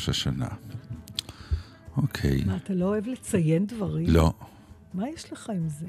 ראש 0.00 0.08
השנה. 0.08 0.48
אוקיי. 1.96 2.44
מה, 2.46 2.56
אתה 2.56 2.74
לא 2.74 2.84
אוהב 2.84 3.06
לציין 3.06 3.66
דברים? 3.66 4.06
לא. 4.08 4.32
מה 4.94 5.08
יש 5.08 5.32
לך 5.32 5.50
עם 5.50 5.68
זה? 5.68 5.86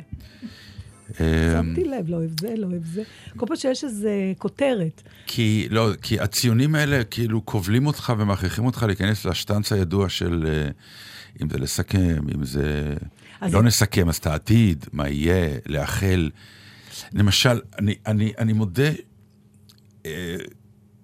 אמ, 1.10 1.16
שמתי 1.52 1.84
לב, 1.84 2.10
לא 2.10 2.16
אוהב 2.16 2.40
זה, 2.40 2.54
לא 2.58 2.68
אוהב 2.68 2.86
זה. 2.86 3.04
כל 3.38 3.46
פעם 3.46 3.56
שיש 3.56 3.84
איזה 3.84 4.34
כותרת. 4.38 5.02
כי, 5.28 5.68
לא, 5.70 5.90
כי 6.02 6.20
הציונים 6.20 6.76
האלה 6.76 7.04
כאילו 7.04 7.46
כובלים 7.46 7.88
אותך 7.88 8.14
ומכריחים 8.18 8.66
אותך 8.66 8.84
להיכנס 8.84 9.26
לשטנץ 9.26 9.72
הידוע 9.72 10.10
של 10.10 10.46
אה, 10.48 10.70
אם 11.42 11.50
זה 11.50 11.58
לסכם, 11.58 12.22
אם 12.36 12.46
זה... 12.46 12.96
לא 13.42 13.64
נסכם, 13.64 14.10
אז 14.10 14.18
את 14.18 14.28
העתיד, 14.28 14.86
מה 14.94 15.10
יהיה, 15.10 15.58
לאחל. 15.66 16.30
למשל, 17.14 17.60
אני, 17.80 17.96
אני, 18.08 18.34
אני 18.38 18.54
מודה, 18.54 18.90
אה, 20.06 20.36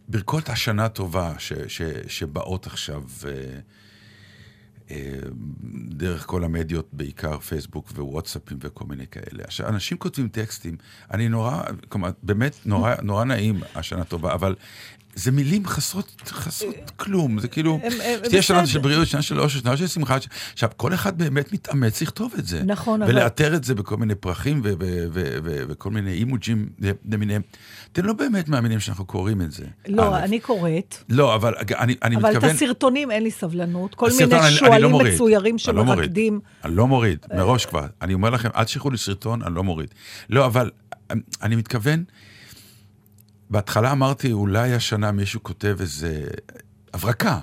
ברכות 0.08 0.50
השנה 0.50 0.90
טובה 0.90 1.34
ש, 1.38 1.54
ש, 1.68 1.82
שבאות 2.08 2.68
עכשיו 2.68 3.04
אה, 3.26 3.32
אה, 4.92 5.20
דרך 5.90 6.26
כל 6.26 6.44
המדיות, 6.44 6.90
בעיקר 6.94 7.40
פייסבוק 7.40 7.92
ווואטסאפים 7.92 8.58
וכל 8.62 8.86
מיני 8.86 9.08
כאלה. 9.08 9.44
עכשיו, 9.44 9.68
אנשים 9.68 9.98
כותבים 9.98 10.30
טקסטים, 10.30 10.78
אני 11.12 11.30
נורא, 11.30 11.64
כלומר, 11.90 12.10
באמת 12.24 12.56
נורא, 12.66 12.96
נורא 13.02 13.24
נעים 13.24 13.60
השנה 13.76 14.04
טובה, 14.04 14.34
אבל 14.34 14.56
זה 15.18 15.32
מילים 15.32 15.66
חסרות, 15.68 16.22
חסרות 16.28 16.92
כלום, 16.96 17.40
זה 17.40 17.48
כאילו, 17.48 17.80
שתהיה 18.26 18.42
שנה. 18.42 18.68
של 18.68 18.80
בריאות, 18.80 19.08
שנה 19.08 19.22
של 19.22 19.40
אושר, 19.40 19.60
שנה 19.60 19.78
של 19.78 19.88
שמחה. 19.88 20.18
עכשיו, 20.54 20.70
כל 20.78 20.94
אחד 20.94 21.18
באמת 21.18 21.54
מתאמץ 21.54 22.02
לכתוב 22.02 22.34
את 22.40 22.46
זה. 22.48 22.64
נכון, 22.64 23.02
אבל- 23.02 23.12
ולאתר 23.12 23.56
את 23.56 23.64
זה 23.64 23.76
בכל 23.76 23.98
מיני 23.98 24.16
פרחים 24.16 24.62
וכל 25.70 25.92
מיני 25.92 26.12
אימוג'ים 26.12 26.70
למיניהם. 27.12 27.42
אתם 27.92 28.06
לא 28.06 28.14
באמת 28.14 28.50
מאמינים 28.50 28.80
שאנחנו 28.80 29.06
קוראים 29.06 29.42
את 29.42 29.52
זה. 29.52 29.66
לא. 29.88 30.18
אני 30.18 30.40
קוראת, 30.40 30.96
לא, 31.10 31.36
אבל 31.36 31.54
אני, 31.80 31.96
אני 32.04 32.16
אבל 32.16 32.30
את 32.30 32.36
מתכוון... 32.36 32.56
הסרטונים 32.56 33.12
אין 33.12 33.24
לי 33.24 33.32
סבלנות. 33.32 33.96
כל 33.96 34.10
מיני 34.20 34.32
לא 34.32 34.50
שועלים. 34.50 34.92
מצוירים 35.14 35.54
לא. 35.56 35.60
שמרקדים. 35.60 36.40
אני 36.66 36.76
לא 36.76 36.88
מוריד, 36.88 37.18
מראש 37.36 37.66
כבר. 37.66 37.86
אני 38.02 38.14
אומר 38.14 38.30
לכם, 38.30 38.50
אל 38.56 38.64
תשלחו 38.64 38.90
לי 38.90 38.98
סרטון, 38.98 39.42
אני 39.44 39.56
לא 39.56 39.64
מוריד. 39.64 39.90
לא, 40.30 40.46
אבל 40.46 40.70
אני 41.42 41.56
מתכוון, 41.56 42.04
בהתחלה 43.50 43.92
אמרתי, 43.92 44.32
אולי 44.32 44.74
השנה 44.74 45.12
מישהו 45.12 45.44
כותב 45.44 45.78
איזה 45.80 46.28
הברקה 46.94 47.40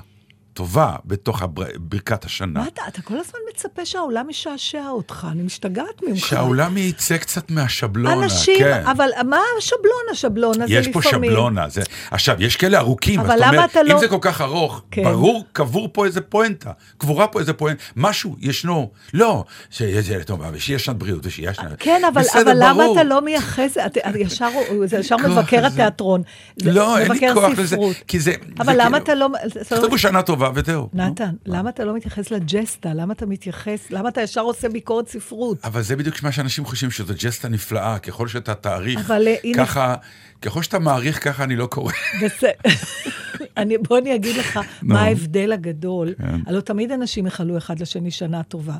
טובה 0.55 0.97
בתוך 1.05 1.43
הבר- 1.43 1.65
ברכת 1.79 2.25
השנה. 2.25 2.61
מה 2.61 2.67
אתה, 2.69 2.83
אתה 2.89 3.03
כל 3.03 3.15
הזמן 3.15 3.39
מצפה 3.55 3.85
שהעולם 3.87 4.31
ישעשע 4.31 4.89
אותך, 4.89 5.27
אני 5.33 5.43
משתגעת 5.43 6.03
ממך. 6.09 6.19
שהעולם 6.27 6.77
יצא 6.77 7.17
קצת 7.17 7.51
מהשבלונה, 7.51 8.25
אנשים, 8.25 8.59
כן. 8.59 8.83
אבל 8.87 9.09
מה 9.29 9.39
השבלונה? 9.59 10.11
השבלונה 10.13 10.67
זה 10.67 10.75
יש 10.75 10.87
לפעמים... 10.89 11.03
פה 11.03 11.11
שבלונה. 11.11 11.69
זה... 11.69 11.83
עכשיו, 12.11 12.37
יש 12.43 12.57
כאלה 12.57 12.79
ארוכים, 12.79 13.21
אבל 13.21 13.29
אתה 13.31 13.37
למה 13.37 13.49
אומר, 13.57 13.65
אתה 13.65 13.81
אם 13.81 13.87
לא- 13.87 13.99
זה 13.99 14.09
כל 14.09 14.19
כך 14.21 14.41
ארוך, 14.41 14.83
כן. 14.91 15.05
ברור, 15.05 15.45
קבור 15.53 15.89
פה 15.93 16.07
איזה 16.07 16.21
פואנטה, 16.21 16.71
קבורה 16.99 17.27
פה 17.27 17.41
איזה 17.41 17.53
פואנטה, 17.53 17.83
משהו 17.97 18.37
ישנו. 18.41 18.91
לא, 19.15 19.45
שיהיה 19.71 20.25
טוב, 20.25 20.41
ושיהיה 20.53 20.79
שנת 20.79 20.97
בריאות, 20.97 21.27
ושיהיה 21.27 21.55
שנת... 21.55 21.77
כן, 21.79 22.03
אבל, 22.13 22.21
בסדר, 22.23 22.41
אבל 22.43 22.57
למה. 22.61 22.85
אתה 22.93 23.05
לא 23.05 23.21
מייחס, 23.23 23.79
את- 23.87 23.99
את 23.99 24.15
ישר, 24.17 24.49
זה 24.85 24.99
ישר 24.99 25.17
מבקר. 25.17 25.67
התיאטרון. 25.67 26.23
לא, 26.65 26.99
אין 26.99 27.13
לי 27.13 27.35
כוח 27.35 27.59
לזה. 27.59 27.77
כי 28.09 28.21
זה... 28.21 28.33
אבל 28.61 28.73
למה 28.77 29.01
כאילו- 29.01 29.05
אתה 29.05 29.15
לא... 29.15 29.29
אתה 29.63 29.75
לא- 29.77 29.81
תכתבו 29.81 29.99
שנה 29.99 30.23
טובה 30.23 30.44
וזהו. 30.55 30.89
נתן, 30.93 31.35
למה 31.47 31.71
אתה 31.71 31.85
לא 31.85 31.97
מתייחס 31.97 32.31
לג'סטה? 32.31 32.95
למה 32.95 33.13
אתה 33.13 33.27
מתייחס, 33.27 33.91
למה 33.91 34.09
אתה 34.09 34.23
ישר 34.23 34.41
עושה 34.41 34.69
ביקורת 34.69 35.09
ספרות? 35.09 35.59
אבל 35.65 35.83
זה 35.83 35.97
בדיוק 35.97 36.23
מה 36.23 36.33
שאנשים 36.33 36.65
חושבים, 36.65 36.91
שזו 36.91 37.15
ג'סטה 37.19 37.49
נפלאה, 37.49 37.99
ככל 37.99 38.29
שאתה 38.29 38.55
תאריך, 38.55 39.01
אבל, 39.07 39.29
אה, 39.29 39.37
ככה, 39.57 39.95
ככל 40.43 40.63
שאתה 40.63 40.79
מעריך, 40.79 41.25
ככה 41.25 41.45
אני 41.45 41.57
לא 41.57 41.67
קורא. 41.67 41.93
אני, 43.57 43.79
בוא 43.79 43.99
אני 43.99 44.15
אגיד 44.15 44.37
לך. 44.37 44.61
מה 44.83 45.03
ההבדל 45.03 45.53
הגדול. 45.53 46.15
כן. 46.19 46.41
הלוא 46.47 46.61
תמיד 46.61 46.93
אנשים 46.93 47.27
איחלו 47.27 47.59
אחד 47.59 47.81
לשני 47.81 48.11
שנה 48.11 48.43
טובה, 48.43 48.77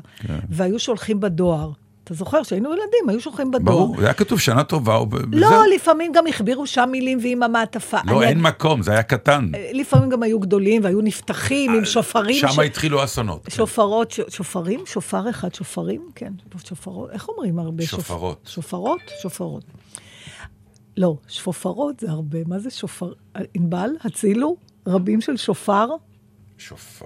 והיו 0.49 0.79
שולחים 0.79 1.19
בדואר. 1.19 1.71
אתה 2.05 2.13
זוכר 2.13 2.43
שהיינו 2.43 2.69
ילדים, 2.69 3.09
היו 3.09 3.21
שולחים 3.21 3.51
בדואר. 3.51 3.75
ברור, 3.77 3.95
זה 3.99 4.05
היה 4.05 4.13
כתוב 4.13 4.39
שנה 4.39 4.63
טובה, 4.63 4.95
או- 4.95 5.07
לא, 5.31 5.45
וזהו. 5.47 5.63
לפעמים 5.75 6.11
גם 6.11 6.27
החבירו 6.27 6.67
שם 6.67 6.89
מילים 6.91 7.17
ועם 7.21 7.43
המעטפה. 7.43 7.97
לא, 8.05 8.17
אני- 8.21 8.29
אין 8.29 8.41
מקום, 8.41 8.83
זה 8.83 8.91
היה 8.91 9.03
קטן. 9.03 9.51
לפעמים 9.73 10.09
גם 10.09 10.23
היו 10.23 10.39
גדולים 10.39 10.83
והיו 10.83 11.01
נפתחים 11.01 11.73
עם 11.73 11.85
שופרים. 11.85 12.35
שם 12.35 12.47
ש- 12.47 12.59
התחילו 12.59 13.03
אסונות. 13.03 13.47
שופרות, 13.49 14.11
ש- 14.11 14.19
שופרים? 14.29 14.79
שופר 14.85 15.29
אחד, 15.29 15.53
שופרים? 15.53 16.09
כן, 16.15 16.33
שופרות. 16.65 17.09
איך 17.11 17.29
אומרים 17.29 17.59
הרבה? 17.59 17.83
שופ- 17.83 17.87
שופרות. 17.89 18.39
שופרות? 18.45 18.99
שופרות. 19.21 19.63
לא, 20.97 21.17
שופרות 21.27 21.99
זה 21.99 22.11
הרבה. 22.11 22.39
מה 22.47 22.59
זה 22.59 22.69
שופר? 22.69 23.11
ענבל, 23.53 23.89
הצילו? 24.03 24.55
רבים 24.87 25.21
של 25.21 25.37
שופר? 25.37 25.87
שופר. 26.57 27.05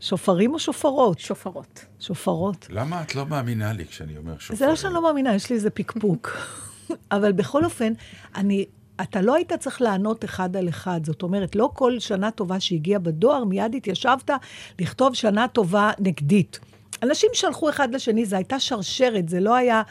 שופרים 0.00 0.54
או 0.54 0.58
שופרות? 0.58 1.18
שופרות. 1.18 1.84
שופרות. 2.00 2.66
למה 2.70 3.02
את 3.02 3.14
לא 3.14 3.26
מאמינה 3.26 3.72
לי 3.72 3.86
כשאני 3.86 4.16
אומר 4.16 4.38
שופר? 4.38 4.58
זה 4.58 4.66
לא 4.66 4.76
שאני 4.76 4.94
לא 4.94 5.02
מאמינה, 5.02 5.34
יש 5.34 5.50
לי 5.50 5.56
איזה 5.56 5.70
פקפוק. 5.70 6.36
אבל 7.12 7.32
בכל 7.32 7.64
אופן, 7.64 7.92
אני, 8.34 8.64
אתה 9.00 9.20
לא 9.20 9.34
היית 9.34 9.52
צריך 9.52 9.82
לענות 9.82 10.24
אחד 10.24 10.56
על 10.56 10.68
אחד. 10.68 11.00
זאת 11.04 11.22
אומרת, 11.22 11.56
לא 11.56 11.70
כל 11.74 11.98
שנה 11.98 12.30
טובה 12.30 12.60
שהגיעה 12.60 12.98
בדואר, 12.98 13.44
מיד 13.44 13.74
התיישבת 13.74 14.30
לכתוב 14.78 15.14
שנה 15.14 15.48
טובה 15.48 15.90
נגדית. 15.98 16.58
אנשים 17.02 17.30
שלחו 17.32 17.70
אחד 17.70 17.94
לשני, 17.94 18.24
זו 18.24 18.36
הייתה 18.36 18.60
שרשרת, 18.60 19.28
זה 19.28 19.40
לא 19.40 19.54
היה 19.54 19.82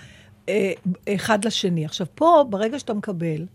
אה, 0.50 0.72
אחד 1.16 1.46
לשני. 1.46 1.85
עכשיו, 1.85 2.07
פה, 2.16 2.46
ברגע 2.50 2.79
שאתה 2.79 2.94
מקבל, 2.94 3.46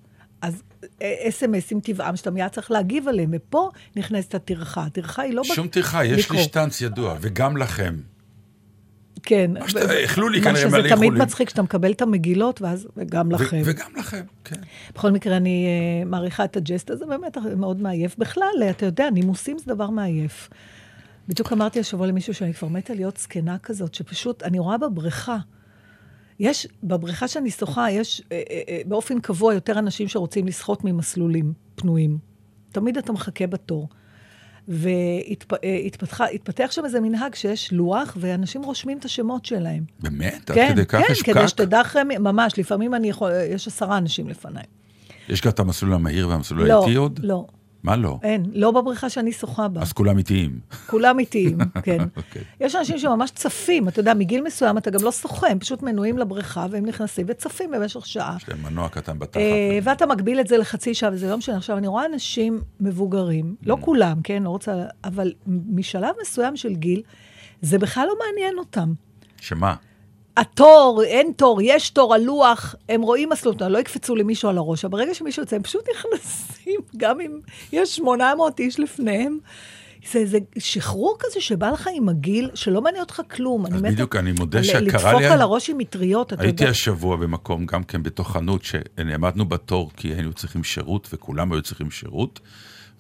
אז 0.43 0.63
אס.אם.אסים 1.03 1.81
טבעם, 1.81 2.17
שאתה 2.17 2.31
מיד 2.31 2.49
צריך 2.49 2.71
להגיב 2.71 3.09
עליהם, 3.09 3.31
ופה 3.33 3.71
נכנסת 3.97 4.35
הטרחה. 4.35 4.85
הטרחה 4.85 5.23
היא 5.23 5.35
לא... 5.35 5.45
שום 5.45 5.69
טרחה, 5.69 6.05
יש 6.05 6.31
לי. 6.31 6.43
שטנץ 6.43 6.81
ידוע, 6.81 7.17
וגם 7.21 7.57
לכם. 7.57 7.95
כן. 9.23 9.51
איחלו 9.91 10.29
לי 10.29 10.39
מה 10.39 10.45
כנראה 10.45 10.61
שזה 10.61 10.69
מלא 10.69 10.81
תמיד 10.81 10.93
איחולים. 10.93 11.23
מצחיק 11.23 11.49
שאתה 11.49 11.63
מקבל 11.63 11.93
את 11.93 12.03
המגילות, 12.03 12.63
ואז, 12.63 12.89
וגם 12.97 13.31
לכם. 13.31 13.63
וגם 13.65 13.91
לכם, 13.97 14.23
כן. 14.45 14.61
בכל 14.95 15.11
מקרה, 15.11 15.37
אני 15.37 15.67
uh, 16.03 16.09
מעריכה 16.09 16.45
את 16.45 16.57
הג'סט 16.57 16.91
הזה, 16.91 17.07
באמת 17.07 17.37
מאוד 17.57 17.83
מעייף. 17.83 18.19
בכלל, 18.19 18.63
אתה 18.71 18.87
יודע, 18.87 19.11
נימוסים 19.11 19.59
זה 19.59 19.65
דבר 19.75 19.91
מעייף. 19.91 20.49
בדיוק 21.29 21.53
אמרתי 21.53 21.81
השבוע 21.81 22.07
למישהו 22.07 22.35
שאני 22.35 22.55
כבר 22.55 22.69
מתה 22.69 22.95
להיות 22.95 23.17
זקנה 23.17 23.59
כזאת, 23.59 23.95
שפשוט, 23.95 24.43
אני 24.43 24.59
רואה 24.59 24.79
בבריכה, 24.79 25.37
יש, 26.43 26.67
בבריכה 26.83 27.29
שאני 27.29 27.51
שוחה, 27.51 27.91
יש 27.91 28.23
אה, 28.33 28.43
אה, 28.51 28.61
אה, 28.69 28.81
באופן 28.87 29.21
קבוע 29.21 29.55
יותר 29.55 29.79
אנשים 29.79 30.09
שרוצים 30.09 30.47
לשחות 30.47 30.85
ממסלולים 30.85 31.53
פנויים. 31.75 32.19
תמיד 32.73 32.99
אתה 32.99 33.13
מחכה 33.13 33.47
בתור. 33.47 33.89
והתפתח 34.69 36.71
שם 36.71 36.85
איזה 36.85 37.01
מנהג 37.01 37.35
שיש 37.35 37.73
לוח, 37.73 38.17
ואנשים 38.21 38.63
רושמים 38.63 38.99
את 38.99 39.05
השמות 39.05 39.45
שלהם. 39.45 39.85
באמת? 40.01 40.51
עד 40.51 40.57
כן, 40.57 40.73
כדי 40.73 40.87
כך 40.87 41.01
כן, 41.07 41.13
יש 41.13 41.23
כדי 41.23 41.35
פקק? 41.35 41.47
שתדע 41.47 41.81
אחרי, 41.81 42.03
ממש, 42.05 42.59
לפעמים 42.59 42.95
אני 42.95 43.09
יכול, 43.09 43.31
יש 43.51 43.67
עשרה 43.67 43.99
אנשים 43.99 44.29
לפניי. 44.29 44.65
יש 45.29 45.41
גם 45.41 45.51
את 45.51 45.59
המסלול 45.59 45.95
המהיר 45.95 46.29
והמסלול 46.29 46.69
לא, 46.69 46.85
האיטי 46.85 46.95
עוד? 46.95 47.21
לא, 47.23 47.47
מה 47.83 47.97
לא? 47.97 48.19
אין, 48.23 48.45
לא 48.55 48.71
בבריכה 48.71 49.11
שאני 49.11 49.33
שוחה 49.33 49.69
בה. 49.69 49.81
אז 49.83 49.93
כולם 49.93 50.19
איטיים. 50.19 50.61
כולם 50.87 51.19
איטיים, 51.19 51.59
כן. 51.85 51.99
אוקיי. 52.17 52.43
יש 52.61 52.75
אנשים 52.75 52.99
שממש 52.99 53.31
צפים, 53.31 53.89
אתה 53.89 54.01
יודע, 54.01 54.15
מגיל 54.15 54.43
מסוים 54.43 54.79
אתה 54.79 54.91
גם 54.91 55.01
לא 55.03 55.13
שוחה, 55.13 55.47
הם 55.49 55.59
פשוט 55.59 55.83
מנויים 55.83 56.19
לבריכה 56.19 56.67
והם 56.71 56.87
נכנסים 56.87 57.27
וצפים 57.29 57.71
במשך 57.71 58.07
שעה. 58.07 58.37
יש 58.37 58.49
להם 58.49 58.63
מנוע 58.63 58.89
קטן 58.89 59.19
בתחת. 59.19 59.37
אה, 59.37 59.79
ואתה 59.83 60.07
מגביל 60.07 60.41
את 60.41 60.47
זה 60.47 60.57
לחצי 60.59 60.95
שעה, 60.95 61.11
וזה 61.13 61.31
לא 61.31 61.39
משנה. 61.39 61.57
עכשיו, 61.57 61.79
אני 61.79 61.87
רואה 61.87 62.07
אנשים 62.07 62.61
מבוגרים, 62.81 63.55
לא 63.63 63.75
Mm. 63.75 63.85
כולם, 63.85 64.17
כן, 64.25 64.43
לא 64.43 64.49
רוצה, 64.51 64.73
אבל 65.05 65.33
משלב 65.47 66.15
מסוים 66.23 66.57
של 66.57 66.75
גיל, 66.75 67.03
זה 67.63 67.79
בכלל 67.79 68.07
לא 68.07 68.15
מעניין 68.27 68.59
אותם. 68.59 68.93
שמה? 69.41 69.75
התור, 70.37 71.03
אין 71.07 71.33
תור, 71.37 71.63
יש 71.63 71.91
תור, 71.91 72.15
הלוח, 72.15 72.75
הם 72.89 73.03
רואים 73.03 73.29
מסלול, 73.29 73.55
לא 73.69 73.79
יקפצו 73.79 74.17
למישהו 74.17 74.49
על 74.49 74.59
הראש, 74.59 74.85
אבל 74.85 74.99
ברגע 74.99 75.15
שמישהו 75.15 75.43
יוצא, 75.43 75.57
הם 75.57 75.63
פשוט 75.63 75.85
נכנסים, 75.97 76.81
גם 76.97 77.21
אם 77.21 77.41
יש 77.73 77.97
800 77.97 78.61
איש 78.61 78.81
לפניהם. 78.81 79.39
זה 80.13 80.19
איזה 80.19 80.39
שחרור 80.59 81.17
כזה 81.21 81.41
שבא 81.41 81.71
לך 81.71 81.89
עם 81.95 82.09
הגיל, 82.09 82.51
שלא 82.55 82.83
מעניין 82.83 83.03
אותך 83.03 83.23
כלום. 83.31 83.67
אז 83.67 83.83
בדיוק, 83.83 84.17
אני 84.17 84.33
מודה 84.33 84.65
שקרה 84.65 84.81
לי... 84.81 84.87
לדפוק 84.87 85.23
על 85.33 85.41
הראש 85.41 85.71
עם 85.71 85.79
מטריות, 85.79 86.33
אתה 86.33 86.43
הייתי 86.43 86.63
יודע. 86.63 86.71
השבוע 86.71 87.17
במקום, 87.17 87.67
גם 87.67 87.85
כן 87.85 88.03
בתוך 88.03 88.33
חנות, 88.33 88.65
שנעמדנו 88.65 89.45
בתור 89.45 89.91
כי 89.97 90.09
היינו 90.09 90.33
צריכים 90.33 90.65
שירות, 90.65 91.09
וכולם 91.13 91.53
היו 91.53 91.63
צריכים 91.63 91.91
שירות, 91.91 92.41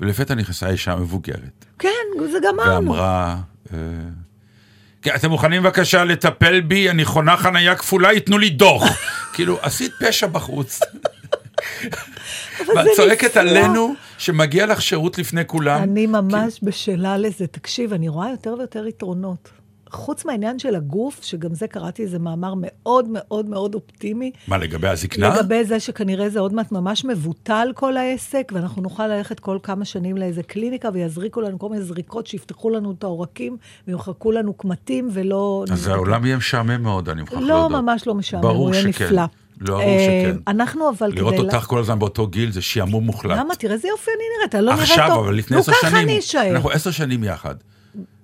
ולפתע 0.00 0.34
נכנסה 0.34 0.70
אישה 0.70 0.96
מבוגרת, 0.96 1.64
כן, 1.78 1.88
זה 2.32 2.38
גמרנו. 2.42 2.90
ואמרה, 2.90 3.40
אה, 3.72 3.78
אתם 5.08 5.30
מוכנים 5.30 5.62
בבקשה 5.62 6.04
לטפל 6.04 6.60
בי? 6.60 6.90
אני 6.90 7.04
חונה 7.04 7.36
חנייה 7.36 7.74
כפולה, 7.74 8.12
ייתנו 8.12 8.38
לי 8.38 8.50
דוח. 8.50 8.82
כאילו, 9.34 9.58
עשית 9.62 9.92
פשע 10.00 10.26
בחוץ. 10.26 10.80
ואת 12.58 12.86
צועקת. 12.96 13.36
עלינו 13.36 13.94
שמגיע 14.18 14.66
לך 14.66 14.82
שירות 14.82 15.18
לפני 15.18 15.42
כולם. 15.46 15.82
אני 15.82 16.06
ממש 16.06 16.58
בשלה 16.62 17.16
לזה. 17.16 17.46
תקשיב, 17.46 17.92
אני 17.92 18.08
רואה 18.08 18.30
יותר 18.30 18.54
ויותר 18.58 18.86
יתרונות. 18.86 19.61
חוץ 19.92 20.24
מהעניין 20.24 20.58
של 20.58 20.74
הגוף, 20.74 21.18
שגם 21.22 21.54
זה 21.54 21.66
קראתי 21.66 22.02
איזה 22.02 22.18
מאמר 22.18 22.54
מאוד 22.56 23.08
מאוד 23.08 23.48
מאוד 23.48 23.74
אופטימי, 23.74 24.30
מה, 24.48 24.58
לגבי 24.58 24.88
הזקנה? 24.88 25.34
לגבי 25.34 25.64
זה 25.64 25.80
שכנראה 25.80 26.28
זה 26.28 26.40
עוד 26.40 26.54
מעט 26.54 26.72
ממש 26.72 27.04
מבוטל 27.04 27.68
כל 27.74 27.96
העסק, 27.96 28.52
ואנחנו 28.54 28.82
נוכל 28.82 29.06
ללכת 29.06 29.40
כל 29.40 29.58
כמה 29.62 29.84
שנים 29.84 30.16
לאיזה 30.16 30.42
קליניקה 30.42 30.88
ויזריקו 30.92 31.40
לנו 31.40 31.58
כל 31.58 31.68
מיני 31.68 31.82
זריקות 31.82 32.26
שיפתחו 32.26 32.70
לנו 32.70 32.92
את 32.98 33.04
העורקים 33.04 33.56
וימחקו 33.88 34.32
לנו 34.32 34.54
קמטים 34.54 35.08
ולא... 35.12 35.64
אז 35.72 35.86
העולם 35.86 36.26
יהיה 36.26 36.36
משעמם 36.36 36.82
מאוד, 36.82 37.08
אני 37.08 37.20
מוכרח 37.20 37.38
לא, 37.40 37.46
להודות. 37.46 37.70
ממש 37.70 38.06
לא 38.06 38.14
משעמם, 38.14 38.44
הוא 38.44 38.74
יהיה 38.74 38.92
שכן. 38.92 39.04
נפלא. 39.04 39.22
לא, 39.60 39.74
ברור 39.74 39.82
אה, 39.82 40.24
שכן. 40.24 40.36
אנחנו 40.48 40.90
אבל 40.90 41.10
לראות 41.14 41.34
כדי... 41.34 41.42
אותך 41.42 41.64
כל 41.64 41.78
הזמן 41.78 41.98
באותו 41.98 42.26
גיל 42.26 42.52
זה 42.52 42.62
שעמום 42.62 43.04
מוחלט. 43.04 43.38
למה? 43.38 43.54
תראה 43.54 43.74
איזה 43.74 43.88
יופי 43.88 44.10
אני 44.10 44.24
נראית, 44.38 44.54
אני 44.54 44.64
לא 44.64 44.74
נראית 44.74 44.88
טוב. 44.88 44.98
עכשיו, 44.98 45.20
אבל 45.20 45.34
לפני 45.34 45.54
נו, 45.56 45.60
עשר 45.60 45.72
ככה 45.72 45.90
שנים, 45.90 46.08
אני 46.08 46.18
אשאר. 46.18 46.50
אנחנו 46.50 46.70
עשר 46.70 46.90
שנים 46.90 47.24
יחד. 47.24 47.54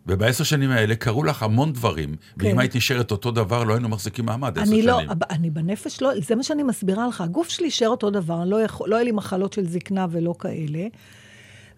ובעשר 0.09 0.45
שנים 0.45 0.71
האלה 0.71 0.95
קרו 0.97 1.25
לך 1.25 1.43
המון 1.43 1.73
דברים, 1.73 2.17
ואם 2.37 2.51
כן. 2.53 2.59
היית 2.59 2.77
נשארת 2.77 3.11
אותו 3.11 3.31
דבר, 3.31 3.65
לא 3.65 3.73
היינו 3.75 3.89
מחזיקים 3.89 4.27
מעמד 4.27 4.59
עשר 4.59 4.71
לא, 4.83 4.99
שנים. 4.99 5.09
אני 5.31 5.51
בנפש 5.51 6.03
לא, 6.03 6.11
זה 6.27 6.35
מה 6.35 6.43
שאני 6.43 6.63
מסבירה 6.63 7.07
לך. 7.09 7.21
הגוף 7.21 7.49
שלי 7.49 7.65
יישאר 7.67 7.89
אותו 7.89 8.11
דבר, 8.11 8.45
לא, 8.45 8.63
יכול, 8.63 8.89
לא 8.91 8.95
יהיה 8.97 9.05
לי 9.05 9.13
מחלות 9.13 9.53
של 9.53 9.67
זקנה 9.69 10.07
ולא 10.11 10.35
כאלה. 10.39 10.87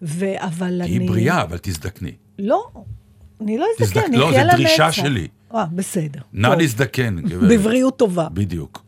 ו, 0.01 0.25
אבל 0.37 0.81
אני... 0.81 0.97
תהיי 0.97 1.07
בריאה, 1.07 1.41
אבל 1.41 1.57
תזדקני. 1.61 2.11
לא, 2.39 2.63
אני 3.41 3.57
לא 3.57 3.65
אזדקן, 3.79 3.99
תזדק- 4.01 4.05
אני 4.07 4.17
לא, 4.17 4.29
אחיה 4.29 4.39
זה 4.39 4.45
לנצח. 4.45 4.57
דרישה 4.57 4.91
שלי. 4.91 5.27
אה, 5.55 5.65
בסדר. 5.75 6.19
נא. 6.33 6.47
להזדקן. 6.47 7.15
גברת. 7.21 7.49
בבריאות 7.51 7.97
טובה. 7.97 8.27
בדיוק. 8.33 8.83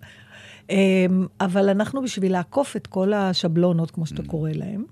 אמ, 0.70 0.76
אבל 1.42 1.70
אנחנו, 1.70 2.02
בשביל 2.02 2.32
לעקוף 2.32 2.76
את 2.76 2.88
כל 2.88 3.14
השבלונות, 3.14 3.92
כמו 3.92 4.04
Mm. 4.04 4.08
שאתה 4.08 4.24
קורא 4.24 4.50
להם, 4.54 4.84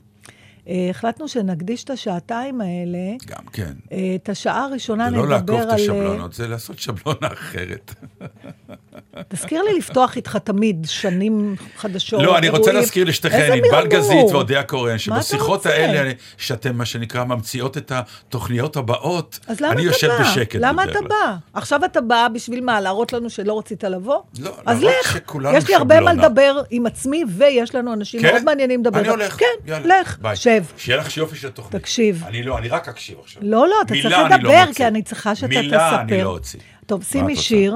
החלטנו 0.90 1.28
שנקדיש 1.28 1.84
את 1.84 1.90
השעתיים 1.90 2.62
האלה, 2.62 3.16
גם 3.28 3.46
כן. 3.54 3.74
אה, 3.92 4.16
את 4.16 4.30
השעה 4.30 4.64
הראשונה 4.66 5.10
זה 5.10 5.16
לא 5.16 5.38
נדבר 5.38 5.54
לעקוף 5.54 5.72
על... 5.72 5.76
את 5.76 5.80
השבלונות, 5.80 6.34
זה 6.34 6.48
לעשות 6.48 6.80
שבלונה 6.80 7.28
אחרת. 7.34 7.94
תזכיר 9.28 9.62
לי 9.62 9.78
לפתוח 9.78 10.16
איתך 10.16 10.38
תמיד 10.38 10.88
שנים 10.90 11.56
חדשות. 11.78 12.24
לא, 12.24 12.38
אני 12.38 12.50
רוצה. 12.50 12.72
להזכיר 12.72 13.06
לשתיכן, 13.06 13.52
ענבל. 13.54 13.88
גזית 13.88 14.32
ואודיה 14.32 14.64
קורן, 14.64 14.98
שבשיחות? 14.98 15.66
האלה, 15.66 16.12
שאתם, 16.38 16.76
מה 16.76 16.86
שנקרא, 16.86 17.24
ממציאות 17.24 17.78
את 17.78 17.92
התוכניות 17.96 18.76
הבאות, 18.76 19.40
אז 19.48 19.62
למה 19.62 19.74
אני 19.74 19.82
יושב? 19.82 20.10
בשקט. 20.22 20.60
למה 20.60 20.84
בדרך 20.86 20.98
אתה. 20.98 21.08
בא? 21.08 21.36
עכשיו 21.54 21.86
אתה 21.86 22.02
בא 22.02 22.28
בשביל 22.34 22.64
מה? 22.64 22.82
להראות 22.82 23.14
לנו 23.14 23.30
שלא 23.30 23.60
רצית 23.60 23.84
לבוא? 23.84 24.22
לא, 24.40 24.52
אז 24.66 24.84
לך. 24.84 25.18
יש 25.54 25.68
לי 25.68 25.76
הרבה 25.76 26.02
מה. 26.02 26.14
לדבר 26.14 26.62
עם 26.70 26.86
עצמי, 26.86 27.24
ויש 27.38 27.76
לנו 27.76 27.94
אנשים 27.94 28.22
כן? 28.22 28.32
מאוד 28.32 28.44
מעניינים 28.44 28.82
לדבר. 28.82 29.00
אני 29.00 29.08
הולך. 29.08 29.38
כן, 29.40 29.82
לך. 29.86 30.18
שב. 30.36 30.64
שיהיה 30.78 30.98
לך 30.98 31.18
יופי 31.18 31.36
של 31.36 31.50
תוכנית. 31.50 31.82
תקשיב. 31.82 32.24
אני 32.28 32.44
לא, 32.44 32.58
אני 32.58 32.68
רק 32.68 32.88
אקשיב 32.88 33.18
עכשיו. 33.24 33.42
לא, 33.46 33.68
לא, 33.68 33.76
אתה 33.86 33.94
צריך 34.02 34.06
לא 34.06 34.28
לדבר. 34.28 34.64
כי 34.76 34.88
אני 34.88 35.02
צריכה 35.02 35.36
שאתה 35.36 35.48
תספר. 35.48 35.62
מילה 35.62 36.02
אני 36.02 36.24
לא 36.24 36.30
אוציא. 36.30 36.60
טוב, 36.86 37.04
שימי? 37.04 37.36
שיר, 37.36 37.76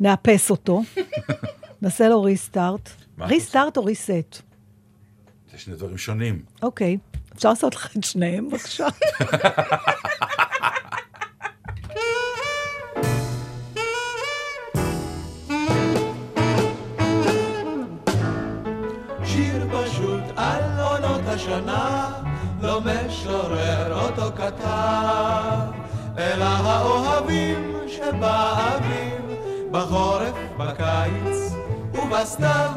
נאפס 0.00 0.50
אותו, 0.50 0.82
נעשה 1.82 2.08
לו 2.08 2.22
ריסטארט. 2.22 2.90
ריסטארט 3.20 3.76
או 3.76 3.84
ריסט? 3.84 4.42
זה 5.52 5.58
שני 5.58 5.74
דברים 5.74 5.98
שונים. 5.98 6.42
אוקיי. 6.62 6.98
אפשר 7.34 7.48
לעשות 7.48 7.74
לך 7.74 7.96
את 7.96 8.04
שניהם, 8.04 8.48
בבקשה? 8.48 8.86
בקיץ 30.58 31.54
ובסתיו, 31.94 32.70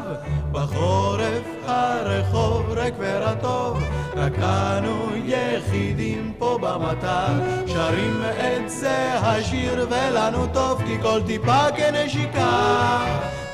בחורף 0.52 1.42
הרחוב 1.66 2.70
ריק 2.70 2.94
ורטוב, 2.98 3.82
רק 4.16 4.32
אנו 4.38 5.08
יחידים 5.24 6.32
פה 6.38 6.58
במטר, 6.62 7.32
שרים 7.66 8.22
את 8.22 8.70
זה 8.70 9.14
השיר 9.14 9.86
ולנו 9.90 10.46
טוב, 10.52 10.82
כי 10.86 11.02
כל 11.02 11.20
טיפה 11.26 11.72
כנשיקה. 11.76 12.98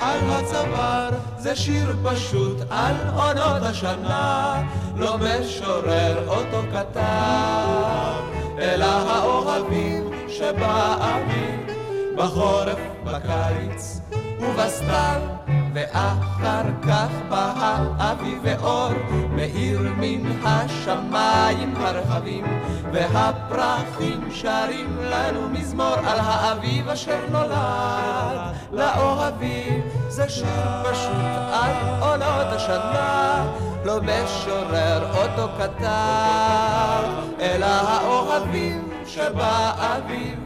על 0.01 0.19
הצוואר, 0.31 1.11
זה 1.39 1.57
שיר 1.57 1.97
פשוט 2.05 2.57
על 2.71 2.95
עונות 3.15 3.63
השנה, 3.63 4.63
לא 4.97 5.17
משורר 5.19 6.29
אותו 6.29 6.63
כתב, 6.73 8.23
אלא 8.59 8.85
האוהבים 8.85 10.11
שבאביב, 10.29 11.61
בחורף, 12.17 12.94
בקיץ 13.15 14.01
ובסתיו, 14.41 15.21
ואחר 15.75 16.63
כך 16.89 17.09
בא 17.29 17.53
האביב 17.57 18.39
ואור, 18.43 18.93
מאיר 19.31 19.81
מן 19.97 20.47
השמיים 20.47 21.75
הרחבים, 21.77 22.45
והפרחים 22.93 24.29
שרים 24.31 24.97
לנו 25.01 25.49
מזמור 25.49 25.95
על 25.95 26.19
האביב 26.21 26.89
אשר 26.89 27.19
נולד 27.31 28.55
לאוהבים. 28.73 29.83
זה 30.09 30.29
שיר 30.29 30.83
פשוט 30.91 31.53
על 31.53 31.73
עונות 32.01 32.53
השנה, 32.53 33.47
לא 33.85 34.01
משורר 34.01 35.15
אותו 35.15 35.49
כתב, 35.59 37.03
אלא 37.41 37.67
האוהבים 37.67 38.89
שבאביב, 39.07 40.39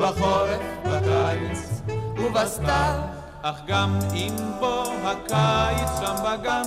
בחורף, 0.00 0.60
בקיץ 0.84 1.67
ובסתיו. 2.20 3.00
אך 3.42 3.60
גם 3.66 3.98
אם 4.14 4.36
בוא 4.60 4.92
הקיץ 5.04 5.90
שם 6.00 6.14
בגן, 6.24 6.62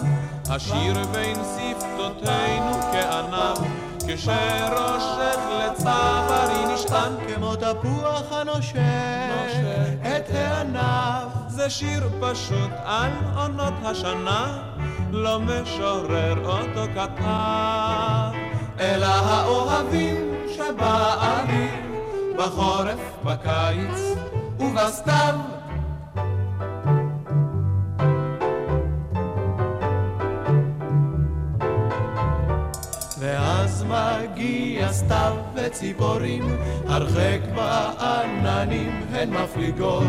השיר 0.49 0.93
בין 1.11 1.35
שפתותינו 1.35 2.81
כענב, 2.91 3.57
כשראשך 4.07 5.39
לצווארי 5.59 6.73
נשען, 6.73 7.11
כמו 7.27 7.55
תפוח 7.55 8.31
הנושך 8.31 8.75
את 10.01 10.35
הענף. 10.35 11.33
זה 11.47 11.69
שיר 11.69 12.09
פשוט 12.19 12.71
על 12.85 13.11
עונות 13.35 13.73
השנה, 13.83 14.57
לא 15.11 15.39
משורר 15.39 16.45
אותו 16.45 16.91
כתב. 16.95 18.37
אלא 18.79 19.05
האוהבים 19.05 20.33
שבאביב, 20.55 21.71
בחורף, 22.37 22.99
בקיץ 23.23 24.30
ובסתיו. 24.61 25.35
ואז 33.19 33.83
מגיע 33.83 34.93
סתיו 34.93 35.35
וציפורים, 35.55 36.57
הרחק 36.87 37.39
בעננים 37.55 39.01
הן 39.11 39.29
מפליגות, 39.29 40.07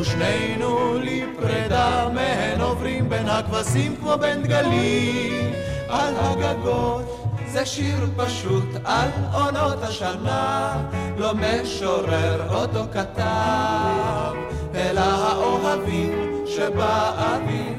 ושנינו 0.00 0.94
לפרידה 1.02 2.08
מהן 2.14 2.60
עוברים 2.60 3.08
בין 3.08 3.28
הכבשים 3.28 3.96
כמו 3.96 4.16
בין 4.20 4.42
דגלים 4.42 5.52
על 5.88 6.14
הגגות. 6.16 7.33
זה 7.54 7.66
שיר 7.66 8.06
פשוט 8.16 8.68
על 8.84 9.08
עונות 9.32 9.82
השנה, 9.82 10.76
לא 11.18 11.32
משורר 11.34 12.54
אותו 12.54 12.84
כתב, 12.92 14.34
אלא 14.74 15.00
האוהבים 15.00 16.44
שבאביב, 16.46 17.78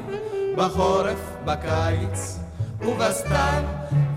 בחורף, 0.56 1.36
בקיץ 1.44 2.38
ובסתיו, 2.80 3.62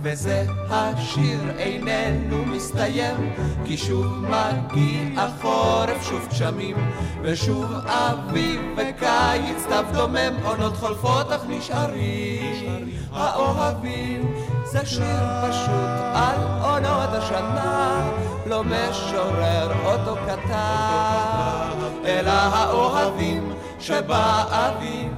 וזה 0.01 0.45
השיר 0.69 1.39
איננו 1.57 2.45
מסתיים, 2.45 3.33
כי 3.65 3.77
שוב 3.77 4.25
מגיע 4.25 5.27
חורף, 5.41 6.09
שוב 6.09 6.27
גשמים, 6.29 6.75
ושוב 7.21 7.73
אביב 7.85 8.61
וקיץ, 8.77 9.57
סתיו 9.63 9.85
דומם, 9.93 10.33
עונות 10.43 10.77
חולפות 10.77 11.31
אך 11.31 11.41
נשארים 11.49 12.89
האוהבים. 13.13 14.33
זה 14.71 14.85
שיר 14.85 15.25
פשוט 15.41 15.99
על 16.13 16.37
עונות 16.61 17.09
השנה, 17.13 18.11
לא 18.45 18.63
משורר 18.63 19.71
אותו 19.85 20.15
כתב, 20.15 21.77
אלא 22.05 22.29
האוהבים 22.29 23.53
שבאביב, 23.79 25.11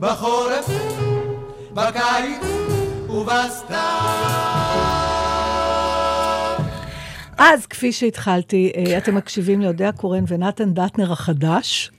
בחורף, 0.00 0.66
בקיץ 1.74 2.46
ובסתיו. 3.08 3.76
אז, 7.38 7.66
כפי 7.66 7.92
שהתחלתי, 7.92 8.72
אה, 8.76 8.98
אתם 8.98 9.14
מקשיבים 9.14 9.60
ליודע 9.60 9.92
קורן 9.92 10.24
ונתן 10.28 10.74
דטנר 10.74 11.12
החדש. 11.12 11.90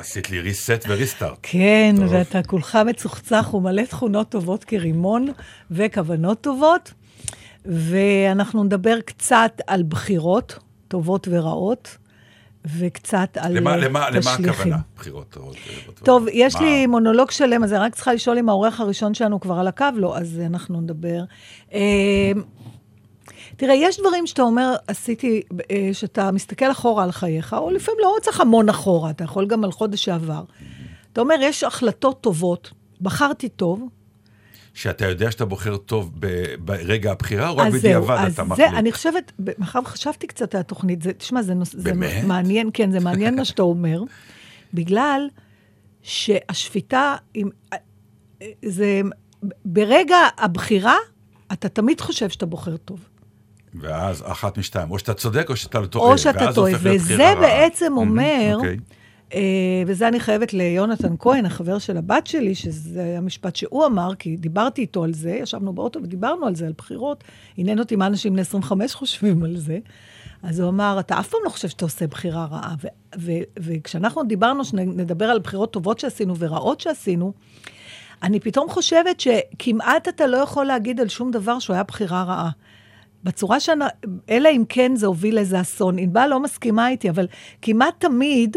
עשית 0.00 0.30
לי 0.30 0.40
ריסט 0.40 0.84
וריסטארט. 0.88 1.38
כן, 1.42 1.94
טוב. 1.96 2.12
ואתה 2.12 2.42
כולך 2.42 2.78
מצוחצח 2.86 3.54
ומלא 3.54 3.82
תכונות 3.82 4.28
טובות 4.28 4.64
כרימון 4.64 5.26
וכוונות 5.70 6.40
טובות. 6.40 6.92
ואנחנו 7.64 8.64
נדבר 8.64 9.00
קצת 9.00 9.52
על 9.66 9.82
בחירות, 9.82 10.58
טובות 10.88 11.28
ורעות, 11.30 11.96
וקצת 12.78 13.36
על 13.36 13.56
למה, 13.58 13.70
אה, 13.70 13.76
למה, 13.76 14.10
למה 14.10 14.20
תשליכים. 14.20 14.48
הכוונה? 14.50 14.76
בחירות 14.96 15.26
טובות. 15.30 15.56
טובות. 15.84 16.00
טוב, 16.04 16.26
יש 16.32 16.54
מה? 16.54 16.60
לי 16.60 16.86
מונולוג 16.86 17.30
שלם, 17.30 17.64
אז 17.64 17.72
אני 17.72 17.80
רק 17.80 17.94
צריכה 17.94 18.12
לשאול 18.12 18.38
אם 18.38 18.48
העורך 18.48 18.80
הראשון 18.80 19.14
שלנו 19.14 19.40
כבר 19.40 19.58
על 19.58 19.68
הקו, 19.68 19.86
לא, 19.94 20.18
אז 20.18 20.40
אנחנו 20.46 20.80
נדבר. 20.80 21.22
אה, 23.62 23.66
תראה, 23.66 23.74
יש 23.74 24.00
דברים 24.00 24.26
שאתה 24.26 24.42
אומר, 24.42 24.76
עשיתי, 24.86 25.42
אה, 25.70 25.88
שאתה 25.92 26.30
מסתכל 26.30 26.70
אחורה 26.70 27.04
על 27.04 27.12
חייך, 27.12 27.54
או 27.54 27.70
לפעמים 27.70 28.00
לא 28.02 28.16
צריך 28.22 28.40
המון 28.40 28.68
אחורה, 28.68 29.10
אתה 29.10 29.24
יכול 29.24 29.46
גם 29.46 29.64
על 29.64 29.72
חודש 29.72 30.04
שעבר. 30.04 30.44
אתה 31.12 31.20
אומר, 31.20 31.34
יש 31.40 31.64
החלטות 31.64 32.20
טובות, 32.20 32.72
בחרתי 33.00 33.48
טוב, 33.48 33.88
שאתה 34.74 35.06
יודע 35.06 35.30
שאתה 35.30 35.44
בוחר 35.44 35.76
טוב 35.76 36.10
ב- 36.18 36.54
ברגע 36.58 37.12
הבחירה, 37.12 37.48
או 37.48 37.56
רק 37.56 37.66
אז 37.66 37.72
זהו, 37.72 37.80
בדיעבד 37.80 38.16
אז 38.18 38.32
אתה 38.32 38.42
זה, 38.42 38.48
מחליט? 38.48 38.68
אני 38.74 38.92
חושבת, 38.92 39.32
מאחר 39.58 39.80
וחשבתי 39.84 40.26
קצת 40.26 40.54
על 40.54 40.60
התוכנית, 40.60 41.02
זה, 41.02 41.12
תשמע, 41.12 41.42
זה, 41.42 41.54
נוס, 41.54 41.74
זה? 41.78 41.92
מעניין, 42.26 42.70
כן, 42.74 42.90
זה 42.90 43.00
מעניין 43.00 43.36
מה 43.36 43.44
שאתה 43.50 43.62
אומר, 43.62 44.02
בגלל 44.74 45.28
שהשפיטה, 46.02 47.16
עם, 47.34 47.48
זה, 48.64 49.00
ברגע 49.64 50.16
הבחירה, 50.38 50.96
אתה 51.52 51.68
תמיד 51.68 52.00
חושב 52.00 52.28
שאתה 52.28 52.46
בוחר 52.46 52.76
טוב. 52.76 53.09
ואז 53.74 54.22
אחת 54.26 54.58
משתיים, 54.58 54.90
או 54.90 54.98
שאתה 54.98 55.14
צודק 55.14 55.46
או 55.50 55.56
שאתה 55.56 55.86
טועה. 55.86 56.12
או 56.12 56.18
שאתה 56.18 56.52
טועה, 56.54 56.72
וזה. 56.82 57.34
בעצם 57.40 57.92
אומר, 57.96 58.52
אוקיי. 58.54 58.76
אה, 59.34 59.82
וזה 59.86 60.08
אני 60.08 60.20
חייבת 60.20 60.52
ליונתן 60.52 61.14
כהן, 61.18 61.46
החבר 61.46 61.78
של 61.78 61.96
הבת 61.96 62.26
שלי, 62.26 62.54
שזה 62.54 63.02
היה 63.02 63.20
משפט 63.20 63.56
שהוא 63.56 63.86
אמר, 63.86 64.14
כי 64.14 64.36
דיברתי 64.36 64.80
איתו 64.80 65.04
על 65.04 65.14
זה, 65.14 65.30
ישבנו 65.30 65.72
באוטו 65.72 66.02
ודיברנו 66.02 66.46
על 66.46 66.54
זה, 66.54 66.66
על 66.66 66.72
בחירות. 66.78 67.24
עניין 67.56 67.78
אותי 67.78 67.96
מה 67.96 68.06
אנשים 68.06 68.32
בני 68.32 68.40
25 68.40 68.94
חושבים 68.94 69.42
על 69.42 69.56
זה. 69.56 69.78
אז 70.42 70.60
הוא 70.60 70.68
אמר, 70.68 70.96
אתה 71.00 71.20
אף 71.20 71.28
פעם 71.28 71.40
לא 71.44 71.50
חושב 71.50 71.68
שאתה 71.68 71.84
עושה 71.84 72.06
בחירה 72.06 72.46
רעה. 72.50 72.74
ו- 72.82 72.88
ו- 73.18 73.42
וכשאנחנו 73.58 74.24
דיברנו, 74.24 74.64
שנדבר 74.64 75.24
על 75.24 75.38
בחירות 75.38 75.72
טובות 75.72 75.98
שעשינו 75.98 76.36
ורעות 76.38 76.80
שעשינו, 76.80 77.32
אני 78.22 78.40
פתאום 78.40 78.68
חושבת 78.68 79.20
שכמעט 79.20 80.08
אתה 80.08 80.26
לא 80.26 80.36
יכול 80.36 80.66
להגיד 80.66 81.00
על 81.00 81.08
שום 81.08 81.30
דבר 81.30 81.58
שהוא 81.58 81.74
היה 81.74 81.82
בחירה 81.82 82.22
רעה. 82.22 82.50
בצורה 83.24 83.60
שאני, 83.60 83.84
אלא 84.30 84.48
אם 84.48 84.64
כן 84.68 84.96
זה 84.96 85.06
הוביל 85.06 85.34
לאיזה 85.34 85.60
אסון. 85.60 85.98
ענבל 85.98 86.26
לא 86.26 86.40
מסכימה 86.40 86.88
איתי, 86.88 87.10
אבל 87.10 87.26
כמעט 87.62 87.94
תמיד 87.98 88.56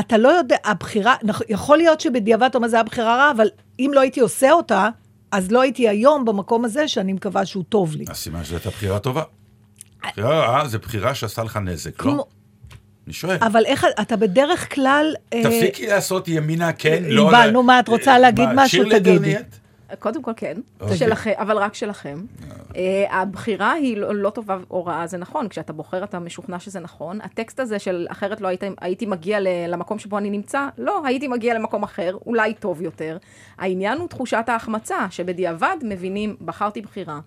אתה 0.00 0.18
לא 0.18 0.28
יודע, 0.28 0.56
הבחירה, 0.64 1.14
נכ- 1.24 1.44
יכול 1.48 1.78
להיות 1.78 2.00
שבדיעבד 2.00 2.42
אתה 2.42 2.58
אומר, 2.58 2.68
זה 2.68 2.76
היה 2.76 2.82
בחירה 2.82 3.16
רעה, 3.16 3.30
אבל 3.30 3.48
אם 3.80 3.90
לא 3.94 4.00
הייתי 4.00 4.20
עושה 4.20 4.52
אותה, 4.52 4.88
אז 5.32 5.50
לא 5.52 5.60
הייתי 5.62 5.88
היום 5.88 6.24
במקום 6.24 6.64
הזה 6.64 6.88
שאני 6.88 7.12
מקווה 7.12 7.46
שהוא 7.46 7.64
טוב 7.68 7.96
לי. 7.96 8.04
אז 8.08 8.16
סימן 8.16 8.44
שזו 8.44 8.54
הייתה 8.54 8.70
בחירה 8.70 8.98
טובה. 8.98 9.22
בחירה 10.02 10.40
רעה 10.40 10.68
זה 10.68 10.78
בחירה 10.78 11.14
שעשה 11.14 11.42
לך 11.42 11.56
נזק, 11.56 12.04
לא? 12.04 12.26
אני 13.06 13.14
שואל. 13.14 13.36
אבל 13.40 13.64
איך, 13.64 13.86
אתה 14.00 14.16
בדרך 14.16 14.74
כלל... 14.74 15.14
אה, 15.32 15.42
תפסיקי 15.42 15.86
לעשות 15.86 16.28
ימינה 16.28 16.72
כן, 16.72 17.02
לא... 17.06 17.22
ענבל, 17.30 17.50
נו, 17.50 17.62
מה, 17.62 17.80
את 17.80 17.88
רוצה 17.88 18.12
אה, 18.12 18.18
להגיד 18.18 18.48
משהו? 18.54 18.84
תגידי. 18.90 19.34
קודם 19.98 20.22
כל 20.22 20.32
כן, 20.36 20.56
אוקיי. 20.80 20.96
שלכם, 20.96 21.32
אבל 21.36 21.58
רק 21.58 21.74
שלכם. 21.74 22.18
אה, 22.76 23.04
הבחירה 23.10 23.72
היא 23.72 23.96
לא, 23.96 24.14
לא 24.14 24.30
טובה 24.30 24.58
או 24.70 24.84
רעה, 24.84 25.06
זה 25.06 25.18
נכון. 25.18 25.48
כשאתה 25.48 25.72
בוחר 25.72 26.04
אתה 26.04 26.18
משוכנע 26.18 26.58
שזה 26.58 26.80
נכון. 26.80 27.20
הטקסט 27.20 27.60
הזה 27.60 27.78
של 27.78 28.06
אחרת 28.10 28.40
לא 28.40 28.48
היית, 28.48 28.62
הייתי 28.80 29.06
מגיע 29.06 29.38
למקום 29.68 29.98
שבו 29.98 30.18
אני 30.18 30.30
נמצא, 30.30 30.68
לא, 30.78 31.02
הייתי 31.06 31.28
מגיע 31.28 31.54
למקום 31.54 31.82
אחר, 31.82 32.16
אולי 32.26 32.54
טוב 32.54 32.82
יותר. 32.82 33.18
העניין 33.58 33.98
הוא 33.98 34.08
תחושת 34.08 34.44
ההחמצה, 34.46 35.06
שבדיעבד 35.10 35.76
מבינים, 35.82 36.36
בחרתי 36.44 36.80
בחירה, 36.80 37.20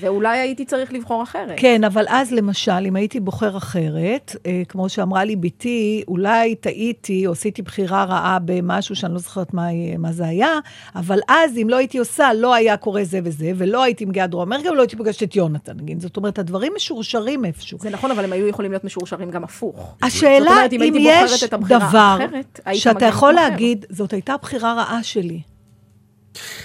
ואולי 0.00 0.38
הייתי 0.38 0.64
צריך 0.64 0.92
לבחור 0.92 1.22
אחרת. 1.22 1.54
כן, 1.56 1.84
אבל 1.84 2.04
אז 2.08 2.32
למשל, 2.32 2.86
אם 2.86 2.96
הייתי 2.96 3.20
בוחר 3.20 3.56
אחרת, 3.56 4.36
אה, 4.46 4.62
כמו 4.68 4.88
שאמרה 4.88 5.24
לי 5.24 5.36
בתי, 5.36 6.02
אולי 6.08 6.54
טעיתי 6.54 7.26
או 7.26 7.32
עשיתי 7.32 7.62
בחירה 7.62 8.04
רעה 8.04 8.38
במשהו 8.44 8.96
שאני 8.96 9.12
לא 9.12 9.18
זוכרת 9.18 9.54
מה, 9.54 9.68
מה 9.98 10.12
זה 10.12 10.26
היה, 10.26 10.58
אבל 10.96 11.18
אז 11.28 11.58
אם 11.62 11.66
לא 11.70 11.76
הייתי 11.76 11.98
עושה, 11.98 12.32
לא 12.34 12.54
היה 12.54 12.76
קורה 12.76 13.04
זה 13.04 13.20
וזה, 13.24 13.52
ולא 13.56 13.82
הייתי 13.82 14.04
מגיעה 14.04 14.26
דרום 14.26 14.52
אמריקה, 14.52 14.70
ולא 14.70 14.80
הייתי 14.80 14.96
פוגשת 14.96 15.22
את 15.22 15.36
יונתן, 15.36 15.72
נגיד. 15.76 16.00
זאת 16.00 16.16
אומרת, 16.16 16.38
הדברים 16.38 16.72
משורשרים 16.76 17.44
איפשהו. 17.44 17.78
זה 17.78 17.90
נכון, 17.90 18.10
אבל 18.10 18.24
הם 18.24 18.32
היו 18.32 18.46
יכולים 18.46 18.70
להיות 18.70 18.84
משורשרים 18.84 19.30
גם 19.30 19.44
הפוך. 19.44 19.94
השאלה, 20.02 20.50
אומרת, 20.50 20.72
אם 20.72 20.82
אם 20.82 20.94
יש 20.98 21.44
דבר 21.44 22.18
הייתי 22.64 22.80
שאתה 22.80 23.06
יכול. 23.06 23.32
להגיד, 23.32 23.86
זאת 23.90 24.12
הייתה 24.12 24.36
בחירה 24.42 24.74
רעה 24.74 25.02
שלי. 25.02 25.40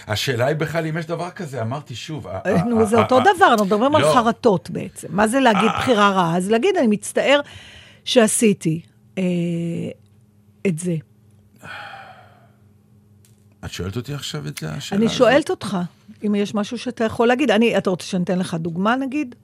השאלה 0.07 0.45
היא 0.45 0.55
בכלל 0.55 0.88
אם 0.88 0.98
יש 0.98 1.05
דבר 1.05 1.29
כזה, 1.29 1.62
אמרתי 1.62 1.95
שוב. 1.95 2.27
אה, 2.27 2.63
נו, 2.63 2.86
זה 2.86 3.01
אותו 3.01 3.19
דבר, 3.19 3.48
אנחנו 3.51 3.65
מדברים 3.65 3.95
על 3.95 4.01
לא. 4.01 4.13
חרטות 4.13 4.69
בעצם. 4.69 5.07
מה 5.12 5.27
זה 5.27 5.39
להגיד 5.39 5.69
אה. 5.69 5.79
בחירה 5.79 6.10
רעה? 6.10 6.38
אז 6.38 6.50
להגיד, 6.50 6.77
אני 6.77 6.88
מצטער 6.88 7.39
שעשיתי 8.03 8.81
אה, 9.17 9.24
את 10.67 10.79
זה. 10.79 10.95
את 13.65 13.72
שואלת 13.72 13.95
אותי 13.95 14.13
עכשיו 14.13 14.48
את 14.48 14.57
זה, 14.57 14.72
השאלה 14.72 14.98
אני 14.98 15.05
הזאת? 15.05 15.17
שואלת 15.17 15.50
אותך, 15.50 15.77
אם 16.25 16.36
יש 16.36 16.55
משהו 16.55 16.77
שאתה 16.77 17.03
יכול 17.03 17.27
להגיד. 17.27 17.51
אני, 17.51 17.77
אתה 17.77 17.89
רוצה 17.89 18.05
שאני 18.05 18.24
אתן 18.24 18.39
לך 18.39 18.53
דוגמה, 18.53 18.95
נגיד? 18.95 19.36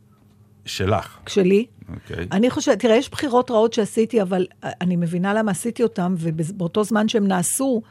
שלך, 0.65 1.17
שלי? 1.27 1.65
אוקיי. 1.93 2.27
אני 2.31 2.49
חושבת, 2.49 2.79
תראה, 2.79 2.95
יש 2.95 3.09
בחירות 3.09 3.51
רעות 3.51 3.73
שעשיתי, 3.73 4.21
אבל 4.21 4.47
אני 4.63 4.95
מבינה 4.95 5.33
למה 5.33 5.51
עשיתי 5.51 5.83
אותן, 5.83 6.15
ובאותו 6.17 6.83
זמן 6.83 7.07
שהם 7.07 7.27
נעשו, 7.27 7.81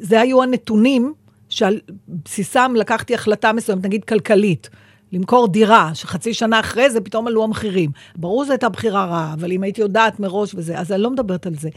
זה 0.00 0.20
היו 0.20 0.42
הנתונים 0.42 1.14
שעל 1.56 1.80
בסיסם 2.24 2.72
לקחתי 2.76 3.14
החלטה 3.14 3.52
מסוימת, 3.52 3.84
נגיד 3.84 4.04
כלכלית. 4.04 4.70
למכור 5.12 5.48
דירה, 5.48 5.90
שחצי 5.94 6.34
שנה 6.34 6.60
אחרי 6.60 6.90
זה 6.90 7.00
פתאום 7.00 7.26
עלו 7.26 7.44
המחירים. 7.44 7.90
ברור 8.16 8.44
זו 8.44 8.52
הייתה 8.52 8.68
בחירה 8.68 9.04
רעה, 9.04 9.32
אבל 9.32 9.52
אם 9.52 9.62
הייתי 9.62 9.80
יודעת 9.80 10.20
מראש 10.20 10.54
וזה, 10.54 10.78
אז 10.78 10.92
אני 10.92 11.02
לא 11.02 11.10
מדברת 11.10 11.46
על 11.46 11.54
זה. 11.54 11.68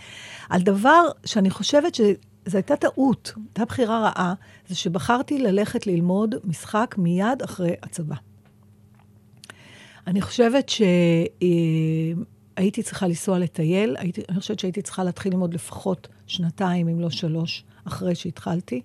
על 0.49 0.61
דבר 0.61 1.01
שאני 1.25 1.49
חושבת 1.49 1.95
שזו 1.95 2.13
הייתה 2.53 2.75
טעות, 2.75 3.33
הייתה 3.35 3.65
בחירה 3.65 3.99
רעה, 3.99 4.33
זה 4.67 4.75
שבחרתי 4.75 5.39
ללכת 5.39 5.87
ללמוד 5.87 6.35
משחק 6.43 6.95
מיד 6.97 7.41
אחרי 7.45 7.73
הצבא. 7.83 8.15
אני 10.07 10.21
חושבת 10.21 10.69
שהייתי 10.69 12.13
צריכה 12.83 13.07
לנסוע 13.07 13.39
לטייל, 13.39 13.95
הייתי, 13.99 14.21
אני 14.29 14.39
חושבת 14.39 14.59
שהייתי 14.59 14.81
צריכה 14.81 15.03
להתחיל 15.03 15.31
ללמוד 15.31 15.53
לפחות 15.53 16.07
שנתיים, 16.27 16.87
אם 16.87 16.99
לא 16.99 17.09
שלוש, 17.09 17.63
אחרי 17.85 18.15
שהתחלתי. 18.15 18.81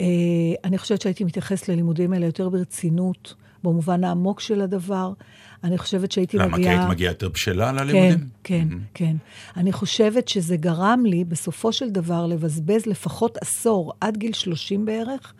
אה, 0.00 0.06
אני 0.64 0.78
חושבת 0.78 1.00
שהייתי 1.00 1.24
מתייחסת 1.24 1.68
ללימודים 1.68 2.12
האלה 2.12 2.26
יותר 2.26 2.48
ברצינות, 2.48 3.34
במובן 3.64 4.04
העמוק 4.04 4.40
של 4.40 4.60
הדבר. 4.60 5.12
אני 5.64 5.78
חושבת 5.78 6.12
שהייתי 6.12 6.36
למה? 6.36 6.56
כי 6.56 6.62
מגיעה... 6.62 6.78
היית 6.78 6.90
מגיעה 6.90 7.10
יותר 7.10 7.28
בשלה 7.28 7.70
כן, 7.70 7.76
ללימודים? 7.76 8.28
כן, 8.44 8.68
כן. 8.94 9.16
אני 9.56 9.72
חושבת 9.72 10.28
שזה 10.28 10.56
גרם 10.56 11.02
לי, 11.06 11.24
בסופו 11.24 11.72
של 11.72 11.90
דבר, 11.90 12.26
לבזבז 12.26 12.86
לפחות 12.86 13.38
עשור, 13.40 13.92
עד 14.00 14.16
גיל 14.16 14.32
30 14.32 14.84
בערך, 14.84 15.34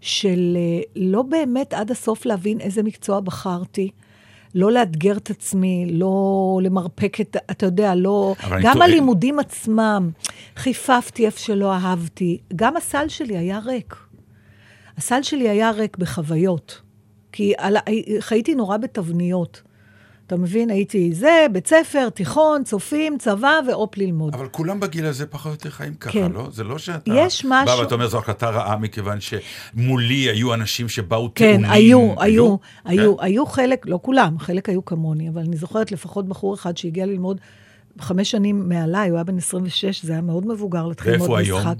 של 0.00 0.56
אה, 0.56 0.82
לא 0.96 1.22
באמת 1.22 1.74
עד 1.74 1.90
הסוף 1.90 2.26
להבין 2.26 2.60
איזה 2.60 2.82
מקצוע 2.82 3.20
בחרתי. 3.20 3.90
לא 4.54 4.72
לאתגר 4.72 5.16
את 5.16 5.30
עצמי, 5.30 5.86
לא 5.90 6.26
למרפק 6.62 7.20
את, 7.20 7.36
אתה 7.50 7.66
יודע, 7.66 7.94
לא... 7.94 8.34
גם 8.62 8.72
טוען- 8.72 8.82
הלימודים 8.82 9.38
עצמם, 9.38 10.10
חיפפתי 10.56 11.26
איפה 11.26 11.38
שלא 11.38 11.72
אהבתי. 11.72 12.38
גם 12.56 12.76
הסל 12.76 13.08
שלי 13.08 13.36
היה 13.38 13.58
ריק. 13.58 13.96
הסל 14.96 15.22
שלי 15.22 15.48
היה 15.48 15.70
ריק 15.70 15.96
בחוויות. 15.96 16.80
כי 17.32 17.52
על, 17.58 17.76
חייתי 18.20 18.54
נורא 18.54 18.76
בתבניות. 18.76 19.62
אתה 20.26 20.36
מבין? 20.36 20.70
הייתי 20.70 21.12
זה, 21.14 21.46
בית 21.52 21.66
ספר, 21.66 22.08
תיכון, 22.08 22.64
צופים, 22.64 23.18
צבא 23.18 23.58
ואופ 23.68 23.96
ללמוד. 23.96 24.34
אבל 24.34 24.48
כולם 24.48 24.80
בגיל 24.80 25.06
הזה 25.06 25.26
פחות 25.26 25.46
או 25.46 25.52
יותר 25.52 25.70
חיים 25.70 25.94
ככה, 25.94 26.12
כן. 26.12 26.32
לא? 26.32 26.48
זה 26.52 26.64
לא 26.64 26.78
שאתה... 26.78 27.12
יש 27.16 27.44
בא 27.44 27.62
משהו- 27.64 27.78
ואתה 27.78 27.94
אומר, 27.94 28.08
זו 28.08 28.18
החלטה 28.18 28.50
רעה, 28.50 28.76
מכיוון 28.76 29.18
שמולי 29.20 30.14
היו 30.14 30.54
אנשים 30.54 30.88
שבאו 30.88 31.30
כן, 31.34 31.50
טעונים. 31.52 31.70
היו, 31.70 32.14
היו, 32.18 32.56
היו, 32.84 33.16
כן? 33.16 33.24
היו 33.24 33.46
חלק, 33.46 33.86
לא 33.86 33.98
כולם, 34.02 34.38
חלק 34.38 34.68
היו 34.68 34.84
כמוני, 34.84 35.28
אבל 35.28 35.40
אני 35.42 35.56
זוכרת 35.56 35.92
לפחות 35.92 36.28
בחור 36.28 36.54
אחד 36.54 36.76
שהגיע 36.76 37.06
ללמוד 37.06 37.40
חמש 38.00 38.30
שנים 38.30 38.68
מעליי, 38.68 39.08
הוא 39.08 39.16
היה 39.16 39.24
בן 39.24 39.38
26, 39.38 40.04
זה 40.04 40.12
היה 40.12 40.20
מאוד 40.20 40.46
מבוגר 40.46 40.86
להתחיל 40.86 41.10
ואיפה 41.12 41.24
ללמוד 41.24 41.40
הוא 41.40 41.46
היום? 41.46 41.74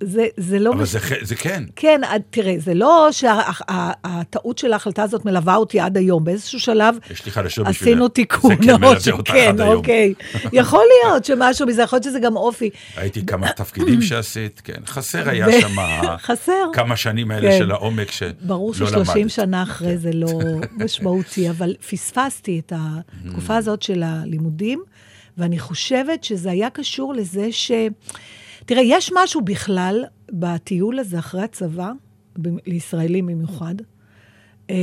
זה- 0.00 0.26
זה, 0.36 0.58
לא... 0.58 0.70
אבל 0.70 0.82
מש- 0.82 0.88
זה 0.88 0.98
זה 1.22 1.34
כן. 1.36 1.64
כן, 1.76 2.00
תראה, 2.30 2.54
זה 2.58 2.74
לא 2.74 3.08
שהטעות 3.12 4.58
של 4.58 4.72
ההחלטה 4.72 5.02
הזאת 5.02 5.24
מלווה 5.24 5.56
אותי 5.56 5.80
עד 5.80 5.96
היום. 5.96 6.24
באיזשהו 6.24 6.60
שלב 6.60 6.94
יש 7.10 7.24
לי 7.26 7.30
חדשות 7.32 7.66
בשבילך. 7.66 7.82
עשינו 7.82 8.08
תיקון. 8.08 8.50
זה 8.50 8.62
כן 8.62 8.80
מלווה 8.80 9.12
אותך 9.12 9.32
כן, 9.32 9.48
עד 9.48 9.60
היום. 9.60 9.76
אוקיי. 9.76 10.14
יכול 10.52 10.84
להיות 11.02 11.24
שמשהו 11.24 11.66
מזה, 11.66 11.82
יכול 11.82 11.96
להיות 11.96 12.04
שזה 12.04 12.18
גם 12.20 12.36
אופי. 12.36 12.70
ראיתי 12.98 13.26
כמה 13.26 13.48
תפקידים 13.52 14.02
שעשית, 14.02 14.60
כן. 14.64 14.80
חסר 14.86 15.28
היה 15.28 15.60
שם 15.60 15.76
חסר. 16.18 16.52
כמה 16.72 16.96
שנים 16.96 17.30
האלה 17.30 17.50
כן. 17.50 17.58
של 17.58 17.70
העומק 17.70 18.10
שלא 18.10 18.28
למדת. 18.28 18.42
ברור 18.42 18.74
ש-30 18.74 19.28
שנה 19.28 19.62
אחרי 19.62 19.98
זה 19.98 20.10
לא 20.12 20.28
משמעותי, 20.84 21.50
אבל 21.50 21.74
פספסתי 21.90 22.58
את 22.66 22.72
התקופה 22.76 23.56
הזאת 23.56 23.82
של 23.82 24.02
הלימודים, 24.06 24.82
ואני 25.38 25.58
חושבת 25.58 26.24
שזה 26.24 26.50
היה 26.50 26.70
קשור 26.70 27.14
לזה 27.14 27.48
ש... 27.50 27.70
תראה, 28.66 28.82
יש 28.84 29.12
משהו 29.14 29.40
בכלל 29.40 30.04
בטיול 30.32 30.98
הזה 30.98 31.18
אחרי 31.18 31.42
הצבא, 31.42 31.92
לישראלים 32.66 33.26
במיוחד, 33.26 33.74
אה, 34.70 34.74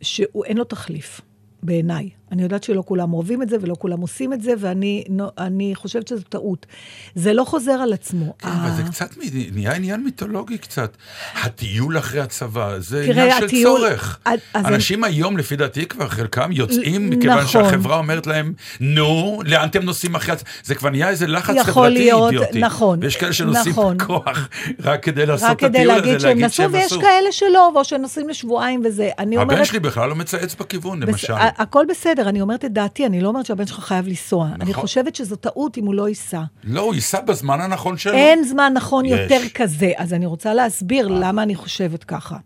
שאין 0.00 0.56
לו 0.56 0.64
תחליף, 0.64 1.20
בעיניי. 1.62 2.10
אני 2.32 2.42
יודעת 2.42 2.64
שלא 2.64 2.82
כולם 2.86 3.12
אוהבים 3.12 3.42
את 3.42 3.48
זה 3.48 3.56
ולא 3.60 3.74
כולם 3.78 4.00
עושים 4.00 4.32
את 4.32 4.42
זה, 4.42 4.52
ואני 4.58 5.72
חושבת 5.74 6.08
שזו 6.08 6.22
טעות. 6.28 6.66
זה 7.14 7.32
לא 7.32 7.44
חוזר 7.44 7.72
על 7.72 7.92
עצמו. 7.92 8.34
כן, 8.38 8.48
אבל 8.48 8.70
זה 8.76 8.82
קצת 8.82 9.10
נהיה 9.52 9.72
עניין 9.72 10.04
מיתולוגי 10.04 10.58
קצת. 10.58 10.96
הטיול 11.42 11.98
אחרי 11.98 12.20
הצבא, 12.20 12.78
זה 12.78 13.02
עניין 13.10 13.30
של 13.40 13.62
צורך. 13.62 14.18
אז 14.24 14.38
אנשים 14.66 15.04
היום, 15.04 15.36
לפי 15.36 15.56
דעתי, 15.56 15.86
כבר 15.86 16.08
חלקם 16.08 16.52
יוצאים, 16.52 17.06
נכון. 17.06 17.18
מכיוון 17.18 17.46
שהחברה 17.46 17.96
אומרת 17.98 18.26
להם, 18.26 18.52
נו, 18.80 19.40
לאן 19.44 19.68
אתם 19.68 19.82
נוסעים 19.82 20.14
אחרי 20.14 20.32
הצבא? 20.32 20.48
זה 20.64 20.74
כבר 20.74 20.90
נהיה 20.90 21.08
איזה 21.08 21.26
לחץ 21.26 21.56
חברתי 21.62 22.12
אידיוטי. 22.12 22.60
נכון, 22.60 22.98
ויש 23.02 23.16
כאלה 23.16 23.32
שנוסעים 23.32 23.72
נכון. 23.72 23.96
בכוח 23.96 24.48
רק 24.84 25.02
כדי 25.02 25.26
לעשות 25.26 25.50
את 25.50 25.62
הטיול 25.62 25.90
הזה, 25.90 26.00
להגיד 26.00 26.18
שהם 26.20 26.38
נסעו, 26.38 26.72
ויש. 26.72 26.92
כאלה 26.92 27.32
שלא, 27.32 27.72
או 27.74 27.84
שנוסעים 27.84 28.28
לשבועיים 28.28 28.82
וזה. 28.84 29.10
הבן 29.18 29.64
שלי 29.64 29.80
בכלל 29.80 30.08
לא 30.08 30.14
מצייץ 30.14 30.54
בכיוון, 30.54 31.00
בס- 31.00 31.08
למשל. 31.08 31.32
ה- 31.32 31.62
הכל 31.62 31.84
בסדר, 31.88 32.17
אני 32.26 32.40
אומרת 32.40 32.64
את 32.64 32.72
דעתי, 32.72 33.06
אני 33.06 33.20
לא 33.20 33.28
אומרת 33.28 33.46
שהבן 33.46 33.66
שלך 33.66 33.78
חייב 33.80 34.08
לנסוע. 34.08 34.48
אני 34.54 34.70
נכון. 34.70 34.74
חושבת 34.82 35.14
שזו 35.14 35.36
טעות 35.36 35.78
אם 35.78 35.86
הוא 35.86 35.94
לא 35.94 36.08
ייסע. 36.08 36.42
לא, 36.64 36.80
הוא 36.80 36.94
ייסע 36.94 37.20
בזמן 37.20 37.60
הנכון 37.60 37.98
שלו. 37.98 38.12
אין 38.12 38.44
זמן 38.44 38.72
נכון 38.76 39.04
יש. 39.04 39.12
יותר 39.12 39.40
כזה. 39.54 39.92
אז 39.96 40.12
אני 40.14 40.26
רוצה 40.26 40.54
להסביר 40.54 41.08
למה 41.08 41.42
אני 41.42 41.54
חושבת 41.54 42.04
ככה. 42.04 42.36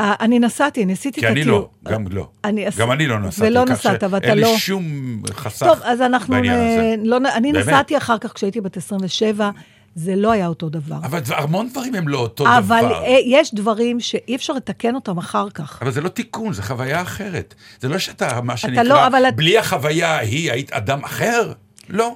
אה, 0.00 0.14
אני 0.20 0.38
נסעתי, 0.38 0.84
אני 0.84 0.92
עשיתי 0.92 1.20
את 1.20 1.24
כי 1.26 1.32
אני 1.32 1.40
הטיול. 1.40 1.54
לא, 1.54 1.68
גם 1.92 2.04
לא. 2.10 2.28
אני 2.44 2.66
גם 2.78 2.92
אני 2.92 3.06
לא 3.06 3.18
נסעתי. 3.18 3.48
ולא 3.48 3.64
נסעת, 3.64 4.02
ואתה 4.10 4.26
אין 4.28 4.38
לא... 4.38 4.52
לי 4.52 4.58
שום 4.58 4.84
חסך 5.30 5.66
טוב, 5.66 5.78
אז 5.84 6.00
אנחנו... 6.00 6.34
בעניין 6.34 6.54
הזה. 6.58 6.94
נ- 6.98 7.06
לא, 7.06 7.16
אני. 7.34 7.52
נסעתי 7.52 7.96
אחר 7.96 8.18
כך 8.18 8.32
כשהייתי 8.32 8.60
בת 8.60 8.76
27, 8.76 9.50
זה 9.94 10.16
לא 10.16 10.30
היה 10.32 10.46
אותו 10.46 10.68
דבר. 10.68 10.96
אבל 11.02 11.20
המון 11.28 11.68
דברים 11.68 11.94
הם 11.94 12.08
לא 12.08 12.18
אותו 12.18 12.44
אבל 12.58 12.80
דבר. 12.84 13.02
אה, 13.04 13.18
יש 13.26 13.54
דברים 13.54 14.00
שאי 14.00 14.36
אפשר 14.36 14.52
לתקן 14.52 14.94
אותם 14.94 15.18
אחר 15.18 15.50
כך. 15.50 15.78
אבל 15.82 15.90
זה 15.90 16.00
לא 16.00 16.08
תיקון, 16.08 16.52
זה 16.52 16.62
חוויה 16.62 17.02
אחרת. 17.02 17.54
זה 17.80 17.88
לא 17.88 17.98
שאתה, 17.98 18.40
מה 18.40 18.52
לא, 18.52 18.56
שנקרא, 18.56 19.06
אבל 19.06 19.28
את- 19.28 19.36
בלי 19.36 19.58
החוויה 19.58 20.08
ההיא 20.16 20.52
היית 20.52 20.72
אדם 20.72 21.04
אחר. 21.04 21.52
לא. 21.88 22.14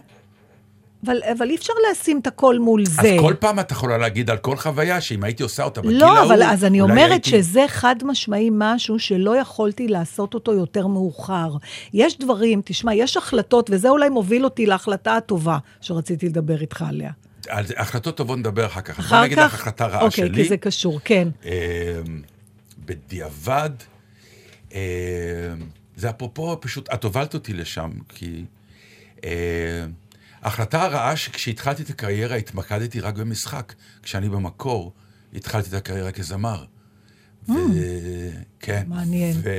אבל, 1.07 1.21
אבל 1.39 1.51
אי 1.51 1.57
אפשר 1.57 1.73
לשים 1.91 2.19
את 2.19 2.27
הכל 2.27 2.59
מול 2.59 2.87
זה. 2.87 3.01
אז 3.03 3.21
כל 3.21 3.35
פעם 3.41 3.61
את 3.61 3.71
יכולה 3.71 3.99
להגיד 3.99 4.31
על 4.31 4.37
כל 4.37 4.57
חוויה, 4.57 5.01
שאם 5.01 5.25
הייתי 5.25 5.43
עושה 5.43 5.65
אותה 5.65 5.81
בגיל 5.83 6.01
לא, 6.01 6.17
ההוא, 6.19 6.33
אבל 6.33 6.43
אז 6.43 6.65
אני 6.65 6.81
אולי 6.81 6.93
אומרת 6.93 7.11
הייתי... 7.11 7.31
שזה 7.31 7.65
חד 7.69 7.97
משמעי 8.05 8.49
משהו 8.53 8.99
שלא 8.99 9.37
יכולתי 9.37 9.89
לעשות 9.89 10.35
אותו 10.35 10.53
יותר 10.53 10.87
מאוחר. 10.87 11.51
יש 11.95 12.19
דברים, 12.19 12.61
תשמע, 12.65 12.95
יש 12.95 13.17
החלטות, 13.17 13.71
וזה 13.73 13.89
אולי 13.89 14.09
מוביל 14.09 14.45
אותי 14.45 14.67
להחלטה 14.67 15.17
הטובה 15.17 15.59
שרציתי 15.81 16.27
לדבר 16.29 16.61
איתך 16.61 16.85
עליה. 16.89 17.11
על 17.49 17.65
החלטות 17.77 18.17
טובות 18.17 18.39
נדבר 18.39 18.67
אחר 18.67 18.81
כך. 18.81 18.99
אז 18.99 19.07
בוא 19.07 19.17
אחר 19.17 19.25
נגיד 19.25 19.39
לך 19.39 19.53
כך? 19.53 19.55
החלטה 19.55 19.87
רעה 19.87 20.03
אוקיי, 20.03 20.27
שלי. 20.27 20.43
כי 20.43 20.49
זה 20.49 20.57
קשור, 20.57 21.01
כן. 21.05 21.29
אה, 21.45 22.01
בדיעבד, 22.79 23.71
אה, 24.75 24.81
זה 25.97 26.11
אפרופו, 26.11 26.59
פשוט, 26.61 26.89
את 26.95 27.05
הובלת 27.05 27.35
אותי 27.35 27.53
לשם, 27.53 27.91
כי 28.09 28.45
ההחלטה 30.43 30.83
הרעה 30.83 31.17
שכשהתחלתי 31.17 31.83
את 31.83 31.91
הקריירה 31.91 32.37
התמקדתי 32.37 33.01
רק 33.01 33.15
במשחק, 33.15 33.75
כשאני 34.03 34.29
במקור 34.29 34.93
התחלתי 35.35 35.69
את 35.69 35.75
הקריירה 35.75 36.13
כזמר. 36.13 36.65
ו... 37.49 37.53
כן. 38.61 38.85
מעניין. 38.89 39.37
ו... 39.43 39.51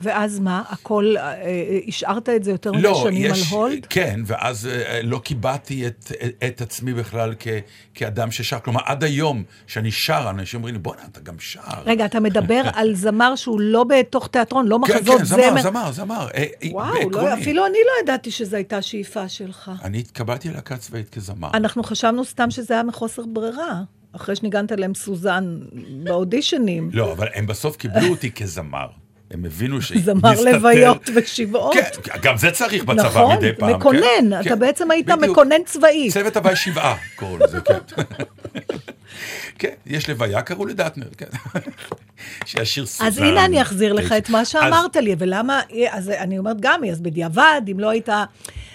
ואז 0.00 0.38
מה, 0.38 0.62
הכל, 0.68 1.14
אה, 1.16 1.34
אה, 1.34 1.78
השארת 1.88 2.28
את 2.28 2.44
זה 2.44 2.50
יותר 2.50 2.72
מדי 2.72 2.82
לא, 2.82 2.94
שנים 3.04 3.30
יש, 3.30 3.52
על 3.52 3.58
הולד? 3.58 3.86
כן, 3.90 4.20
ואז 4.26 4.66
אה, 4.66 5.00
לא 5.02 5.18
קיבעתי 5.18 5.86
את, 5.86 6.12
את 6.46 6.60
עצמי 6.60 6.94
בכלל 6.94 7.34
כ, 7.38 7.48
כאדם 7.94 8.30
ששר. 8.30 8.58
כלומר, 8.58 8.80
עד 8.84 9.04
היום, 9.04 9.42
שאני 9.66 9.90
שר, 9.90 10.26
אנשים 10.30 10.60
אומרים 10.60 10.74
לי, 10.74 10.80
בוא'נה, 10.80 11.02
אתה 11.12 11.20
גם 11.20 11.34
שר. 11.38 11.60
רגע, 11.86 12.04
אתה 12.04 12.20
מדבר 12.20 12.62
על 12.74 12.94
זמר 13.04 13.36
שהוא 13.36 13.60
לא 13.60 13.84
בתוך 13.84 14.28
תיאטרון, 14.28 14.66
לא 14.66 14.78
כן, 14.86 14.94
מחזות 14.94 15.18
כן, 15.18 15.24
זמר, 15.24 15.50
זמר. 15.50 15.62
זמר, 15.62 15.92
זמר. 15.92 16.28
אה, 16.34 16.44
וואו, 16.70 17.10
לא. 17.10 17.34
אפילו 17.34 17.66
אני 17.66 17.78
לא 17.86 17.92
ידעתי 18.02 18.30
שזו 18.30 18.56
הייתה 18.56 18.82
שאיפה 18.82 19.28
שלך. 19.28 19.70
אני 19.84 19.98
התקבלתי 19.98 20.48
ללהקה 20.48 20.76
צבאית 20.76 21.08
כזמר. 21.08 21.50
אנחנו 21.54 21.82
חשבנו 21.82 22.24
סתם 22.24 22.50
שזה 22.50 22.74
היה 22.74 22.82
מחוסר 22.82 23.22
ברירה, 23.26 23.82
אחרי 24.12 24.36
שניגנת 24.36 24.72
להם 24.72 24.94
סוזן 24.94 25.58
באודישנים. 26.04 26.90
לא, 26.92 27.12
אבל 27.12 27.28
הם 27.34 27.46
בסוף 27.46 27.76
קיבלו 27.76 28.08
אותי 28.08 28.32
כזמר. 28.32 28.86
הם 29.34 29.44
הבינו 29.44 29.82
ש... 29.82 29.92
זמר 29.92 30.40
לוויות 30.40 31.10
ושבעות. 31.14 31.74
כן, 31.74 32.18
גם 32.22 32.36
זה 32.36 32.50
צריך 32.50 32.84
בצבא 32.84 33.06
נכון, 33.06 33.36
מדי 33.36 33.50
פעם. 33.58 33.70
מקונן, 33.70 34.00
כן, 34.00 34.40
אתה 34.40 34.48
כן, 34.48 34.58
בעצם 34.58 34.90
היית 34.90 35.06
בדיוק. 35.06 35.22
מקונן 35.22 35.64
צבאי. 35.66 36.10
צוות 36.10 36.36
הוואי 36.36 36.56
שבעה, 36.56 36.96
קראו 37.16 37.38
לזה, 37.38 37.60
כן. 37.60 37.78
כן, 39.58 39.74
יש 39.86 40.10
לוויה, 40.10 40.42
קראו 40.42 40.66
לדטנר, 40.66 41.06
כן. 41.18 41.26
שהשיר 42.46 42.86
סוזן. 42.86 43.06
אז 43.06 43.18
הנה 43.18 43.44
אני 43.44 43.62
אחזיר 43.62 43.92
לך 43.92 44.12
את 44.12 44.30
מה 44.30 44.44
שאמרת 44.44 44.96
לי, 44.96 45.14
ולמה, 45.18 45.60
אז 45.90 46.10
אני 46.10 46.38
אומרת 46.38 46.56
גם, 46.60 46.84
אז 46.90 47.00
בדיעבד, 47.00 47.62
אם 47.72 47.80
לא 47.80 47.88
היית... 47.90 48.08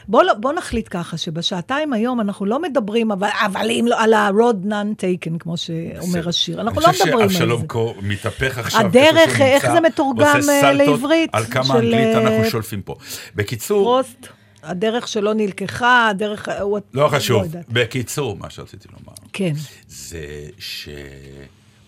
בוא, 0.10 0.24
לא- 0.24 0.34
בוא 0.34 0.54
נחליט 0.54 0.88
ככה, 0.92 1.18
שבשעתיים 1.18 1.94
היום 1.94 2.22
אנחנו 2.22 2.46
לא 2.46 2.62
מדברים, 2.62 3.12
אבל, 3.12 3.28
אבל 3.46 3.72
אם 3.72 3.86
לא, 3.90 4.04
על 4.04 4.14
ה-road 4.14 4.66
none 4.66 5.02
taken, 5.02 5.38
כמו 5.40 5.58
שאומר 5.58 6.30
השיר. 6.30 6.62
אנחנו 6.62 6.82
לא 6.82 6.86
אני 6.88 6.96
מדברים 6.96 7.14
על 7.22 7.28
חושב 7.28 7.40
זה. 7.40 7.40
שאבשלום 7.40 7.68
קור 7.68 7.96
מתהפך 8.02 8.58
עכשיו. 8.58 8.82
הדרך, 8.86 9.42
איך 9.42 9.72
זה 9.72 9.82
מתורגם, 9.82 10.40
אה, 10.50 10.72
לעברית 10.74 11.30
על 11.34 11.46
כמה 11.46 11.64
של, 11.64 11.72
אנגלית 11.74 11.94
אה, 12.16 12.22
אנחנו 12.22 12.50
שולפים 12.50 12.82
פה. 12.82 12.96
בקיצור, 13.36 13.84
פרוסט, 14.04 14.28
הדרך 14.64 15.08
שלא 15.08 15.34
נלקחה, 15.34 16.08
הדרך... 16.10 16.50
הוא- 16.62 16.80
לא 16.94 17.08
חשוב. 17.08 17.44
יודעת. 17.44 17.66
בקיצור, 17.70 18.38
מה 18.38 18.50
שרציתי 18.50 18.88
לומר, 18.92 19.14
כן. 19.34 19.54
זה 19.88 20.26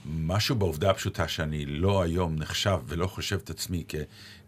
שמשהו 0.06 0.56
בעובדה 0.56 0.90
הפשוטה 0.90 1.28
שאני 1.28 1.66
לא 1.66 2.02
היום 2.02 2.36
נחשב 2.36 2.78
ולא 2.88 3.08
חושב 3.08 3.40
את 3.44 3.50
עצמי 3.50 3.84
כ, 3.88 3.96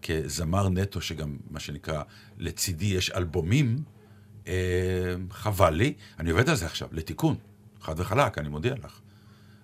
כזמר 0.04 0.70
נטו, 0.70 1.02
שגם, 1.02 1.38
מה 1.52 1.60
שנקרא, 1.60 2.04
לצידי 2.38 2.86
יש 2.86 3.12
אלבומים, 3.12 3.78
אה, 4.48 4.54
חבל 5.32 5.74
לי. 5.74 5.94
אני 6.20 6.30
עובד 6.30 6.50
על 6.50 6.56
זה 6.56 6.66
עכשיו, 6.66 6.88
לתיקון. 6.92 7.36
חד 7.82 8.00
וחלק, 8.00 8.38
אני 8.38 8.50
מודיע 8.50 8.74
לך. 8.74 9.00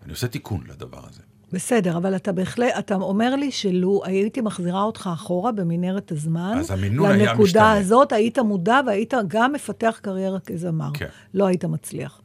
אני 0.03 0.11
עושה 0.11 0.27
תיקון 0.27 0.63
לדבר 0.67 1.01
הזה. 1.09 1.21
בסדר, 1.51 1.97
אבל 1.97 2.15
אתה 2.15 2.31
בהחלט, 2.31 2.73
אתה 2.79 2.95
אומר 2.95 3.35
לי 3.35 3.51
שלו 3.51 4.01
הייתי 4.05 4.41
מחזירה 4.41 4.81
אותך 4.81 5.09
אחורה 5.13 5.51
במנהרת 5.51 6.11
הזמן, 6.11 6.57
אז 6.59 6.71
המינון 6.71 7.11
היה 7.11 7.17
לנקודה 7.17 7.43
משתנה. 7.43 7.73
הזאת, 7.73 8.11
היית 8.11 8.39
מודע 8.39 8.79
והיית 8.87 9.13
גם 9.27 9.53
מפתח 9.53 9.99
קריירה 10.01 10.39
כזמר. 10.39 10.89
כן. 10.93 11.07
לא 11.33 11.45
היית 11.45 11.65
מצליח. 11.65 12.21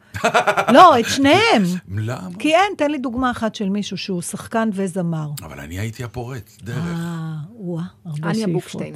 לא, 0.72 1.00
את 1.00 1.04
שניהם. 1.08 1.62
למה? 1.88 2.28
כי 2.38 2.54
אין, 2.54 2.72
תן 2.76 2.90
לי 2.90 2.98
דוגמה 2.98 3.30
אחת 3.30 3.54
של 3.54 3.68
מישהו 3.68 3.96
שהוא 3.96 4.22
שחקן 4.22 4.68
וזמר. 4.72 5.28
אבל 5.42 5.60
אני 5.60 5.78
הייתי 5.78 6.04
הפורץ, 6.04 6.58
דרך. 6.62 6.76
אה, 6.76 7.34
וואה, 7.54 7.84
הרבה 8.04 8.30
אניה 8.30 8.34
שאיפות. 8.34 8.52
בוקשטיין. 8.52 8.94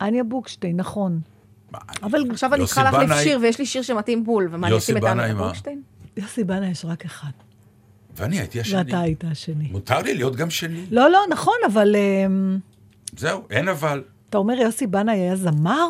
אניה 0.00 0.24
בוקשטיין, 0.24 0.76
נכון. 0.76 1.20
אבל 2.02 2.30
עכשיו 2.30 2.54
אני 2.54 2.66
צריכה 2.66 2.82
להחליף 2.82 3.10
שיר, 3.22 3.38
ויש 3.42 3.58
לי 3.58 3.66
שיר 3.66 3.82
שמתאים 3.82 4.24
בול, 4.24 4.48
ומה 4.52 4.66
אני 4.66 4.76
אשים 4.76 4.96
את 4.96 5.04
אניה? 5.04 5.34
בוקשטיין? 5.34 5.82
יוסי 6.16 6.44
בנה 6.44 6.70
יש 6.70 6.84
רק 6.84 7.04
אחד, 7.04 7.30
ואני 8.16 8.38
הייתי 8.38 8.60
השני. 8.60 8.78
ואתה 8.78 9.00
היית 9.00 9.24
השני. 9.24 9.68
מותר 9.70 9.98
לי 9.98 10.14
להיות 10.14 10.36
גם 10.36 10.50
שני. 10.50 10.86
לא, 10.90 11.10
לא, 11.10 11.18
נכון, 11.30 11.54
אבל 11.66 11.96
אמ, 11.96 12.58
זהו, 13.16 13.42
אין 13.50 13.68
אבל. 13.68 14.02
אתה 14.30 14.38
אומר 14.38 14.54
יוסי 14.54 14.86
בנאי 14.86 15.14
היה 15.14 15.36
זמר? 15.36 15.88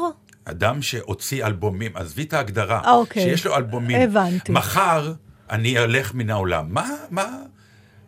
אדם 0.51 0.83
שהוציא 0.83 1.45
אלבומים, 1.47 1.91
עזבי 1.95 2.23
את 2.23 2.33
ההגדרה, 2.33 2.93
אוקיי. 2.93 3.23
שיש 3.23 3.47
לו 3.47 3.57
אלבומים. 3.57 4.01
הבנתי. 4.03 4.53
מחר 4.53 5.13
אני 5.51 5.79
אלך 5.79 6.15
מן 6.15 6.31
העולם. 6.31 6.67
מה, 6.69 6.89
מה, 7.11 7.27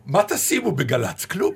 מה 0.05 0.21
תשימו 0.27 0.71
בגל"צ? 0.71 1.25
כלום. 1.25 1.53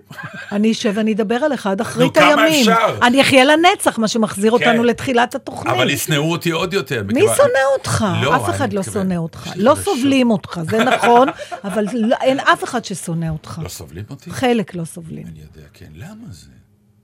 אני 0.51 0.71
אשב 0.71 0.93
ואני 0.95 1.13
אדבר 1.13 1.35
עליך 1.35 1.67
עד 1.67 1.81
אחרית 1.81 2.13
כמה 2.17 2.43
הימים. 2.43 2.59
אפשר? 2.69 2.97
אני 3.01 3.21
אחיה 3.21 3.45
לנצח, 3.45 3.97
מה 3.97 4.07
שמחזיר 4.07 4.51
אותנו 4.51 4.81
כן. 4.81 4.85
לתחילת 4.85 5.35
התוכנית. 5.35 5.73
אבל 5.73 5.89
ישנאו 5.89 6.31
אותי 6.31 6.51
עוד 6.51 6.73
יותר. 6.73 7.03
מי 7.07 7.21
שונא 7.21 7.59
אותך? 7.77 8.05
לא, 8.23 8.35
אף 8.35 8.49
אחד 8.49 8.73
לא 8.73 8.83
שונא 8.83 9.13
אותך. 9.15 9.49
לא. 9.55 9.75
סובלים 9.83 10.31
אותך, 10.31 10.59
זה 10.71 10.83
נכון, 10.83 11.27
אבל 11.67 11.85
לא- 11.93 12.15
אין 12.21 12.39
אף 12.39 12.63
אחד 12.63 12.85
ששונא 12.85 13.29
אותך. 13.29 13.59
לא 13.63 13.69
סובלים 13.69 14.03
אותי? 14.09 14.29
חלק 14.31 14.75
לא 14.75 14.85
סובלים. 14.85 15.27
אני 15.27 15.39
יודע, 15.39 15.67
כן. 15.73 15.89
למה 15.95 16.25
זה? 16.29 16.47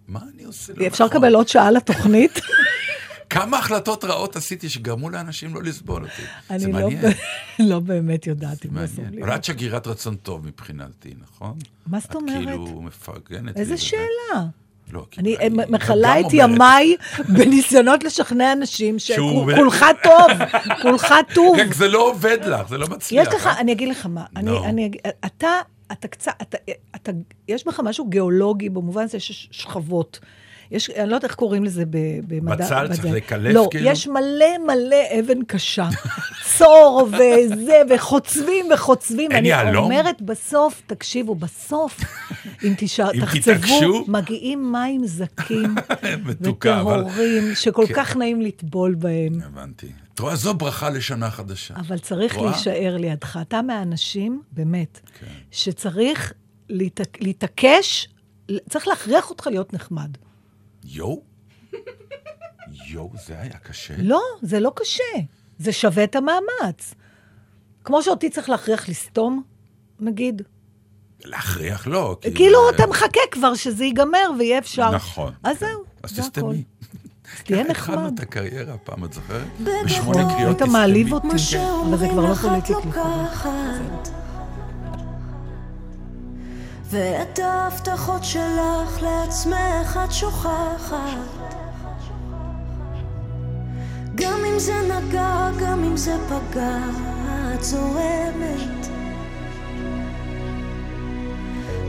מה 0.07 0.19
אני 0.35 0.43
עושה? 0.43 0.73
לא 0.75 0.87
אפשר 0.87 1.05
נכון? 1.05 1.17
לקבל 1.17 1.35
עוד 1.35 1.47
שעה 1.47 1.71
לתוכנית? 1.71 2.39
כמה 3.31 3.57
החלטות 3.57 4.03
רעות 4.03 4.35
עשיתי 4.35 4.69
שגרמו 4.69 5.09
לאנשים 5.09 5.55
לא 5.55 5.63
לסבול 5.63 6.03
אותי. 6.03 6.21
זה 6.21 6.55
אני 6.55 6.65
לא 6.65 6.79
מעניין. 6.79 7.01
ב- 7.01 7.13
לא 7.71 7.79
באמת 7.79 8.27
יודעת 8.27 8.65
אם 8.65 8.77
לא. 8.77 8.87
סובלים. 8.87 9.23
אבל 9.23 9.35
את 9.35 9.43
שגרירת 9.43 9.87
רצון 9.87 10.15
טוב 10.15 10.45
מבחינתי, 10.47 11.13
נכון? 11.21 11.57
מה 11.87 11.99
זאת 11.99 12.15
אומרת? 12.15 12.37
את 12.37 12.43
כאילו 12.45 12.81
מפרגנת. 12.81 13.57
איזה. 13.57 13.77
שאלה. 13.77 14.45
לא, 14.91 15.05
אני 15.17 15.37
אני 15.37 15.49
מכלה 15.69 16.19
את 16.19 16.25
ימיי 16.33 16.95
בניסיונות 17.29 18.03
לשכנע 18.03 18.51
אנשים 18.53 18.99
שכולך 18.99 19.85
טוב, 20.03 20.27
כולך 20.81 21.13
טוב. 21.33 21.57
רק 21.59 21.73
זה 21.73 21.87
לא 21.87 22.09
עובד 22.09 22.37
לך, 22.45 22.69
זה 22.69 22.77
לא 22.77 22.87
מצליח. 22.87 23.27
יש 23.27 23.33
לך, 23.33 23.47
אה? 23.47 23.59
אני 23.59 23.71
אגיד 23.71 23.89
לך 23.89 24.05
מה, 24.05 24.25
אני. 24.35 24.57
אני, 24.57 24.85
אגיד- 24.85 25.01
אתה, 25.25 25.49
אתה 25.91 26.07
קצת, 26.07 26.31
אתה, 26.41 26.57
אתה, 26.95 27.11
יש 27.47 27.67
בך 27.67 27.79
משהו 27.83 28.09
גיאולוגי 28.09 28.69
במובן 28.69 29.03
הזה 29.03 29.19
שיש 29.19 29.47
שכבות. 29.51 30.19
יש, 30.71 30.89
אני 30.89 31.09
לא 31.09 31.15
יודעת 31.15 31.23
איך 31.23 31.35
קוראים 31.35 31.63
לזה 31.63 31.83
במדע. 32.27 32.55
בצל 32.55 32.87
צריך. 32.95 33.05
לקלף, 33.05 33.53
לא, 33.53 33.67
כאילו? 33.71 33.89
יש 33.89 34.07
מלא 34.07 34.57
מלא 34.67 34.95
אבן 35.19 35.43
קשה. 35.43 35.89
צור 36.57 37.07
וזה, 37.11 37.81
וחוצבים 37.89 38.65
וחוצבים. 38.73 39.31
אין 39.31 39.37
אני 39.39 39.47
יהלום? 39.49 39.83
אומרת 39.83 40.21
בסוף, 40.21 40.81
תקשיבו, 40.87 41.35
בסוף, 41.35 41.99
אם 42.63 42.73
תשאר, 42.77 43.09
תחצבו? 43.21 44.05
מגיעים 44.07 44.71
מים 44.71 45.07
זכים 45.07 45.75
מתוקה, 46.25 46.81
אבל... 46.81 47.03
וטהורים, 47.05 47.55
שכל 47.55 47.85
כן. 47.87 47.93
כך 47.93 48.15
נעים 48.17 48.41
לטבול 48.41 48.95
בהם. 48.95 49.39
הבנתי. 49.45 49.87
את 50.13 50.19
רואה, 50.19 50.35
זו 50.35 50.53
ברכה 50.53 50.89
לשנה 50.89 51.31
חדשה. 51.31 51.73
אבל 51.75 51.99
צריך 51.99 52.33
רואה? 52.35 52.51
להישאר 52.51 52.97
לידך. 52.99 53.39
אתה 53.41 53.61
מהאנשים, 53.61 54.41
באמת, 54.51 54.99
כן. 55.19 55.25
שצריך 55.51 56.33
להתעק- 56.69 57.17
להתעקש, 57.21 58.07
צריך 58.69 58.87
להכריח 58.87 59.29
אותך 59.29 59.47
להיות 59.47 59.73
נחמד. 59.73 60.09
יואו? 60.83 61.21
יואו, 62.87 63.11
זה 63.27 63.39
היה 63.39 63.57
קשה. 63.57 63.93
לא, 63.97 64.21
זה 64.41 64.59
לא 64.59 64.71
קשה. 64.75 65.03
זה 65.59 65.71
שווה 65.71 66.03
את 66.03 66.15
המאמץ. 66.15 66.93
כמו 67.83 68.03
שאותי 68.03 68.29
צריך 68.29 68.49
להכריח 68.49 68.89
לסתום, 68.89 69.43
נגיד. 69.99 70.41
להכריח 71.25 71.87
לא. 71.87 72.17
כאילו, 72.35 72.69
אתה 72.69 72.87
מחכה 72.87 73.19
כבר 73.31 73.55
שזה 73.55 73.83
ייגמר 73.85 74.31
ויהיה 74.39 74.57
אפשר. 74.57 74.91
נכון. 74.91 75.33
אז 75.43 75.57
כן. 75.57 75.65
זהו, 75.65 75.83
אז 76.03 76.09
זה 76.15 76.21
הכל. 76.21 76.29
תסתמי. 76.31 76.63
אז 77.37 77.43
תהיה 77.43 77.63
ככה 77.63 77.71
התחלנו 77.71 78.01
נחמד. 78.01 78.13
את 78.13 78.19
הקריירה 78.19 78.77
פעם, 78.77 79.05
את 79.05 79.13
זוכרת? 79.13 79.47
בשמונה 79.85 80.23
קריאות 80.23 80.39
היית 80.39 80.57
תסתמי. 80.57 80.73
מעליב 80.73 81.13
אותי, 81.13 81.27
אבל 81.89 81.97
זה 81.97 82.07
כבר 82.07 82.29
לא 82.29 82.33
פוליטיקלי. 82.33 82.91
ואת 86.91 87.39
ההבטחות 87.39 88.23
שלך 88.23 89.01
לעצמך 89.01 89.99
את 90.05 90.11
שוכחת. 90.11 91.55
גם 94.15 94.39
אם 94.47 94.59
זה 94.59 94.73
נגע, 94.83 95.49
גם 95.59 95.83
אם 95.83 95.97
זה 95.97 96.15
פגע, 96.27 96.77
את 97.55 97.63
זורמת. 97.63 98.87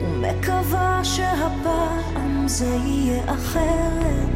ומקווה 0.03 1.01
שהפעם 1.05 2.49
זה 2.49 2.67
יהיה 2.67 3.35
אחרת 3.35 4.32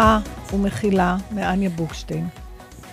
סליחה 0.00 0.18
ומחילה 0.54 1.16
מאניה 1.34 1.70
בוקשטיין. 1.70 2.26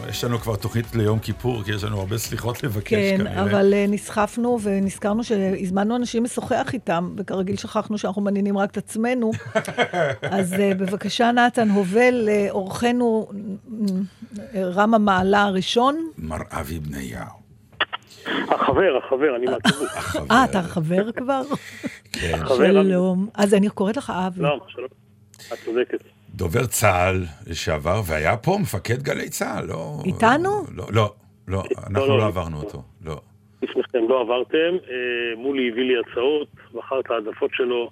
יש 0.09 0.23
לנו 0.23 0.39
כבר 0.39 0.55
תוכנית 0.55 0.95
ליום 0.95 1.19
כיפור, 1.19 1.63
כי 1.63 1.71
יש 1.71 1.83
לנו 1.83 1.99
הרבה 1.99 2.17
סליחות 2.17 2.63
לבקש 2.63 2.93
כן, 2.93 3.15
כנראה. 3.17 3.43
אבל 3.43 3.73
אה, 3.73 3.85
נסחפנו 3.87 4.59
ונזכרנו 4.63 5.23
שהזמנו 5.23 5.95
אנשים 5.95 6.23
לשוחח 6.23 6.73
איתם, 6.73 7.13
וכרגיל 7.17 7.57
שכחנו 7.57 7.97
שאנחנו 7.97 8.21
מעניינים 8.21 8.57
רק 8.57 8.71
את 8.71 8.77
עצמנו. 8.77 9.31
אז 10.37 10.53
אה, 10.53 10.71
בבקשה, 10.73 11.31
נתן 11.31 11.69
הובל, 11.69 12.29
אה, 12.29 12.47
אורחנו 12.49 13.27
רם 14.55 14.93
המעלה 14.93 15.43
הראשון. 15.43 16.09
מר 16.17 16.37
אבי 16.51 16.79
בניהו. 16.79 17.47
החבר, 18.25 18.97
החבר, 19.05 19.35
אני 19.35 19.45
מהקיבוץ. 19.45 19.89
אה, 20.31 20.45
אתה 20.45 20.61
חבר 20.61 21.11
כבר? 21.11 21.41
כן. 22.11 22.37
שלום. 22.57 23.27
אז 23.33 23.53
אני 23.53 23.69
קוראת 23.69 23.97
לך 23.97 24.13
אבי. 24.27 24.41
לא, 24.41 24.59
שלום. 24.67 24.87
את 25.53 25.57
צודקת. 25.65 26.16
דובר 26.38 26.65
צה"ל 26.65 27.23
לשעבר, 27.47 28.02
והיה 28.08 28.38
פה 28.38 28.58
מפקד 28.62 29.04
גלי 29.04 29.30
צה"ל, 29.30 29.65
לא... 29.65 30.00
איתנו? 30.06 30.50
לא, 30.76 30.86
לא, 30.91 31.13
לא, 31.47 31.63
אנחנו 31.88 32.08
לא. 32.08 32.17
לא 32.17 32.26
עברנו 32.26 32.58
אותו, 32.58 32.84
לא. 33.06 33.21
לפניכם 33.62 34.10
לא 34.10 34.21
עברתם, 34.21 34.76
אה, 34.89 35.36
מולי 35.38 35.69
הביא 35.71 35.84
לי 35.84 35.93
הצעות, 36.00 36.47
בחר 36.73 37.00
את 37.00 37.12
העדפות 37.12 37.52
שלו, 37.54 37.89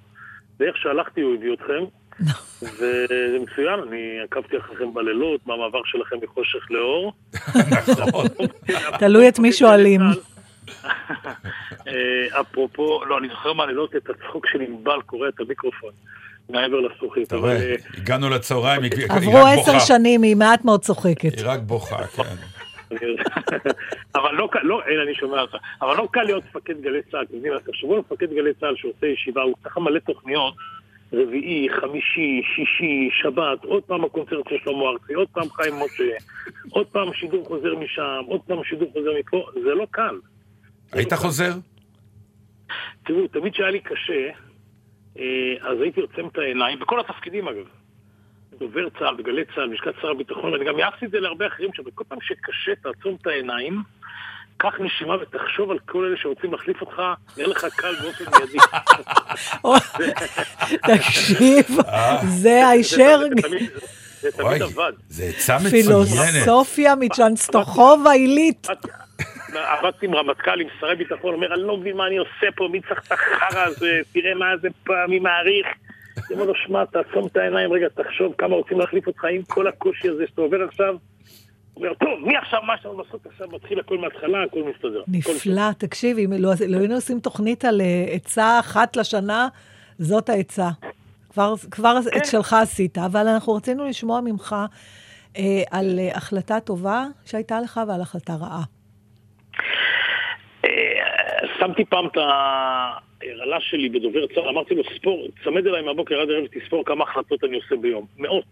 ואיך 0.60 0.78
שהלכתי 0.78 1.22
הוא 1.22 1.36
הביא 1.36 1.54
אתכם. 1.54 1.84
וזה 2.62 3.38
מצוין, 3.42 3.80
אני 3.88 4.20
עקבתי 4.24 4.58
אחריכם 4.58 4.94
בלילות, 4.94 5.42
במעבר 5.46 5.82
שלכם 5.86 6.16
מחושך 6.24 6.72
לאור. 6.72 7.14
נכון. 7.72 8.26
תלוי 9.00 9.30
את 9.30 9.40
מי 9.40 9.54
שואלים. 9.54 10.02
אה, 11.88 12.42
אפרופו, 12.42 13.06
לא, 13.06 13.18
אני 13.18 13.28
זוכר 13.28 13.54
מהלילות 13.54 13.96
את 13.96 14.10
הצחוק 14.10 14.48
של 14.48 14.62
ענבל 14.62 15.02
קורע 15.06 15.30
את 15.30 15.40
המיקרופון 15.40 15.92
מעבר 16.50 16.80
לזכוכית. 16.80 17.28
אתה 17.28 17.36
רואה, 17.36 17.56
אה, 17.56 17.76
הגענו 17.98 18.30
לצהריים, 18.30 18.84
היא 18.84 18.92
רק 18.92 19.12
עברו 19.12 19.32
בוכה. 19.32 19.54
עשר 19.54 19.80
שנים, 19.80 20.22
היא 20.22 20.36
מעט 20.36 20.66
מאוד 20.66 20.82
צוחקת. 20.82 21.38
היא 21.38 21.46
רק 21.46 21.60
בוכה, 21.60 22.08
כן. 22.08 22.36
אבל 24.16 24.32
לא 24.32 24.50
קל, 24.52 24.60
לא, 24.64 24.82
הנה 24.88 25.04
אני 25.04 25.16
שומע 25.16 25.42
אותך, 25.42 25.56
אבל 25.82 25.98
לא 25.98 26.08
קל 26.12 26.24
להיות 26.24 26.44
מפקד 26.46 26.82
גלי 26.82 27.02
צה"ל, 27.12 27.24
אתם 27.24 27.36
יודעים, 27.36 27.54
תחשבו 27.66 27.94
על 27.94 28.00
מפקד 28.00 28.34
גלי 28.34 28.54
צה"ל 28.54 28.76
שעושה 28.76 29.08
ישיבה, 29.08 29.42
הוא 29.42 29.54
צריך 29.64 29.78
מלא 29.78 30.00
תוכניות, 30.00 30.54
רביעי, 31.14 31.68
חמישי, 31.82 32.42
שישי, 32.56 33.10
שבת, 33.12 33.64
עוד 33.64 33.84
פעם 33.84 34.04
הקונצרט 34.04 34.50
של 34.50 34.56
שלמה 34.64 34.86
ארצי, 34.90 35.14
עוד 35.14 35.28
פעם 35.34 35.50
חיים 35.50 35.74
משה, 35.76 36.12
עוד 36.70 36.88
פעם 36.88 37.14
שידור 37.14 37.46
חוזר 37.46 37.76
משם, 37.76 38.24
עוד 38.28 38.42
פעם 38.48 38.64
שידור 38.64 38.90
חוזר 38.94 39.10
מפה, 39.20 39.46
זה 39.54 39.70
לא 39.70 39.88
קל. 39.92 40.16
היית 40.92 41.14
חוזר? 41.14 41.52
תראו, 43.06 43.28
תמיד 43.28 43.54
כשהיה 43.54 43.72
לי 43.72 43.80
קשה, 43.80 44.30
אז 45.62 45.82
הייתי 45.82 46.02
עוצם 46.02 46.28
את 46.28 46.38
העיניים, 46.38 46.80
בכל 46.80 47.00
התפקידים 47.00 47.48
אגב. 47.48 47.66
דובר 48.60 48.90
צה"ל, 49.00 49.16
בגלי 49.16 49.46
צה"ל, 49.56 49.70
בלשכת 49.70 49.94
שר 50.02 50.08
הביטחון, 50.12 50.54
ואני 50.54 50.66
גם 50.66 50.80
יעצתי 50.80 51.06
את 51.06 51.12
זה 51.12 51.20
להרבה 51.20 51.48
אחרים, 51.48 51.70
שבכל 51.74 52.04
פעם 52.08 52.18
שקשה 52.22 52.72
תעצום 52.84 53.18
את 53.22 53.28
העיניים, 53.28 53.82
קח 54.58 54.74
נשימה 54.80 55.14
ותחשוב 55.22 55.72
על 55.72 55.80
כל 55.80 56.06
אלה 56.06 56.18
שרוצים 56.18 56.52
להחליף 56.52 56.82
אותך, 56.82 57.02
יהיה 57.38 57.48
לך 57.48 57.66
קל 57.76 57.96
באופן 58.02 58.24
מיידי. 58.38 58.58
תקשיב, 60.96 61.66
זה 62.28 62.68
הישר 62.70 63.20
זה 64.22 64.32
תמיד- 64.32 64.62
עבד. 64.62 64.92
זה 65.10 65.24
עצה 65.24 65.58
מצוינת. 65.58 65.72
פילוסופיה 65.72 66.96
מצ'נסטוחובה 66.96 68.12
עילית. 68.12 68.68
עבדתי 69.58 70.06
עם 70.06 70.16
רמטכ"ל, 70.16 70.62
עם 70.62 70.68
שרי 70.80 70.96
ביטחון, 70.96 71.34
אומר, 71.34 71.54
אני 71.54 71.62
לא 71.62 71.78
מבין 71.78 71.98
מה 71.98 72.08
אני 72.08 72.18
עושה 72.18 72.48
פה, 72.56 72.68
מי 72.72 72.82
צריך 72.82 73.08
את 73.08 73.12
החרא 73.12 73.64
הזה, 73.64 74.00
תראה 74.14 74.36
מה 74.36 74.58
זה 74.62 74.68
פעם, 74.84 75.10
מי 75.10 75.20
מעריך. 75.20 75.68
אני 76.18 76.26
אומר 76.32 76.44
לו, 76.46 76.54
שמע, 76.56 76.86
תעצום 76.86 77.28
את 77.28 77.38
העיניים, 77.38 77.74
רגע, 77.74 77.88
תחשוב 77.90 78.34
כמה 78.38 78.56
רוצים 78.56 78.80
להחליף 78.80 79.08
אותך 79.08 79.26
עם 79.26 79.42
כל 79.44 79.68
הקושי 79.68 80.10
הזה 80.10 80.24
שאתה 80.28 80.42
עובר 80.42 80.64
עכשיו. 80.64 80.96
אומר, 81.78 81.94
טוב, 81.94 82.20
מי 82.28 82.38
עכשיו, 82.38 82.62
מה 82.62 82.74
שאנחנו 82.82 83.04
לעשות 83.04 83.26
עכשיו, 83.26 83.48
מתחיל 83.52 83.80
הכל 83.80 83.98
מההתחלה, 83.98 84.44
הכל 84.44 84.64
מסתדר. 84.64 85.04
נפלא, 85.08 85.72
תקשיב, 85.78 86.18
אם 86.18 86.34
לא 86.34 86.52
לא 86.68 86.78
היינו 86.78 86.96
עושים 86.96 87.20
תוכנית 87.20 87.66
על 87.66 87.82
אה, 87.82 88.06
עצה 88.12 88.60
אחת 88.60 88.96
לשנה, 88.96 89.48
זאת 90.00 90.30
העצה. 90.30 90.70
כבר, 91.72 92.00
את 92.18 92.26
שלך 92.26 92.54
עשית, 92.54 92.98
אבל 92.98 93.28
אנחנו 93.28 93.54
רצינו 93.54 93.86
לשמוע 93.86 94.22
ממך 94.22 94.56
אה, 95.38 95.64
על 95.72 96.00
אה, 96.00 96.18
החלטה 96.18 96.60
טובה 96.60 97.06
שהייתה 97.26 97.62
לך 97.62 97.82
ועל 97.88 98.02
החלטה 98.02 98.36
רעה. 98.36 98.64
אה, 100.66 101.48
שמתי 101.60 101.86
פעם 101.86 102.08
את 102.08 102.18
ההרעלה 102.18 103.58
שלי 103.60 103.90
בדובר 103.90 104.28
צה"ל, 104.28 104.50
אמרתי 104.50 104.76
לו, 104.76 104.84
ספור, 105.00 105.28
צמד 105.44 105.68
אליי 105.68 105.82
מהבוקר 105.82 106.22
עד 106.22 106.30
הערב, 106.30 106.48
תספור 106.48 106.86
כמה 106.86 107.04
החלטות 107.04 107.44
אני 107.44 107.56
עושה 107.56 107.76
ביום. 107.76 108.06
מאות. 108.18 108.46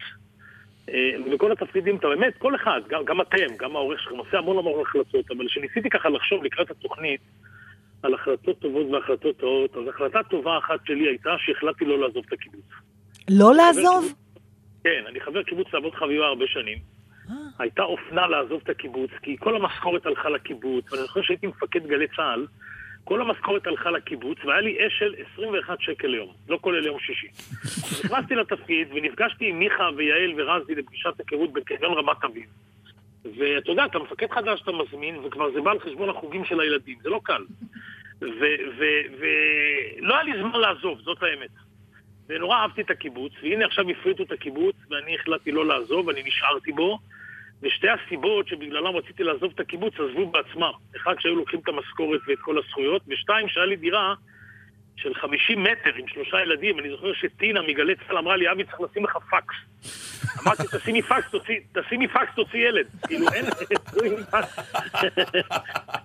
אה, 0.89 1.12
ובכל 1.26 1.52
התפקידים, 1.52 1.96
אתה 1.96 2.08
באמת, 2.08 2.34
כל 2.38 2.56
אחד, 2.56 2.82
גם, 2.89 3.06
גם 3.06 3.22
אתם, 3.22 3.58
גם 3.60 3.76
העורך 3.76 4.00
שלכם, 4.00 4.18
עושה 4.18 4.38
המון 4.38 4.58
המון 4.58 4.82
החלטות, 4.82 5.32
אבל 5.32 5.48
כשניסיתי 5.48 5.89
ככה 5.89 6.10
לחשוב 6.10 6.44
לקראת 6.44 6.72
התוכנית 6.72 7.22
על 8.04 8.13
החלטות 8.13 8.60
טובות 8.60 8.88
והחלטות 8.92 9.44
רעות, 9.44 9.78
אז 9.78 9.88
החלטה 9.88 10.20
טובה 10.30 10.58
אחת 10.58 10.80
שלי 10.86 11.08
הייתה 11.08 11.36
שהחלטתי 11.39 11.86
לא 11.86 12.00
לעזוב 12.00 12.24
את 12.28 12.34
הקיבוץ. 12.34 12.66
לא 13.30 13.54
לעזוב? 13.56 14.13
כן, 14.84 15.04
אני 15.08 15.20
חבר 15.20 15.44
קיבוץ 15.44 15.68
לעבוד 15.74 15.96
חביבה 15.96 16.26
הרבה 16.26 16.46
שנים. 16.48 16.93
הייתה 17.60 17.84
אופנה 17.84 18.28
לעזוב 18.28 18.62
את 18.63 18.70
הקיבוץ, 18.70 19.12
כי 19.22 19.38
כל 19.39 19.56
המשכורת 19.56 20.06
הלכה 20.06 20.30
לקיבוץ, 20.30 20.92
ואני 20.92 21.04
זוכר 21.04 21.22
שהייתי 21.22 21.48
מפקד 21.48 21.88
גלי 21.88 22.08
צה"ל, 22.16 22.48
כל 23.04 23.22
המשכורת 23.22 23.68
הלכה 23.68 23.92
לקיבוץ, 23.92 24.38
והיה 24.46 24.62
לי 24.62 24.88
אשל 24.88 25.16
21 25.34 25.78
שקל 25.80 26.08
ליום, 26.08 26.34
לא 26.50 26.58
כולל 26.62 26.86
יום 26.86 27.00
שישי. 27.00 27.28
נכנסתי 28.06 28.36
לתפקיד 28.36 28.88
ונפגשתי 28.94 29.50
עם 29.50 29.60
מיכה 29.60 29.89
ויעל 29.96 30.34
ורזי 30.38 30.76
לפגישת 30.76 31.13
היכרות 31.20 31.54
בקניון 31.54 31.94
רמת 31.94 32.24
אביב. 32.24 32.46
ואתה 33.38 33.72
יודע, 33.72 33.86
אתה 33.86 34.00
מפקד 34.00 34.32
חדש 34.32 34.60
שאתה 34.60 34.72
מזמין, 34.72 35.18
וכבר 35.18 35.52
זה 35.52 35.62
בא 35.62 35.72
על 35.72 35.80
חשבון 35.80 36.10
החוגים 36.10 36.46
של 36.46 36.60
הילדים, 36.60 36.98
זה 37.02 37.10
לא 37.10 37.22
קל. 37.24 37.44
ולא 38.22 40.16
היה 40.16 40.24
לי 40.24 40.32
זמן 40.39 40.60
לעזוב, 40.60 41.00
זאת 41.02 41.24
האמת. 41.24 41.50
ונורא 42.30 42.58
אהבתי 42.58 42.82
את 42.82 42.89
הקיבוץ, 42.89 43.32
והנה 43.44 43.66
עכשיו 43.66 43.89
הפריטו 43.89 44.24
את 44.24 44.32
הקיבוץ, 44.32 44.76
ואני 44.89 45.16
החלטתי 45.16 45.52
לא 45.52 45.66
לעזוב, 45.66 46.10
אני 46.10 46.24
נשארתי 46.24 46.72
בו, 46.72 47.00
ושתי 47.63 47.88
הסיבות 47.89 48.47
שבגללם 48.47 48.95
רציתי 48.95 49.23
לעזוב 49.23 49.52
את 49.56 49.60
הקיבוץ 49.60 49.93
עזבו 49.93 50.28
בעצמם. 50.28 50.71
אחד, 50.97 51.15
שהיו 51.19 51.36
לוקחים 51.36 51.60
את 51.60 51.67
המשכורת 51.67 52.21
ואת 52.28 52.39
כל 52.39 52.58
הזכויות, 52.58 53.02
ושתיים, 53.08 53.49
שהיה 53.49 53.65
לי 53.65 53.76
דירה 53.76 54.13
של 54.95 55.13
50 55.13 55.63
מטר 55.63 55.95
עם 55.95 56.08
שלושה 56.08 56.41
ילדים. 56.41 56.80
אני 56.80 56.89
זוכר 56.89 57.13
שטינה 57.13 57.62
מגלי 57.62 57.95
צה"ל 57.95 58.17
אמרה 58.17 58.36
לי, 58.36 58.52
אבי, 58.52 58.63
צריך 58.63 58.82
לשים 58.82 59.04
לך 59.04 59.17
פקס. 59.32 59.56
אמרתי, 60.43 60.63
תשימי 60.78 61.02
פקס, 61.02 61.32
תוציא, 61.32 61.60
תשימי 61.73 62.08
פקס, 62.08 62.36
תוציא 62.36 62.67
ילד. 62.67 62.86
כאילו, 63.08 63.28
אין... 63.34 63.45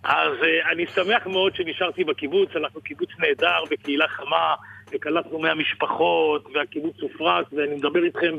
אז 0.05 0.33
אה, 0.43 0.73
אני 0.73 0.87
שמח 0.87 1.27
מאוד 1.27 1.55
שנשארתי 1.55 2.05
בקיבוץ, 2.05 2.51
אנחנו 2.57 2.81
קיבוץ 2.81 3.09
נהדר 3.19 3.63
וקהילה 3.71 4.09
חמה, 4.09 4.55
וקלטנו 4.93 5.39
100 5.39 5.55
משפחות, 5.55 6.47
והקיבוץ 6.55 6.97
הופרט, 7.01 7.47
ואני 7.53 7.75
מדבר 7.75 8.05
איתכם, 8.05 8.37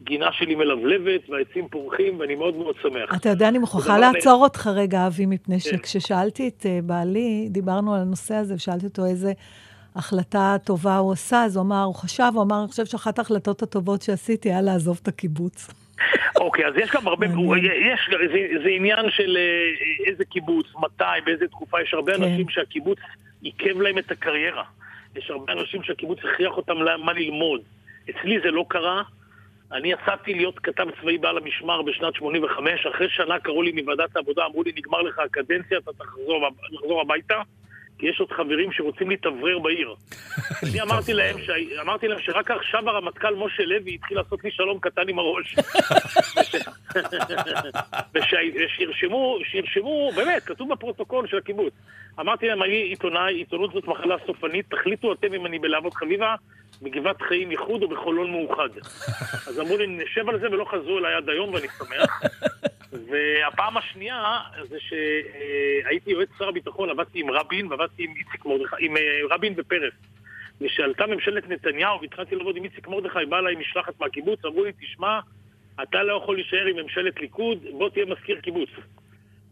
והגינה 0.00 0.32
שלי 0.32 0.54
מלבלבת, 0.54 1.28
והעצים 1.28 1.68
פורחים, 1.68 2.20
ואני 2.20 2.34
מאוד 2.34 2.54
מאוד 2.54 2.74
שמח. 2.82 3.14
אתה 3.16 3.28
יודע, 3.28 3.48
אני 3.48 3.58
מוכרחה. 3.58 3.98
לעצור 3.98 4.42
אותך 4.42 4.66
רגע, 4.66 5.06
אבי, 5.06 5.26
מפני 5.26 5.60
כן. 5.60 5.76
שכששאלתי 5.76 6.48
את 6.48 6.66
אה, 6.66 6.78
בעלי, 6.82 7.48
דיברנו 7.50 7.94
על 7.94 8.00
הנושא 8.00 8.34
הזה, 8.34 8.54
ושאלתי 8.54 8.86
אותו 8.86 9.06
איזה 9.06 9.32
החלטה 9.96 10.56
טובה 10.64 10.96
הוא 10.96 11.12
עשה, 11.12 11.44
אז 11.44 11.56
הוא 11.56 11.64
אמר, 11.64 11.82
הוא 11.82 11.94
חשב, 11.94 12.30
הוא 12.34 12.42
אמר, 12.42 12.60
אני 12.60 12.68
חושב 12.68 12.84
שאחת 12.84 13.18
ההחלטות 13.18 13.62
הטובות 13.62 14.02
שעשיתי 14.02 14.48
היה 14.48 14.62
לעזוב 14.62 14.98
את 15.02 15.08
הקיבוץ. 15.08 15.70
אוקיי, 16.40 16.66
אז 16.66 16.74
יש 16.76 16.90
גם 16.94 17.08
הרבה. 17.08 17.26
יש, 17.26 18.10
זה, 18.32 18.62
זה 18.62 18.68
עניין 18.68 19.10
של 19.10 19.36
אה, 19.36 20.06
איזה 20.10 20.24
קיבוץ, 20.24 20.66
מתי, 20.80 21.04
באיזה 21.24 21.48
תקופה, 21.48 21.82
יש 21.82 21.94
הרבה 21.94 22.16
כן. 22.16 22.22
אנשים 22.22 22.48
שהקיבוץ 22.48 22.98
עיכב 23.42 23.80
להם 23.80 23.98
את 23.98 24.10
הקריירה. 24.10 24.64
יש 25.16 25.30
הרבה 25.30 25.52
אנשים 25.52 25.82
שהקיבוץ 25.82 26.18
הכריח 26.18 26.56
אותם 26.56 26.74
מה 27.04 27.12
ללמוד. 27.12 27.60
אצלי 28.10 28.40
זה 28.40 28.50
לא 28.50 28.64
קרה. 28.68 29.02
אני 29.72 29.92
יצאתי 29.92 30.34
להיות 30.34 30.58
כתב 30.58 30.86
צבאי 31.00 31.18
בעל 31.18 31.36
המשמר 31.38 31.82
בשנת 31.82 32.14
85, 32.14 32.86
אחרי 32.86 33.08
שנה 33.08 33.38
קראו 33.38 33.62
לי 33.62 33.72
מוועדת 33.72 34.16
העבודה, 34.16 34.46
אמרו 34.46 34.62
לי, 34.62 34.72
נגמר 34.76 35.02
לך 35.02 35.18
הקדנציה, 35.18 35.78
אתה 35.78 35.90
תחזור, 35.92 36.46
הב- 36.46 36.76
תחזור 36.76 37.00
הביתה, 37.00 37.42
כי 37.98 38.06
יש 38.06 38.20
עוד 38.20 38.32
חברים 38.32 38.72
שרוצים 38.72 39.10
להתאוורר 39.10 39.58
בעיר. 39.58 39.94
אני 40.62 40.82
אמרתי 40.82 41.12
להם, 41.12 41.36
ש... 41.38 41.50
אמרתי 41.80 42.08
להם 42.08 42.18
שרק 42.20 42.50
עכשיו 42.50 42.88
הרמטכ"ל 42.90 43.34
משה 43.34 43.62
לוי 43.62 43.94
התחיל 43.94 44.16
לעשות 44.16 44.44
לי 44.44 44.50
שלום 44.50 44.78
קטן 44.80 45.08
עם 45.08 45.18
הראש. 45.18 45.56
ושירשמו, 48.14 49.38
שירשמו, 49.50 50.10
באמת, 50.16 50.42
כתוב 50.42 50.72
בפרוטוקול 50.72 51.26
של 51.26 51.36
הקיבוץ. 51.36 51.74
אמרתי 52.20 52.48
להם, 52.48 52.62
אני 52.62 52.76
עיתונאי, 52.76 53.34
עיתונות 53.34 53.72
זאת 53.72 53.88
מחלה 53.88 54.16
סופנית, 54.26 54.66
תחליטו 54.70 55.12
אתם 55.12 55.34
אם 55.34 55.46
אני 55.46 55.58
בלהבות 55.58 55.94
חביבה, 55.94 56.34
בגבעת 56.82 57.22
חיים 57.22 57.50
איחוד 57.50 57.82
או 57.82 57.88
בחולון 57.88 58.30
מאוחד. 58.30 58.68
אז 59.48 59.60
אמרו 59.60 59.76
לי, 59.76 59.86
נשב 59.86 60.28
על 60.28 60.40
זה 60.40 60.46
ולא 60.50 60.64
חזרו 60.64 60.98
אליי 60.98 61.14
עד 61.14 61.28
היום 61.28 61.54
ואני 61.54 61.68
שמח. 61.78 62.22
והפעם 62.92 63.76
השנייה 63.76 64.38
זה 64.68 64.76
שהייתי 64.80 66.10
יועץ 66.10 66.28
שר 66.38 66.48
הביטחון, 66.48 66.90
עבדתי 66.90 67.20
עם 67.20 67.30
רבין 67.30 67.66
ועבדתי 67.66 68.04
עם 68.04 68.14
איציק 68.16 68.44
מרדכי, 68.44 68.76
עם 68.78 68.96
אה, 68.96 69.20
רבין 69.30 69.54
ופרס. 69.56 69.94
וכשעלתה 70.60 71.06
ממשלת 71.06 71.48
נתניהו 71.48 72.00
והתחלתי 72.00 72.36
לעבוד 72.36 72.56
עם 72.56 72.64
איציק 72.64 72.88
מרדכי, 72.88 73.26
בא 73.28 73.38
אליי 73.38 73.54
משלחת 73.54 74.00
מהקיבוץ, 74.00 74.44
אמרו 74.44 74.64
לי, 74.64 74.72
תשמע, 74.80 75.20
אתה 75.82 76.02
לא 76.02 76.12
יכול 76.22 76.36
להישאר 76.36 76.66
עם 76.66 76.76
ממשלת 76.76 77.20
ליכוד, 77.20 77.58
בוא 77.78 77.88
תהיה 77.88 78.06
מזכיר 78.06 78.40
קיבוץ. 78.40 78.70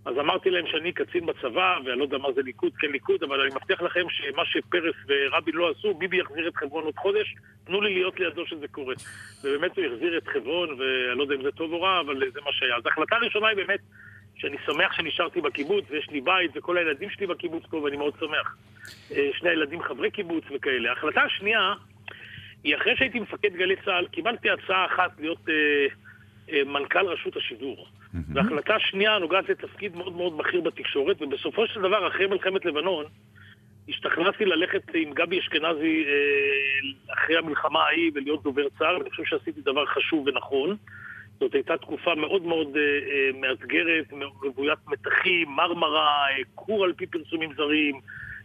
אז 0.06 0.18
אמרתי 0.18 0.50
להם 0.50 0.66
שאני 0.66 0.92
קצין 0.92 1.26
בצבא, 1.26 1.78
ואני 1.84 1.98
לא 1.98 2.04
יודע 2.04 2.18
מה 2.18 2.32
זה 2.32 2.42
ליכוד, 2.42 2.72
כן 2.78 2.92
ליכוד, 2.92 3.22
אבל 3.22 3.40
אני 3.40 3.50
מבטיח 3.54 3.82
לכם 3.82 4.00
שמה 4.10 4.42
שפרס 4.44 4.94
ורבין 5.08 5.54
לא 5.54 5.70
עשו, 5.70 5.94
ביבי 5.94 6.16
יחזיר 6.16 6.48
את 6.48 6.56
חברון 6.56 6.84
עוד 6.84 6.96
חודש, 6.96 7.34
תנו 7.64 7.80
לי 7.80 7.94
להיות 7.94 8.20
לידו 8.20 8.46
שזה 8.46 8.68
קורה. 8.68 8.94
ובאמת 9.44 9.76
הוא 9.76 9.84
החזיר 9.84 10.18
את 10.18 10.28
חברון, 10.28 10.68
ואני 10.68 11.18
לא 11.18 11.22
יודע 11.22 11.34
אם 11.34 11.42
זה 11.42 11.50
טוב 11.50 11.72
או 11.72 11.82
רע, 11.82 12.00
אבל 12.00 12.22
זה 12.34 12.40
מה 12.44 12.52
שהיה. 12.52 12.76
אז 12.76 12.86
ההחלטה 12.86 13.16
הראשונה 13.16 13.48
היא 13.48 13.56
באמת 13.56 13.80
שאני 14.36 14.56
שמח 14.66 14.92
שנשארתי 14.92 15.40
בקיבוץ, 15.40 15.84
ויש 15.90 16.10
לי 16.10 16.20
בית, 16.20 16.50
וכל 16.54 16.78
הילדים 16.78 17.10
שלי 17.10 17.26
בקיבוץ 17.26 17.66
פה, 17.70 17.76
ואני 17.76 17.96
מאוד 17.96 18.14
שמח. 18.20 18.56
אה, 19.12 19.30
שני 19.32 19.48
הילדים 19.50 19.82
חברי 19.82 20.10
קיבוץ 20.10 20.44
וכאלה. 20.54 20.90
ההחלטה 20.90 21.22
השנייה, 21.22 21.74
היא 22.64 22.76
אחרי 22.76 22.96
שהייתי 22.96 23.20
מפקד 23.20 23.52
גלי 23.52 23.76
צה"ל, 23.84 24.06
קיבלתי 24.06 24.50
הצעה 24.50 24.86
אחת 24.86 25.10
להיות 25.20 25.48
אה, 25.48 25.86
אה, 26.52 26.64
מנכ"ל 26.64 27.06
רשות 27.06 27.36
השידור. 27.36 27.88
וההחלטה 28.28 28.74
השנייה 28.74 29.18
נוגעת 29.18 29.48
לתפקיד 29.48 29.96
מאוד 29.96 30.16
מאוד 30.16 30.38
בכיר 30.38 30.60
בתקשורת, 30.60 31.22
ובסופו 31.22 31.66
של 31.66 31.80
דבר, 31.80 32.08
אחרי 32.08 32.26
מלחמת 32.26 32.64
לבנון, 32.64 33.04
השתכנעתי 33.88 34.44
ללכת 34.44 34.82
עם 34.94 35.12
גבי 35.12 35.38
אשכנזי 35.38 36.04
אה, 36.06 37.14
אחרי 37.14 37.36
המלחמה 37.36 37.82
ההיא 37.82 38.10
ולהיות 38.14 38.42
דובר 38.42 38.68
צה"ל, 38.78 38.96
ואני 38.98 39.10
חושב 39.10 39.24
שעשיתי 39.24 39.60
דבר 39.60 39.86
חשוב 39.86 40.26
ונכון. 40.26 40.76
זאת 41.40 41.54
הייתה 41.54 41.76
תקופה 41.76 42.14
מאוד 42.14 42.42
מאוד 42.42 42.76
אה, 42.76 42.82
אה, 42.82 43.30
מאתגרת, 43.40 44.12
רוויית 44.42 44.78
מתחים, 44.86 45.48
מרמרה, 45.48 46.30
אה, 46.30 46.42
כור 46.54 46.84
על 46.84 46.92
פי 46.92 47.06
פרסומים 47.06 47.50
זרים, 47.56 48.00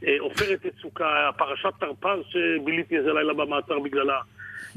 אה, 0.07 0.15
עופרת 0.19 0.65
יצוקה, 0.65 1.29
פרשת 1.38 1.73
תרפ"ז 1.79 2.19
שביליתי 2.29 2.97
איזה 2.97 3.13
לילה 3.13 3.34
במעצר 3.34 3.79
בגללה. 3.79 4.21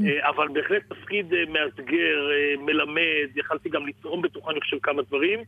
אה, 0.00 0.28
אבל 0.28 0.48
בהחלט 0.48 0.83
תפקיד 0.88 1.35
אה, 1.35 1.44
מאתגר, 1.48 2.30
אה, 2.30 2.62
מלמד, 2.62 3.37
יכלתי 3.37 3.68
גם 3.68 3.87
לתרום 3.87 4.22
בתוכה, 4.22 4.50
אני 4.50 4.61
חושב, 4.61 4.76
כמה 4.83 5.02
דברים. 5.02 5.40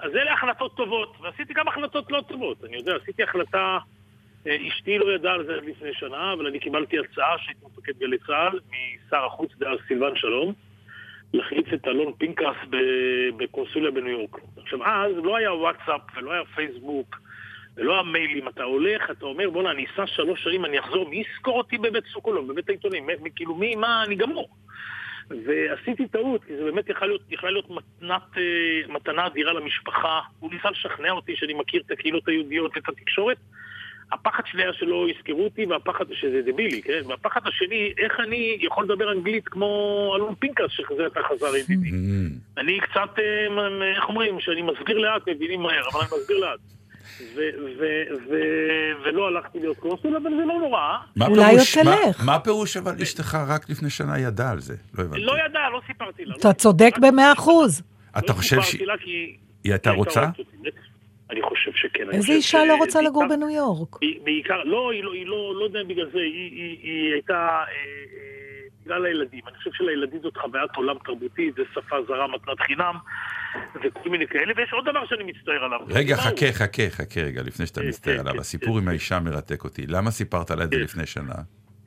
אז 0.00 0.10
אלה 0.16 0.32
החלטות 0.32 0.76
טובות, 0.76 1.16
ועשיתי 1.20 1.54
גם 1.54 1.68
החלטות 1.68 2.10
לא 2.10 2.22
טובות. 2.28 2.64
אני 2.64 2.76
יודע, 2.76 2.92
עשיתי 3.02 3.22
החלטה, 3.22 3.78
אשתי 4.46 4.98
לא 4.98 5.14
ידעה 5.14 5.34
על 5.34 5.46
זה 5.46 5.52
לפני 5.52 5.94
שנה, 5.94 6.32
אבל 6.32 6.46
אני 6.46 6.58
קיבלתי 6.58 6.98
הצעה 6.98 7.38
שהייתי 7.38 7.60
מפקד 7.66 7.92
גלי 7.98 8.18
צה"ל, 8.18 8.58
משר 9.06 9.24
החוץ 9.24 9.50
דאז 9.58 9.78
סילבן 9.88 10.16
שלום, 10.16 10.52
להחליף 11.34 11.74
את 11.74 11.88
אלון 11.88 12.12
פינקס 12.18 12.56
בקונסוליה 13.36 13.90
בניו 13.90 14.08
יורק. 14.08 14.36
עכשיו, 14.56 14.84
אז 14.86 15.12
לא 15.24 15.36
היה 15.36 15.54
וואטסאפ 15.54 16.00
ולא 16.16 16.32
היה 16.32 16.42
פייסבוק 16.54 17.16
ולא 17.80 18.00
המיילים. 18.00 18.48
אתה 18.48 18.62
הולך, 18.62 19.10
אתה 19.10 19.26
אומר, 19.26 19.50
בואנה, 19.50 19.70
אני 19.70 19.86
אסע 19.94 20.06
שלוש 20.06 20.44
שנים, 20.44 20.64
אני 20.64 20.80
אחזור, 20.80 21.08
מי 21.08 21.22
יזכור 21.30 21.58
אותי 21.58 21.78
בבית 21.78 22.04
סוקולוב, 22.12 22.52
בבית 22.52 22.68
העיתונים? 22.68 23.06
כאילו, 23.36 23.54
מי, 23.54 23.76
מה, 23.76 24.02
אני 24.06 24.14
גמור. 24.14 24.48
ועשיתי 25.46 26.08
טעות, 26.08 26.44
כי 26.44 26.56
זה 26.56 26.64
באמת 26.64 26.88
יכלה 26.88 27.06
להיות, 27.06 27.22
יכלה 27.30 27.50
להיות 27.50 27.70
מתנת, 27.70 28.22
אה, 28.36 28.92
מתנה 28.92 29.26
אדירה 29.26 29.52
למשפחה. 29.52 30.20
הוא 30.38 30.50
ניסה 30.52 30.70
לשכנע 30.70 31.10
אותי 31.10 31.36
שאני 31.36 31.54
מכיר 31.54 31.82
את 31.86 31.90
הקהילות 31.90 32.28
היהודיות 32.28 32.72
ואת 32.76 32.88
התקשורת. 32.88 33.36
הפחד 34.12 34.42
שלי 34.46 34.62
היה 34.62 34.72
שלא 34.72 35.06
יזכרו 35.10 35.44
אותי, 35.44 35.66
והפחד, 35.66 36.04
שזה 36.12 36.42
דבילי, 36.42 36.82
כן? 36.82 37.00
והפחד 37.06 37.40
השני, 37.46 37.92
איך 37.98 38.20
אני 38.20 38.58
יכול 38.60 38.84
לדבר 38.84 39.12
אנגלית 39.12 39.48
כמו 39.48 40.12
אלון 40.16 40.34
פינקס, 40.34 40.64
שכזה 40.68 41.06
אתה 41.06 41.20
חזר 41.22 41.56
ידידי. 41.56 41.90
אני 42.58 42.80
קצת, 42.80 43.18
אה, 43.18 43.94
איך 43.96 44.08
אומרים, 44.08 44.40
שאני 44.40 44.62
מסביר 44.62 44.98
לאט, 44.98 45.28
מבינים 45.28 45.62
מהר, 45.62 45.88
אבל 45.92 46.00
אני 46.00 46.20
מסביר 46.20 46.38
לאט. 46.38 46.60
ו- 47.36 47.40
ו- 47.78 48.30
ו- 48.30 49.04
ולא 49.04 49.26
הלכתי 49.28 49.58
להיות 49.58 49.76
קונסול, 49.78 50.16
אבל 50.16 50.30
זה 50.30 50.44
לא 50.46 50.54
נורא. 50.58 50.80
מה 51.16 51.26
אולי 51.26 51.42
עוד 51.52 51.60
תלך. 51.82 52.24
מה 52.24 52.38
פירוש 52.40 52.76
אבל 52.76 52.92
אשתך 53.02 53.38
רק 53.48 53.70
לפני 53.70 53.90
שנה 53.90 54.18
ידעה 54.18 54.50
על 54.50 54.60
זה? 54.60 54.74
לא 54.98 55.02
הבנתי. 55.04 55.20
לא 55.20 55.32
ידע, 55.46 55.60
לא 55.72 55.80
סיפרתי 55.86 56.24
לה. 56.24 56.30
לא 56.34 56.40
אתה 56.40 56.52
צודק 56.52 56.94
במאה 57.00 57.32
אחוז. 57.32 57.82
אתה 58.18 58.32
לא 58.32 58.32
חושב 58.32 58.48
סיפרתי 58.60 58.70
שהיא 58.76 58.86
לה 58.86 58.94
כי... 58.98 59.36
הייתה 59.64 59.90
רוצה? 59.90 60.24
אני 61.30 61.42
חושב 61.42 61.70
שכן. 61.74 62.10
איזה 62.12 62.32
אישה 62.32 62.58
ש- 62.64 62.68
לא 62.68 62.76
רוצה 62.76 63.02
לגור 63.02 63.24
בניו 63.28 63.50
יורק? 63.50 63.96
היא- 64.00 64.20
בעיקר, 64.24 64.62
לא, 64.64 64.90
היא 64.92 65.04
לא, 65.04 65.12
היא 65.12 65.26
לא, 65.26 65.54
לא 65.58 65.64
יודע 65.64 65.80
בגלל 65.88 66.06
זה, 66.12 66.18
היא, 66.18 66.50
היא, 66.52 66.78
היא 66.82 67.12
הייתה, 67.12 67.34
אה, 67.34 67.64
אה, 67.64 67.64
בגלל 68.84 69.04
הילדים. 69.06 69.40
אני 69.48 69.56
חושב 69.56 69.70
שלילדים 69.72 70.20
זאת 70.22 70.36
חוויית 70.36 70.70
עולם 70.76 70.96
תרבותית, 71.04 71.54
זה 71.54 71.62
שפה 71.74 71.96
זרה, 72.08 72.26
מתנת 72.28 72.60
חינם, 72.60 72.94
וכל 73.74 74.10
מיני 74.10 74.26
כאלה, 74.26 74.52
ויש 74.56 74.72
עוד 74.72 74.84
דבר 74.88 75.06
שאני 75.06 75.24
מצטער 75.24 75.64
עליו. 75.64 75.80
רגע? 75.88 76.16
חכה, 76.16 76.52
חכה, 76.52 76.82
חכה 76.90 77.20
רגע, 77.20 77.42
לפני 77.42 77.66
שאתה 77.66 77.80
כן, 77.80 77.88
מסתער 77.88 78.14
כן, 78.14 78.20
עליו. 78.20 78.32
כן, 78.32 78.38
הסיפור 78.38 78.78
עם 78.78 78.88
האישה 78.88 79.20
מרתק 79.20 79.64
אותי. 79.64 79.86
למה 79.86 80.10
סיפרת 80.10 80.50
לה 80.50 80.64
את 80.64 80.70
זה 80.70 80.76
כן. 80.76 80.82
לפני 80.82 81.06
שנה? 81.06 81.34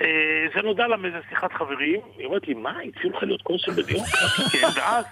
אה, 0.01 0.07
זה 0.55 0.61
נודע 0.61 0.87
לה 0.87 0.97
מאיזה 0.97 1.17
שיחת 1.29 1.53
חברים, 1.53 1.99
היא 2.17 2.25
אומרת 2.25 2.47
לי, 2.47 2.53
מה, 2.53 2.79
הציעו 2.79 3.17
לך 3.17 3.23
להיות 3.23 3.41
קונסול 3.41 3.73
כן, 4.51 4.67
ואז, 4.75 5.05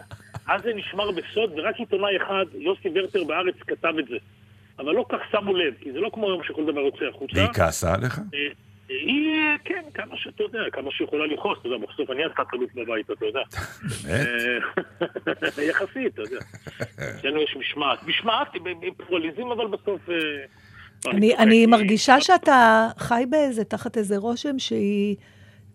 אז 0.48 0.62
זה 0.64 0.74
נשמר 0.76 1.12
בסוד, 1.12 1.52
ורק 1.60 1.76
עיתונאי 1.76 2.18
אחד, 2.18 2.46
יוסי 2.54 2.90
ורטר 2.96 3.24
בארץ, 3.24 3.56
כתב 3.68 3.94
את 4.00 4.08
זה. 4.08 4.18
אבל 4.80 4.92
לא 4.92 5.06
כך 5.10 5.20
שמו 5.32 5.54
לב, 5.56 5.74
כי 5.80 5.92
זה 5.92 6.00
לא 6.00 6.10
כמו 6.14 6.28
היום 6.28 6.44
שכל 6.44 6.66
דבר 6.66 6.80
יוצא 6.80 7.06
החוצה. 7.06 7.34
והיא 7.36 7.48
כעסה 7.54 7.94
עליך? 7.94 8.22
היא, 9.06 9.58
כן, 9.66 9.84
כמה 9.94 10.18
שאתה 10.18 10.44
יודע, 10.44 10.60
כמה 10.72 10.92
שיכולה 10.92 11.26
לכעוס, 11.26 11.58
אתה 11.60 11.68
יודע, 11.68 11.86
בסוף 11.88 12.10
אני 12.10 12.26
התת 12.26 12.54
אלוף 12.54 12.72
בבית, 12.76 13.12
אתה 13.12 13.26
יודע. 13.26 13.40
באמת? 14.04 15.60
אה, 15.60 15.64
יחסית, 15.70 16.14
אתה 16.14 16.22
יודע. 16.22 16.40
אצלנו 17.20 17.42
יש 17.42 17.56
משמעת. 17.60 18.04
משמעת 18.08 18.48
היא 18.54 18.92
בפלורליזם, 18.98 19.52
אבל 19.52 19.68
בסוף... 19.68 20.10
אה, 20.10 20.16
לא, 21.06 21.12
אני, 21.38 21.66
מרגישה 21.66 22.22
שאתה 22.22 22.88
חי 22.98 23.24
באיזה, 23.30 23.64
תחת 23.64 23.98
איזה 23.98 24.18
רושם 24.18 24.60
שהיא 24.60 25.16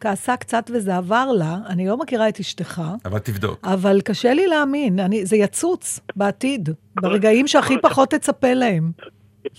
כעסה 0.00 0.36
קצת 0.36 0.70
וזה 0.74 0.96
עבר 0.96 1.32
לה. 1.32 1.56
אני 1.68 1.86
לא 1.86 1.96
מכירה 1.96 2.28
את 2.28 2.40
אשתך, 2.40 2.82
אבל 3.04 3.18
תבדוק. 3.18 3.60
אבל 3.64 4.00
קשה 4.00 4.34
לי 4.34 4.46
להאמין. 4.46 5.00
אני, 5.00 5.26
זה 5.26 5.36
יצוץ 5.36 6.00
בעתיד, 6.16 6.68
ברגעים 6.94 7.46
שהכי 7.46 7.74
פחות 7.82 8.10
תצפה 8.10 8.54
להם. 8.54 8.90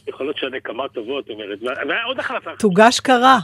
יכול 0.08 0.26
להיות 0.26 0.38
שהנקמה 0.38 0.86
את 0.86 0.98
אומרת. 0.98 1.26
וה- 1.62 1.88
והיה 1.88 2.04
עוד 2.04 2.20
החלטה. 2.20 2.52
תוגש 2.60 3.00
קרה. 3.00 3.38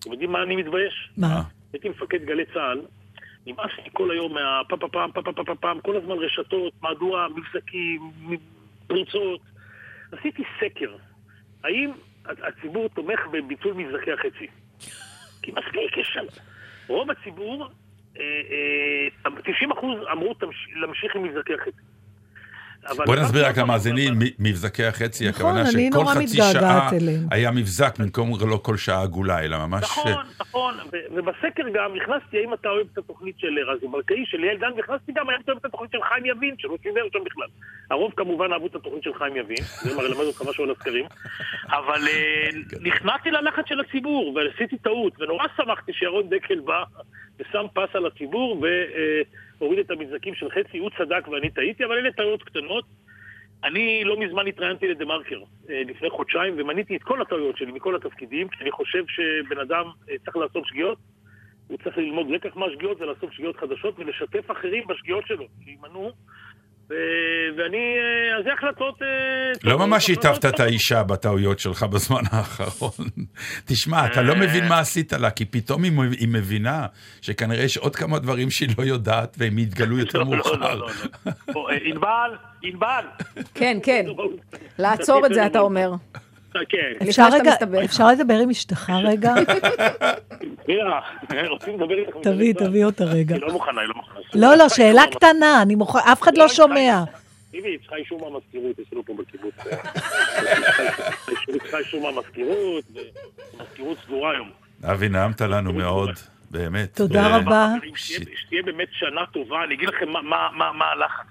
אתם 0.00 0.12
יודעים 0.12 0.32
מה 0.32 0.42
אני 0.42 0.56
מתבייש? 0.56 1.10
מה? 1.16 1.42
הייתי 1.72 1.88
מפקד 1.88 2.24
גלי 2.24 2.44
צה"ל, 2.54 2.80
נמאס 3.46 3.70
לי 3.84 3.90
כל 3.92 4.10
היום 4.10 4.34
מהפה 4.34 4.76
פה 4.76 4.88
פעם, 4.88 5.12
פה 5.12 5.22
פה 5.22 5.44
פה 5.46 5.54
פעם, 5.54 5.80
כל 5.80 5.96
הזמן 5.96 6.16
רשתות, 6.18 6.72
מהדורה, 6.82 7.26
מבזקים, 7.28 8.10
פריצות. 8.86 9.40
עשיתי 10.12 10.42
סקר, 10.60 10.96
האם 11.64 11.90
הציבור 12.26 12.88
תומך 12.88 13.20
בביטול 13.32 13.72
מבזקי 13.72 14.12
החצי? 14.12 14.46
כי 15.42 15.50
מספיק, 15.52 15.96
יש 15.96 16.10
שם. 16.14 16.24
רוב 16.88 17.10
הציבור, 17.10 17.66
אה, 18.18 18.22
אה, 19.24 19.30
90 19.52 19.72
אחוז 19.72 19.98
אמרו 20.12 20.34
"תמש- 20.34 20.68
להמשיך 20.80 21.16
עם 21.16 21.22
מבזקי 21.22 21.54
החצי. 21.54 21.80
אבל 22.88 23.04
בוא 23.06 23.16
נסביר 23.16 23.46
רק 23.46 23.58
למאזינים, 23.58 24.14
מ- 24.14 24.48
מבזקי 24.48 24.84
החצי, 24.84 25.28
נכון, 25.28 25.56
הכוונה 25.56 25.70
שכל 25.70 26.06
חצי 26.06 26.36
שעה. 26.36 26.90
היה 27.30 27.50
מבזק 27.50 27.98
במקום 27.98 28.30
לא 28.50 28.56
כל 28.62 28.76
שעה 28.76 29.02
עגולה, 29.02 29.44
אלא 29.44 29.66
ממש... 29.66 29.82
נכון, 29.82 30.24
נכון, 30.40 30.74
ו- 30.92 31.14
ובסקר 31.14 31.62
גם 31.74 31.90
הכנסתי 31.96 32.38
האם 32.38 32.54
אתה 32.54 32.68
אוהב 32.68 32.86
את 32.92 32.98
התוכנית 32.98 33.38
של 33.38 33.58
רזי 33.68 33.86
ברקאי, 33.86 34.24
של 34.26 34.38
ליאל 34.38 34.56
דן, 34.56 34.70
והכנסתי 34.76 35.12
גם 35.12 35.30
האם 35.30 35.40
אתה 35.44 35.52
אוהב 35.52 35.58
את 35.60 35.64
התוכנית 35.64 35.90
של 35.92 35.98
חיים 36.08 36.26
יבין, 36.26 36.54
שלא 36.58 36.76
שידר 36.82 37.00
שם 37.12 37.24
בכלל. 37.24 37.48
הרוב 37.90 38.12
כמובן 38.16 38.52
אהבו 38.52 38.66
את 38.66 38.74
התוכנית 38.74 39.02
של 39.02 39.14
חיים 39.14 39.36
יבין, 39.36 39.64
זה 39.82 39.96
מראה 39.96 40.08
למד 40.08 40.24
אותך 40.24 40.42
משהו 40.48 40.64
על 40.64 40.70
הסקרים, 40.70 41.04
אבל 41.68 42.00
אה, 42.08 42.48
נכנסתי 42.80 43.30
ללחץ 43.30 43.64
של 43.68 43.80
הציבור, 43.80 44.34
ועשיתי 44.36 44.78
טעות, 44.78 45.12
ונורא 45.20 45.44
שמחתי 45.56 45.92
שירון 45.92 46.28
דקל 46.28 46.60
בא 46.60 46.82
ושם 47.40 47.66
פס 47.74 47.94
על 47.96 48.06
הציבור 48.06 48.60
והוריד 49.60 49.78
את 49.78 49.90
המבזקים 49.90 50.34
של 50.34 50.50
חצי, 50.50 50.78
הוא 50.78 50.90
צדק 50.98 51.28
ואני 51.28 51.50
טעיתי, 51.50 51.84
אבל 51.84 51.98
אלה 51.98 52.12
טעויות 52.12 52.42
קטנות. 52.42 52.84
אני 53.64 54.04
לא 54.04 54.20
מזמן 54.20 54.46
התראיינתי 54.46 54.88
לדה 54.88 55.04
מרקר, 55.04 55.40
אה, 55.70 55.82
לפני 55.86 56.10
חודשיים, 56.10 56.54
ומניתי 56.56 56.96
את 56.96 57.02
כל 57.02 57.22
הטעויות 57.22 57.56
שלי 57.56 57.72
מכל 57.72 57.96
התפקידים, 57.96 58.48
כי 58.48 58.62
אני 58.62 58.70
חושב 58.70 59.04
שבן 59.08 59.58
אדם 59.58 59.84
אה, 60.10 60.14
צריך 60.24 60.36
לעשות 60.36 60.66
שגיאות, 60.66 60.98
הוא 61.68 61.78
צריך 61.84 61.98
ללמוד 61.98 62.30
לקח 62.30 62.56
מהשגיאות 62.56 63.00
ולעשות 63.00 63.32
שגיאות 63.32 63.56
חדשות 63.56 63.98
ולשתף 63.98 64.50
אחרים 64.50 64.86
בשגיאות 64.86 65.26
שלו, 65.26 65.44
להימנעו. 65.64 66.12
ואני, 67.56 67.76
אה, 67.76 68.38
אז 68.38 68.44
זה 68.44 68.50
החלטות... 68.58 69.02
אה, 69.02 69.06
לא 69.70 69.78
ממש 69.78 70.06
שיתפת 70.06 70.44
את. 70.44 70.60
האישה 70.60 71.02
בטעויות 71.02 71.58
שלך 71.58 71.82
בזמן 71.82 72.22
האחרון. 72.30 73.06
תשמע, 73.68 74.06
אתה 74.06 74.22
לא 74.22 74.32
אה. 74.32 74.38
מבין 74.38 74.68
מה 74.68 74.78
עשית 74.78 75.12
לה, 75.12 75.30
כי 75.30 75.44
פתאום 75.44 75.84
היא 75.84 75.92
מב- 75.92 76.12
היא 76.12 76.28
מבינה 76.28 76.86
שכנראה 77.22 77.64
יש 77.64 77.76
עוד 77.76 77.96
כמה 77.96 78.18
דברים 78.18 78.50
שהיא 78.50 78.68
לא 78.78 78.82
יודעת, 78.84 79.36
והם 79.38 79.58
יתגלו 79.58 79.98
יותר 80.04 80.18
לא, 80.18 80.24
לא, 80.24 80.36
מאוחר. 80.36 80.74
לא, 80.74 80.86
אה, 81.70 81.76
ענבל, 81.84 82.30
ענבל. 82.62 83.04
כן, 83.54 83.78
כן. 83.82 84.06
לעצור 84.78 85.26
את 85.26 85.34
זה, 85.34 85.46
אתה 85.46 85.58
אומר. 85.60 85.92
כן. 86.68 86.92
אפשר 87.84 88.08
לדבר 88.08 88.38
עם 88.38 88.50
אשתך 88.50 88.90
רגע? 89.04 89.34
מירה, 90.68 91.00
רוצים 91.48 91.74
לדבר 91.74 91.94
איתך? 91.98 92.16
תביא, 92.22 92.54
תביא 92.54 92.84
אותה 92.84 93.04
רגע. 93.04 93.34
היא 93.34 93.42
לא 93.42 93.52
מוכנה, 93.52 93.80
היא 93.80 93.88
לא 93.88 93.94
מוכנה. 93.94 94.20
לא, 94.34 94.54
לא, 94.56 94.68
שאלה 94.68 95.02
קטנה, 95.10 95.62
אף 96.12 96.22
אחד 96.22 96.36
לא 96.38 96.48
שומע. 96.48 97.04
תראי, 97.52 97.70
היא 97.70 97.78
צריכה 97.78 97.96
אישור 97.96 98.30
מהמזכירות, 98.30 98.78
יש 98.78 98.92
לנו 98.92 99.04
פה 99.06 99.12
בקיבוץ. 99.18 99.54
היא 101.48 101.58
צריכה 101.60 101.78
אישור 101.78 102.12
מהמזכירות, 102.12 102.84
ומזכירות 103.58 103.98
סגורה 104.06 104.30
היום. 104.32 104.50
אבי, 104.84 105.08
נעמת 105.08 105.40
לנו 105.40 105.72
מאוד, 105.72 106.10
באמת. 106.50 106.94
תודה 106.96 107.22
ו- 107.22 107.36
רבה. 107.36 107.68
שתהיה- 107.94 108.62
באמת 108.62 108.88
שנה 108.92 109.20
טובה, 109.32 109.64
אני 109.64 109.74
אגיד 109.74 109.88
לכם 109.88 110.08
מה- 110.08 110.22
מה- 110.22 110.48
מה 110.56 110.72
מה 110.72 110.84
הלחץ. 110.84 111.26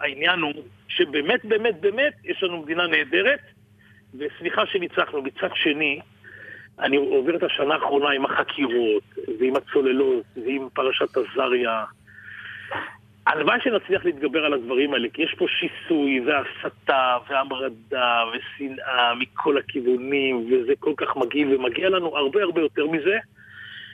העניין 0.00 0.40
הוא 0.40 0.52
שבאמת, 0.88 1.44
באמת, 1.44 1.80
באמת, 1.80 2.12
יש 2.24 2.42
לנו 2.42 2.62
מדינה 2.62 2.82
נהדרת, 2.86 3.38
וסליחה 4.14 4.66
שניצחנו. 4.66 5.22
מצד 5.22 5.48
שני, 5.54 6.00
אני 6.78 6.96
עובר 6.96 7.36
את 7.36 7.42
השנה 7.42 7.74
האחרונה 7.74 8.10
עם 8.10 8.24
החקירות, 8.24 9.02
ועם 9.40 9.56
הצוללות, 9.56 10.24
ועם 10.46 10.68
פרשת 10.74 11.16
עזריה. 11.16 11.84
הלוואי 13.26 13.58
שנצליח 13.60 14.04
להתגבר 14.04 14.44
על 14.44 14.52
הדברים 14.54 14.94
האלה, 14.94 15.08
כי 15.12 15.22
יש 15.22 15.34
פה 15.38 15.46
שיסוי 15.48 16.20
והסתה 16.20 17.16
והמרדה 17.28 18.22
ושנאה 18.32 19.14
מכל 19.14 19.58
הכיוונים, 19.58 20.46
וזה 20.52 20.72
כל 20.78 20.92
כך 20.96 21.16
מגעיל, 21.16 21.54
ומגיע 21.54 21.88
לנו 21.88 22.16
הרבה 22.16 22.42
הרבה 22.42 22.60
יותר 22.60 22.86
מזה. 22.86 23.18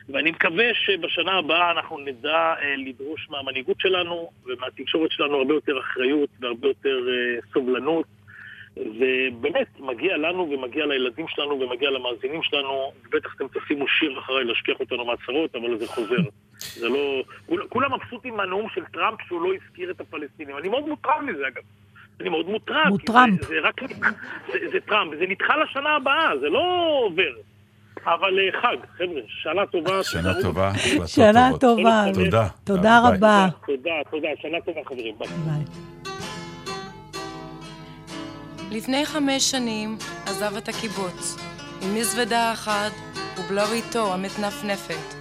ואני 0.08 0.30
מקווה 0.30 0.64
שבשנה 0.74 1.32
הבאה 1.32 1.70
אנחנו 1.70 1.98
נדע 1.98 2.54
אה, 2.62 2.74
לדרוש 2.76 3.28
מהמנהיגות 3.30 3.80
שלנו 3.80 4.30
ומהתקשורת 4.44 5.10
שלנו 5.10 5.36
הרבה 5.36 5.54
יותר 5.54 5.80
אחריות 5.80 6.28
והרבה 6.40 6.68
יותר 6.68 6.98
אה, 7.08 7.40
סובלנות. 7.52 8.06
ובאמת, 8.77 9.81
מגיע 9.81 10.16
לנו 10.16 10.51
ומגיע 10.51 10.87
לילדים 10.87 11.27
שלנו 11.29 11.61
ומגיע 11.61 11.91
למאזינים 11.91 12.43
שלנו, 12.43 12.93
ובטח 13.07 13.35
אתם 13.37 13.45
תשימו 13.61 13.89
שיר 13.89 14.18
אחריי 14.18 14.45
להשכיח 14.45 14.81
אותנו 14.81 15.05
מהצרות, 15.05 15.55
אבל 15.55 15.79
זה 15.79 15.87
חוזר. 15.89 16.16
זה 16.81 16.89
לא... 16.89 17.22
כול- 17.47 17.66
כולם 17.68 17.91
מבסוטים 17.95 18.37
מהנאום 18.37 18.66
של 18.74 18.85
טראמפ 18.93 19.18
שהוא 19.27 19.43
לא 19.43 19.55
הזכיר 19.55 19.91
את 19.91 20.01
הפלסטינים. 20.01 20.59
אני 20.59 20.68
מאוד 20.68 20.89
מוטרד 20.89 21.20
מזה, 21.22 21.47
אגב. 21.49 21.62
אני 22.20 22.29
מאוד 22.29 22.49
מוטרד. 22.49 22.87
מוטראמפ. 22.89 23.43
זה, 23.43 23.49
זה 23.49 23.55
רק... 23.62 23.81
זה, 24.53 24.59
זה 24.72 24.79
טראמפ, 24.81 25.14
זה 25.18 25.24
נדחה 25.29 25.55
לשנה 25.57 25.91
הבאה, 25.97 26.39
זה 26.41 26.49
לא 26.49 26.89
עובר. 27.05 27.33
אבל 28.05 28.39
אה, 28.39 28.61
חג, 28.61 28.77
חבר'ה, 28.99 29.20
שנה 29.29 29.66
טובה. 29.66 30.03
שנה. 30.12 30.33
טובה, 30.43 30.72
שנה. 31.16 31.49
טובה. 31.61 32.05
תודה. 32.14 32.49
תודה. 32.64 33.01
רבה. 33.09 33.47
תודה, 33.66 33.91
תודה, 34.11 34.29
שנה 34.43 34.61
טובה 34.61 34.81
חברים, 34.85 35.14
ביי. 35.18 35.29
לפני 38.70 39.06
חמש 39.06 39.54
עזב 40.26 40.56
את 40.56 40.68
הקיבוץ, 40.68 41.36
עם 41.82 41.94
מזוודה 41.94 42.52
אחת 42.52 42.92
ובלריתו 43.38 44.14
המתנפנפת. 44.14 45.14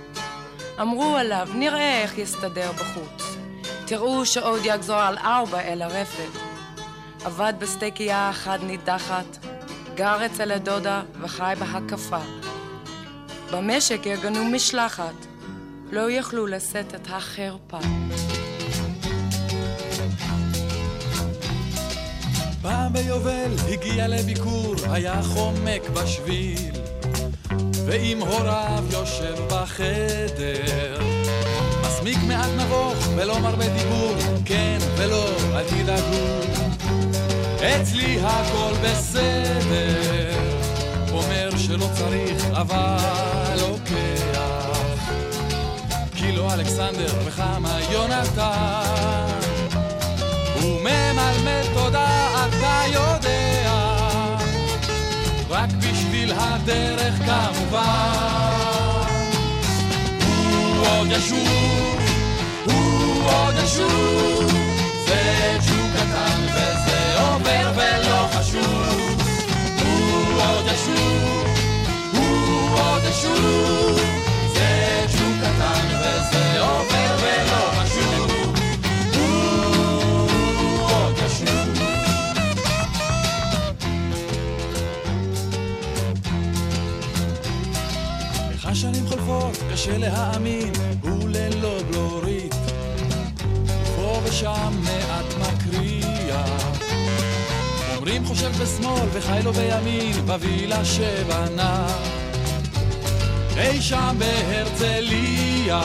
אמרו 0.81 1.15
עליו, 1.15 1.47
נראה 1.55 2.01
איך 2.01 2.17
יסתדר 2.17 2.71
בחוץ. 2.71 3.37
תראו 3.85 4.25
שעוד 4.25 4.61
יגזור 4.63 4.95
על 4.95 5.17
ארבע 5.17 5.59
אל 5.59 5.81
הרפת. 5.81 6.39
עבד 7.25 7.53
בסטייקייה 7.59 8.29
אחת 8.29 8.59
נידחת, 8.63 9.45
גר 9.95 10.25
אצל 10.25 10.51
הדודה 10.51 11.01
וחי 11.21 11.53
בהקפה. 11.59 12.21
במשק 13.51 14.05
יגנו 14.05 14.45
משלחת, 14.45 15.25
לא 15.91 16.11
יכלו 16.11 16.47
לשאת 16.47 16.95
את 16.95 17.07
החרפה. 17.09 17.79
פעם 22.65 22.93
ביובל 22.93 23.51
הגיע 23.69 24.07
לביקור, 24.07 24.75
היה 24.91 25.23
חומק 25.23 25.89
בשביל, 25.93 26.71
ועם 27.85 28.21
הוריו 28.21 28.83
יושב 28.91 29.35
בחדר. 29.47 30.99
מסמיק 31.81 32.17
מעט 32.27 32.49
נבוך 32.57 33.07
ולא 33.15 33.39
מרבה 33.39 33.67
דיבור, 33.67 34.15
כן 34.45 34.77
ולא, 34.97 35.27
אל 35.53 35.63
תדאגו. 35.63 36.39
אצלי 37.57 38.19
הכל 38.23 38.73
בסדר, 38.83 40.31
אומר 41.11 41.49
שלא 41.57 41.89
צריך, 41.93 42.45
אבל 42.51 43.57
לוקח. 43.61 44.89
כי 46.15 46.31
לא 46.31 46.53
אלכסנדר 46.53 47.13
וכמה 47.25 47.79
יונתן. 47.91 49.39
הוא 50.61 50.81
ממלמל 50.81 51.63
תודה, 51.73 52.04
רק 55.65 55.71
בשביל 55.73 56.33
הדרך 56.37 57.13
כמובן. 57.25 58.55
הוא 60.25 60.87
עוד 60.87 61.07
ישוב, 61.11 61.99
הוא 62.65 63.23
עוד 63.23 63.55
ישוב, 63.63 64.51
זה 65.07 65.57
ג'וק 65.67 65.91
קטן 65.95 66.41
וזה 66.53 67.21
עובר 67.21 67.71
ולא 67.75 68.27
חשוב. 68.31 69.21
הוא 69.83 70.41
עוד 70.41 70.65
ישוב, 70.73 71.47
הוא 72.13 72.79
עוד 72.79 73.01
ישוב, 73.09 73.99
זה 74.53 75.05
ג'וק 75.11 75.35
קטן 75.41 75.87
וזה 76.01 76.61
עובר 76.61 77.04
השנים 88.65 89.07
חולפות, 89.07 89.57
קשה 89.71 89.97
להאמין, 89.97 90.73
הוא 91.01 91.29
ללא 91.29 91.79
בלורית. 91.87 92.55
פה 93.95 94.19
ושם 94.23 94.73
מעט 94.83 95.25
מקריע. 95.39 96.45
אומרים 97.95 98.25
חושב 98.25 98.51
בשמאל 98.61 99.07
וחי 99.13 99.39
לו 99.43 99.53
בימין, 99.53 100.13
בווילה 100.25 100.85
שבנה. 100.85 101.87
אי 103.57 103.81
שם 103.81 104.15
בהרצליה, 104.19 105.81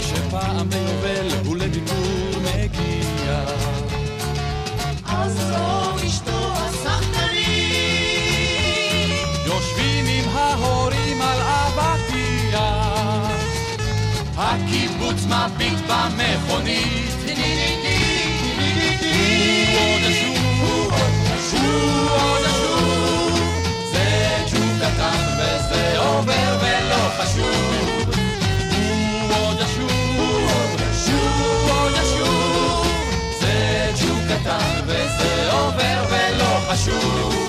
שפעם 0.00 0.68
ביובל 0.70 1.28
הוא 1.46 1.56
לביקור 1.56 2.40
מגיע. 2.40 3.44
אז 5.06 5.32
זו 5.32 6.06
אשתו 6.06 6.33
הקיבוץ 14.36 15.24
מביט 15.26 15.78
במכונית. 15.88 17.04
עוד. 36.86 37.43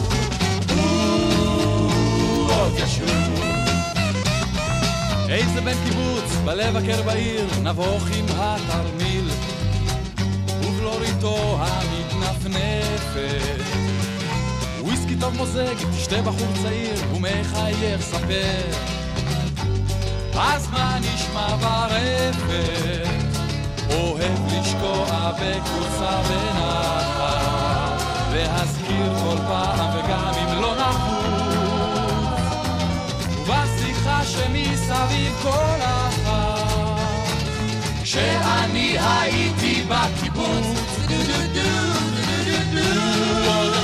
איזה 5.29 5.61
בן 5.61 5.73
קיבוץ, 5.85 6.35
בלב 6.45 6.75
הקר 6.75 7.01
בעיר, 7.01 7.45
נבוך 7.63 8.03
עם 8.17 8.25
התרמיל, 8.29 9.29
ובלוריתו 10.59 11.57
המתנפנפת. 11.59 13.25
וויסקי 14.81 15.15
טוב 15.15 15.35
מוזג, 15.35 15.75
תשתה 15.97 16.21
בחור 16.21 16.47
צעיר, 16.63 16.95
ומחייך 17.15 18.01
ספר. 18.01 18.61
אז 20.39 20.67
מה 20.71 20.97
נשמע 20.99 21.55
ברפת? 21.55 23.07
אוהב 23.89 24.39
לשקוע 24.47 25.31
בכורסה 25.31 26.21
בנחת, 26.29 28.01
להזכיר 28.33 29.13
כל 29.23 29.37
פעם 29.47 29.89
וגם 29.97 30.33
אם 30.33 30.61
לא 30.61 30.75
נחוץ. 30.75 31.24
שמסביב 34.25 35.33
כל 35.41 35.79
אחת, 35.81 37.29
כשאני 38.03 38.97
הייתי 38.99 39.83
בקיבוץ, 39.89 40.65
הוא 41.07 41.17
עוד 41.17 41.55
ישוב, 42.75 43.74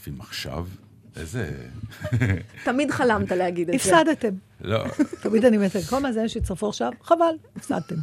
שמצטרפים 0.00 0.20
עכשיו. 0.20 0.66
איזה... 1.16 1.50
תמיד 2.64 2.90
חלמת 2.90 3.32
להגיד 3.32 3.70
את 3.70 3.80
זה. 3.80 3.98
הפסדתם. 4.00 4.34
לא, 4.60 4.84
תמיד 5.22 5.44
אני 5.44 5.56
מתה, 5.58 5.78
כל 5.90 5.98
מאזינים 5.98 6.28
שהצטרפו 6.28 6.68
עכשיו, 6.68 6.92
חבל, 7.02 7.34
הפסדתם. 7.56 7.94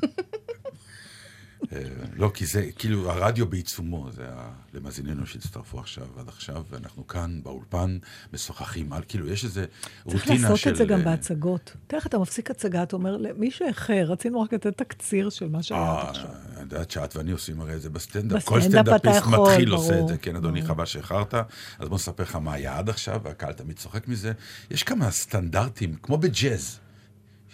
אה, 1.74 1.82
לא, 2.16 2.32
כי 2.34 2.46
זה, 2.46 2.70
כאילו, 2.78 3.12
הרדיו 3.12 3.46
בעיצומו, 3.48 4.12
זה 4.12 4.26
ה- 4.30 4.50
למאזיננו 4.74 5.26
שהצטרפו 5.26 5.80
עכשיו 5.80 6.06
עד 6.20 6.28
עכשיו, 6.28 6.64
ואנחנו 6.70 7.08
כאן 7.08 7.40
באולפן 7.44 7.98
משוחחים 8.34 8.94
על, 8.94 9.02
כאילו, 9.08 9.28
יש 9.30 9.44
איזה 9.46 9.66
רוטינה 10.04 10.24
של... 10.26 10.28
צריך 10.28 10.42
לעשות 10.52 10.68
את 10.68 10.76
זה 10.76 10.86
גם 10.86 11.00
אה, 11.00 11.06
בהצגות. 11.06 11.74
תראה 11.88 12.00
איך 12.00 12.08
אתה 12.08 12.18
מפסיק 12.20 12.52
הצגה, 12.52 12.84
אתה 12.84 12.96
אומר, 12.96 13.18
למישהו 13.18 13.70
אחר, 13.70 14.06
רצינו 14.08 14.42
רק 14.42 14.54
לתת 14.54 14.78
תקציר 14.78 15.30
של 15.30 15.50
מה 15.50 15.64
שהיה 15.64 15.82
עד 15.82 16.06
אה, 16.06 16.10
עכשיו. 16.10 16.30
את 16.54 16.60
יודעת 16.62 16.92
שאת 16.92 17.16
ואני 17.16 17.32
עושים 17.32 17.62
הרי 17.62 17.76
את 17.76 17.82
זה 17.82 17.90
בסטנדאפ. 17.90 18.46
כל 18.46 18.62
סטנדאפיסט 18.62 19.26
מתחיל 19.28 19.72
עושה 19.72 20.00
את 20.00 20.08
זה, 20.08 20.18
כן, 20.18 20.36
אדוני. 20.36 20.62
חבל 20.62 20.86
שאיחרת. 20.86 21.34
אז 21.80 21.88
בוא 21.90 21.96
נספר 21.96 22.24
לך 22.24 22.36
מה 22.36 22.54
היה 22.54 22.78
עד 22.78 22.90
עכשיו, 22.90 23.22
והקהל 23.24 23.54
תמיד 23.54 23.78
צוחק 23.78 24.08
מזה. 24.08 24.32
יש 24.72 24.84
כמה 24.84 25.12
סטנדרטים, 25.12 25.96
כמו 26.04 26.18
בג'אז. 26.18 26.80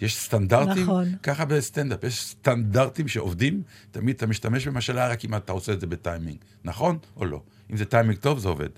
יש 0.00 0.16
סטנדרטים, 0.16 0.82
נכון. 0.82 1.04
ככה 1.22 1.44
בסטנדאפ, 1.44 2.04
יש 2.04 2.20
סטנדרטים 2.20 3.08
שעובדים, 3.08 3.62
תמיד 3.90 4.16
אתה 4.16 4.26
משתמש 4.26 4.68
במה 4.68 4.80
שלה, 4.80 5.08
רק 5.08 5.24
אם 5.24 5.34
אתה 5.34 5.52
עושה 5.52 5.72
את 5.72 5.80
זה 5.80 5.86
בטיימינג. 5.86 6.36
נכון 6.64 6.98
או 7.16 7.24
לא? 7.24 7.40
אם 7.70 7.76
זה 7.76 7.84
טיימינג 7.84 8.18
טוב, 8.18 8.38
זה 8.38 8.48
עובד. 8.48 8.68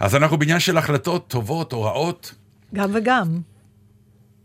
אז 0.00 0.16
אנחנו 0.16 0.38
בעניין 0.38 0.60
של 0.60 0.76
החלטות 0.78 1.28
טובות 1.28 1.72
או 1.72 1.82
רעות. 1.82 2.34
גם 2.74 2.90
וגם. 2.94 3.40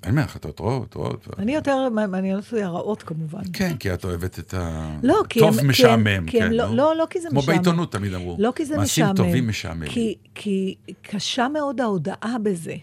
אין 0.03 0.15
מה, 0.15 0.21
החלטות 0.21 0.61
רעות, 0.61 0.97
רעות. 0.97 1.27
אני 1.39 1.55
יותר, 1.55 1.89
מעניינות 1.89 2.43
אותי 2.43 2.63
הרעות 2.63 3.03
כמובן. 3.03 3.41
כן, 3.53 3.77
כי 3.77 3.93
את 3.93 4.05
אוהבת 4.05 4.39
את 4.39 4.53
ה... 4.53 4.89
לא, 5.03 5.21
כי 5.29 5.39
טוב 5.39 5.59
הם... 5.59 5.69
משעמם, 5.69 6.07
הם, 6.07 6.25
כי 6.25 6.41
הם 6.41 6.49
כן, 6.49 6.53
לא, 6.55 6.67
נו. 6.67 6.75
לא, 6.75 6.95
לא 6.95 7.07
כי 7.09 7.21
זה 7.21 7.27
כמו 7.29 7.39
משעמם. 7.39 7.57
בעיתונות 7.57 7.91
תמיד 7.91 8.13
אמרו. 8.13 8.35
לא 8.39 8.53
כי 8.55 8.65
זה 8.65 8.77
מעשים 8.77 9.05
משעמם. 9.05 9.17
טובים 9.17 9.47
משעממים. 9.47 9.89
כי, 9.89 10.15
כי 10.35 10.75
קשה 11.01 11.47
מאוד 11.47 11.81
ההודעה 11.81 12.35
בזה. 12.43 12.75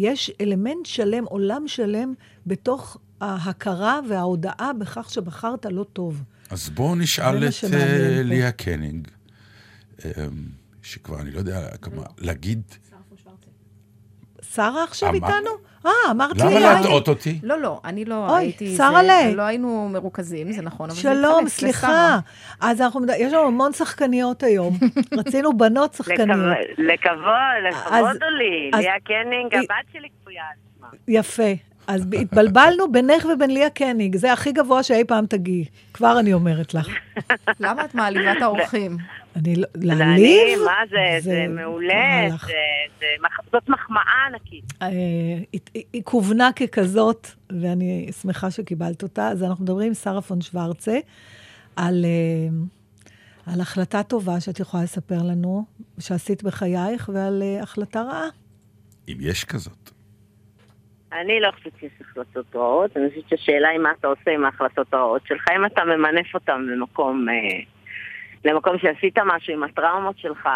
יש 0.00 0.30
אלמנט 0.40 0.86
שלם, 0.86 1.24
עולם 1.24 1.68
שלם, 1.68 2.14
בתוך 2.46 2.96
ההכרה 3.20 4.00
וההודעה 4.08 4.72
בכך 4.80 5.10
שבחרת 5.10 5.66
לא 5.66 5.84
טוב. 5.92 6.22
אז 6.50 6.68
בואו 6.68 6.94
נשאל 6.94 7.48
את 7.48 7.74
אה. 7.74 8.22
ליה 8.22 8.52
קנינג, 8.52 9.08
אה, 10.04 10.10
שכבר, 10.82 11.20
אני 11.20 11.30
לא 11.30 11.38
יודע 11.38 11.76
כמה, 11.76 12.02
להגיד, 12.18 12.62
שרה 14.54 14.84
עכשיו 14.84 15.14
איתנו? 15.14 15.50
אה, 15.86 15.90
אמרת 16.10 16.36
לי... 16.40 16.60
למה. 16.60 16.60
להטעות 16.74 17.08
אותי? 17.08 17.38
לא, 17.42 17.58
לא, 17.60 17.80
אני 17.84 18.04
לא 18.04 18.28
אוי, 18.30 18.38
הייתי... 18.40 18.76
שרה 18.76 19.00
זה- 19.00 19.06
לה. 19.06 19.30
לא 19.30 19.42
היינו 19.42 19.88
מרוכזים, 19.92 20.52
זה 20.52 20.62
נכון, 20.62 20.86
אבל 20.90 20.96
זה 20.96 21.02
שלום, 21.02 21.48
סליחה. 21.48 22.18
אז 22.60 22.80
אנחנו, 22.80 23.00
יש 23.18 23.32
לנו 23.32 23.46
המון 23.46 23.72
שחקניות 23.72 24.42
היום. 24.42 24.78
רצינו 25.18 25.56
בנות 25.58 25.94
שחקניות. 25.94 26.28
לכבוד, 26.78 27.24
לכבוד, 27.68 28.16
לי. 28.38 28.70
ליה 28.74 28.92
קנינג, 29.04 29.54
הבת 29.54 29.68
שלי 29.92 30.08
קפויה 30.20 30.42
על 30.42 30.56
שמה. 30.78 30.88
יפה. 31.08 31.52
אז 31.86 32.06
ב- 32.06 32.14
התבלבלנו 32.14 32.92
בינך 32.92 33.24
ובין 33.34 33.50
ליה 33.50 33.70
קניג, 33.70 34.16
זה 34.16 34.32
הכי 34.32 34.52
גבוה 34.52 34.82
שאי 34.82 35.04
פעם 35.04 35.26
תגיעי. 35.26 35.64
כבר 35.94 36.20
אני 36.20 36.32
אומרת 36.32 36.74
לך. 36.74 36.86
למה 37.60 37.84
את 37.84 37.94
מעליבה 37.94 38.32
את 38.32 38.42
האורחים? 38.42 38.96
אני 39.36 39.56
לא... 39.56 39.66
זה 39.74 39.92
אני, 39.92 39.98
להעליב? 39.98 40.58
מה 40.64 40.76
זה, 40.90 40.96
זה 41.20 41.46
מעולה, 41.48 42.28
מהלך. 42.28 42.46
זה- 42.46 42.52
זה 43.00 43.06
מח- 43.22 43.40
זאת 43.52 43.68
מחמאה 43.68 44.26
ענקית. 44.26 44.64
אה, 44.82 44.88
היא- 45.92 46.02
כוונה 46.04 46.50
ככזאת, 46.52 47.26
ואני 47.62 48.08
שמחה 48.22 48.50
שקיבלת 48.50 49.02
אותה. 49.02 49.28
אז 49.28 49.42
אנחנו 49.42 49.64
מדברים 49.64 49.86
עם 49.88 49.94
שרה 49.94 50.20
פון 50.22 50.40
שוורצה 50.40 50.98
על, 51.76 52.04
אה, 52.04 53.52
על 53.54 53.60
החלטה 53.60 54.02
טובה 54.02 54.40
שאת 54.40 54.60
יכולה 54.60 54.82
לספר 54.82 55.18
לנו, 55.30 55.64
שעשית 55.98 56.42
בחייך, 56.42 57.10
ועל 57.14 57.42
אה, 57.42 57.62
החלטה 57.62 58.02
רעה. 58.02 58.28
אם 59.08 59.16
יש 59.20 59.44
כזאת. 59.44 59.90
אני 61.12 61.40
לא 61.40 61.50
חושבת 61.50 61.72
שיש 61.80 61.90
החלטות 62.00 62.56
רעות, 62.56 62.96
אני 62.96 63.08
חושבת 63.10 63.28
שהשאלה 63.28 63.68
היא 63.68 63.78
מה 63.78 63.88
אתה 64.00 64.06
עושה 64.08 64.30
עם 64.34 64.44
ההחלטות 64.44 64.94
הרעות 64.94 65.22
שלך. 65.26 65.44
אם 65.56 65.66
אתה 65.66 65.82
ממנף 65.84 66.34
אותן 66.34 66.62
למקום, 66.62 67.26
אה, 67.28 67.34
למקום 68.44 68.78
שעשית 68.78 69.18
משהו 69.18 69.52
עם 69.52 69.62
הטראומות 69.62 70.18
שלך, 70.18 70.48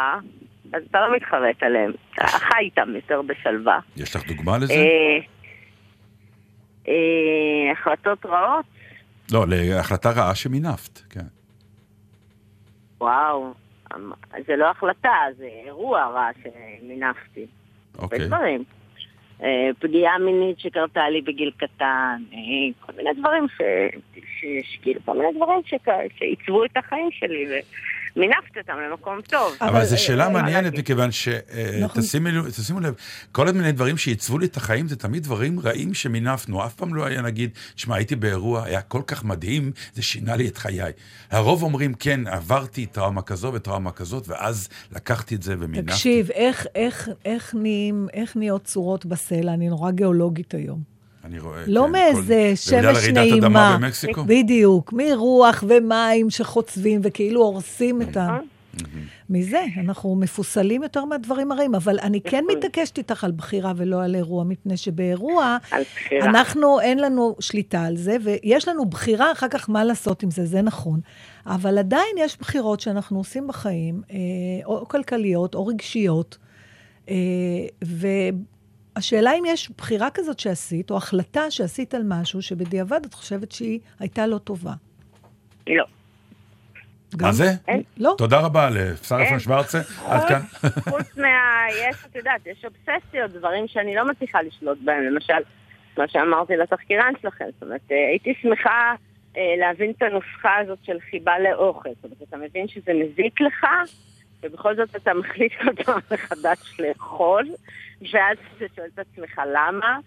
אז 0.73 0.83
אתה 0.91 1.01
לא 1.01 1.17
מתחרט 1.17 1.63
עליהן. 1.63 1.93
אתה 2.15 2.27
חי 2.27 2.61
איתם 2.61 2.89
יותר 2.95 3.23
בשלווה. 3.23 3.79
יש 3.97 4.17
לך 4.17 4.27
דוגמה 4.27 4.59
לזה? 4.59 4.75
אה, 4.75 5.19
אה, 6.89 7.73
החלטות 7.73 8.27
רעות? 8.27 8.65
לא, 9.33 9.45
להחלטה 9.49 10.11
רעה 10.11 10.35
שמינפת, 10.35 10.99
כן. 10.99 11.27
וואו, 13.01 13.55
אמ, 13.95 14.13
זה 14.47 14.57
לא 14.57 14.71
החלטה, 14.71 15.19
זה 15.37 15.49
אירוע 15.67 16.05
רע 16.05 16.29
שמינפתי. 16.43 17.47
אוקיי. 17.99 18.27
דברים. 18.27 18.65
אה, 19.43 19.69
פגיעה 19.79 20.19
מינית 20.19 20.61
שקרתה 20.61 21.09
לי 21.09 21.21
בגיל 21.21 21.51
קטן, 21.57 22.23
כל 22.81 22.93
מיני 22.97 23.11
דברים 23.21 23.47
ש... 23.49 23.61
ש... 24.63 24.79
כאילו, 24.83 25.01
כל 25.05 25.17
מיני 25.19 25.29
דברים 25.37 25.61
שעיצבו 26.19 26.65
את 26.65 26.77
החיים 26.77 27.09
שלי, 27.13 27.47
ומינפתי 28.17 28.59
אותם 28.59 28.73
למקום 28.91 29.21
טוב. 29.21 29.57
אבל 29.61 29.85
זו 29.85 30.03
שאלה 30.03 30.25
אה, 30.25 30.31
מעניינת, 30.31 30.75
אה, 30.75 30.79
מכיוון 30.79 31.11
נכון. 31.81 32.03
שתשימו 32.03 32.81
לב, 32.81 32.95
כל 33.33 33.53
מיני 33.53 33.73
דברים 33.73 33.97
שעיצבו 33.97 34.39
לי 34.39 34.47
את 34.47 34.57
החיים 34.57 34.89
זה 34.89 34.97
תמיד 34.97 35.23
דברים 35.23 35.61
רעים 35.61 35.95
שמינפנו. 35.95 36.65
אף 36.65 36.75
פעם 36.75 36.95
לא 36.95 37.05
היה 37.05 37.23
נגיד, 37.23 37.51
שמע, 37.77 37.97
הייתי 37.97 38.17
באירוע, 38.17 38.65
היה 38.65 38.81
כל 38.81 39.03
כך 39.07 39.25
מדהים, 39.25 39.73
זה 39.93 40.03
שינה 40.03 40.37
לי 40.37 40.49
את 40.49 40.57
חיי. 40.57 40.93
הרוב 41.31 41.63
אומרים, 41.63 41.95
כן, 41.95 42.27
עברתי 42.27 42.87
טראומה 42.87 43.23
כזו 43.23 43.53
וטראומה 43.55 43.93
כזאת, 43.93 44.29
ואז 44.29 44.69
לקחתי 44.93 45.35
את 45.35 45.43
זה 45.43 45.55
ומינפתי. 45.59 45.93
תקשיב, 45.93 46.31
איך, 46.31 46.67
איך, 46.75 47.09
איך, 47.25 47.55
נהיים, 47.55 48.07
איך 48.13 48.37
נהיות 48.37 48.65
צורות 48.65 49.07
בסלע? 49.07 49.55
אני 49.55 49.69
נורא 49.69 49.91
גיאולוגית 49.91 50.55
היום. 50.55 50.94
אני 51.25 51.39
רואה, 51.39 51.63
לא 51.67 51.85
כן, 51.87 51.93
מאיזה 51.93 52.51
כל- 52.51 52.71
זה 52.71 52.79
בגלל 52.79 52.95
שמש 52.95 53.03
רעידת 53.05 53.17
נעימה. 53.19 53.47
אדמה 53.47 53.77
במקסיקו? 53.81 54.25
בדיוק, 54.27 54.93
מרוח 54.93 55.65
ומים 55.69 56.31
שחוצבים 56.31 57.01
וכאילו 57.05 57.41
הורסים 57.43 58.03
את 58.03 58.17
ה... 58.17 58.25
נכון. 58.27 58.49
מזה, 59.31 59.65
אנחנו 59.81 60.17
מפוסלים 60.17 60.83
יותר 60.83 61.05
מהדברים 61.05 61.53
הרעים, 61.53 61.75
אבל 61.75 61.99
אני 62.03 62.21
כן 62.21 62.45
מתעקשת 62.57 62.99
איתך 62.99 63.25
על 63.25 63.33
בחירה 63.33 63.73
ולא 63.77 64.03
על 64.03 64.15
אירוע, 64.15 64.45
מפני 64.45 64.77
שבאירוע. 64.77 65.57
אנחנו, 66.23 66.81
אין 66.81 66.99
לנו 66.99 67.37
שליטה 67.41 67.83
על 67.83 67.97
זה, 67.97 68.17
ויש 68.23 68.69
לנו 68.69 68.85
בחירה 68.85 69.33
אחר 69.33 69.49
כך 69.49 69.71
מה 69.71 69.85
לעשות 69.85 70.23
עם 70.23 70.31
זה, 70.31 70.47
זה 70.47 70.63
נכון. 70.63 71.01
אבל 71.47 71.79
עדיין 71.79 72.17
יש 72.19 72.39
בחירות 72.41 72.81
שאנחנו 72.81 73.19
עושים 73.19 73.47
בחיים, 73.47 74.03
אה, 74.11 74.17
או 74.65 74.89
כלכליות 74.89 75.55
או 75.55 75.67
רגשיות, 75.67 76.39
אה, 77.09 77.15
והשאלה 78.97 79.33
אם 79.33 79.43
יש 79.47 79.71
בחירה 79.71 80.11
כזאת 80.15 80.39
שעשית, 80.39 80.91
או 80.91 80.97
החלטה 80.97 81.51
שעשית 81.51 81.95
על 81.95 82.03
משהו, 82.05 82.43
שבדיעבד 82.43 83.01
את 83.05 83.15
חושבת 83.15 83.53
שהיא 83.53 83.81
הייתה 84.01 84.27
לא 84.27 84.39
טובה. 84.39 84.73
לא. 85.67 85.85
מה 87.23 87.33
זה? 87.33 87.45
לא. 87.97 88.15
תודה 88.19 88.41
רבה 88.41 88.71
לשרה 88.71 89.21
אין. 89.21 89.29
פון 89.29 89.39
שוורצה, 89.39 89.79
עד 90.07 90.29
כאן. 90.29 90.41
חוץ 90.91 91.17
מה... 91.17 91.29
יש, 91.71 91.97
את 92.11 92.17
יודעת, 92.17 92.47
יש 92.47 92.65
אובססיות, 92.65 93.31
דברים 93.31 93.69
שאני 93.69 93.95
לא 93.95 94.09
מצליחה 94.09 94.43
לשלוט 94.43 94.79
בהם. 94.85 95.03
למשל, 95.03 95.43
מה 95.99 96.09
שאמרתי 96.09 96.57
לתחקירן 96.57 97.13
שלכם. 97.23 97.45
זאת 97.55 97.63
אומרת, 97.63 97.81
אה, 97.91 97.97
הייתי 98.09 98.35
שמחה 98.43 98.95
אה, 99.37 99.43
להבין 99.59 99.91
את 99.91 100.03
הנוסחה 100.03 100.57
הזאת 100.57 100.79
של 100.83 100.97
חיבה 101.11 101.39
לאוכל. 101.39 101.89
זאת 101.89 102.05
אומרת, 102.05 102.23
אתה 102.29 102.37
מבין 102.37 102.69
שזה 102.69 102.93
מזיק 102.95 103.41
לך, 103.41 103.67
ובכל 104.43 104.77
זאת 104.77 104.97
אתה 104.97 105.15
מחליט 105.15 105.53
כל 105.63 105.83
פעם 105.85 106.01
מחדש 106.11 106.81
לאכול, 106.81 107.47
ואז 108.01 108.37
אתה 108.57 108.75
שואל 108.77 108.87
את 108.95 108.99
עצמך 108.99 109.39
למה, 109.55 109.99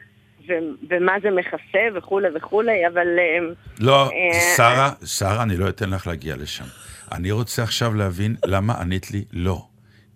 ו- 0.48 0.54
ומה 0.90 1.14
זה 1.22 1.30
מכסה 1.32 1.88
וכולי 1.96 2.28
וכולי, 2.36 2.88
אבל... 2.88 3.08
אה, 3.20 3.54
לא, 3.80 4.10
אה, 4.12 4.40
שרה, 4.58 4.90
שרה, 5.06 5.44
אני 5.44 5.58
לא 5.58 5.70
אתן 5.70 5.90
לך 5.90 6.08
להגיע 6.08 6.36
לשם. 6.36 6.66
אני 7.12 7.32
רוצה 7.32 7.64
עכשיו 7.64 7.94
להבין 7.94 8.36
למה 8.46 8.74
ענית 8.82 9.12
לי 9.12 9.26
לא. 9.34 9.66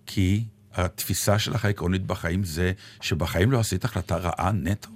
כי 0.06 0.40
התפיסה 0.74 1.38
שלך 1.38 1.64
העקרונית 1.64 2.02
בחיים 2.02 2.44
זה 2.44 2.72
שבחיים 3.00 3.52
לא 3.52 3.58
עשית 3.60 3.84
החלטה 3.84 4.16
רעה 4.16 4.50
נטו? 4.52 4.88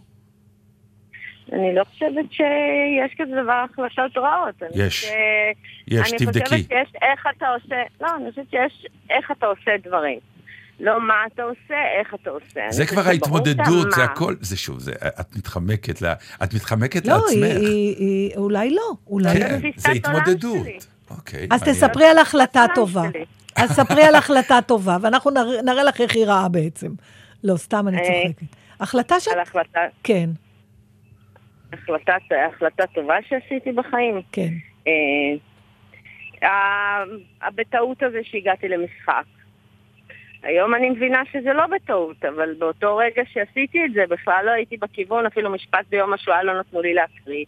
אני 1.52 1.74
לא 1.74 1.84
חושבת 1.84 2.32
שיש 2.32 3.14
כזה 3.18 3.32
דבר 3.42 3.64
החלטות 3.72 4.16
רעות. 4.16 4.62
אני 4.62 4.70
יש. 4.84 5.00
חושבת- 5.04 5.16
יש, 5.88 6.12
אני 6.12 6.18
תבדקי. 6.18 6.44
חושבת 6.44 6.68
שיש 6.68 6.92
איך 7.02 7.26
אתה 7.36 7.46
עושה, 7.48 7.76
לא, 8.00 8.16
אני 8.16 8.30
חושבת 8.30 8.50
שיש 8.50 8.86
איך 9.10 9.30
אתה 9.30 9.46
עושה 9.46 9.70
דברים. 9.84 10.18
לא 10.80 11.00
מה 11.00 11.14
אתה 11.34 11.42
עושה, 11.42 11.74
איך 12.00 12.14
אתה 12.14 12.30
עושה. 12.30 12.60
זה 12.70 12.86
כבר 12.86 13.08
ההתמודדות, 13.08 13.92
זה. 13.92 14.04
הכל, 14.04 14.34
זה 14.40 14.56
שוב, 14.56 14.78
זה, 14.78 14.92
את 15.20 15.36
מתחמקת, 15.36 16.02
לה, 16.02 16.14
את 16.44 16.54
מתחמקת 16.54 17.06
לא, 17.06 17.14
היא, 17.14 17.40
לעצמך. 17.40 17.60
היא, 17.60 17.96
היא, 17.96 18.36
אולי 18.36 18.70
לא, 18.70 18.92
אולי 19.06 19.40
לא. 19.40 19.46
כן, 19.48 19.58
תפיסת 19.58 19.80
זה 19.80 19.92
התמודדות. 19.92 20.66
אוקיי, 21.10 21.46
אז 21.50 21.60
מעניין. 21.60 21.76
תספרי 21.76 22.04
על 22.04 22.18
החלטה 22.18 22.64
טובה. 22.74 23.02
אז 23.56 23.72
ספרי 23.72 24.02
על 24.02 24.14
החלטה 24.14 24.58
טובה, 24.66 24.96
ואנחנו 25.00 25.30
נראה, 25.30 25.62
נראה 25.62 25.84
לך 25.84 26.00
איך 26.00 26.14
היא 26.14 26.26
רעה 26.26 26.48
בעצם. 26.48 26.90
לא, 27.44 27.56
סתם 27.56 27.88
אני 27.88 27.96
אה, 27.96 28.02
צוחקת. 28.02 28.46
החלטה 28.80 29.20
שאת... 29.20 29.32
על 29.32 29.40
החלטה, 29.40 29.80
כן, 30.02 30.30
החלטה, 31.72 32.12
החלטה 32.48 32.86
טובה 32.86 33.14
שעשיתי 33.28 33.72
בחיים. 33.72 34.20
כן. 34.32 34.52
אה, 36.42 37.04
בטעות 37.54 38.02
הזה 38.02 38.18
שהגעתי 38.22 38.68
למשחק. 38.68 39.24
היום 40.42 40.74
אני 40.74 40.90
מבינה 40.90 41.22
שזה 41.32 41.52
לא 41.52 41.66
בטעות, 41.66 42.24
אבל 42.24 42.54
באותו 42.58 42.96
רגע 42.96 43.22
שעשיתי 43.32 43.84
את 43.84 43.92
זה 43.92 44.02
בכלל 44.08 44.42
לא 44.46 44.50
הייתי 44.50 44.76
בכיוון, 44.76 45.26
אפילו 45.26 45.50
משפט 45.50 45.86
ביום 45.88 46.12
השואה 46.12 46.42
לא 46.42 46.60
נתנו 46.60 46.82
לי 46.82 46.94
להקריא. 46.94 47.44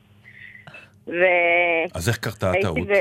ו... 1.06 1.12
אז 1.94 2.08
איך 2.08 2.16
קרתה 2.16 2.50
הטעות? 2.50 2.86
ב... 2.88 2.92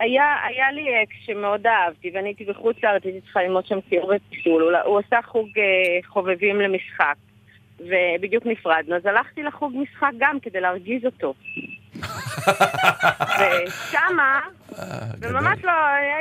היה, 0.00 0.24
היה 0.48 0.72
לי 0.72 1.02
אקס 1.02 1.16
שמאוד 1.26 1.66
אהבתי, 1.66 2.10
ואני 2.14 2.28
הייתי 2.28 2.44
בחוץ 2.44 2.76
לארץ, 2.82 3.04
הייתי 3.04 3.20
צריכה 3.20 3.42
ללמוד 3.42 3.66
שם 3.66 3.78
ציור 3.88 4.12
ופיסול. 4.16 4.62
הוא, 4.62 4.78
הוא 4.84 5.00
עשה 5.06 5.22
חוג 5.22 5.48
אה, 5.58 6.08
חובבים 6.08 6.60
למשחק, 6.60 7.14
ובדיוק 7.84 8.46
נפרדנו, 8.46 8.96
אז 8.96 9.06
הלכתי 9.06 9.42
לחוג 9.42 9.72
משחק 9.76 10.10
גם 10.18 10.40
כדי 10.40 10.60
להרגיז 10.60 11.04
אותו. 11.04 11.34
ושמה, 13.38 14.40
וממש 15.20 15.64
לא, 15.64 15.72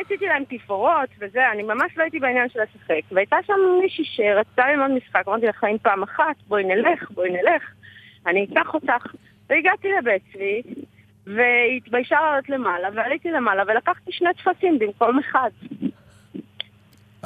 עשיתי 0.06 0.26
להם 0.26 0.44
תפאורות 0.50 1.10
וזה, 1.20 1.52
אני 1.54 1.64
ממש 1.64 1.92
לא 1.98 2.04
הייתי 2.04 2.20
בעניין 2.20 2.50
של 2.50 2.60
לשחק. 2.60 3.12
והייתה 3.12 3.36
שם 3.48 3.54
מישהי 3.82 4.04
שרצתה 4.06 4.64
ללמוד 4.68 4.92
משחק, 4.92 5.28
אמרתי 5.28 5.46
לה, 5.46 5.54
חיים 5.54 5.78
פעם 5.78 6.04
אחת, 6.04 6.36
בואי 6.48 6.64
נלך, 6.64 7.12
בואי 7.12 7.30
נלך, 7.30 7.64
אני 8.28 8.48
אקח 8.52 8.74
אותך. 8.74 9.14
והגעתי 9.50 9.88
לבית 10.00 10.22
צבי, 10.34 10.62
והיא 11.26 11.78
התביישה 11.78 12.16
לעלות 12.22 12.50
למעלה, 12.50 12.88
ועליתי 12.96 13.32
למעלה, 13.32 13.64
ולקחתי 13.68 14.12
שני 14.12 14.30
טפסים 14.34 14.80
במקום 14.80 15.20
אחד. 15.20 15.50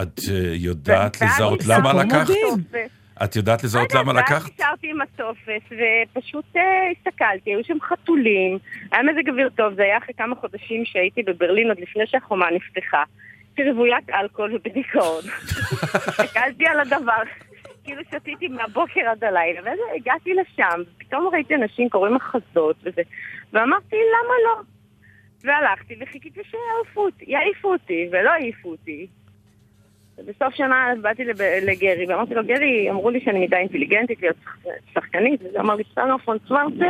את 0.01 0.19
אה, 0.31 0.53
יודעת 0.53 1.21
לזהות 1.21 1.65
למה 1.67 1.93
לקחת? 1.93 2.33
את 3.23 3.35
יודעת 3.35 3.63
לזהות 3.63 3.93
למה 3.93 4.13
לקחת? 4.13 4.41
ואז 4.41 4.51
נשארתי 4.53 4.89
עם 4.89 5.01
הטופס, 5.01 5.63
ופשוט 5.71 6.45
אה, 6.55 6.61
הסתכלתי, 6.91 7.49
היו 7.49 7.63
שם 7.63 7.77
חתולים, 7.81 8.57
היה 8.91 9.03
מזג 9.03 9.29
אוויר 9.29 9.49
טוב, 9.49 9.73
זה 9.73 9.83
היה 9.83 9.97
אחרי 9.97 10.13
כמה 10.17 10.35
חודשים 10.35 10.85
שהייתי 10.85 11.23
בברלין, 11.23 11.67
עוד 11.67 11.79
לפני 11.79 12.07
שהחומה 12.07 12.45
נפתחה. 12.51 13.03
הייתי 13.57 13.71
רוויית 13.71 14.09
אלכוהול 14.09 14.55
ובדיכאון. 14.55 15.23
הסתכלתי 16.09 16.65
על 16.65 16.79
הדבר, 16.79 17.21
כאילו 17.83 18.01
שתיתי 18.11 18.47
מהבוקר 18.47 19.01
עד 19.11 19.23
הלילה, 19.23 19.61
ואז 19.65 19.79
הגעתי 19.95 20.33
לשם, 20.33 20.81
ופתאום 20.95 21.29
ראיתי 21.33 21.55
אנשים 21.55 21.89
קוראים 21.89 22.15
מחזות 22.15 22.75
וזה, 22.83 23.01
ואמרתי, 23.53 23.95
למה 23.95 24.33
לא? 24.45 24.61
והלכתי 25.43 25.95
וחיכיתי 26.01 26.39
שיעיפו 26.43 27.05
אותי, 27.05 27.25
יעיפו 27.27 27.71
אותי, 27.71 28.09
ולא 28.11 28.29
העיפו 28.29 28.69
אותי. 28.69 29.07
ובסוף 30.17 30.53
שנה 30.55 30.75
באתי 31.01 31.23
לב- 31.25 31.41
לגרי, 31.41 32.05
ואמרתי 32.09 32.33
לו, 32.33 32.43
גרי, 32.45 32.89
אמרו 32.89 33.09
לי 33.09 33.21
שאני 33.25 33.45
מדי 33.45 33.55
אינטליגנטית 33.55 34.21
להיות 34.21 34.35
שח- 34.43 34.57
שחקנית, 34.93 35.41
וזה 35.43 35.59
אמר 35.59 35.75
לי, 35.75 35.83
סטנו 35.91 36.19
פרנסוורצה, 36.19 36.85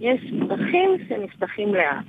יש 0.00 0.20
דרכים 0.48 0.90
שנפתחים 1.08 1.74
לאט. 1.74 2.04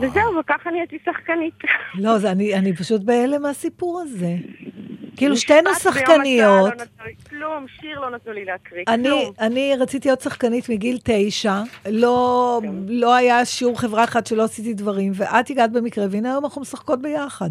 וזהו, 0.00 0.36
וככה 0.40 0.70
נהייתי 0.70 0.98
שחקנית. 1.04 1.54
לא, 1.94 2.18
זה, 2.18 2.30
אני, 2.30 2.54
אני 2.54 2.76
פשוט 2.76 3.02
בהלם 3.02 3.42
מהסיפור 3.42 4.00
הזה. 4.00 4.34
כאילו, 5.16 5.36
שתינו 5.36 5.70
השעה 5.70 5.92
שחקניות. 5.92 6.70
לא 6.78 6.84
נתנו 6.84 7.04
לי 7.06 7.12
כלום, 7.28 7.66
שיר 7.80 8.00
לא 8.00 8.10
נתנו 8.10 8.32
לי 8.32 8.44
להקריא, 8.44 8.84
אני, 8.88 9.08
כלום. 9.08 9.32
אני 9.40 9.72
רציתי 9.80 10.08
להיות 10.08 10.20
שחקנית 10.20 10.68
מגיל 10.68 10.98
תשע, 11.04 11.54
לא, 11.90 12.60
לא 12.88 13.14
היה 13.14 13.44
שיעור 13.44 13.80
חברה 13.80 14.04
אחד 14.04 14.26
שלא 14.26 14.42
עשיתי 14.44 14.74
דברים, 14.74 15.12
ואת 15.14 15.50
הגעת 15.50 15.72
במקרה, 15.72 16.04
והנה 16.10 16.30
היום 16.30 16.44
אנחנו 16.44 16.60
משחקות 16.60 17.02
ביחד. 17.02 17.50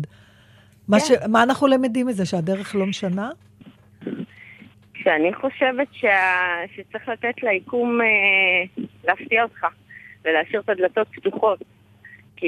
מה, 0.87 0.99
כן. 0.99 1.05
ש, 1.05 1.11
מה 1.27 1.43
אנחנו 1.43 1.67
למדים 1.67 2.07
מזה, 2.07 2.25
שהדרך 2.25 2.75
לא 2.75 2.85
משנה? 2.85 3.29
שאני 4.95 5.33
חושבת 5.33 5.87
שה... 5.91 6.55
שצריך 6.75 7.09
לתת 7.09 7.43
ליקום 7.43 8.01
אה, 8.01 8.85
להפתיע 9.03 9.43
אותך 9.43 9.65
ולהשאיר 10.25 10.61
את 10.61 10.69
הדלתות 10.69 11.07
פתוחות. 11.15 11.59
כי, 12.35 12.47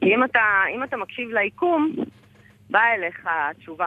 כי 0.00 0.14
אם, 0.14 0.24
אתה, 0.24 0.40
אם 0.74 0.84
אתה 0.84 0.96
מקשיב 0.96 1.28
ליקום, 1.28 1.94
באה 2.70 2.94
אליך 2.94 3.26
התשובה. 3.26 3.86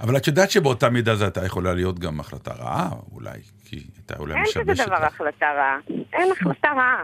אבל 0.00 0.16
את 0.16 0.26
יודעת 0.26 0.50
שבאותה 0.50 0.90
מידה 0.90 1.14
זו 1.14 1.24
הייתה 1.24 1.46
יכולה 1.46 1.74
להיות 1.74 1.98
גם 1.98 2.20
החלטה 2.20 2.52
רעה, 2.52 2.88
אולי, 3.12 3.38
כי 3.64 3.76
הייתה 3.96 4.14
אולי 4.18 4.34
אין 4.34 4.44
כזה 4.44 4.72
משבשת 4.72 4.86
דבר. 4.86 5.04
החלטה 5.04 5.46
רעה. 5.52 5.78
אין 6.12 6.32
החלטה 6.32 6.68
רעה. 6.72 7.02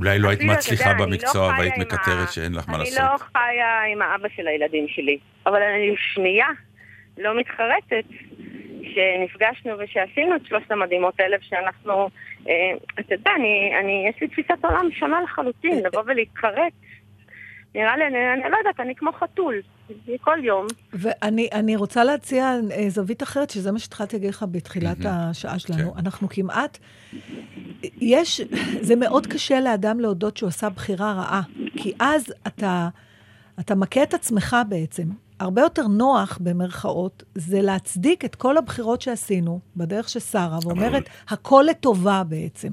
אולי 0.00 0.18
לא 0.18 0.28
היית 0.28 0.42
מצליחה 0.42 0.90
אני 0.90 0.98
לא 0.98 1.06
במקצוע 1.06 1.48
והיית 1.58 1.78
מקטרת 1.78 2.32
שאין 2.32 2.52
לך 2.54 2.68
מה 2.68 2.74
אני 2.74 2.84
לעשות. 2.84 3.00
לא 3.00 3.18
חיה 3.18 3.82
עם 3.92 4.02
האבא 4.02 4.28
של 4.36 4.46
הילדים 4.46 4.88
שלי, 4.88 5.18
אבל 5.46 5.62
אני 5.62 5.94
שנייה 5.96 6.46
לא 7.18 7.38
מתחרטת 7.38 8.04
שנפגשנו 8.82 9.72
ושעשינו 9.78 10.36
את 10.36 10.46
שלושת 10.46 10.70
המדהימות 10.70 11.20
האלה, 11.20 11.36
שאנחנו, 11.40 12.10
אה, 12.48 12.54
אתה 13.00 13.14
יודע, 13.14 13.30
אני, 13.36 13.72
אני, 13.80 14.06
יש 14.08 14.20
לי 14.20 14.28
תפיסת 14.28 14.64
עולם 14.64 14.88
שונה 14.98 15.20
לחלוטין, 15.20 15.78
לבוא 15.84 16.02
ולהתחרט. 16.06 16.72
נראה 17.74 17.96
לי, 17.96 18.06
אני, 18.06 18.42
אני 18.44 18.50
לא 18.52 18.56
יודעת, 18.56 18.80
אני 18.80 18.94
כמו 18.94 19.12
חתול, 19.12 19.54
כל 20.20 20.44
יום. 20.44 20.66
ואני 20.92 21.48
אני 21.52 21.76
רוצה 21.76 22.04
להציע 22.04 22.54
אה, 22.72 22.90
זווית 22.90 23.22
אחרת, 23.22 23.50
שזה 23.50 23.72
מה 23.72 23.78
שהתחלתי 23.78 24.16
להגיד 24.16 24.30
לך 24.30 24.44
בתחילת. 24.50 24.96
השעה 25.04 25.58
שלנו. 25.58 25.92
כן. 25.92 25.98
אנחנו 25.98 26.28
כמעט... 26.28 26.78
יש... 27.82 28.40
זה 28.80 28.96
מאוד 28.96 29.26
קשה 29.26 29.60
לאדם 29.60 30.00
להודות 30.00 30.36
שהוא 30.36 30.48
עשה 30.48 30.68
בחירה 30.68 31.12
רעה, 31.12 31.42
כי 31.76 31.92
אז 32.00 32.34
אתה, 32.46 32.88
אתה 33.60 33.74
מכה 33.74 34.02
את 34.02 34.14
עצמך 34.14 34.56
בעצם. 34.68 35.04
הרבה 35.40 35.62
יותר 35.62 35.86
נוח, 35.86 36.38
במרכאות, 36.40 37.22
זה 37.34 37.62
להצדיק 37.62 38.24
את 38.24 38.34
כל 38.34 38.56
הבחירות 38.56 39.00
שעשינו 39.00 39.60
בדרך 39.76 40.08
של 40.08 40.20
שרה, 40.20 40.58
ואומרת, 40.62 41.08
הכל 41.28 41.64
לטובה 41.70 42.22
בעצם. 42.28 42.68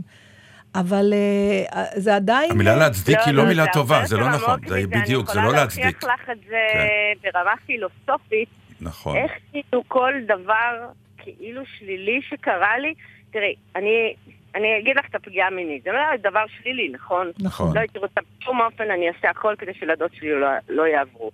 אבל 0.75 1.13
אה, 1.13 1.83
זה 1.95 2.15
עדיין... 2.15 2.51
המילה 2.51 2.75
להצדיק 2.75 3.17
היא 3.25 3.33
לא 3.33 3.45
מילה 3.45 3.63
זה 3.63 3.69
טובה, 3.73 4.05
זה 4.05 4.17
לא 4.17 4.29
נכון, 4.29 4.59
זה 4.67 4.81
בדיוק, 4.89 5.27
זה 5.27 5.33
אני 5.33 5.43
לא 5.43 5.47
יכולה 5.47 5.63
להצדיק. 5.63 6.03
להוכיח 6.03 6.03
לך 6.03 6.29
את 6.29 6.37
זה 6.47 6.57
כן. 6.73 7.29
ברמה 7.33 7.53
פילוסופית, 7.65 8.49
נכון. 8.81 9.17
איך 9.17 9.31
כאילו 9.51 9.83
כל 9.87 10.13
דבר 10.25 10.87
כאילו 11.17 11.61
שלילי 11.77 12.21
שקרה 12.29 12.77
לי, 12.79 12.93
תראי, 13.31 13.55
אני, 13.75 14.15
אני 14.55 14.79
אגיד 14.79 14.97
לך 14.97 15.05
את 15.09 15.15
הפגיעה 15.15 15.47
המינית, 15.47 15.83
זה 15.83 15.91
לא 15.91 15.97
היה 15.97 16.17
דבר 16.17 16.43
שלילי, 16.61 16.89
נכון? 16.89 17.31
נכון. 17.39 17.75
לא 17.75 17.79
הייתי 17.79 17.99
רוצה 17.99 18.21
בשום 18.39 18.61
אופן, 18.61 18.91
אני 18.91 19.07
אעשה 19.07 19.29
הכל 19.29 19.55
כדי 19.57 19.73
שילדות 19.73 20.13
שלי 20.13 20.31
לא, 20.31 20.47
לא 20.69 20.87
יעברו 20.87 21.31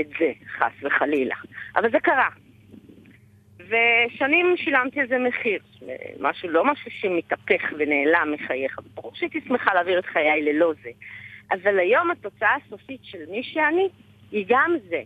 את 0.00 0.06
זה, 0.18 0.32
חס 0.58 0.72
וחלילה. 0.82 1.34
אבל 1.76 1.90
זה 1.90 2.00
קרה. 2.02 2.28
ושנים 3.66 4.56
שילמתי 4.56 5.00
על 5.00 5.08
זה 5.08 5.18
מחיר. 5.18 5.58
משהו, 6.20 6.48
לא 6.48 6.64
משהו 6.64 6.90
שמתהפך 6.90 7.72
ונעלם 7.78 8.32
מחייך. 8.32 8.78
ברור 8.94 9.14
שהייתי 9.14 9.40
שמחה 9.48 9.74
להעביר 9.74 9.98
את 9.98 10.06
חיי 10.06 10.42
ללא 10.42 10.72
זה. 10.82 10.90
אבל 11.50 11.78
היום 11.78 12.10
התוצאה 12.10 12.54
הסופית 12.54 13.00
של 13.02 13.18
מי 13.28 13.42
שאני, 13.42 13.88
היא 14.30 14.44
גם 14.48 14.76
זה. 14.88 15.02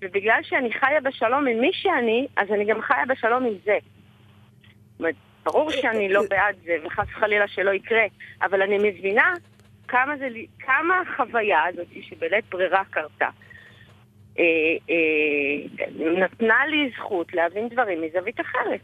ובגלל 0.00 0.40
שאני 0.42 0.72
חיה 0.72 1.00
בשלום 1.00 1.46
עם 1.46 1.60
מי 1.60 1.70
שאני, 1.72 2.26
אז 2.36 2.50
אני 2.50 2.64
גם 2.64 2.82
חיה 2.82 3.04
בשלום 3.08 3.44
עם 3.44 3.54
זה. 3.64 3.78
ברור 5.44 5.70
שאני 5.70 6.08
לא 6.08 6.22
בעד 6.30 6.56
זה, 6.64 6.76
וחס 6.84 7.06
וחלילה 7.10 7.48
שלא 7.48 7.70
יקרה, 7.70 8.04
אבל 8.42 8.62
אני 8.62 8.78
מבינה 8.78 9.32
כמה, 9.88 10.16
זה, 10.16 10.28
כמה 10.58 11.00
החוויה 11.00 11.64
הזאת 11.64 11.86
שבלית 12.02 12.44
ברירה 12.50 12.82
קרתה. 12.90 13.28
אה, 14.38 14.44
אה, 14.90 15.84
נתנה 16.22 16.66
לי 16.66 16.90
זכות 16.98 17.34
להבין 17.34 17.68
דברים 17.68 17.98
מזווית 18.02 18.40
אחרת. 18.40 18.80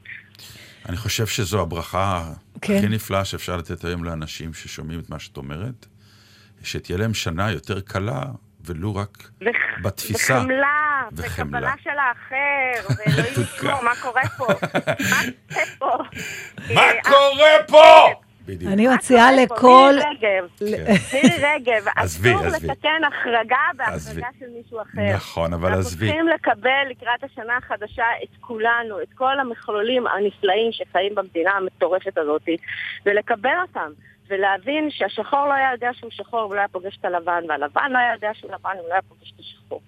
אני 0.89 0.97
חושב 0.97 1.27
שזו 1.27 1.61
הברכה 1.63 2.23
כן. 2.61 2.75
הכי 2.79 2.89
נפלאה 2.89 3.25
שאפשר 3.25 3.57
לתת 3.57 3.85
היום 3.85 4.05
לאנשים 4.05 4.55
ששומעים 4.55 5.01
את 5.01 5.11
מה 5.11 5.19
שאת 5.19 5.37
אומרת, 5.37 5.87
שתהיה 6.63 6.99
להם 6.99 7.15
שנה 7.15 7.51
יותר 7.53 7.81
קלה, 7.81 8.23
ולו 8.67 8.95
רק 8.95 9.19
וח- 9.41 9.47
בתפיסה. 9.83 10.39
וחמלה, 10.39 11.03
וחמלה. 11.13 11.59
וקבלה 11.59 11.73
של 11.83 11.91
האחר, 11.91 12.89
ואלוהים 12.99 13.33
ישמור, 13.57 13.83
מה 13.83 13.91
קורה 14.03 14.23
פה? 14.37 14.47
מה 15.11 15.23
קורה 15.49 15.65
פה? 15.79 15.99
מה 16.75 16.81
אה, 16.81 17.03
קורה 17.03 17.51
פה? 17.69 18.21
בדיוק. 18.47 18.73
אני 18.73 18.87
מה 18.87 18.95
מציעה 18.95 19.29
פה? 19.49 19.55
לכל... 19.57 19.95
מירי 19.95 20.11
רגב, 20.11 20.49
כן. 20.59 20.65
מירי 21.13 21.37
רגב, 21.43 21.85
עזבי, 21.97 22.35
אסור. 22.35 22.47
לתקן 22.47 23.03
החרגה. 23.09 23.57
בהחרגה 23.77 24.29
של 24.39 24.47
מישהו 24.57 24.81
אחר. 24.83 25.15
נכון, 25.15 25.53
אבל 25.53 25.69
אנחנו 25.69 25.81
עזבי. 25.81 26.07
צריכים 26.07 26.29
לקבל 26.29 26.87
לקראת 26.91 27.25
השנה 27.25 27.57
החדשה 27.57 28.05
את 28.23 28.37
כולנו, 28.41 29.03
את 29.03 29.13
כל 29.15 29.41
המכלולים 29.41 30.07
הנפלאים 30.07 30.73
שחיים 30.73 31.15
במדינה 31.15 31.51
המטורפת 31.51 32.19
הזאת, 32.19 32.49
ולקבל 33.07 33.61
אותם, 33.63 33.91
ולהבין 34.29 34.91
שהשחור 34.91 35.47
לא 35.47 35.53
היה 35.53 35.73
יודע 35.73 35.91
שהוא 35.93 36.11
שחור 36.11 36.51
ולא 36.51 36.59
היה 36.59 36.69
פוגש 36.69 36.97
את 37.01 37.05
הלבן, 37.05 37.43
והלבן 37.49 37.93
לא 37.93 37.99
היה 37.99 38.13
יודע 38.13 38.31
שהוא 38.35 38.51
לבן 38.53 38.77
ולא 38.85 38.93
היה 38.93 39.03
פוגש 39.03 39.33
את 39.35 39.41
השחור. 39.41 39.81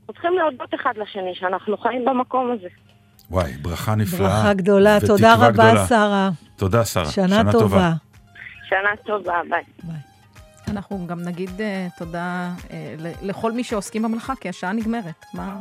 אנחנו 0.00 0.12
צריכים 0.12 0.38
להודות 0.38 0.74
אחד 0.74 0.96
לשני 0.96 1.34
שאנחנו 1.34 1.76
חיים 1.76 2.04
במקום 2.04 2.50
הזה. 2.50 2.68
וואי, 3.30 3.52
ברכה 3.52 3.94
נפלאה. 3.94 4.28
ברכה 4.28 4.54
גדולה. 4.54 4.98
תודה 5.06 5.34
רבה, 5.34 5.50
גדולה. 5.50 5.86
שרה. 5.86 6.30
תודה, 6.56 6.84
שרה. 6.84 7.04
שנה 7.04 7.52
טובה. 7.52 7.92
שנה 8.68 8.90
טובה, 9.06 9.40
ביי. 9.50 9.62
ביי. 9.82 10.09
אנחנו 10.70 11.06
גם 11.06 11.22
נגיד 11.22 11.50
אה, 11.60 11.86
תודה 11.98 12.50
ל- 12.98 13.28
לכל 13.28 13.52
מי 13.52 13.64
שעוסקים 13.64 14.02
במלאכה, 14.02 14.32
כי 14.40 14.48
השעה 14.48 14.72
נגמרת. 14.72 15.24
מה? 15.34 15.56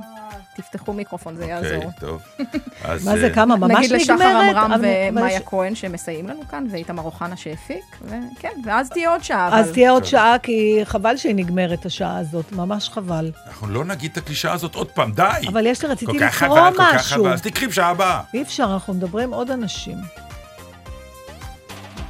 תפתחו 0.56 0.94
מיקרופון, 0.94 1.36
זה 1.36 1.44
אוקיי, 1.44 1.56
יעזור. 1.74 1.92
טוב. 2.00 2.22
אז, 2.84 3.06
מה 3.08 3.18
זה, 3.18 3.26
אה, 3.28 3.34
כמה? 3.34 3.56
ממש 3.56 3.78
נגיד 3.78 3.92
לשחר 3.92 4.14
נגמרת? 4.16 4.56
עמרם 4.56 4.82
ומאיה 5.12 5.36
יש- 5.38 5.42
כהן 5.46 5.76
שמסייעים 5.76 6.28
לנו 6.28 6.48
כאן, 6.52 6.66
ואיתמר 6.72 7.04
אוחנה 7.04 7.38
שהפיק, 7.38 7.84
וכן, 8.02 8.50
ואז 8.66 8.90
תהיה 8.90 9.10
עוד 9.12 9.24
שעה. 9.24 9.60
אז 9.60 9.66
אבל- 9.66 9.74
תהיה 9.74 9.92
עוד 9.92 10.06
שעה, 10.06 10.36
כי 10.44 10.80
חבל 10.84 11.18
שהיא 11.18 11.36
נגמרת, 11.36 11.86
השעה 11.86 12.18
הזאת, 12.18 12.52
ממש 12.52 12.90
חבל. 12.90 13.32
אנחנו 13.48 13.68
לא 13.68 13.86
נגיד 13.86 14.12
את 14.12 14.18
הקלישאה 14.18 14.54
הזאת 14.54 14.76
עוד 14.76 14.88
פעם, 14.92 15.12
די. 15.12 15.24
אבל 15.48 15.66
יש 15.66 15.84
לי, 15.84 15.90
רציתי 15.90 16.12
כל 16.12 16.20
כך 16.20 16.42
לקרוא 16.44 16.58
חבל, 16.60 16.78
כל 16.78 16.84
כך 16.84 16.96
משהו. 16.96 17.24
חבל, 17.24 17.34
אז 17.34 17.42
תקחי 17.42 17.68
בשעה 17.68 17.90
הבאה. 17.90 18.22
אי 18.34 18.42
אפשר, 18.42 18.70
אנחנו 18.74 18.94
מדברים 18.94 19.34
עוד 19.34 19.52
אנשים. 19.52 19.98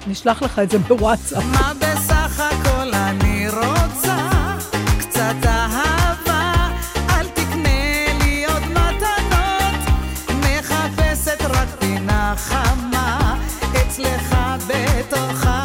נשלח 0.10 0.42
לך 0.42 0.60
את 0.60 0.70
זה 0.70 0.78
בוואטסאפ. 0.80 1.44
מה 1.44 1.72
בסך 1.80 2.40
הכל 2.40 2.94
אני 2.94 3.50
רוצה? 3.50 4.30
קצת 5.00 5.46
אהבה, 5.46 6.70
אל 7.10 7.28
תקנה 7.28 8.06
לי 8.24 8.46
עוד 8.46 8.64
מתנות. 8.64 9.80
מחפשת 10.30 11.42
רק 11.42 11.68
פינה 11.80 12.34
חמה, 12.38 13.36
אצלך 13.76 14.36
הנשמה. 14.40 15.59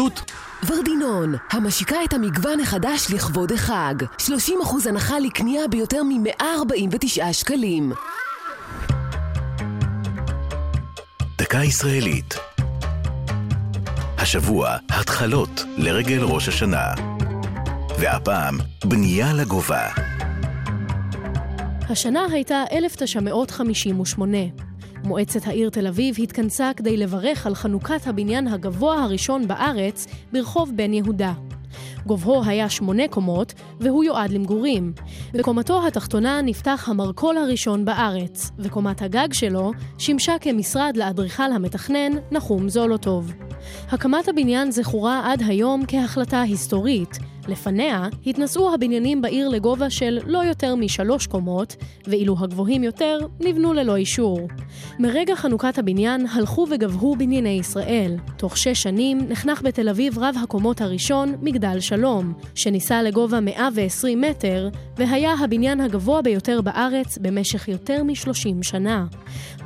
בחסות 0.00 0.30
ורדינון, 0.66 1.34
המשיקה 1.50 1.96
את 2.04 2.12
המגוון 2.12 2.60
החדש 2.60 3.06
לכבוד 3.14 3.52
החג. 3.52 3.94
30% 4.18 4.88
הנחה 4.88 5.18
לקנייה 5.18 5.68
ביותר 5.68 6.02
מ-149 6.02 7.32
שקלים. 7.32 7.92
דקה 11.38 11.58
ישראלית. 11.58 12.34
השבוע, 14.18 14.76
התחלות 14.90 15.64
לרגל 15.76 16.22
ראש 16.22 16.48
השנה. 16.48 16.86
והפעם, 17.98 18.58
בנייה 18.84 19.32
לגובה. 19.32 19.88
השנה 21.88 22.26
הייתה 22.32 22.64
1958. 22.72 24.38
מועצת 25.10 25.46
העיר 25.46 25.70
תל 25.70 25.86
אביב 25.86 26.16
התכנסה 26.22 26.70
כדי 26.76 26.96
לברך 26.96 27.46
על 27.46 27.54
חנוכת 27.54 28.06
הבניין 28.06 28.48
הגבוה 28.48 29.04
הראשון 29.04 29.48
בארץ 29.48 30.06
ברחוב 30.32 30.72
בן 30.76 30.94
יהודה. 30.94 31.32
גובהו 32.06 32.42
היה 32.44 32.68
שמונה 32.68 33.08
קומות, 33.08 33.54
והוא 33.80 34.04
יועד 34.04 34.30
למגורים. 34.30 34.92
בקומתו 35.32 35.86
התחתונה 35.86 36.40
נפתח 36.42 36.88
המרכול 36.88 37.36
הראשון 37.36 37.84
בארץ, 37.84 38.50
וקומת 38.58 39.02
הגג 39.02 39.32
שלו 39.32 39.72
שימשה 39.98 40.38
כמשרד 40.40 40.96
לאדריכל 40.96 41.52
המתכנן 41.52 42.12
נחום 42.30 42.68
זולוטוב. 42.68 43.32
הקמת 43.88 44.28
הבניין 44.28 44.70
זכורה 44.70 45.32
עד 45.32 45.42
היום 45.46 45.82
כהחלטה 45.88 46.40
היסטורית. 46.40 47.18
לפניה 47.50 48.08
התנסו 48.26 48.74
הבניינים 48.74 49.22
בעיר 49.22 49.48
לגובה 49.48 49.90
של 49.90 50.18
לא 50.26 50.38
יותר 50.38 50.74
משלוש 50.74 51.26
קומות, 51.26 51.76
ואילו 52.06 52.36
הגבוהים 52.38 52.84
יותר 52.84 53.18
נבנו 53.40 53.72
ללא 53.72 53.96
אישור. 53.96 54.48
מרגע 54.98 55.34
חנוכת 55.36 55.78
הבניין 55.78 56.26
הלכו 56.26 56.66
וגבהו 56.70 57.16
בנייני 57.16 57.48
ישראל. 57.48 58.16
תוך 58.36 58.56
שש 58.56 58.82
שנים 58.82 59.18
נחנך 59.28 59.62
בתל 59.62 59.88
אביב 59.88 60.18
רב 60.18 60.34
הקומות 60.42 60.80
הראשון, 60.80 61.34
מגדל 61.42 61.80
שלום, 61.80 62.32
שנישא 62.54 62.94
לגובה 62.94 63.40
120 63.40 64.20
מטר, 64.20 64.68
והיה 64.96 65.34
הבניין 65.34 65.80
הגבוה 65.80 66.22
ביותר 66.22 66.60
בארץ 66.60 67.18
במשך 67.18 67.68
יותר 67.68 68.02
מ-30 68.02 68.62
שנה. 68.62 69.06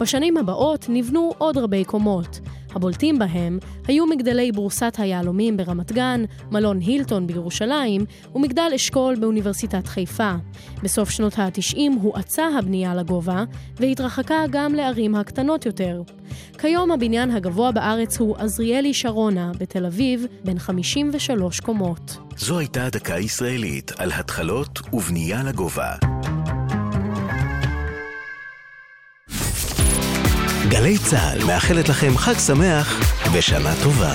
בשנים 0.00 0.36
הבאות 0.36 0.86
נבנו 0.88 1.32
עוד 1.38 1.58
רבי 1.58 1.84
קומות. 1.84 2.40
הבולטים 2.74 3.18
בהם 3.18 3.58
היו 3.86 4.06
מגדלי 4.06 4.52
בורסת 4.52 4.94
היהלומים 4.98 5.56
ברמת 5.56 5.92
גן, 5.92 6.24
מלון 6.50 6.78
הילטון 6.78 7.26
בירושלים 7.26 8.04
ומגדל 8.34 8.70
אשכול 8.74 9.16
באוניברסיטת 9.16 9.86
חיפה. 9.86 10.32
בסוף 10.82 11.10
שנות 11.10 11.38
ה-90 11.38 11.78
הואצה 12.02 12.48
הבנייה 12.58 12.94
לגובה 12.94 13.44
והתרחקה 13.76 14.44
גם 14.50 14.74
לערים 14.74 15.14
הקטנות 15.14 15.66
יותר. 15.66 16.02
כיום 16.58 16.90
הבניין 16.90 17.30
הגבוה 17.30 17.72
בארץ 17.72 18.18
הוא 18.18 18.36
עזריאלי 18.36 18.94
שרונה 18.94 19.52
בתל 19.58 19.86
אביב, 19.86 20.26
בן 20.44 20.58
53 20.58 21.60
קומות. 21.60 22.16
זו 22.36 22.58
הייתה 22.58 22.88
דקה 22.90 23.18
ישראלית 23.18 23.92
על 23.98 24.12
התחלות 24.12 24.80
ובנייה 24.92 25.42
לגובה. 25.42 25.94
גלי 30.68 30.98
צה"ל 30.98 31.44
מאחלת 31.44 31.88
לכם 31.88 32.16
חג 32.16 32.38
שמח 32.38 33.14
ושנה 33.32 33.72
טובה. 33.82 34.14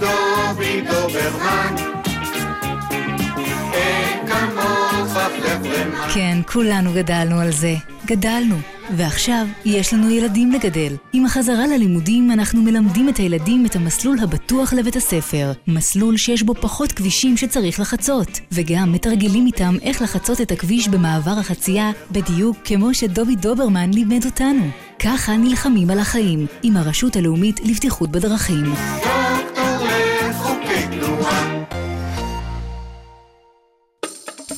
דובי 0.00 0.80
דוב 0.80 1.08
פפרמן. 1.08 1.87
כן, 6.14 6.38
כולנו 6.52 6.92
גדלנו 6.92 7.40
על 7.40 7.52
זה. 7.52 7.74
גדלנו. 8.06 8.56
ועכשיו 8.96 9.46
יש 9.64 9.94
לנו 9.94 10.10
ילדים 10.10 10.52
לגדל. 10.52 10.92
עם 11.12 11.24
החזרה 11.24 11.66
ללימודים 11.66 12.30
אנחנו 12.30 12.62
מלמדים 12.62 13.08
את 13.08 13.16
הילדים 13.16 13.66
את 13.66 13.76
המסלול 13.76 14.18
הבטוח 14.20 14.72
לבית 14.72 14.96
הספר. 14.96 15.52
מסלול 15.66 16.16
שיש 16.16 16.42
בו 16.42 16.54
פחות 16.54 16.92
כבישים 16.92 17.36
שצריך 17.36 17.80
לחצות. 17.80 18.40
וגם 18.52 18.92
מתרגלים 18.92 19.46
איתם 19.46 19.74
איך 19.82 20.02
לחצות 20.02 20.40
את 20.40 20.52
הכביש 20.52 20.88
במעבר 20.88 21.38
החצייה, 21.40 21.90
בדיוק 22.10 22.56
כמו 22.64 22.94
שדובי 22.94 23.36
דוברמן 23.36 23.90
לימד 23.94 24.24
אותנו. 24.24 24.70
ככה 24.98 25.36
נלחמים 25.36 25.90
על 25.90 25.98
החיים, 25.98 26.46
עם 26.62 26.76
הרשות 26.76 27.16
הלאומית 27.16 27.60
לבטיחות 27.64 28.10
בדרכים. 28.10 28.64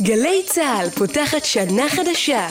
גלי 0.02 0.42
צה"ל 0.46 0.90
פותחת 0.90 1.44
שנה 1.44 1.88
חדשה. 1.88 2.48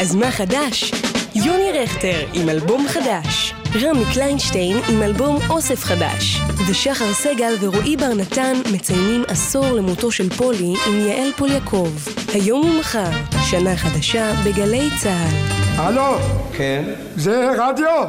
אז 0.00 0.14
מה 0.14 0.30
חדש? 0.30 0.92
יוני 1.34 1.72
רכטר 1.72 2.26
עם 2.34 2.48
אלבום 2.48 2.88
חדש. 2.88 3.54
רמי 3.82 4.04
קליינשטיין 4.14 4.76
עם 4.88 5.02
אלבום 5.02 5.38
אוסף 5.50 5.84
חדש. 5.84 6.40
ושחר 6.68 7.12
סגל 7.12 7.54
ורועי 7.60 7.96
בר 7.96 8.14
נתן 8.14 8.52
מציינים 8.72 9.24
עשור 9.28 9.66
למותו 9.66 10.10
של 10.10 10.30
פולי 10.30 10.74
עם 10.86 11.06
יעל 11.06 11.32
פול 11.36 11.50
יעקב. 11.50 11.88
היום 12.32 12.70
ומחר, 12.70 13.10
שנה 13.50 13.76
חדשה 13.76 14.32
בגלי 14.44 14.88
צה"ל. 15.02 15.34
הלו? 15.76 16.16
כן? 16.56 16.84
זה 17.16 17.50
רדיו? 17.58 18.08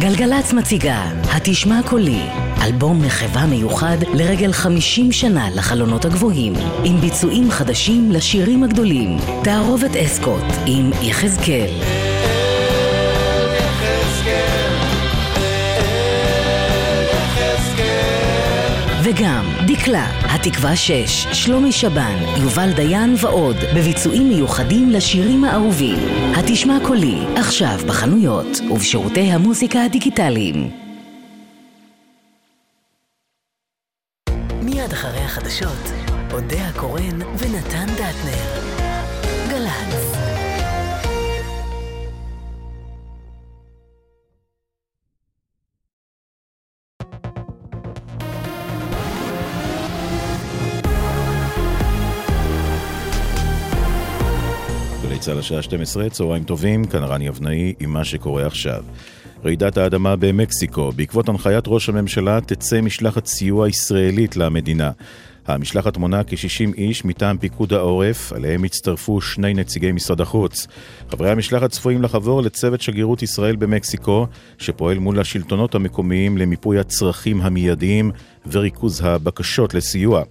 גלגלצ 0.00 0.52
מציגה 0.52 1.02
התשמע 1.32 1.80
קולי, 1.88 2.22
אלבום 2.64 3.02
מחווה 3.02 3.46
מיוחד 3.46 3.96
לרגל 4.14 4.52
50 4.52 5.12
שנה 5.12 5.50
לחלונות 5.50 6.04
הגבוהים, 6.04 6.52
עם 6.84 7.00
ביצועים 7.00 7.50
חדשים 7.50 8.12
לשירים 8.12 8.64
הגדולים. 8.64 9.16
תערובת 9.42 9.96
אסקוט 9.96 10.44
עם 10.66 10.90
יחזקאל. 11.02 11.70
וגם 19.04 19.44
דקלה, 19.66 20.06
התקווה 20.22 20.76
6, 20.76 21.26
שלומי 21.32 21.72
שבן, 21.72 22.16
יובל 22.42 22.72
דיין 22.76 23.14
ועוד, 23.18 23.56
בביצועים 23.76 24.28
מיוחדים 24.28 24.90
לשירים 24.90 25.44
האהובים. 25.44 25.98
התשמע 26.36 26.78
קולי, 26.86 27.18
עכשיו 27.36 27.78
בחנויות 27.86 28.60
ובשירותי 28.70 29.20
המוזיקה 29.20 29.84
הדיגיטליים. 29.84 30.83
החדשות, 35.54 35.92
אודה 36.32 36.68
הקורן 36.68 37.22
ונתן 37.38 37.86
דטנר. 37.94 38.60
גל"צ. 39.50 40.14
צה"ל 55.20 55.38
השעה 55.38 55.62
12, 55.62 56.10
צהריים 56.10 56.44
טובים, 56.44 56.84
כאן 56.84 57.02
רני 57.04 57.28
אבנאי 57.28 57.74
עם 57.80 57.92
מה 57.92 58.04
שקורה 58.04 58.46
עכשיו. 58.46 58.84
רעידת 59.44 59.76
האדמה 59.76 60.16
במקסיקו, 60.16 60.92
בעקבות 60.92 61.28
הנחיית 61.28 61.64
ראש 61.66 61.88
הממשלה 61.88 62.40
תצא 62.40 62.80
משלחת 62.80 63.26
סיוע 63.26 63.68
ישראלית 63.68 64.36
למדינה. 64.36 64.90
המשלחת 65.46 65.96
מונה 65.96 66.24
כ-60 66.24 66.74
איש 66.76 67.04
מטעם 67.04 67.38
פיקוד 67.38 67.72
העורף, 67.72 68.32
עליהם 68.32 68.64
הצטרפו 68.64 69.20
שני 69.20 69.54
נציגי 69.54 69.92
משרד 69.92 70.20
החוץ. 70.20 70.66
חברי 71.10 71.30
המשלחת 71.30 71.70
צפויים 71.70 72.02
לחבור 72.02 72.42
לצוות 72.42 72.80
שגרירות 72.80 73.22
ישראל 73.22 73.56
במקסיקו, 73.56 74.26
שפועל 74.58 74.98
מול 74.98 75.20
השלטונות 75.20 75.74
המקומיים 75.74 76.38
למיפוי 76.38 76.78
הצרכים 76.78 77.40
המיידיים 77.40 78.10
וריכוז 78.50 79.00
הבקשות 79.04 79.74
לסיוע. 79.74 80.22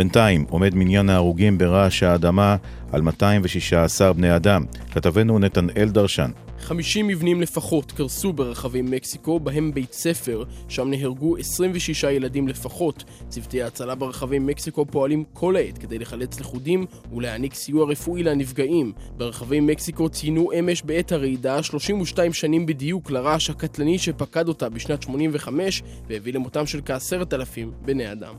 בינתיים 0.00 0.44
עומד 0.50 0.74
מניין 0.74 1.10
ההרוגים 1.10 1.58
ברעש 1.58 2.02
האדמה 2.02 2.56
על 2.92 3.00
216 3.00 4.12
בני 4.12 4.36
אדם. 4.36 4.64
כתבנו 4.92 5.38
נתנאל 5.38 5.88
דרשן. 5.88 6.30
50 6.58 7.06
מבנים 7.06 7.40
לפחות 7.40 7.92
קרסו 7.92 8.32
ברחבי 8.32 8.82
מקסיקו, 8.82 9.40
בהם 9.40 9.74
בית 9.74 9.92
ספר, 9.92 10.44
שם 10.68 10.90
נהרגו 10.90 11.36
26 11.36 12.04
ילדים 12.04 12.48
לפחות. 12.48 13.04
צוותי 13.28 13.62
ההצלה 13.62 13.94
ברחבי 13.94 14.38
מקסיקו 14.38 14.86
פועלים 14.86 15.24
כל 15.32 15.56
העת 15.56 15.78
כדי 15.78 15.98
לחלץ 15.98 16.40
לכודים 16.40 16.86
ולהעניק 17.12 17.54
סיוע 17.54 17.86
רפואי 17.86 18.22
לנפגעים. 18.22 18.92
ברחבי 19.16 19.60
מקסיקו 19.60 20.08
ציינו 20.08 20.50
אמש 20.58 20.82
בעת 20.82 21.12
הרעידה 21.12 21.62
32 21.62 22.32
שנים 22.32 22.66
בדיוק 22.66 23.10
לרעש 23.10 23.50
הקטלני 23.50 23.98
שפקד 23.98 24.48
אותה 24.48 24.68
בשנת 24.68 25.02
85 25.02 25.82
והביא 26.08 26.32
למותם 26.32 26.66
של 26.66 26.80
כעשרת 26.84 27.34
אלפים 27.34 27.72
בני 27.84 28.12
אדם. 28.12 28.34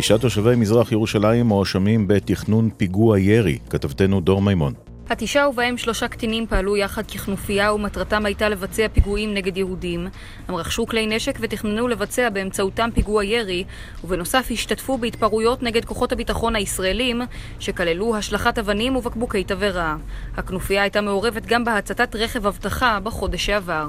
תשעה 0.00 0.18
תושבי 0.18 0.56
מזרח 0.56 0.92
ירושלים 0.92 1.46
מואשמים 1.46 2.08
בתכנון 2.08 2.70
פיגוע 2.76 3.18
ירי, 3.18 3.58
כתבתנו 3.70 4.20
דור 4.20 4.42
מימון. 4.42 4.72
התשעה 5.10 5.48
ובהם 5.48 5.78
שלושה 5.78 6.08
קטינים 6.08 6.46
פעלו 6.46 6.76
יחד 6.76 7.06
ככנופיה 7.06 7.72
ומטרתם 7.72 8.26
הייתה 8.26 8.48
לבצע 8.48 8.86
פיגועים 8.92 9.34
נגד 9.34 9.56
יהודים. 9.56 10.08
הם 10.48 10.54
רכשו 10.54 10.86
כלי 10.86 11.06
נשק 11.06 11.38
ותכננו 11.40 11.88
לבצע 11.88 12.30
באמצעותם 12.30 12.88
פיגוע 12.94 13.24
ירי, 13.24 13.64
ובנוסף 14.04 14.48
השתתפו 14.50 14.98
בהתפרעויות 14.98 15.62
נגד 15.62 15.84
כוחות 15.84 16.12
הביטחון 16.12 16.56
הישראלים, 16.56 17.20
שכללו 17.60 18.16
השלכת 18.16 18.58
אבנים 18.58 18.96
ובקבוקי 18.96 19.44
תבערה. 19.44 19.96
הכנופיה 20.36 20.82
הייתה 20.82 21.00
מעורבת 21.00 21.46
גם 21.46 21.64
בהצתת 21.64 22.16
רכב 22.16 22.46
אבטחה 22.46 22.98
בחודש 23.02 23.46
שעבר. 23.46 23.86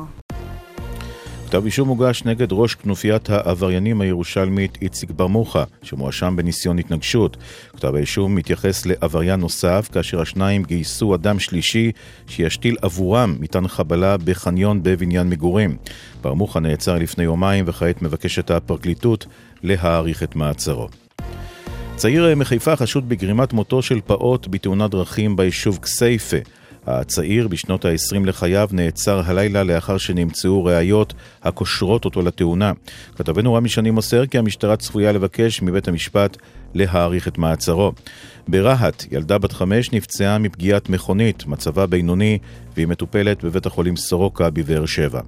כתב 1.49 1.65
אישום 1.65 1.89
הוגש 1.89 2.23
נגד 2.25 2.47
ראש 2.51 2.75
כנופיית 2.75 3.29
העבריינים 3.29 4.01
הירושלמית 4.01 4.77
איציק 4.81 5.11
ברמוחה, 5.11 5.63
שמואשם 5.83 6.35
בניסיון 6.35 6.79
התנגשות. 6.79 7.37
כתב 7.75 7.95
האישום 7.95 8.35
מתייחס 8.35 8.85
לעבריין 8.85 9.39
נוסף, 9.39 9.89
כאשר 9.91 10.21
השניים 10.21 10.63
גייסו 10.63 11.15
אדם 11.15 11.39
שלישי 11.39 11.91
שישתיל 12.27 12.77
עבורם 12.81 13.35
מטען 13.39 13.67
חבלה 13.67 14.17
בחניון 14.17 14.83
בבניין 14.83 15.29
מגורים. 15.29 15.77
ברמוחה 16.21 16.59
נעצר 16.59 16.97
לפני 16.97 17.23
יומיים 17.23 17.65
וכעת 17.67 18.01
מבקשת 18.01 18.51
הפרקליטות 18.51 19.25
להאריך 19.63 20.23
את 20.23 20.35
מעצרו. 20.35 20.87
צעיר 21.95 22.35
מחיפה 22.35 22.75
חשוד 22.75 23.09
בגרימת 23.09 23.53
מותו 23.53 23.81
של 23.81 23.99
פעוט 24.05 24.47
בתאונת 24.47 24.91
דרכים 24.91 25.35
ביישוב 25.35 25.79
כסייפה. 25.81 26.37
הצעיר 26.89 27.47
בשנות 27.47 27.85
ה-20 27.85 28.25
לחייו 28.25 28.69
נעצר 28.71 29.21
הלילה 29.25 29.63
לאחר 29.63 29.97
שנמצאו 29.97 30.63
ראיות 30.63 31.13
הקושרות 31.43 32.05
אותו 32.05 32.21
לתאונה. 32.21 32.71
כתבנו 33.15 33.53
רמי 33.53 33.69
שני 33.69 33.91
מוסר 33.91 34.25
כי 34.25 34.37
המשטרה 34.37 34.77
צפויה 34.77 35.11
לבקש 35.11 35.61
מבית 35.61 35.87
המשפט 35.87 36.37
להאריך 36.73 37.27
את 37.27 37.37
מעצרו. 37.37 37.91
ברהט, 38.47 39.05
ילדה 39.11 39.37
בת 39.37 39.51
חמש 39.51 39.91
נפצעה 39.91 40.37
מפגיעת 40.37 40.89
מכונית, 40.89 41.45
מצבה 41.47 41.85
בינוני, 41.85 42.37
והיא 42.75 42.87
מטופלת 42.87 43.43
בבית 43.43 43.65
החולים 43.65 43.95
סורוקה 43.95 44.49
בבאר 44.49 44.85
שבע. 44.85 45.21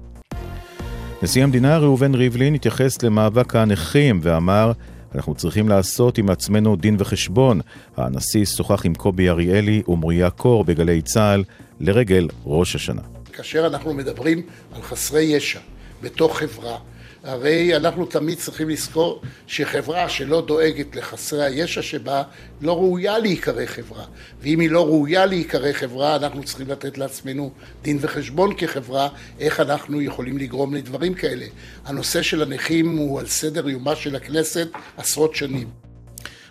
נשיא 1.22 1.42
המדינה 1.42 1.78
ראובן 1.78 2.14
ריבלין 2.14 2.54
התייחס 2.54 3.02
למאבק 3.02 3.56
הנכים 3.56 4.20
ואמר 4.22 4.72
אנחנו 5.14 5.34
צריכים 5.34 5.68
לעשות 5.68 6.18
עם 6.18 6.30
עצמנו 6.30 6.76
דין 6.76 6.96
וחשבון. 6.98 7.60
הנשיא 7.96 8.44
שוחח 8.44 8.86
עם 8.86 8.94
קובי 8.94 9.28
אריאלי 9.28 9.82
ומוריה 9.88 10.30
קור 10.30 10.64
בגלי 10.64 11.02
צה"ל 11.02 11.44
לרגל 11.80 12.28
ראש 12.46 12.74
השנה. 12.74 13.02
כאשר 13.32 13.66
אנחנו 13.66 13.94
מדברים 13.94 14.42
על 14.74 14.82
חסרי 14.82 15.22
ישע 15.22 15.60
בתוך 16.02 16.38
חברה, 16.38 16.78
הרי 17.24 17.76
אנחנו 17.76 18.06
תמיד 18.06 18.38
צריכים 18.38 18.68
לזכור 18.68 19.22
שחברה 19.46 20.08
שלא 20.08 20.40
דואגת 20.40 20.96
לחסרי 20.96 21.44
הישע 21.44 21.82
שבה 21.82 22.22
לא 22.60 22.76
ראויה 22.76 23.18
להיקרא 23.18 23.66
חברה. 23.66 24.04
ואם 24.40 24.60
היא 24.60 24.70
לא 24.70 24.86
ראויה 24.86 25.26
להיקרא 25.26 25.72
חברה, 25.72 26.16
אנחנו 26.16 26.44
צריכים 26.44 26.68
לתת 26.68 26.98
לעצמנו 26.98 27.52
דין 27.82 27.98
וחשבון 28.00 28.54
כחברה, 28.56 29.08
איך 29.40 29.60
אנחנו 29.60 30.00
יכולים 30.00 30.38
לגרום 30.38 30.74
לדברים 30.74 31.14
כאלה. 31.14 31.46
הנושא 31.84 32.22
של 32.22 32.42
הנכים 32.42 32.96
הוא 32.96 33.20
על 33.20 33.26
סדר 33.26 33.68
יומה 33.68 33.96
של 33.96 34.16
הכנסת 34.16 34.68
עשרות 34.96 35.34
שנים. 35.34 35.68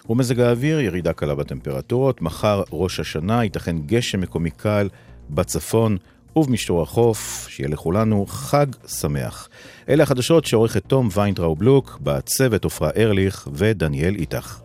ומזג 0.09 0.39
האוויר, 0.39 0.80
ירידה 0.80 1.13
קלה 1.13 1.36
בטמפרטורות, 1.36 2.22
מחר 2.22 2.63
ראש 2.72 2.99
השנה, 2.99 3.43
ייתכן 3.43 3.78
גשם 3.78 4.22
מקומי 4.22 4.51
קל 4.51 4.89
בצפון 5.30 5.97
ובמישור 6.36 6.82
החוף, 6.82 7.48
שיהיה 7.50 7.70
לכולנו 7.70 8.26
חג 8.26 8.66
שמח. 8.88 9.50
אלה 9.90 10.04
החדשות 10.04 10.46
שעורכת 10.46 10.84
תום 10.88 11.10
ויינטראו 11.14 11.56
בלוק, 11.56 12.00
בצוות 12.02 12.66
עפרה 12.66 12.90
ארליך 12.98 13.48
ודניאל 13.54 14.16
איתך. 14.16 14.60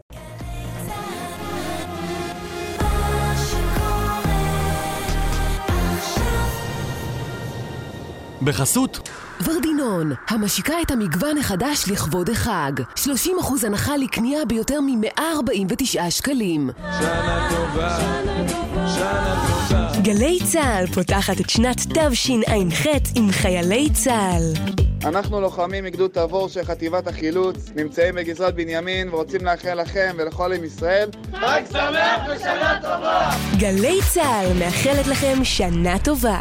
בחסות 8.43 9.09
ורדינון, 9.45 10.13
המשיקה 10.29 10.75
את 10.83 10.91
המגוון 10.91 11.39
החדש 11.39 11.85
לכבוד 11.93 12.31
החג. 12.31 12.73
30% 12.97 13.07
הנחה 13.67 13.97
לקנייה 13.97 14.45
ביותר 14.45 14.81
מ-149 14.81 16.11
שקלים. 16.11 16.71
שנה 16.99 17.49
טובה, 17.51 17.99
שנה 18.95 19.47
טובה. 19.69 20.01
גלי 20.03 20.39
צה"ל 20.45 20.87
פותחת 20.87 21.41
את 21.41 21.51
שנת 21.51 21.77
תשע"ח 21.81 23.11
עם 23.15 23.31
חיילי 23.33 23.89
צה"ל. 23.93 24.77
אנחנו 25.05 25.41
לוחמים 25.41 25.85
מגדוד 25.85 26.11
תבור 26.11 26.49
של 26.49 26.65
חטיבת 26.65 27.07
החילוץ, 27.07 27.71
נמצאים 27.77 28.15
בגזרת 28.15 28.55
בנימין 28.55 29.09
ורוצים 29.09 29.45
לאחל 29.45 29.75
לכם 29.75 30.17
ולכל 30.19 30.53
עם 30.53 30.65
ישראל 30.65 31.11
חג 31.33 31.63
שמח 31.73 32.21
ושנה 32.37 32.79
טובה! 32.83 33.31
גלי 33.59 33.99
צה"ל 34.13 34.53
מאחלת 34.59 35.07
לכם 35.07 35.45
שנה 35.45 35.99
טובה. 35.99 36.41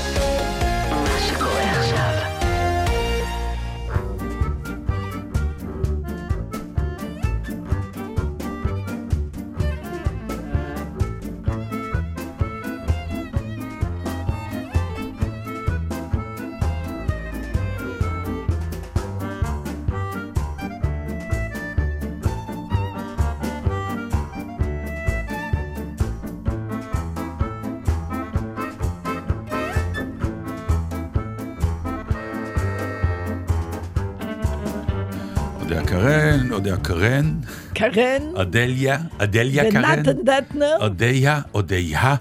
אודיה 36.71 36.83
קרן, 36.83 37.39
קרן 37.73 38.35
אדליה, 38.41 38.97
אדליה 39.17 39.71
קרן, 39.71 39.99
ונתן 39.99 40.23
דטנר. 40.23 40.77
אודיה, 40.79 41.41
אודיה. 41.53 42.15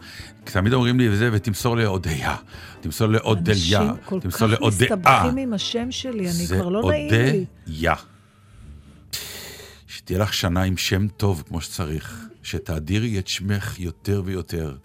תמיד 0.44 0.72
אומרים 0.72 1.00
לי 1.00 1.08
וזה, 1.08 1.30
ותמסור 1.32 1.76
לאודיה, 1.76 2.36
תמסור 2.80 3.06
לאודליה, 3.06 3.80
אנשים 3.80 4.02
כל 4.04 4.20
תמסור 4.20 4.48
כך. 4.48 4.62
מסתבכים 4.62 5.36
עם 5.36 5.52
השם 5.52 5.90
שלי, 5.90 6.24
אני 6.24 6.32
זה 6.32 6.56
כבר 6.56 6.68
לא 6.68 6.82
נעים 6.90 7.10
לי. 7.10 7.44
אודיה. 7.66 7.94
שתהיה 9.86 10.18
לך 10.18 10.34
שנה 10.34 10.62
עם 10.62 10.76
שם 10.76 11.08
טוב 11.08 11.42
כמו 11.48 11.60
שצריך, 11.60 12.26
שתאדירי 12.42 13.18
את 13.18 13.28
שמך 13.28 13.80
יותר 13.80 14.22
ויותר. 14.24 14.76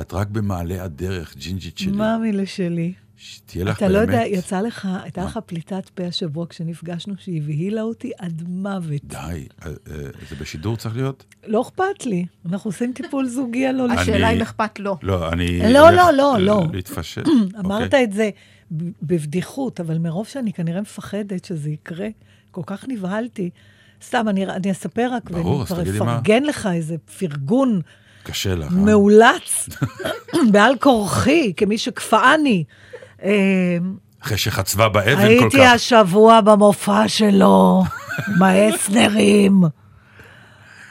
את 0.00 0.12
רק 0.12 0.28
במעלה 0.28 0.84
הדרך, 0.84 1.36
ג'ינג'ית 1.36 1.78
שלי. 1.78 1.92
מאמילה 1.92 2.46
שלי. 2.46 2.92
שתהיה 3.20 3.64
לך 3.64 3.76
אתה 3.76 3.88
באמת... 3.88 3.96
לא 3.96 3.98
יודע, 3.98 4.26
יצא 4.26 4.60
לך, 4.60 4.88
הייתה 5.02 5.24
לך 5.24 5.38
פליטת 5.46 5.88
פה 5.88 6.04
השבוע 6.04 6.46
כשנפגשנו, 6.48 7.14
שהיא 7.18 7.42
הבהילה 7.42 7.82
אותי 7.82 8.10
עד 8.18 8.42
מוות. 8.48 9.04
די, 9.04 9.16
אה, 9.16 9.66
אה, 9.66 9.72
זה 10.30 10.36
בשידור 10.40 10.76
צריך 10.76 10.96
להיות? 10.96 11.24
לא 11.46 11.62
אכפת 11.62 12.06
לי, 12.06 12.26
אנחנו 12.48 12.68
עושים 12.68 12.92
טיפול 12.92 13.26
זוגי 13.26 13.66
על 13.66 13.80
עולים. 13.80 13.98
השאלה 13.98 14.30
אם 14.30 14.40
אכפת 14.40 14.78
לו. 14.78 14.96
לא, 15.02 15.32
אני... 15.32 15.72
לא, 15.72 15.90
לא, 15.90 16.10
לא, 16.12 16.38
ל- 16.38 16.42
לא. 16.42 16.66
להתפשט. 16.72 17.24
אמרת 17.60 17.84
אוקיי. 17.84 18.04
את 18.04 18.12
זה 18.12 18.30
בבדיחות, 19.02 19.80
אבל 19.80 19.98
מרוב 19.98 20.26
שאני 20.26 20.52
כנראה 20.52 20.80
מפחדת 20.80 21.44
שזה 21.44 21.70
יקרה, 21.70 22.08
כל 22.50 22.62
כך 22.66 22.84
נבהלתי. 22.88 23.50
סתם, 24.04 24.28
אני, 24.28 24.46
אני 24.46 24.70
אספר 24.70 25.08
רק, 25.12 25.30
ברור, 25.30 25.52
ואני 25.52 25.62
אז 25.62 25.66
כבר 25.66 25.82
תגידי 25.82 25.98
מה. 25.98 26.14
אפרגן 26.14 26.42
לך 26.42 26.68
איזה 26.72 26.96
פרגון 27.18 27.80
קשה 28.22 28.54
לך. 28.54 28.72
אה? 28.72 28.78
מאולץ, 28.78 29.68
בעל 30.52 30.76
כורחי, 30.80 31.52
כמי 31.56 31.78
שקפאני. 31.78 32.64
אה, 33.22 33.76
אחרי 34.22 34.38
שחצבה 34.38 34.88
באבן 34.88 35.14
כל 35.16 35.20
הייתי 35.22 35.56
כך. 35.58 35.72
השבוע 35.74 36.40
במופע 36.40 37.08
שלו, 37.08 37.82
מאסנרים. 38.38 39.62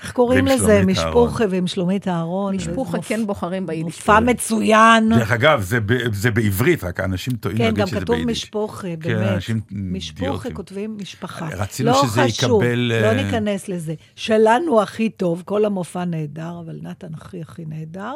איך 0.04 0.12
קוראים 0.12 0.48
לזה? 0.48 0.84
משפוחה 0.86 1.44
ועם 1.50 1.68
שלומית 1.68 2.08
אהרון. 2.08 2.56
משפוחה 2.56 2.98
כן 3.02 3.26
בוחרים 3.26 3.66
ביידיש. 3.66 3.84
מופע 4.00 4.20
מצוין. 4.20 5.10
דרך 5.10 5.32
אגב, 5.32 5.62
זה 5.62 5.80
ב- 5.80 6.14
זה 6.14 6.32
בעברית, 6.32 6.84
רק 6.84 7.00
האנשים 7.00 7.34
טועים 7.34 7.58
כן, 7.58 7.64
להגיד 7.64 7.80
גם 7.80 7.88
שזה 7.88 8.00
כתוב 8.02 8.16
ביידיש. 8.16 8.44
משפוחה, 8.44 8.82
כן, 9.02 9.14
באמת. 9.14 9.32
אנשים 9.32 9.60
משפוחה 9.72 10.26
אידיוטים. 10.30 10.54
כותבים 10.54 10.98
משפחה. 11.02 11.48
רצינו 11.58 11.92
לא 11.92 12.04
שזה 12.04 12.22
חשוב, 12.24 12.64
יקבל, 12.64 12.80
לא 13.02 13.08
אה, 13.08 13.24
ניכנס 13.24 13.70
לזה. 13.70 13.94
שלנו 14.16 14.82
הכי 14.82 15.10
טוב, 15.10 15.42
כל 15.46 15.66
המופע 15.66 16.06
נהדר, 16.06 16.52
אבל 16.66 16.80
נתן 16.82 17.14
הכי 17.14 17.42
הכי 17.42 17.66
נהדר. 17.68 18.14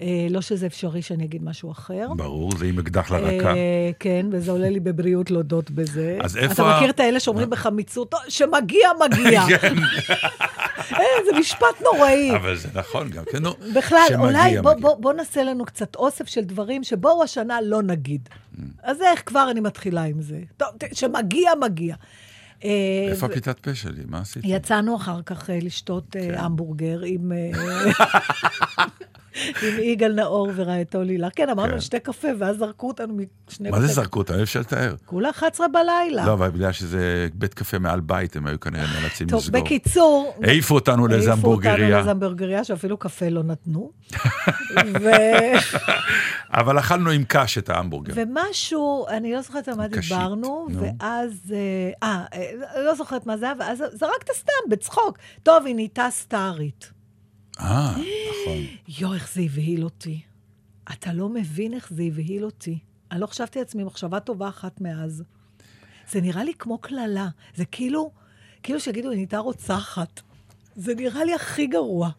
אה, 0.00 0.26
לא 0.30 0.40
שזה 0.40 0.66
אפשרי 0.66 1.02
שאני 1.02 1.24
אגיד 1.24 1.44
משהו 1.44 1.70
אחר. 1.70 2.06
ברור, 2.16 2.56
זה 2.58 2.66
עם 2.66 2.78
אקדח 2.78 3.10
לרקה. 3.10 3.54
אה, 3.54 3.90
כן, 4.00 4.26
וזה 4.30 4.50
עולה 4.50 4.70
לי 4.70 4.80
בבריאות 4.80 5.30
להודות 5.30 5.70
בזה. 5.70 6.18
אז 6.20 6.36
איפה 6.36 6.52
אתה 6.52 6.76
מכיר 6.76 6.90
את 6.90 7.00
האלה 7.00 7.20
שאומרים 7.20 7.50
בחמיצות, 7.50 8.10
"טוב, 8.10 8.20
שמגיע, 8.28 8.88
מגיע. 9.04 9.42
כן, 9.60 9.74
אה, 10.98 11.24
זה 11.24 11.38
משפט 11.38 11.82
נוראי. 11.82 12.36
אבל 12.36 12.56
זה 12.56 12.68
נכון 12.74 13.10
גם, 13.10 13.24
כן, 13.32 13.42
נו. 13.42 13.50
בכלל, 13.74 14.06
אולי 14.18 14.56
בוא, 14.80 15.12
נעשה 15.12 15.44
לנו 15.44 15.64
קצת 15.64 15.96
אוסף 15.96 16.28
של 16.28 16.40
דברים 16.40 16.84
שבואו 16.84 17.22
השנה 17.22 17.58
לא 17.62 17.82
נגיד. 17.82 18.28
Mm. 18.28 18.60
אז 18.82 19.02
איך 19.02 19.22
כבר 19.26 19.48
אני 19.50 19.60
מתחילה 19.60 20.02
עם 20.02 20.22
זה? 20.22 20.40
טוב, 20.56 20.68
שמגיע, 20.92 21.50
מגיע. 21.60 21.94
אה, 22.64 22.70
איפה 23.10 23.26
הפליטת 23.26 23.58
פה 23.58 23.74
שלי? 23.74 24.02
מה 24.08 24.20
עשית? 24.20 24.42
יצאנו 24.46 24.96
אחר 24.96 25.22
כך 25.26 25.50
אה, 25.50 25.58
לשתות 25.62 26.04
כן. 26.10 26.34
אה, 26.34 26.40
המבורגר 26.40 27.00
עם... 27.04 27.32
עם 29.62 29.78
יגאל 29.82 30.12
נאור 30.12 30.48
ורעייתו 30.54 31.02
לילה. 31.02 31.30
כן, 31.30 31.48
אמרנו 31.50 31.72
כן. 31.72 31.80
שתי 31.80 32.00
קפה, 32.00 32.28
ואז 32.38 32.56
זרקו 32.56 32.88
אותנו 32.88 33.18
משני... 33.48 33.70
מה 33.70 33.80
זה 33.80 33.86
זרקו 33.86 34.18
אותה? 34.18 34.36
אי 34.36 34.42
אפשר 34.42 34.60
לתאר. 34.60 34.94
כולה 35.04 35.30
11 35.30 35.68
בלילה. 35.68 36.26
לא, 36.26 36.32
אבל 36.32 36.48
בגלל 36.50 36.72
שזה 36.72 37.28
בית 37.34 37.54
קפה 37.54 37.78
מעל 37.78 38.00
בית, 38.00 38.36
הם 38.36 38.46
היו 38.46 38.60
כנראה 38.60 38.84
נאלצים 39.00 39.28
טוב, 39.28 39.40
לסגור. 39.40 39.60
בקיצור... 39.60 40.34
העיפו 40.42 40.74
אותנו 40.74 41.06
לאיזה 41.06 41.30
העיפו 41.30 41.52
אותנו 41.52 41.68
המבורגריה. 41.68 41.96
לאיזה 41.96 42.10
המבורגריה, 42.10 42.64
שאפילו 42.64 42.96
קפה 42.96 43.28
לא 43.28 43.42
נתנו. 43.42 43.90
אבל 46.50 46.78
אכלנו 46.78 47.10
עם 47.10 47.24
קש 47.28 47.58
את 47.58 47.68
ההמבורגר. 47.68 48.12
ומשהו, 48.16 49.06
אני 49.08 49.32
לא 49.32 49.42
זוכרת 49.42 49.68
על 49.68 49.74
מה 49.74 49.88
דיברנו, 49.88 50.66
נו. 50.70 50.80
ואז, 50.80 51.54
אה, 51.54 51.90
אה, 52.02 52.24
אה, 52.34 52.82
לא 52.82 52.94
זוכרת 52.94 53.26
מה 53.26 53.36
זה 53.36 53.44
היה, 53.44 53.54
ואז 53.58 53.78
זרקת 53.92 54.32
סתם, 54.32 54.70
בצחוק. 54.70 55.18
טוב, 55.42 55.66
היא 55.66 55.74
נהייתה 55.74 56.08
סטארית. 56.10 56.95
אה, 57.60 57.90
נכון. 57.90 58.64
יואו, 58.98 59.14
איך 59.14 59.34
זה 59.34 59.40
הבהיל 59.40 59.84
אותי. 59.84 60.20
אתה 60.92 61.12
לא 61.12 61.28
מבין 61.28 61.74
איך 61.74 61.92
זה 61.92 62.02
הבהיל 62.02 62.44
אותי. 62.44 62.78
אני 63.10 63.20
לא 63.20 63.26
חשבתי 63.26 63.58
לעצמי 63.58 63.84
מחשבה 63.84 64.20
טובה 64.20 64.48
אחת 64.48 64.80
מאז. 64.80 65.24
זה 66.10 66.20
נראה 66.20 66.44
לי 66.44 66.54
כמו 66.54 66.78
קללה. 66.78 67.28
זה 67.54 67.64
כאילו, 67.64 68.10
כאילו 68.62 68.80
שיגידו, 68.80 69.10
היא 69.10 69.16
נהייתה 69.16 69.38
רוצחת. 69.38 70.20
זה 70.76 70.94
נראה 70.94 71.24
לי 71.24 71.34
הכי 71.34 71.66
גרוע. 71.66 72.10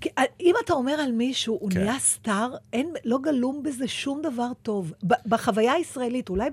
כי, 0.00 0.08
אה, 0.18 0.22
אם 0.40 0.54
אתה 0.64 0.72
אומר 0.72 0.92
על 0.92 1.12
מישהו, 1.12 1.58
הוא 1.60 1.70
כן. 1.70 1.80
נהיה 1.80 1.98
סטאר, 1.98 2.54
אין, 2.72 2.92
לא 3.04 3.18
גלום 3.22 3.62
בזה 3.62 3.88
שום 3.88 4.22
דבר 4.22 4.50
טוב. 4.62 4.92
בחוויה 5.02 5.72
הישראלית, 5.72 6.28
אולי 6.28 6.50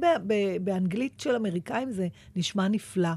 באנגלית 0.61 1.19
של 1.19 1.35
אמריקאים 1.35 1.91
זה 1.91 2.07
נשמע 2.35 2.67
נפלא. 2.67 3.09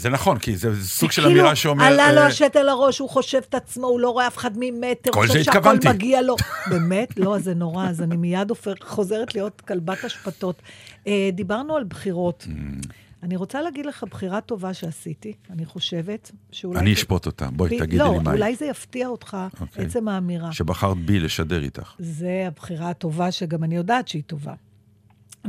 זה 0.00 0.08
נכון, 0.08 0.38
כי 0.38 0.56
זה 0.56 0.84
סוג 0.84 1.10
של 1.10 1.22
כאילו, 1.22 1.40
אמירה 1.40 1.56
שאומר... 1.56 1.84
עלה 1.84 2.12
לו 2.12 2.20
אה, 2.20 2.26
השתל 2.26 2.62
לראש, 2.62 2.98
הוא 2.98 3.08
חושב 3.08 3.40
את 3.48 3.54
עצמו, 3.54 3.86
הוא 3.86 4.00
לא 4.00 4.10
רואה 4.10 4.26
אף 4.26 4.36
אחד 4.36 4.50
ממטר, 4.56 5.10
כל 5.12 5.18
הוא 5.18 5.26
זה 5.26 5.32
חושב 5.32 5.44
שהכל 5.44 5.58
התכוונתי. 5.58 5.88
מגיע 5.88 6.22
לו. 6.22 6.36
באמת? 6.70 7.18
לא, 7.18 7.38
זה 7.38 7.54
נורא, 7.54 7.88
אז 7.88 8.02
אני 8.02 8.16
מיד 8.16 8.52
חוזרת 8.82 9.34
להיות 9.34 9.60
כלבת 9.60 10.04
אשפתות. 10.04 10.62
אה, 11.06 11.30
דיברנו 11.32 11.76
על 11.76 11.84
בחירות. 11.84 12.46
Mm. 12.48 12.86
אני 13.22 13.36
רוצה 13.36 13.62
להגיד 13.62 13.86
לך 13.86 14.04
בחירה 14.10 14.40
טובה 14.40 14.74
שעשיתי, 14.74 15.32
אני 15.50 15.64
חושבת, 15.64 16.30
שאולי... 16.52 16.80
אני 16.80 16.92
אשפוט 16.92 17.26
אותה. 17.26 17.48
בואי, 17.50 17.76
ב- 17.76 17.78
תגידי 17.78 17.98
לא, 17.98 18.12
לי 18.12 18.18
מה 18.18 18.30
היא. 18.30 18.40
אולי 18.40 18.56
זה 18.56 18.66
יפתיע 18.66 19.08
אותך, 19.08 19.36
אוקיי. 19.60 19.84
עצם 19.84 20.08
האמירה. 20.08 20.52
שבחרת 20.52 20.96
בי 20.96 21.20
לשדר 21.20 21.62
איתך. 21.62 21.94
זה 21.98 22.44
הבחירה 22.46 22.90
הטובה, 22.90 23.32
שגם 23.32 23.64
אני 23.64 23.76
יודעת 23.76 24.08
שהיא 24.08 24.22
טובה. 24.26 24.54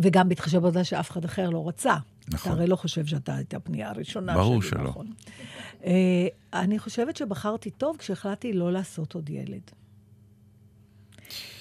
וגם 0.02 0.30
בהתחשב 0.30 0.58
בעובדה 0.58 0.84
שאף 0.84 1.12
אחד 1.12 1.26
אחר 1.26 1.50
לא 1.50 1.68
רצה. 1.68 1.96
נכון. 2.28 2.52
אתה 2.52 2.60
הרי 2.60 2.68
לא 2.68 2.76
חושב 2.76 3.06
שאתה 3.06 3.36
הייתה 3.36 3.58
הפנייה 3.58 3.90
הראשונה 3.90 4.34
ברור 4.34 4.62
שלי, 4.62 4.70
שלא. 4.70 4.90
נכון. 4.90 5.08
אה, 5.86 6.28
אני 6.54 6.80
חושבת 6.80 7.18
שבחרתי 7.18 7.70
טוב 7.70 7.98
כשהחלטתי 7.98 8.54
לא 8.54 8.72
לעשות 8.72 9.14
עוד 9.14 9.30
ילד. 9.30 9.62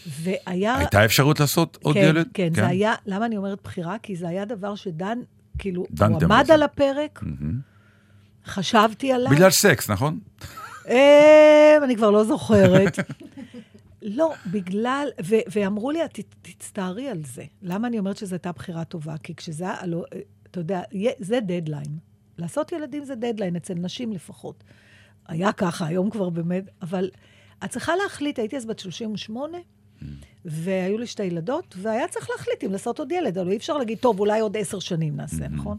והיה... 0.07 0.77
הייתה 0.77 1.05
אפשרות 1.05 1.41
לעשות 1.41 1.79
עוד 1.83 1.95
כן, 1.95 2.03
ילד? 2.09 2.29
כן, 2.35 2.55
זה 2.55 2.67
היה... 2.67 2.95
למה 3.07 3.27
אני 3.27 3.37
אומרת 3.37 3.59
בחירה? 3.65 3.97
כי 4.03 4.17
זה 4.17 4.29
היה 4.29 4.45
דבר 4.45 4.75
שדן, 4.75 5.19
כאילו, 5.59 5.87
הוא 6.01 6.23
עמד. 6.23 6.51
על 6.51 6.63
הפרק, 6.63 7.23
מהמם. 7.23 7.61
חשבתי 8.47 9.13
עליו. 9.13 9.31
בגלל 9.33 9.51
סקס, 9.51 9.91
נכון? 9.91 10.19
אה, 10.89 11.79
אני 11.85 11.97
כבר 11.97 12.11
לא 12.11 12.25
זוכרת. 12.25 12.99
לא, 14.03 14.35
בגלל, 14.47 15.09
ו- 15.25 15.45
ואמרו 15.53 15.91
לי, 15.91 16.05
"את 16.05 16.19
תצטערי 16.43 17.09
על 17.09 17.21
זה. 17.25 17.45
למה 17.63 17.89
אני 17.89 17.99
אומרת 17.99 18.17
שזו 18.17 18.35
הייתה 18.35 18.53
בחירה 18.53 18.85
טובה? 18.85 19.15
כי 19.23 19.35
כשזה 19.35 19.65
היה, 19.65 19.77
הלא, 19.81 20.05
אתה 20.51 20.61
יודע, 20.61 20.83
זה 21.19 21.41
דדליין. 21.41 21.99
לעשות 22.39 22.73
ילדים 22.73 23.05
זה 23.05 23.15
דדליין, 23.15 23.57
אצל 23.57 23.75
נשים 23.75 24.13
לפחות. 24.13 24.65
היה 25.29 25.53
ככה, 25.53 25.87
היום 25.87 26.11
כבר 26.11 26.31
באמת, 26.31 26.65
אבל 26.83 27.11
את 27.65 27.71
צריכה 27.71 27.97
להחליט, 27.97 28.39
הייתי 28.39 28.57
אז 28.57 28.67
בת 28.67 28.79
38, 28.79 29.59
והיו 30.45 30.99
לי 30.99 31.07
שתי 31.07 31.23
ילדות, 31.23 31.75
והיה 31.79 32.09
צריך 32.09 32.31
להחליט 32.31 32.65
אם 32.65 32.73
לעשות 32.73 32.99
עוד 32.99 33.13
ילד, 33.13 33.39
אבל 33.39 33.51
אי 33.51 33.57
אפשר 33.57 33.77
להגיד, 33.77 33.99
טוב, 33.99 34.21
אולי 34.21 34.41
עוד 34.41 34.57
עשר 34.57 34.79
שנים 34.79 35.17
נעשה, 35.17 35.49
נכון? 35.49 35.77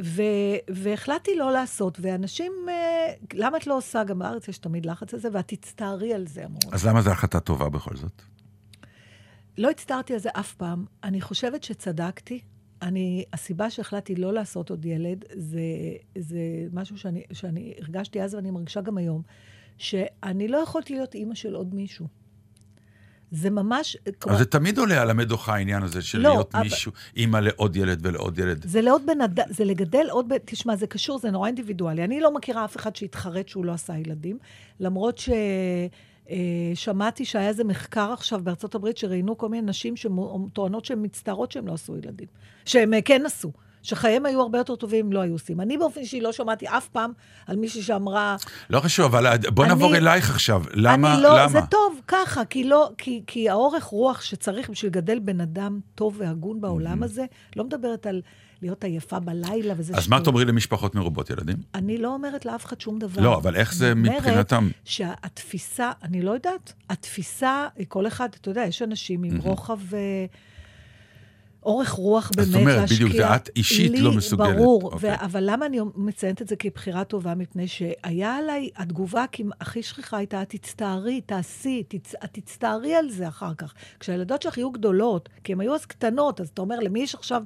ו- 0.00 0.22
והחלטתי 0.70 1.36
לא 1.36 1.52
לעשות, 1.52 1.98
ואנשים, 2.00 2.52
אה, 2.68 3.12
למה 3.32 3.56
את 3.56 3.66
לא 3.66 3.76
עושה? 3.76 4.04
גם 4.04 4.18
בארץ 4.18 4.48
יש 4.48 4.58
תמיד 4.58 4.86
לחץ 4.86 5.14
על 5.14 5.20
זה, 5.20 5.28
ואת 5.32 5.48
תצטערי 5.48 6.14
על 6.14 6.26
זה, 6.26 6.44
אמרו. 6.44 6.72
אז 6.72 6.86
למה 6.86 7.02
זו 7.02 7.10
החלטה 7.10 7.40
טובה 7.40 7.68
בכל 7.68 7.96
זאת? 7.96 8.22
לא 9.58 9.70
הצטערתי 9.70 10.12
על 10.12 10.18
זה 10.18 10.28
אף 10.32 10.54
פעם. 10.54 10.84
אני 11.04 11.20
חושבת 11.20 11.62
שצדקתי. 11.62 12.40
אני, 12.82 13.24
הסיבה 13.32 13.70
שהחלטתי 13.70 14.14
לא 14.14 14.32
לעשות 14.34 14.70
עוד 14.70 14.84
ילד, 14.84 15.24
זה, 15.34 15.60
זה 16.18 16.38
משהו 16.72 16.98
שאני, 16.98 17.22
שאני 17.32 17.74
הרגשתי 17.80 18.22
אז 18.22 18.34
ואני 18.34 18.50
מרגישה 18.50 18.80
גם 18.80 18.98
היום, 18.98 19.22
שאני 19.78 20.48
לא 20.48 20.56
יכולתי 20.58 20.94
להיות 20.94 21.14
אימא 21.14 21.34
של 21.34 21.54
עוד 21.54 21.74
מישהו. 21.74 22.06
זה 23.30 23.50
ממש... 23.50 23.96
אבל 24.26 24.38
זה 24.38 24.44
תמיד 24.44 24.78
עולה 24.78 25.02
על 25.02 25.10
המדוכה 25.10 25.54
העניין 25.54 25.82
הזה 25.82 26.02
של 26.02 26.18
לא, 26.18 26.28
להיות 26.28 26.54
אבל- 26.54 26.62
מישהו, 26.64 26.92
אימא 27.16 27.38
לעוד 27.38 27.76
ילד 27.76 28.06
ולעוד 28.06 28.38
ילד. 28.38 28.66
זה 28.66 28.80
לעוד 28.80 29.02
בן 29.06 29.20
אדם, 29.20 29.44
זה 29.50 29.64
לגדל 29.64 30.06
עוד 30.10 30.28
בן... 30.28 30.36
תשמע, 30.44 30.76
זה 30.76 30.86
קשור, 30.86 31.18
זה 31.18 31.30
נורא 31.30 31.46
אינדיבידואלי. 31.46 32.04
אני 32.04 32.20
לא 32.20 32.34
מכירה 32.34 32.64
אף 32.64 32.76
אחד 32.76 32.96
שהתחרט 32.96 33.48
שהוא 33.48 33.64
לא 33.64 33.72
עשה 33.72 33.98
ילדים, 33.98 34.38
למרות 34.80 35.18
ש... 35.18 35.30
אה, 36.30 36.36
שמעתי 36.74 37.24
שהיה 37.24 37.48
איזה 37.48 37.64
מחקר 37.64 38.12
עכשיו 38.12 38.40
בארצות 38.44 38.74
הברית 38.74 38.96
שראיינו 38.98 39.38
כל 39.38 39.48
מיני 39.48 39.66
נשים 39.70 39.94
שטוענות 39.96 40.84
שהן 40.84 40.98
מצטערות 41.02 41.52
שהן 41.52 41.64
לא 41.66 41.72
עשו 41.72 41.96
ילדים. 41.96 42.26
שהן 42.64 42.94
אה, 42.94 43.02
כן 43.02 43.22
עשו. 43.26 43.52
שחייהם 43.82 44.26
היו 44.26 44.40
הרבה 44.40 44.58
יותר 44.58 44.76
טובים 44.76 45.06
אם 45.06 45.12
לא 45.12 45.20
היו 45.20 45.32
עושים. 45.32 45.60
אני 45.60 45.78
באופן 45.78 46.00
אישי 46.00 46.20
לא 46.20 46.32
שמעתי 46.32 46.66
אף 46.68 46.88
פעם 46.88 47.12
על 47.46 47.56
מישהי 47.56 47.82
שאמרה... 47.82 48.36
לא 48.70 48.80
חשוב, 48.80 49.14
אבל 49.14 49.36
בוא 49.54 49.64
אני- 49.64 49.72
נעבור 49.72 49.96
אלייך 49.96 50.30
עכשיו. 50.30 50.62
למה? 50.74 51.14
אני 51.14 51.22
לא, 51.22 51.38
למה? 51.38 51.48
זה 51.48 51.58
טוב 51.70 52.00
ככה, 52.08 52.44
כי, 52.44 52.64
לא, 52.64 52.90
כי, 52.98 53.22
כי 53.26 53.48
האורך 53.48 53.84
רוח 53.84 54.20
שצריך 54.20 54.70
בשביל 54.70 54.90
לגדל 54.90 55.18
בן 55.18 55.40
אדם 55.40 55.80
טוב 55.94 56.14
והגון 56.18 56.60
בעולם 56.60 57.02
הזה, 57.02 57.24
לא 57.56 57.64
מדברת 57.64 58.06
על 58.06 58.22
להיות 58.62 58.84
עייפה 58.84 59.18
בלילה 59.18 59.74
וזה 59.76 59.94
אז 59.96 60.08
מה 60.08 60.20
תאמרי 60.20 60.44
למשפחות 60.44 60.94
מרובות 60.94 61.30
ילדים? 61.30 61.56
אני 61.74 61.98
לא 61.98 62.14
אומרת 62.14 62.46
לאף 62.46 62.64
אחד 62.64 62.80
שום 62.80 62.98
דבר. 62.98 63.22
לא, 63.22 63.36
אבל 63.36 63.56
איך 63.56 63.74
זה 63.74 63.94
מבחינתם? 63.94 64.56
אומרת 64.56 64.74
שהתפיסה, 64.84 65.90
אני 66.02 66.22
לא 66.22 66.30
יודעת, 66.30 66.72
התפיסה, 66.90 67.68
כל 67.88 68.06
אחד, 68.06 68.28
אתה 68.40 68.48
יודע, 68.48 68.64
יש 68.68 68.82
אנשים 68.82 69.24
עם 69.24 69.36
רוחב... 69.36 69.94
אה, 69.94 70.26
אורך 71.66 71.90
רוח 71.90 72.30
באמת 72.36 72.48
את 72.48 72.54
אומרת, 72.54 72.80
להשקיע. 72.80 72.96
בדיוק, 72.96 73.12
זה 73.12 73.36
את 73.36 73.50
אישית 73.56 73.90
לי, 73.90 74.00
לא 74.00 74.12
מסוגלת. 74.12 74.56
ברור, 74.56 74.82
אוקיי. 74.82 75.10
ו- 75.10 75.24
אבל 75.24 75.50
למה 75.50 75.66
אני 75.66 75.78
מציינת 75.96 76.42
את 76.42 76.48
זה 76.48 76.56
כבחירה 76.56 77.04
טובה? 77.04 77.34
מפני 77.34 77.68
שהיה 77.68 78.36
עליי, 78.36 78.70
התגובה 78.76 79.24
הכי 79.60 79.82
שכיחה 79.82 80.16
הייתה, 80.16 80.42
את 80.42 80.48
תצטערי, 80.48 81.20
תעשי, 81.20 81.82
תצ... 81.88 82.14
את 82.14 82.30
תצטערי 82.32 82.94
על 82.94 83.10
זה 83.10 83.28
אחר 83.28 83.54
כך. 83.54 83.74
כשהילדות 84.00 84.42
שלך 84.42 84.58
יהיו 84.58 84.70
גדולות, 84.70 85.28
כי 85.44 85.52
הן 85.52 85.60
היו 85.60 85.74
אז 85.74 85.86
קטנות, 85.86 86.40
אז 86.40 86.48
אתה 86.48 86.62
אומר, 86.62 86.80
למי 86.80 87.00
יש 87.00 87.14
עכשיו... 87.14 87.42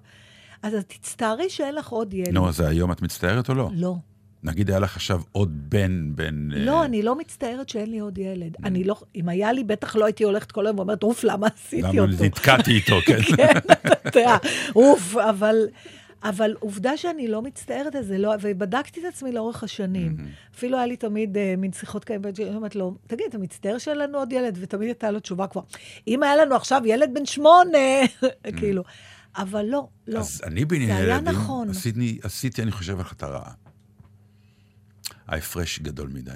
אז 0.63 0.75
את 0.75 0.89
תצטערי 0.89 1.51
שאין 1.51 1.75
לך 1.75 1.89
עוד 1.89 2.15
ילד. 2.15 2.35
נו, 2.35 2.49
אז 2.49 2.61
היום 2.61 2.93
את 2.93 3.03
מצטערת 3.03 3.49
או 3.49 3.55
לא? 3.55 3.71
לא. 3.75 3.97
נגיד 4.43 4.71
היה 4.71 4.79
לך 4.79 4.97
עכשיו 4.97 5.21
עוד 5.33 5.71
בן, 5.71 6.13
בן... 6.15 6.49
לא, 6.51 6.81
אה, 6.81 6.85
אני 6.85 7.03
לא 7.03 7.19
מצטערת 7.19 7.69
שאין 7.69 7.91
לי 7.91 7.99
עוד 7.99 8.19
ילד. 8.19 8.57
אני 8.65 8.85
לא, 8.85 8.97
אם 9.15 9.29
היה 9.29 9.53
לי, 9.53 9.65
בטח 9.65 9.97
לא 9.97 10.05
הייתי 10.05 10.25
הולכת 10.25 10.53
כל 10.53 10.67
היום 10.67 10.79
ואומרת, 10.79 11.03
אוף, 11.03 11.25
למה 11.25 11.47
עשיתי 11.47 11.83
למה 11.83 12.01
אותו? 12.01 12.25
נתקעתי 12.25 12.71
איתו, 12.71 12.97
כן. 13.07 13.23
כן, 13.37 13.59
אתה 14.09 14.21
יודע, 14.21 14.37
אוף, 14.77 15.17
אבל, 15.17 15.57
אבל 16.23 16.55
עובדה 16.61 16.97
שאני 16.97 17.29
לא 17.29 17.43
מצטערת 17.43 17.95
על 17.95 18.03
זה, 18.03 18.19
לא, 18.19 18.35
ובדקתי 18.41 19.01
את 19.01 19.05
עצמי 19.05 19.33
לאורך 19.33 19.65
השנים. 19.65 20.17
אפילו 20.55 20.77
היה 20.77 20.87
לי 20.87 20.97
תמיד 20.97 21.37
אה, 21.37 21.41
מין 21.59 21.73
שיחות 21.73 22.05
כאלה, 22.05 22.19
ואני 22.23 22.57
אומרת 22.57 22.77
לו, 22.77 22.95
תגיד, 23.07 23.27
אתה 23.29 23.39
מצטער 23.39 23.79
שאין 23.79 23.99
לנו 23.99 24.19
עוד 24.19 24.33
ילד? 24.33 24.59
ותמיד 24.61 24.89
הייתה 24.89 25.11
לו 25.11 25.21
תשובה 25.21 25.47
כבר, 25.47 25.63
אם 26.09 26.23
היה 26.23 26.37
לנו 26.37 26.55
עכשיו 26.55 26.83
ילד 26.85 27.11
בן 27.15 27.27
שמונה, 27.27 27.79
כאילו. 28.59 28.83
אבל 29.37 29.65
לא, 29.65 29.89
לא. 30.07 30.21
אז 30.21 30.43
אני 30.45 30.65
בעניין 30.65 30.89
זה 30.89 30.97
היה 30.97 31.17
ילדים, 31.17 31.29
נכון. 31.29 31.71
עשיתי, 31.71 32.19
עשיתי, 32.23 32.63
אני 32.63 32.71
חושב, 32.71 33.01
החלטה 33.01 33.27
רעה. 33.27 33.53
ההפרש 35.27 35.79
גדול 35.79 36.09
מדי. 36.09 36.31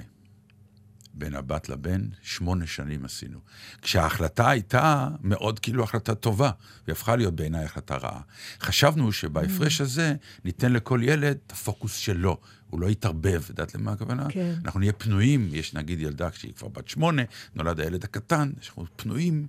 בין 1.17 1.35
הבת 1.35 1.69
לבן, 1.69 2.01
שמונה 2.21 2.67
שנים 2.67 3.05
עשינו. 3.05 3.39
כשההחלטה 3.81 4.49
הייתה 4.49 5.07
מאוד 5.21 5.59
כאילו 5.59 5.83
החלטה 5.83 6.15
טובה, 6.15 6.51
והיא 6.85 6.93
הפכה 6.93 7.15
להיות 7.15 7.35
בעיניי 7.35 7.65
החלטה 7.65 7.95
רעה. 7.95 8.21
חשבנו 8.61 9.11
שבהפרש 9.11 9.81
הזה 9.81 10.15
ניתן 10.45 10.73
לכל 10.73 10.99
ילד 11.03 11.37
את 11.47 11.51
הפוקוס 11.51 11.95
שלו, 11.95 12.37
הוא 12.69 12.79
לא 12.79 12.89
יתערבב, 12.89 13.43
יודעת 13.49 13.75
למה 13.75 13.91
הכוונה? 13.91 14.27
כן. 14.29 14.53
אנחנו 14.65 14.79
נהיה 14.79 14.93
פנויים, 14.93 15.49
יש 15.51 15.73
נגיד 15.73 15.99
ילדה 15.99 16.29
כשהיא 16.29 16.53
כבר 16.53 16.67
בת 16.67 16.87
שמונה, 16.87 17.21
נולד 17.55 17.79
הילד 17.79 18.03
הקטן, 18.03 18.51
אנחנו 18.57 18.85
פנויים. 18.95 19.47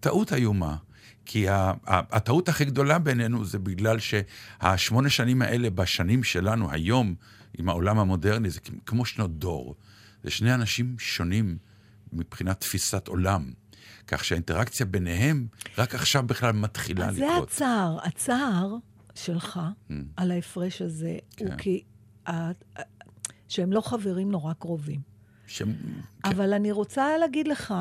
טעות 0.00 0.32
איומה. 0.32 0.76
כי 1.32 1.46
הטעות 1.88 2.48
הכי 2.48 2.64
גדולה 2.64 2.98
בינינו 2.98 3.44
זה 3.44 3.58
בגלל 3.58 3.96
שהשמונה 3.98 5.10
שנים 5.10 5.42
האלה 5.42 5.70
בשנים 5.70 6.22
שלנו 6.24 6.70
היום, 6.70 7.14
עם 7.58 7.68
העולם 7.68 7.98
המודרני, 7.98 8.50
זה 8.50 8.60
כמו 8.86 9.04
שנות 9.04 9.38
דור. 9.38 9.74
זה 10.24 10.30
שני 10.30 10.54
אנשים 10.54 10.96
שונים 10.98 11.58
מבחינת 12.12 12.60
תפיסת 12.60 13.08
עולם. 13.08 13.52
כך 14.06 14.24
שהאינטראקציה 14.24 14.86
ביניהם 14.86 15.46
רק 15.78 15.94
עכשיו 15.94 16.22
בכלל 16.26 16.52
מתחילה 16.52 17.08
אז 17.08 17.14
זה 17.16 17.26
לקרות. 17.26 17.48
הצער. 17.48 17.98
הצער 18.04 18.76
שלך 19.14 19.60
Mm. 19.90 19.92
על 20.16 20.30
ההפרש 20.30 20.82
הזה, 20.82 21.18
הוא 21.40 21.48
כן. 21.48 21.56
כי... 21.56 21.82
ה- 22.28 22.50
שהם 23.48 23.72
לא 23.72 23.80
חברים 23.80 24.30
נורא 24.30 24.52
קרובים. 24.52 25.00
שהם- 25.46 25.74
אבל 26.24 26.52
אני 26.52 26.72
רוצה 26.72 27.18
להגיד 27.18 27.48
לך 27.48 27.74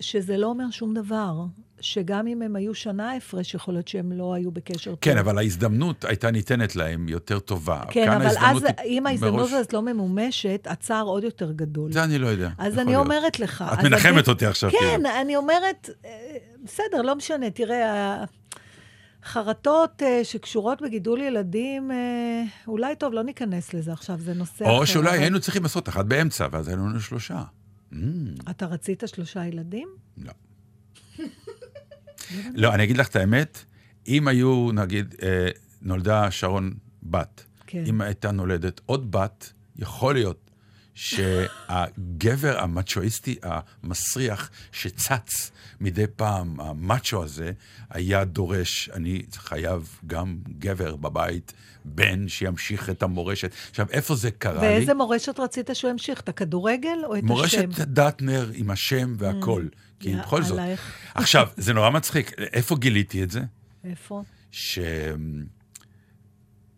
שזה 0.00 0.36
לא 0.36 0.46
אומר 0.46 0.70
שום 0.70 0.94
דבר, 0.94 1.44
שגם 1.82 2.26
אם 2.26 2.42
הם 2.42 2.56
היו 2.56 2.74
שנה 2.74 3.12
הפרש, 3.16 3.54
יכול 3.54 3.74
להיות 3.74 3.88
שהם 3.88 4.12
לא 4.12 4.34
היו 4.34 4.50
בקשר 4.50 4.90
טוב. 4.90 4.98
כן, 5.00 5.18
אבל 5.18 5.38
ההזדמנות 5.38 6.04
הייתה 6.04 6.30
ניתנת 6.30 6.76
להם 6.76 7.08
יותר 7.08 7.38
טובה. 7.38 7.80
כן, 7.90 8.08
אבל 8.10 8.26
אז 8.26 8.36
אם 8.84 9.06
ההזדמנות 9.06 9.34
מראש- 9.40 9.52
הזאת 9.52 9.72
לא 9.72 9.82
ממומשת, 9.82 10.66
הצער 10.70 11.04
עוד 11.04 11.24
יותר 11.24 11.52
גדול. 11.52 11.92
זה 11.92 12.04
אני 12.04 12.18
לא 12.18 12.26
יודע. 12.26 12.50
אז 12.58 12.78
אני 12.78 12.84
להיות. 12.90 13.04
אומרת 13.04 13.40
לך. 13.40 13.64
את 13.72 13.84
מנחמת 13.84 14.12
עדיף- 14.14 14.28
אותי 14.28 14.46
עכשיו, 14.46 14.70
כן, 14.70 14.76
כאילו. 14.78 15.08
אני 15.22 15.36
אומרת, 15.36 15.90
אה, 16.04 16.10
בסדר, 16.64 17.02
לא 17.02 17.16
משנה. 17.16 17.50
תראה, 17.50 18.24
החרטות 19.22 20.02
אה, 20.02 20.20
שקשורות 20.24 20.82
בגידול 20.82 21.20
ילדים, 21.20 21.90
אה, 21.90 22.42
אולי 22.66 22.96
טוב, 22.96 23.12
לא 23.12 23.22
ניכנס 23.24 23.74
לזה 23.74 23.92
עכשיו, 23.92 24.18
זה 24.18 24.34
נושא 24.34 24.64
אחר. 24.64 24.72
או 24.78 24.86
שאולי 24.86 25.10
אבל- 25.10 25.18
היינו 25.18 25.40
צריכים 25.40 25.62
לעשות 25.62 25.88
אחת 25.88 26.04
באמצע, 26.04 26.46
ואז 26.52 26.68
היינו 26.68 26.88
לנו 26.88 27.00
שלושה. 27.00 27.42
Mm, 27.92 27.96
אתה 28.50 28.66
רצית 28.66 29.02
שלושה 29.06 29.46
ילדים? 29.46 29.88
לא, 30.18 30.32
אני 32.64 32.84
אגיד 32.84 32.96
לך 32.96 33.08
את 33.08 33.16
האמת, 33.16 33.64
אם 34.08 34.28
היו, 34.28 34.72
נגיד, 34.72 35.14
אה, 35.22 35.48
נולדה 35.82 36.30
שרון 36.30 36.74
בת, 37.02 37.44
כן. 37.66 37.84
אם 37.86 38.00
הייתה 38.00 38.30
נולדת 38.30 38.80
עוד 38.86 39.10
בת, 39.10 39.52
יכול 39.76 40.14
להיות 40.14 40.50
שהגבר 40.94 42.58
המצ'ואיסטי 42.58 43.36
המסריח 43.42 44.50
שצץ 44.72 45.50
מדי 45.80 46.04
פעם, 46.16 46.60
המאצ'ו 46.60 47.22
הזה, 47.22 47.52
היה 47.90 48.24
דורש, 48.24 48.90
אני 48.92 49.22
חייב 49.32 49.98
גם 50.06 50.36
גבר 50.58 50.96
בבית, 50.96 51.52
בן 51.84 52.28
שימשיך 52.28 52.90
את 52.90 53.02
המורשת. 53.02 53.50
עכשיו, 53.70 53.86
איפה 53.90 54.14
זה 54.14 54.30
קרה 54.30 54.62
לי? 54.62 54.66
ואיזה 54.68 54.94
מורשת 54.94 55.40
רצית 55.40 55.70
שהוא 55.72 55.90
ימשיך? 55.90 56.20
את 56.20 56.28
הכדורגל 56.28 56.98
או 57.04 57.14
את 57.14 57.18
השם? 57.18 57.26
מורשת 57.26 57.68
דטנר 57.78 58.50
עם 58.54 58.70
השם 58.70 59.14
והכל. 59.18 59.66
כי 60.02 60.10
יא 60.10 60.22
בכל 60.22 60.42
זאת. 60.42 60.58
עלייך. 60.58 60.92
עכשיו, 61.14 61.48
זה 61.56 61.72
נורא 61.72 61.90
מצחיק. 61.90 62.32
איפה 62.38 62.76
גיליתי 62.76 63.22
את 63.22 63.30
זה? 63.30 63.40
איפה? 63.84 64.22
ש... 64.50 64.78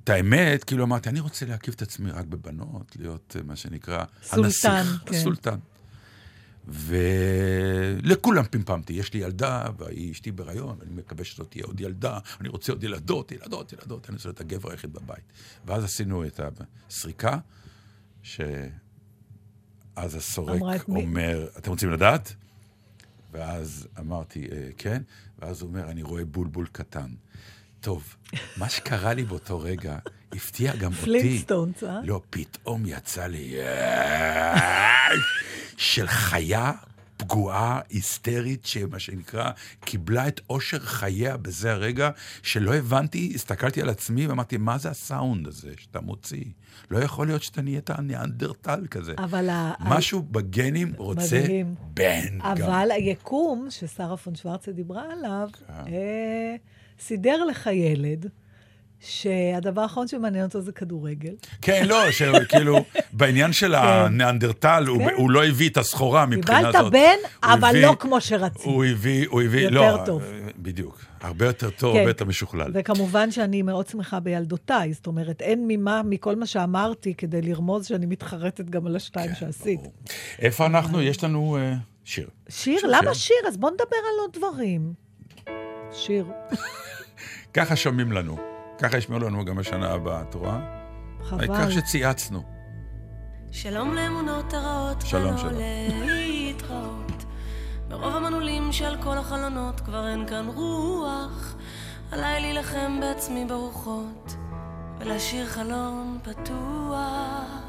את 0.05 0.09
האמת, 0.09 0.65
כאילו 0.65 0.85
אמרתי, 0.85 1.09
אני 1.09 1.21
רוצה 1.21 1.47
להקיף 1.47 1.75
את 1.75 1.83
עצמי 1.83 2.11
רק 2.11 2.25
בבנות, 2.25 2.97
להיות 2.99 3.37
אה, 3.39 3.43
מה 3.43 3.57
שנקרא 3.57 4.05
סולטן, 4.23 4.45
הנסיך, 4.45 5.03
כן. 5.07 5.15
הסולטן. 5.15 5.59
ולכולם 6.69 8.45
פמפמתי, 8.51 8.93
יש 8.93 9.15
לי 9.15 9.21
ילדה, 9.21 9.65
והיא 9.79 10.13
אשתי 10.13 10.33
בהיריון, 10.33 10.79
אני 10.83 10.95
מקווה 10.95 11.25
שזאת 11.25 11.51
תהיה 11.51 11.65
עוד 11.65 11.81
ילדה, 11.81 12.19
אני 12.41 12.49
רוצה 12.49 12.73
עוד 12.73 12.85
ילדות, 12.85 13.33
ילדות, 13.33 13.73
ילדות, 13.73 14.09
אני 14.09 14.17
רוצה 14.17 14.29
להיות 14.29 14.41
הגבר 14.41 14.71
היחיד 14.71 14.93
בבית. 14.93 15.25
ואז 15.65 15.85
עשינו 15.85 16.27
את 16.27 16.41
הסריקה, 16.91 17.39
שאז 18.23 18.45
הסורק? 19.97 20.89
אומר, 20.89 21.49
אתם 21.59 21.71
רוצים 21.71 21.91
לדעת? 21.91 22.35
ואז 23.35 23.89
אמרתי, 23.99 24.49
"אה, 24.53 24.69
כן, 24.79 25.03
ואז 25.39 25.63
הוא 25.63 25.69
אומר, 25.71 25.91
אני 25.91 26.03
רואה 26.03 26.25
בולבול 26.25 26.67
קטן. 26.73 27.09
טוב, 27.81 28.17
מה 28.57 28.69
שקרה 28.69 29.15
לי 29.15 29.25
באותו 29.25 29.61
רגע 29.61 29.99
הפתיע 30.33 30.77
גם 30.77 30.91
אותי. 30.93 31.03
פלינטסטונס, 31.05 31.85
אה? 31.85 32.01
לא, 32.05 32.21
פתאום 32.31 32.83
יצא 32.87 33.27
לי 33.27 33.55
של 35.77 36.07
חיה 36.07 36.73
פגועה, 37.17 37.81
היסטרית, 37.91 38.65
שמה 38.67 38.99
שנקרא, 38.99 39.51
קיבלה 39.81 40.29
את 40.29 40.41
אושר 40.51 40.79
חייה 40.79 41.37
בזה 41.37 41.73
הרגע, 41.73 42.11
שלא 42.43 42.75
הבנתי, 42.75 43.33
הסתכלתי 43.35 43.81
על 43.83 43.89
עצמי 43.89 44.27
ואמרתי, 44.27 44.57
מה 44.57 44.79
זה 44.79 44.91
הסאונד 44.91 45.47
הזה 45.47 45.73
שאתה 45.79 46.01
מוציא? 46.01 46.45
לא 46.91 46.99
יכול 46.99 47.27
להיות 47.27 47.43
שאתה 47.43 47.63
נהיית 47.63 47.91
ניאנדרטל 47.91 48.87
כזה. 48.91 49.15
אבל 49.19 49.49
ה- 49.51 49.73
משהו 49.81 50.23
בגנים 50.23 50.93
רוצה 50.97 51.41
מדהים. 51.43 51.75
בן. 51.95 52.39
גם. 52.39 52.43
אבל 52.53 52.91
היקום, 52.91 53.67
ששרה 53.71 54.17
פון 54.17 54.35
שוורצה 54.35 54.73
דיברה 54.73 55.03
עליו, 55.13 55.49
אה, 55.71 56.55
סידר 57.01 57.45
לך 57.45 57.67
ילד, 57.73 58.27
שהדבר 59.05 59.81
האחרון 59.83 60.09
שמעניין 60.09 60.45
אותו 60.45 60.61
זה 60.61 60.73
כדורגל. 60.73 61.33
כן, 61.63 61.85
לא, 61.89 62.11
שכאילו, 62.11 62.85
בעניין 63.13 63.53
של 63.53 63.75
הניאנדרטל, 63.75 64.85
הוא- 64.89 64.99
כן. 65.09 65.15
הוא 65.17 65.31
לא 65.31 65.45
הביא 65.45 65.69
את 65.71 65.77
הסחורה 65.77 66.27
מבחינה 66.27 66.59
קיבלת 66.59 66.75
הזאת. 66.75 66.93
בן, 66.93 67.17
אבל 67.43 67.69
הביא- 67.69 67.87
לא 67.87 67.97
כמו 68.01 68.21
שרצית. 68.21 68.63
הוא 68.65 68.85
הביא, 68.85 69.27
הוא 69.31 69.43
הביא, 69.43 69.61
יותר 69.61 69.97
לא, 69.97 70.03
טוב. 70.07 70.23
בדיוק. 70.59 71.05
הרבה 71.21 71.47
יותר 71.47 71.71
טוב, 71.71 71.93
כן. 71.93 71.99
הרבה 71.99 72.11
יותר 72.11 72.25
משוכלל. 72.25 72.71
וכמובן 72.75 73.31
שאני 73.31 73.63
מאוד 73.63 73.87
שמחה 73.87 74.21
בילדותיי, 74.21 74.93
זאת 74.93 75.07
אומרת, 75.07 75.43
אין 75.43 75.65
ממה, 75.69 76.03
מכל 76.05 76.37
מה 76.37 76.47
שאמרתי, 76.47 77.15
כדי 77.15 77.43
לרמוז 77.43 77.87
שאני 77.87 78.07
מתחרטת 78.07 78.71
גם 78.71 78.87
על 78.87 78.97
השתיים 78.97 79.29
כן, 79.29 79.35
שעשית. 79.35 79.81
איפה 80.39 80.67
אנחנו? 80.67 81.03
יש 81.03 81.25
לנו 81.25 81.57
אה, 81.57 81.75
שיר. 82.05 82.29
שיר? 82.49 82.79
שיר, 82.79 82.89
למה 82.91 83.03
שיר. 83.03 83.37
שיר? 83.41 83.49
אז 83.49 83.57
בוא 83.57 83.71
נדבר 83.71 83.85
על 83.97 84.21
עוד 84.21 84.31
דברים. 84.37 84.93
שיר. 85.93 86.27
ככה 87.55 87.77
שומעים 87.77 88.13
לנו. 88.13 88.54
ככה 88.79 88.97
ישמעו 88.99 89.19
לנו 89.19 89.45
גם 89.45 89.57
בשנה 89.57 89.91
הבאה, 89.91 90.23
את 90.23 90.35
רואה? 90.35 90.59
חבל. 91.23 91.41
העיקר 91.41 91.71
שצייצנו. 91.71 92.43
שלום 93.51 93.95
לאמונות 93.95 94.55
הרעות, 94.55 95.03
שלום, 95.07 95.39
שלום. 95.39 95.53
להתראות. 96.05 97.25
מרוב 97.89 98.17
המנעולים 98.17 98.73
שעל 98.73 99.03
כל 99.03 99.19
החלונות 99.19 99.81
כבר 99.81 100.09
אין 100.09 100.27
כאן 100.27 100.47
רוח. 100.55 101.55
עליי 102.13 102.41
להילחם 102.41 103.01
בעצמי 103.01 103.45
ברוחות, 103.45 104.37
ולהשאיר 104.99 105.47
חלון 105.47 106.19
פתוח. 106.23 107.65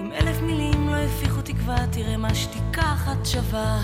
אם 0.00 0.12
אלף 0.12 0.40
מילים 0.42 0.88
לא 0.88 0.96
הפיחו 0.96 1.42
תקווה, 1.42 1.86
תראה 1.92 2.16
מה 2.16 2.34
שתיקה 2.34 2.82
אחת 2.82 3.26
שווה. 3.26 3.80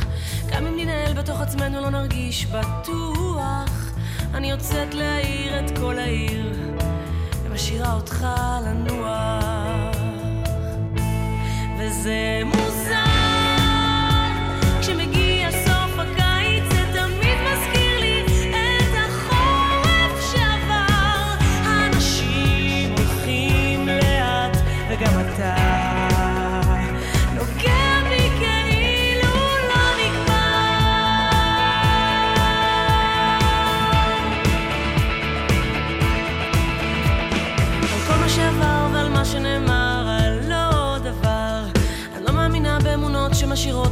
גם 0.53 0.67
אם 0.67 0.77
ננהל 0.77 1.15
בתוך 1.15 1.41
עצמנו 1.41 1.81
לא 1.81 1.91
נרגיש 1.91 2.47
בטוח. 2.47 3.86
אני 4.35 4.51
יוצאת 4.51 4.95
להאיר 4.95 5.65
את 5.65 5.79
כל 5.79 5.99
העיר, 5.99 6.77
ומשאירה 7.45 7.93
אותך 7.95 8.27
לנוח. 8.67 9.97
וזה 11.79 12.41
מוזר, 12.45 12.76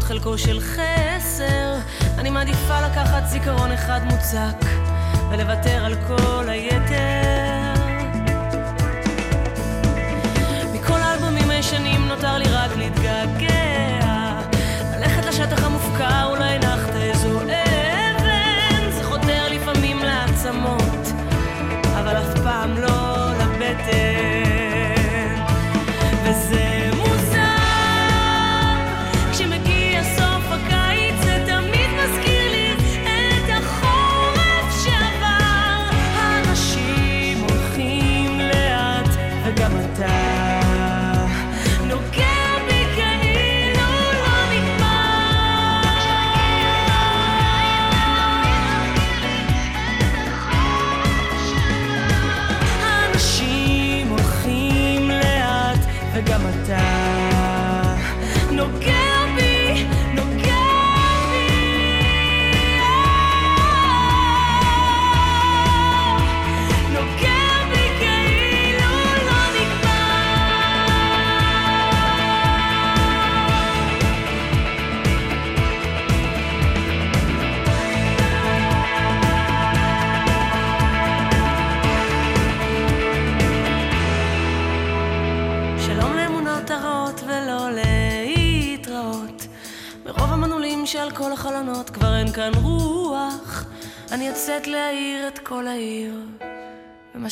חלקו 0.05 0.39
של 0.39 0.61
חסר. 0.61 1.75
אני 2.19 2.31
מעדיפה 2.31 2.81
לקחת 2.81 3.23
זיכרון 3.27 3.73
אחד 3.73 4.01
מוצק 4.05 4.69
ולוותר 5.31 5.85
על 5.85 5.95
כל 6.07 6.49
היתר. 6.49 7.83
מכל 10.73 11.01
האלבומים 11.01 11.51
הישנים 11.51 12.09
נותר 12.09 12.39
לי 12.39 12.45
רק 12.51 12.77
להתגעגע. 12.77 14.41
ללכת 14.97 15.25
לשטח 15.27 15.65
המופקר, 15.65 16.25
אולי 16.25 16.59
נחת 16.59 16.97
איזו 16.97 17.41
אבן. 17.41 18.91
זה 18.91 19.05
חותר 19.05 19.49
לפעמים 19.51 19.99
לעצמות. 19.99 21.07
אבל 21.99 22.17
אף 22.17 22.39
פעם 22.43 22.79
לא 22.79 23.31
לבטן. 23.33 24.44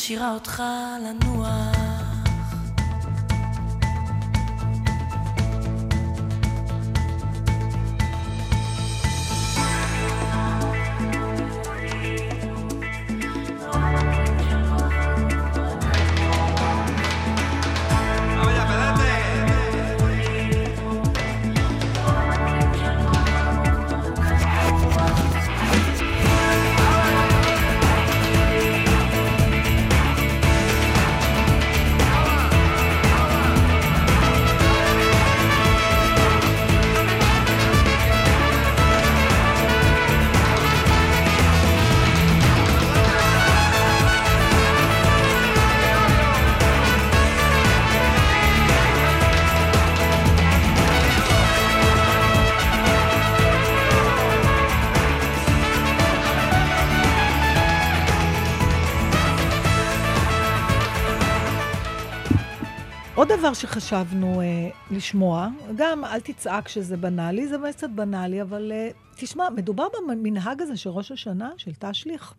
ומשאירה 0.02 0.34
אותך 0.34 0.62
לנוח. 1.00 1.21
דבר 63.42 63.52
שחשבנו 63.52 64.40
אה, 64.40 64.70
לשמוע, 64.90 65.48
גם 65.76 66.04
אל 66.04 66.20
תצעק 66.20 66.68
שזה 66.68 66.96
בנאלי, 66.96 67.48
זה 67.48 67.58
באמת 67.58 67.74
קצת 67.74 67.90
בנאלי, 67.90 68.42
אבל 68.42 68.72
אה, 68.72 68.90
תשמע, 69.16 69.50
מדובר 69.50 69.86
במנהג 70.08 70.62
הזה 70.62 70.76
של 70.76 70.90
ראש 70.90 71.12
השנה, 71.12 71.50
של 71.56 71.70
תשליך. 71.78 72.34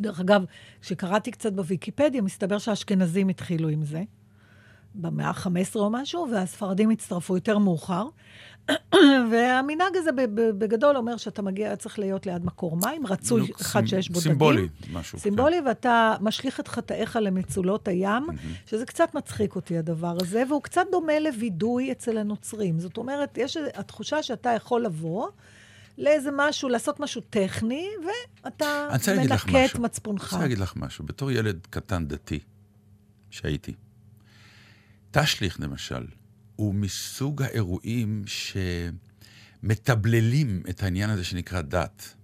דרך 0.00 0.20
אגב, 0.20 0.44
כשקראתי 0.80 1.30
קצת 1.30 1.52
בוויקיפדיה, 1.52 2.22
מסתבר 2.22 2.58
שהאשכנזים 2.58 3.28
התחילו 3.28 3.68
עם 3.68 3.84
זה. 3.84 4.02
במאה 4.94 5.28
ה-15 5.28 5.76
או 5.76 5.90
משהו, 5.90 6.28
והספרדים 6.32 6.90
הצטרפו 6.90 7.34
יותר 7.34 7.58
מאוחר. 7.58 8.06
והמנהג 9.30 9.96
הזה 9.96 10.10
בגדול 10.34 10.96
אומר 10.96 11.16
שאתה 11.16 11.42
מגיע, 11.42 11.76
צריך 11.76 11.98
להיות 11.98 12.26
ליד 12.26 12.44
מקור 12.44 12.76
מים, 12.76 13.06
רצוי 13.06 13.50
אחד 13.60 13.86
שיש 13.86 14.08
בו 14.08 14.20
דגים. 14.20 14.32
סימבולי, 14.32 14.68
משהו, 14.92 15.18
כן. 15.18 15.22
סימבולי, 15.22 15.60
ואתה 15.66 16.14
משליך 16.20 16.60
את 16.60 16.68
חטאיך 16.68 17.16
למצולות 17.16 17.88
הים, 17.88 18.26
שזה 18.66 18.86
קצת 18.86 19.14
מצחיק 19.14 19.56
אותי 19.56 19.78
הדבר 19.78 20.16
הזה, 20.20 20.42
והוא 20.48 20.62
קצת 20.62 20.86
דומה 20.90 21.18
לווידוי 21.18 21.92
אצל 21.92 22.18
הנוצרים. 22.18 22.78
זאת 22.78 22.96
אומרת, 22.96 23.38
יש 23.38 23.56
התחושה 23.74 24.22
שאתה 24.22 24.50
יכול 24.50 24.84
לבוא 24.84 25.28
לאיזה 25.98 26.30
משהו, 26.36 26.68
לעשות 26.68 27.00
משהו 27.00 27.20
טכני, 27.30 27.88
ואתה 28.44 28.88
מנקה 29.16 29.64
את. 29.64 29.78
מצפונך. 29.78 30.22
אני 30.22 30.26
רוצה 30.26 30.38
להגיד 30.38 30.58
לך 30.58 30.72
משהו. 30.76 31.04
בתור 31.04 31.30
ילד 31.30 31.66
קטן 31.70 32.06
דתי, 32.06 32.38
שהייתי, 33.30 33.74
תשליך 35.10 35.60
למשל, 35.60 36.04
הוא 36.60 36.74
מסוג 36.74 37.42
האירועים 37.42 38.24
שמתבללים 39.62 40.62
את 40.70 40.82
העניין 40.82 41.10
הזה 41.10 41.24
שנקרא 41.24 41.60
דת. 41.60 42.14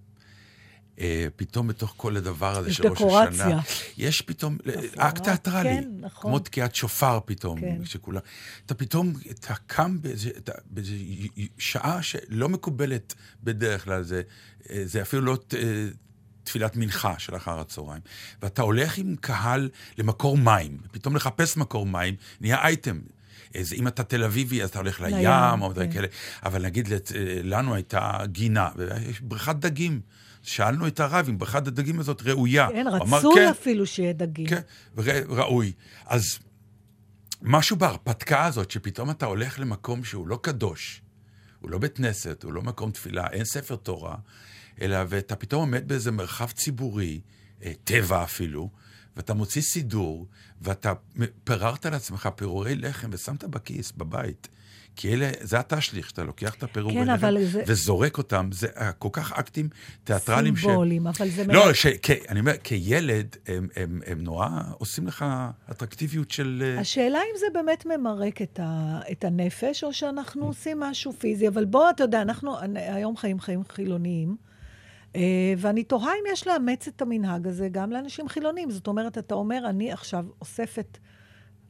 אה, 1.00 1.26
פתאום 1.36 1.68
בתוך 1.68 1.94
כל 1.96 2.16
הדבר 2.16 2.58
הזה 2.58 2.70
יש 2.70 2.76
של 2.76 2.86
ראש 2.86 2.98
דקורציה. 2.98 3.28
השנה, 3.46 3.60
יש 3.98 4.22
פתאום 4.22 4.58
אקט 4.96 5.22
תיאטרלי, 5.22 5.68
כן, 5.68 5.88
נכון. 6.00 6.30
כמו 6.30 6.38
תקיעת 6.38 6.74
שופר 6.74 7.20
פתאום, 7.24 7.60
כן. 7.60 7.84
שכולם, 7.84 8.20
אתה 8.66 8.74
פתאום, 8.74 9.12
אתה 9.30 9.54
קם 9.66 9.98
י- 11.36 11.48
שעה 11.58 12.02
שלא 12.02 12.48
מקובלת 12.48 13.14
בדרך 13.42 13.84
כלל, 13.84 14.02
זה, 14.02 14.22
אה, 14.70 14.82
זה 14.84 15.02
אפילו 15.02 15.22
לא 15.22 15.38
אה, 15.54 15.88
תפילת 16.44 16.76
מנחה 16.76 17.14
של 17.18 17.36
אחר 17.36 17.60
הצהריים, 17.60 18.02
ואתה 18.42 18.62
הולך 18.62 18.98
עם 18.98 19.16
קהל 19.20 19.70
למקור 19.98 20.38
מים, 20.38 20.78
פתאום 20.92 21.16
לחפש 21.16 21.56
מקור 21.56 21.86
מים, 21.86 22.14
נהיה 22.40 22.62
אייטם. 22.62 23.00
אז 23.60 23.72
אם 23.72 23.88
אתה 23.88 24.04
תל 24.04 24.24
אביבי, 24.24 24.62
אז 24.62 24.68
אתה 24.68 24.78
הולך 24.78 25.00
לים, 25.00 25.16
לים, 25.16 25.62
או 25.62 25.72
דברים 25.72 25.88
כן. 25.90 25.94
כאלה. 25.94 26.06
אבל 26.44 26.62
נגיד, 26.62 26.88
לת- 26.88 27.12
לנו 27.42 27.74
הייתה 27.74 28.10
גינה, 28.24 28.68
ויש 28.76 29.20
בריכת 29.20 29.56
דגים. 29.56 30.00
שאלנו 30.42 30.86
את 30.86 31.00
הרב 31.00 31.26
אם 31.28 31.38
בריכת 31.38 31.66
הדגים 31.66 32.00
הזאת 32.00 32.22
ראויה. 32.22 32.68
כן, 32.72 32.86
רצוי 32.92 33.34
"כן." 33.34 33.48
אפילו 33.48 33.86
שיהיה 33.86 34.12
דגים. 34.12 34.46
כן, 34.46 34.60
ר- 34.98 35.24
ראוי. 35.28 35.72
אז 36.06 36.38
משהו 37.42 37.76
בהרפתקה 37.76 38.44
הזאת, 38.44 38.70
שפתאום 38.70 39.10
אתה 39.10 39.26
הולך 39.26 39.58
למקום 39.60 40.04
שהוא 40.04 40.28
לא 40.28 40.38
קדוש, 40.42 41.02
הוא 41.60 41.70
לא 41.70 41.78
בית 41.78 41.96
כנסת, 41.96 42.42
הוא 42.42 42.52
לא 42.52 42.62
מקום 42.62 42.90
תפילה, 42.90 43.26
אין 43.32 43.44
ספר 43.44 43.76
תורה, 43.76 44.14
אלא 44.80 44.96
ואתה 45.08 45.36
פתאום 45.36 45.60
עומד 45.60 45.88
באיזה 45.88 46.10
מרחב 46.10 46.50
ציבורי, 46.50 47.20
אה, 47.64 47.72
טבע 47.84 48.22
אפילו, 48.22 48.70
ואתה 49.16 49.34
מוציא 49.34 49.62
סידור, 49.62 50.26
ואתה 50.60 50.92
פיררת 51.44 51.86
לעצמך 51.86 52.28
פירורי 52.36 52.74
לחם 52.74 53.08
ושמת 53.12 53.44
בכיס, 53.44 53.92
בבית. 53.92 54.48
כי 54.96 55.14
אלה, 55.14 55.30
זה 55.40 55.58
התשליך, 55.58 56.08
שאתה 56.08 56.24
לוקח 56.24 56.54
את 56.54 56.62
הפירורי 56.62 56.94
כן, 56.94 57.08
לחם 57.08 57.34
זה- 57.44 57.62
וזורק 57.66 58.18
אותם, 58.18 58.48
זה 58.52 58.66
אה, 58.76 58.92
כל 58.92 59.08
כך 59.12 59.32
אקטים 59.32 59.68
תיאטרליים 60.04 60.56
ש... 60.56 60.60
סימבולים, 60.60 61.06
אבל 61.06 61.28
זה... 61.28 61.44
לא, 61.46 61.72
ש... 61.72 61.86
כ... 62.02 62.10
אני 62.28 62.40
אומר, 62.40 62.52
כילד, 62.64 63.36
הם, 63.46 63.68
הם, 63.76 64.00
הם 64.06 64.22
נורא 64.22 64.48
עושים 64.78 65.06
לך 65.06 65.24
אטרקטיביות 65.70 66.30
של... 66.30 66.62
אה, 66.66 66.80
השאלה 66.80 67.18
אם 67.18 67.38
זה 67.38 67.46
באמת 67.54 67.86
ממרק 67.86 68.42
את, 68.42 68.60
ה, 68.62 69.00
את 69.12 69.24
הנפש, 69.24 69.84
או 69.84 69.92
שאנחנו 69.92 70.46
עושים 70.46 70.80
משהו 70.80 71.12
פיזי. 71.12 71.48
אבל 71.48 71.64
בוא, 71.64 71.90
אתה 71.90 72.04
יודע, 72.04 72.22
אנחנו 72.22 72.56
היום 72.74 73.16
חיים 73.16 73.40
חיים 73.40 73.62
חילוניים, 73.68 74.36
ואני 75.58 75.84
תוהה 75.84 76.12
אם 76.12 76.32
יש 76.32 76.46
לאמץ 76.46 76.88
את 76.88 77.02
המנהג 77.02 77.46
הזה 77.46 77.68
גם 77.68 77.90
לאנשים 77.92 78.28
חילוניים. 78.28 78.70
זאת 78.70 78.86
אומרת, 78.86 79.18
אתה 79.18 79.34
אומר, 79.34 79.62
אני 79.68 79.92
עכשיו 79.92 80.24
אוספת 80.40 80.98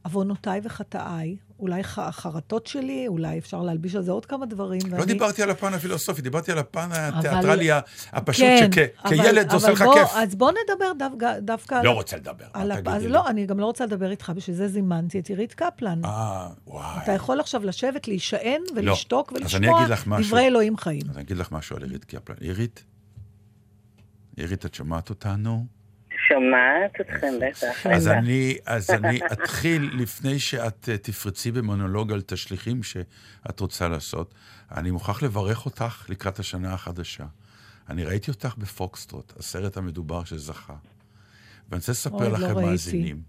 עוונותיי 0.04 0.60
וחטאיי, 0.64 1.36
אולי 1.58 1.80
החרטות 1.96 2.66
שלי, 2.66 3.04
אולי 3.08 3.38
אפשר 3.38 3.62
להלביש 3.62 3.94
על 3.94 4.02
זה 4.02 4.12
עוד 4.12 4.26
כמה 4.26 4.46
דברים. 4.46 4.80
לא 4.88 4.94
ואני- 4.94 5.12
דיברתי 5.12 5.42
על 5.42 5.50
הפן 5.50 5.74
הפילוסופי, 5.74 6.22
דיברתי 6.22 6.52
על 6.52 6.58
הפן 6.58 6.88
אבל- 6.92 7.18
התיאטרלי 7.18 7.68
הפשוט, 8.12 8.46
כן, 8.72 8.86
שכילד 9.08 9.38
אבל- 9.38 9.48
זה 9.48 9.54
עושה 9.56 9.66
אבל 9.66 9.74
לך 9.74 9.84
כיף. 9.94 10.08
אז 10.16 10.34
בוא 10.34 10.50
נדבר 10.50 10.92
דו- 10.98 11.26
דווקא... 11.40 11.74
לא 11.74 11.90
על- 11.90 11.96
רוצה 11.96 12.16
לדבר, 12.16 12.44
על 12.52 12.72
תגידי 12.74 12.90
אז 12.90 13.02
לי. 13.02 13.08
לא, 13.08 13.28
אני 13.28 13.46
גם 13.46 13.60
לא 13.60 13.64
רוצה 13.66 13.86
לדבר 13.86 14.10
איתך, 14.10 14.32
בשביל 14.36 14.56
זה 14.56 14.68
זימנתי 14.68 15.18
את 15.18 15.26
עירית 15.28 15.54
קפלן. 15.54 16.04
אה, 16.04 16.48
וואי. 16.66 16.98
אתה 17.02 17.12
יכול 17.12 17.40
עכשיו 17.40 17.64
לשבת, 17.64 18.08
להישען 18.08 18.60
לא. 18.74 18.90
ולשתוק 18.90 19.32
אז 19.32 19.38
ולשמוע. 19.42 19.84
דברי 20.20 20.46
אלוהים 20.46 20.76
חיים. 20.76 21.02
אז 21.10 21.16
אני 21.16 21.24
אגיד 21.24 21.36
לך 21.36 21.52
משהו 21.52 21.76
על 21.76 21.82
עירית 21.82 22.04
קפלן. 22.04 22.36
עירית? 22.40 22.84
עירית, 24.36 24.66
את 24.66 24.74
שומעת 24.74 25.10
אותנו? 25.10 25.66
שומעת 26.28 27.00
אתכם 27.00 27.34
בטח. 27.40 27.86
אז. 27.86 28.08
אני, 28.08 28.56
אז 28.66 28.90
אני 28.90 29.20
אתחיל, 29.32 29.90
לפני 29.94 30.38
שאת 30.38 30.88
אה, 30.88 30.98
תפרצי 30.98 31.50
במונולוג 31.52 32.12
על 32.12 32.20
תשליכים 32.20 32.82
שאת 32.82 33.60
רוצה 33.60 33.88
לעשות, 33.88 34.34
אני 34.72 34.90
מוכרח 34.90 35.22
לברך 35.22 35.64
אותך 35.64 36.06
לקראת 36.08 36.38
השנה 36.38 36.74
החדשה. 36.74 37.24
אני 37.88 38.04
ראיתי 38.04 38.30
אותך 38.30 38.54
בפוקסטרוט, 38.58 39.32
הסרט 39.38 39.76
המדובר 39.76 40.24
שזכה. 40.24 40.74
ואני 41.68 41.78
רוצה 41.78 41.92
לספר 41.92 42.28
לא 42.28 42.38
לכם, 42.38 42.44
ראיתי. 42.44 42.70
מאזינים, 42.70 43.22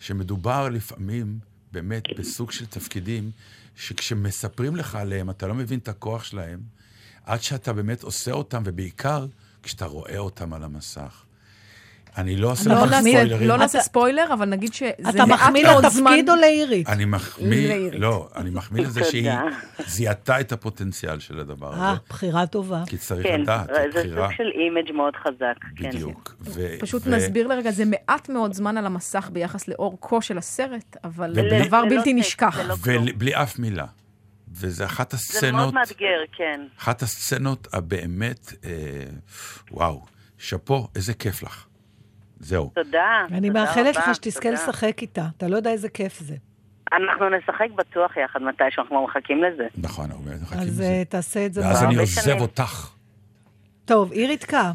שמדובר 0.00 0.68
לפעמים 0.68 1.38
באמת 1.72 2.04
בסוג 2.18 2.50
של 2.52 2.66
תפקידים, 2.66 3.30
שכשמספרים 3.76 4.76
לך 4.76 4.94
עליהם, 4.94 5.30
אתה 5.30 5.46
לא 5.46 5.54
מבין 5.54 5.78
את 5.78 5.88
הכוח 5.88 6.24
שלהם, 6.24 6.60
עד 7.24 7.42
שאתה 7.42 7.72
באמת 7.72 8.02
עושה 8.02 8.32
אותם, 8.32 8.62
ובעיקר 8.66 9.26
כשאתה 9.66 9.86
רואה 9.86 10.18
אותם 10.18 10.52
על 10.52 10.62
המסך. 10.62 11.22
אני 12.18 12.36
לא 12.36 12.50
עושה 12.50 12.70
לך 12.70 12.94
ספוילרים. 13.00 13.48
לא 13.48 13.56
נעשה 13.56 13.80
ספוילר, 13.80 14.32
אבל 14.32 14.48
נגיד 14.48 14.74
שזה 14.74 14.92
אתה 15.08 15.26
מחמיא 15.26 15.68
לתפקיד 15.68 16.30
או 16.30 16.34
לעירית? 16.34 16.88
אני 16.88 17.04
מחמיא. 17.04 17.90
לא, 17.92 18.28
אני 18.36 18.50
מחמיא 18.50 18.82
לזה. 18.82 19.04
שהיא 19.04 19.30
זיהתה 19.86 20.40
את 20.40 20.52
הפוטנציאל 20.52 21.18
של 21.18 21.40
הדבר 21.40 21.72
אה, 21.72 21.90
הזה. 21.90 22.00
בחירה 22.08 22.46
טובה. 22.46 22.82
כי 22.86 22.96
צריך 22.96 23.26
כן, 23.26 23.40
לדעת, 23.40 23.66
זה 23.66 24.00
בחירה. 24.00 24.28
סוג 24.28 24.36
של 24.36 24.50
image 24.54 24.92
מאוד 24.92 25.14
חזק. 25.16 25.56
כן. 25.76 25.88
בדיוק. 25.88 26.36
פשוט 26.80 27.06
נסביר 27.06 27.46
לרגע, 27.46 27.70
זה 27.70 27.84
מעט 27.84 28.28
מאוד 28.28 28.52
זמן 28.52 28.76
על 28.76 28.86
המסך 28.86 29.30
ביחס 29.32 29.68
לאורכו 29.68 30.22
של 30.22 30.38
הסרט, 30.38 30.96
אבל 31.04 31.32
דבר 31.32 31.80
זה 31.82 31.94
לא 31.94 31.96
בלתי 31.96 32.12
נשכח. 32.12 32.56
זה 32.56 32.64
לא. 32.64 32.74
ובלי 32.84 33.34
אף 33.34 33.58
מילה. 33.58 33.86
וזה 34.60 34.84
אחת 34.84 35.10
זה 35.10 35.16
הסצנות, 35.16 35.54
מאוד 35.54 35.74
מאתגר, 35.74 36.20
כן. 36.32 36.60
אחת 36.78 37.02
הסצנות 37.02 37.68
הבאמת, 37.72 38.52
אה, 38.64 38.70
וואו, 39.70 40.04
שאפו, 40.38 40.88
איזה 40.94 41.14
כיף 41.14 41.42
לך. 41.42 41.66
זהו. 42.40 42.70
תודה. 42.74 43.26
אני 43.30 43.48
תודה 43.48 43.60
מאחלת 43.60 43.96
לך 43.96 44.14
שתזכה. 44.14 44.50
לשחק 44.50 45.02
איתה. 45.02 45.26
אתה 45.36 45.48
לא 45.48 45.56
יודע 45.56 45.70
איזה 45.70 45.88
כיף 45.88 46.20
זה. 46.20 46.34
אנחנו 46.92 47.28
נשחק 47.28 47.68
בטוח 47.76 48.16
יחד 48.16 48.42
מתי 48.42 48.64
שאנחנו 48.70 49.04
מחכים 49.04 49.42
לזה. 49.44 49.66
נכון, 49.76 50.10
אנחנו 50.10 50.24
מחכים 50.42 50.58
אז 50.58 50.66
לזה. 50.68 50.84
אה, 50.84 51.02
תעשה 51.04 51.46
את 51.46 51.52
זה. 51.52 51.60
ואז. 51.60 51.82
אני 51.82 51.96
עוזב 51.96 52.20
שנים. 52.20 52.40
אותך. 52.40 52.90
טוב, 53.84 54.12
איריתקה, 54.12 54.72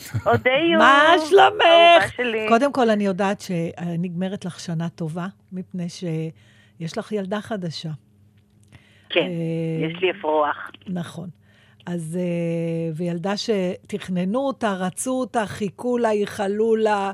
אודיו! 0.26 0.78
מה 0.78 1.14
שלומך? 1.28 2.20
קודם 2.48 2.72
כל, 2.72 2.90
אני 2.90 3.04
יודעת 3.06 3.40
שנגמרת 3.40 4.44
לך 4.44 4.60
שנה 4.60 4.88
טובה, 4.88 5.26
מפני 5.52 5.88
שיש 5.88 6.98
לך 6.98 7.12
ילדה 7.12 7.40
חדשה. 7.40 7.90
כן, 9.10 9.20
אה, 9.20 9.86
יש 9.86 10.02
לי 10.02 10.10
אפרוח. 10.10 10.70
נכון. 10.86 11.28
אז, 11.86 12.18
אה, 12.20 12.92
וילדה 12.94 13.32
שתכננו 13.36 14.38
אותה, 14.38 14.72
רצו 14.72 15.10
אותה, 15.20 15.46
חיכו 15.46 15.98
לה, 15.98 16.12
ייחלו 16.12 16.76
לה. 16.76 17.12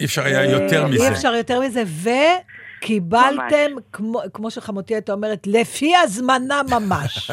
אי 0.00 0.04
אפשר 0.04 0.24
היה 0.24 0.44
יותר 0.44 0.82
אה, 0.82 0.88
מזה. 0.88 1.02
אי 1.08 1.12
אפשר 1.12 1.34
יותר 1.34 1.60
מזה, 1.60 1.82
וקיבלתם, 2.82 3.70
כמו, 3.92 4.20
כמו 4.32 4.50
שחמותי 4.50 4.94
הייתה 4.94 5.12
אומרת, 5.12 5.46
לפי 5.46 5.96
הזמנה 5.96 6.60
ממש. 6.70 7.30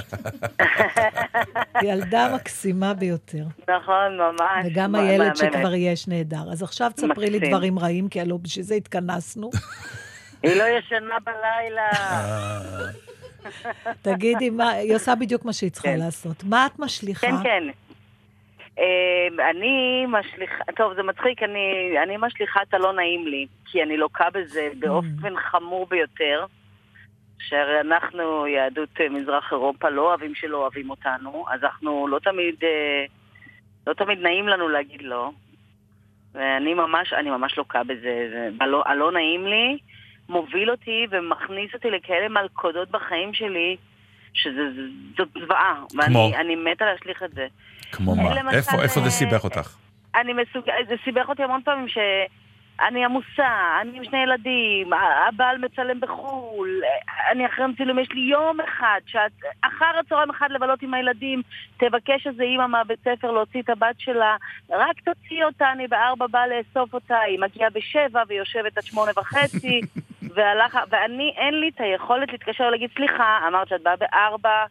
ילדה 1.84 2.36
מקסימה 2.36 2.94
ביותר. 2.94 3.44
נכון, 3.70 4.18
ממש. 4.18 4.66
וגם 4.66 4.92
מה- 4.92 5.00
הילד. 5.00 5.36
שכבר 5.36 5.74
יש 5.74 6.08
נהדר. 6.08 6.52
אז 6.52 6.64
עכשיו 6.64 6.92
תספרי 6.96 7.30
לי. 7.30 7.40
דברים 7.50 7.80
רעים, 7.80 8.08
כי 8.10 8.22
הלוא 8.22 8.40
בשביל 8.40 8.66
זה 8.66 8.76
התכנסנו. 8.76 9.50
היא 10.44 10.56
לא 10.56 10.64
ישנה 10.64 11.16
בלילה. 11.26 11.90
תגידי, 14.02 14.50
מה, 14.50 14.70
היא 14.70 14.96
עושה 14.96 15.16
בדיוק 15.16 15.46
מה 15.46 15.54
שהיא 15.54 15.72
צריכה 15.72 15.88
כן. 15.88 16.00
לעשות. 16.00 16.44
מה 16.44 16.66
את 16.66 16.80
משליכה? 16.80 17.28
כן, 17.28 17.44
כן. 17.44 17.64
אה, 18.80 19.50
אני 19.50 20.06
משליכה, 20.08 20.64
טוב, 20.76 20.94
זה 20.94 21.04
מצחיק, 21.04 21.44
אני, 21.44 21.96
אני 22.04 22.18
משליכה 22.18 22.62
את 22.62 22.74
הלא 22.74 22.94
נעים 22.94 23.28
לי, 23.28 23.48
כי 23.66 23.84
אני 23.84 23.98
לוקה 23.98 24.30
בזה 24.34 24.70
באופן 24.80 25.38
חמור 25.38 25.88
ביותר, 25.90 26.46
שהרי 27.40 27.82
אנחנו, 27.82 28.48
יהדות 28.48 28.90
אה, 29.02 29.10
מזרח 29.10 29.52
אירופה, 29.52 29.90
לא 29.90 30.02
אוהבים 30.02 30.36
שלא 30.36 30.58
אוהבים 30.58 30.90
אותנו, 30.90 31.46
אז 31.50 31.64
אנחנו 31.64 32.08
לא 32.08 32.20
תמיד, 32.20 32.56
אה, 32.64 33.06
לא 33.88 33.94
תמיד 33.94 34.20
נעים 34.20 34.48
לנו 34.48 34.70
להגיד 34.70 35.02
לא, 35.02 35.32
ואני 36.34 36.74
ממש, 36.74 37.14
אני 37.14 37.30
ממש 37.30 37.58
לוקה 37.58 37.84
בזה, 37.84 38.28
זה, 38.32 38.50
הלא, 38.62 38.84
הלא 38.86 39.12
נעים 39.12 39.48
לי, 39.48 39.78
מוביל 40.30 40.72
אותי 40.72 41.08
ומכניס 41.10 41.74
אותי 41.74 41.90
לכאלה 41.90 42.30
מלכודות 42.30 42.92
בחיים 42.92 43.34
שלי, 43.34 43.78
שזאת 44.34 45.28
זוועה, 45.40 45.76
כמו? 45.90 46.02
ואני 46.02 46.36
אני 46.36 46.56
מתה 46.56 46.86
להשליך 46.86 47.24
את 47.24 47.32
זה. 47.32 47.48
כמו 47.92 48.16
מה? 48.16 48.36
למשל, 48.36 48.58
איפה 48.58 48.82
איפה 48.84 49.00
אה, 49.00 49.06
זה 49.06 49.12
סיבך 49.12 49.44
אותך? 49.44 49.76
אני 50.16 50.34
מסוג... 50.34 50.66
זה 50.88 50.96
סיבך 51.04 51.30
אותי 51.30 51.44
המון 51.44 51.62
פעמים 51.64 51.88
ש... 51.88 51.98
אני 52.82 53.06
עמוסה, 53.06 53.80
אני 53.82 53.98
עם 53.98 54.04
שני 54.04 54.18
ילדים, 54.18 54.90
הבעל 55.28 55.58
מצלם 55.58 56.00
בחו"ל, 56.00 56.82
אני 57.32 57.46
אחרי 57.46 57.66
צילום, 57.78 58.00
יש 58.00 58.12
לי 58.12 58.22
יום 58.22 58.60
אחד, 58.62 59.00
שאת, 59.06 59.32
אחר 59.62 60.00
הצהריים 60.00 60.30
אחד 60.30 60.52
לבלות 60.52 60.82
עם 60.82 60.94
הילדים, 60.94 61.42
תבקש 61.78 62.28
איזה 62.28 62.44
אימא 62.44 62.68
מהבית 62.68 63.00
ספר 63.00 63.32
להוציא 63.32 63.62
את 63.62 63.70
הבת 63.70 64.00
שלה, 64.00 64.36
רק 64.70 64.96
תוציא 65.06 65.46
אותה, 65.46 65.72
אני 65.72 65.88
בארבע 65.88 66.28
באה 66.28 66.48
לאסוף 66.48 66.94
אותה, 66.94 67.20
היא 67.20 67.40
מגיעה 67.40 67.70
בשבע 67.70 68.24
ויושבת 68.28 68.78
עד 68.78 68.84
שמונה 68.84 69.12
וחצי, 69.18 69.82
והלך, 70.36 70.78
ואני, 70.92 71.34
אין 71.38 71.60
לי 71.60 71.72
את 71.76 71.82
היכולת 71.82 72.32
להתקשר 72.32 72.64
ולהגיד, 72.64 72.90
סליחה, 72.96 73.40
אמרת 73.48 73.68
שאת 73.68 73.84
באה 73.84 73.96
בארבע, 73.96 74.66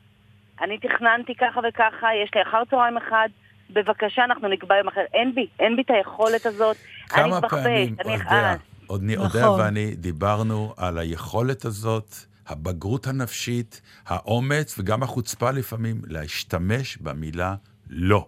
אני 0.62 0.78
תכננתי 0.78 1.34
ככה 1.34 1.60
וככה, 1.68 2.06
יש 2.24 2.30
לי 2.34 2.42
אחר 2.42 2.62
צהריים 2.70 2.96
אחד, 2.96 3.28
בבקשה, 3.70 4.24
אנחנו 4.24 4.48
נקבע 4.48 4.76
יום 4.76 4.88
אחר. 4.88 5.00
אין 5.14 5.34
בי, 5.34 5.46
אין 5.60 5.76
בי 5.76 5.82
את 5.82 5.90
היכולת 5.90 6.46
הזאת. 6.46 6.76
אני 7.14 7.22
כמה 7.22 7.38
אתבחבש, 7.38 7.62
פעמים, 7.62 7.96
אני 8.04 8.12
אודיה, 8.14 8.26
אכעס. 8.26 8.60
אודני- 8.90 9.14
נכון. 9.16 9.26
אודיה 9.26 9.50
ואני 9.50 9.94
דיברנו 9.96 10.74
על 10.76 10.98
היכולת 10.98 11.64
הזאת, 11.64 12.14
הבגרות 12.48 13.06
הנפשית, 13.06 13.80
האומץ 14.06 14.78
וגם 14.78 15.02
החוצפה 15.02 15.50
לפעמים, 15.50 15.96
להשתמש 16.08 16.96
במילה 16.96 17.54
לא. 17.90 18.26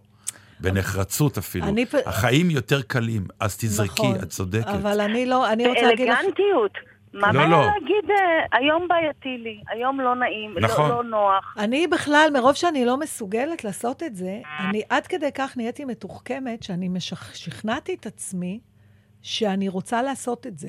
בנחרצות 0.61 1.39
אפילו. 1.39 1.67
אני 1.69 1.85
החיים 2.07 2.51
יותר 2.51 2.83
קלים, 2.83 3.27
אז 3.41 3.57
תזרקי, 3.59 3.93
נכון, 3.93 4.15
את 4.23 4.29
צודקת. 4.29 4.69
אבל 4.69 5.01
אני 5.01 5.27
לא, 5.27 5.53
אני 5.53 5.67
רוצה 5.69 5.83
להגיד 5.83 6.09
לך... 6.09 6.17
באלגנטיות. 6.19 6.94
מה 7.15 7.33
לא, 7.33 7.39
בעיה 7.39 7.49
לא. 7.49 7.67
להגיד, 7.67 8.11
אה, 8.11 8.59
היום 8.59 8.89
בעייתי 8.89 9.29
לי, 9.39 9.61
היום 9.69 10.01
לא 10.01 10.15
נעים, 10.15 10.55
נכון. 10.61 10.91
לא, 10.91 10.97
לא 10.97 11.05
נוח. 11.05 11.55
אני 11.59 11.87
בכלל, 11.87 12.29
מרוב 12.33 12.55
שאני 12.55 12.85
לא 12.85 12.97
מסוגלת 12.97 13.65
לעשות 13.65 14.03
את 14.03 14.17
זה, 14.17 14.41
אני 14.61 14.83
עד 14.91 15.07
כדי 15.07 15.33
כך 15.35 15.57
נהייתי 15.57 15.85
מתוחכמת, 15.85 16.63
שאני 16.63 16.89
משכ- 16.89 17.35
שכנעתי 17.35 17.95
את 17.95 18.07
עצמי 18.07 18.61
שאני 19.23 19.69
רוצה 19.69 20.03
לעשות 20.03 20.47
את 20.47 20.59
זה. 20.59 20.69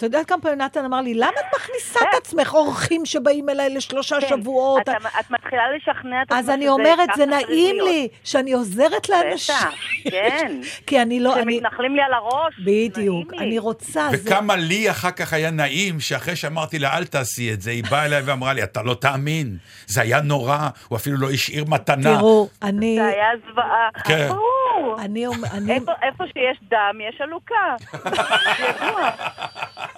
אתה 0.00 0.06
יודע 0.06 0.24
כמה 0.24 0.40
פעמים 0.40 0.60
נתן 0.60 0.84
אמר 0.84 1.00
לי, 1.00 1.14
למה 1.14 1.30
את 1.30 1.54
מכניסה 1.56 2.00
את 2.00 2.14
עצמך 2.16 2.54
אורחים 2.54 3.06
שבאים 3.06 3.48
אליי 3.48 3.74
לשלושה 3.74 4.20
כן, 4.20 4.28
שבועות? 4.28 4.82
אתה, 4.82 4.92
את 5.20 5.30
מתחילה 5.30 5.62
לשכנע 5.76 6.22
את 6.22 6.26
עצמך 6.26 6.38
אז 6.38 6.50
אני 6.50 6.68
אומרת, 6.68 7.08
זה 7.16 7.26
נעים. 7.26 7.76
לי 7.84 8.08
שאני 8.24 8.52
עוזרת 8.52 9.08
לאנשים. 9.08 9.54
בטח, 9.54 9.74
כן. 10.10 10.60
כי 10.86 11.02
אני 11.02 11.20
לא, 11.20 11.36
אני... 11.36 11.54
שמתנחלים 11.54 11.96
לי 11.96 12.02
על 12.02 12.12
הראש. 12.12 12.54
בדיוק. 12.64 13.34
אני 13.38 13.58
רוצה... 13.58 14.08
וכמה 14.12 14.56
לי 14.56 14.90
אחר 14.90 15.10
כך 15.10 15.32
היה 15.32 15.50
נעים, 15.50 16.00
שאחרי 16.00 16.36
שאמרתי 16.36 16.78
לה, 16.78 16.96
אל 16.96 17.04
תעשי 17.04 17.52
את 17.52 17.62
זה, 17.62 17.70
היא 17.70 17.84
באה 17.90 18.04
אליי 18.04 18.22
ואמרה 18.22 18.52
לי, 18.52 18.62
אתה 18.62 18.82
לא 18.82 18.94
תאמין, 18.94 19.56
זה 19.86 20.00
היה 20.00 20.20
נורא, 20.20 20.68
הוא 20.88 20.96
אפילו 20.96 21.16
לא 21.16 21.30
השאיר 21.30 21.64
מתנה. 21.68 22.16
תראו, 22.16 22.48
אני... 22.62 22.96
זה 22.98 23.06
היה 23.06 23.28
זוועה. 23.50 23.88
כן. 24.04 24.28
ברור. 24.28 24.96
איפה 26.02 26.24
שיש 26.26 26.58
דם, 26.70 26.98
יש 27.08 27.20
עלוקה. 27.20 27.76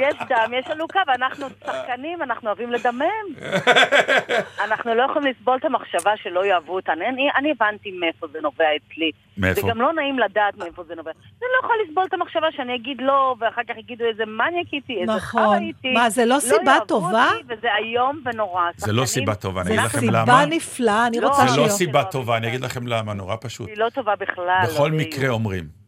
יש 0.00 0.14
דם, 0.28 0.50
יש 0.58 0.66
עלוקה, 0.66 1.00
ואנחנו 1.06 1.46
שחקנים, 1.66 2.22
אנחנו 2.22 2.48
אוהבים 2.48 2.72
לדמם. 2.72 3.26
אנחנו 4.64 4.94
לא 4.94 5.02
יכולים 5.10 5.32
לסבול 5.32 5.56
את 5.56 5.64
המחשבה 5.64 6.10
שלא 6.22 6.44
יאהבו 6.46 6.74
אותנו. 6.76 7.04
אני, 7.08 7.28
אני 7.38 7.50
הבנתי 7.50 7.90
מאיפה 8.00 8.26
זה 8.32 8.38
נובע 8.42 8.64
אצלי. 8.76 9.10
מאיפה? 9.38 9.60
זה 9.60 9.68
גם 9.68 9.80
לא 9.80 9.92
נעים 9.92 10.18
לדעת 10.18 10.56
מאיפה 10.56 10.84
זה 10.84 10.94
נובע. 10.94 11.10
אני 11.10 11.48
לא 11.52 11.64
יכולה 11.64 11.74
לסבול 11.88 12.04
את 12.08 12.14
המחשבה 12.14 12.46
שאני 12.56 12.74
אגיד 12.74 12.96
לא, 13.00 13.34
ואחר 13.40 13.62
כך 13.68 13.74
יגידו 13.78 14.04
איזה 14.04 14.24
מניאק 14.26 14.72
איתי, 14.72 15.00
איזה 15.00 15.12
נכון. 15.12 15.42
חרא 15.42 15.58
איתי. 15.58 15.92
מה, 15.92 16.10
זה 16.10 16.24
לא 16.24 16.36
סיבה 16.40 16.62
יאהבו 16.72 16.84
טובה? 16.84 17.26
אותי, 17.32 17.54
וזה 17.54 17.68
איום 17.84 18.22
ונורא. 18.24 18.62
זה 18.76 18.92
לא 18.92 19.06
שחקנים- 19.06 19.26
סיבה 19.26 19.34
טובה, 19.34 19.60
אני 19.60 19.68
זה 19.68 19.74
אגיד 19.74 19.84
לכם 19.84 19.98
סיבה 19.98 20.22
למה. 20.22 20.46
נפלאה, 20.46 21.06
אני 21.06 21.20
לא, 21.20 21.28
רוצה 21.28 21.42
זה 21.42 21.48
שיהיה. 21.48 21.66
לא 21.66 21.72
סיבה 21.72 22.04
טובה, 22.04 22.36
אני 22.36 22.48
אגיד 22.48 22.60
לכם 22.60 22.86
למה, 22.86 23.14
נורא 23.14 23.36
פשוט. 23.40 23.68
היא 23.68 23.76
לא 23.78 23.88
טובה 23.90 24.12
בכלל. 24.16 24.62
בכל 24.66 24.88
לא, 24.92 24.96
מקרה 24.98 25.28
אומרים. 25.28 25.83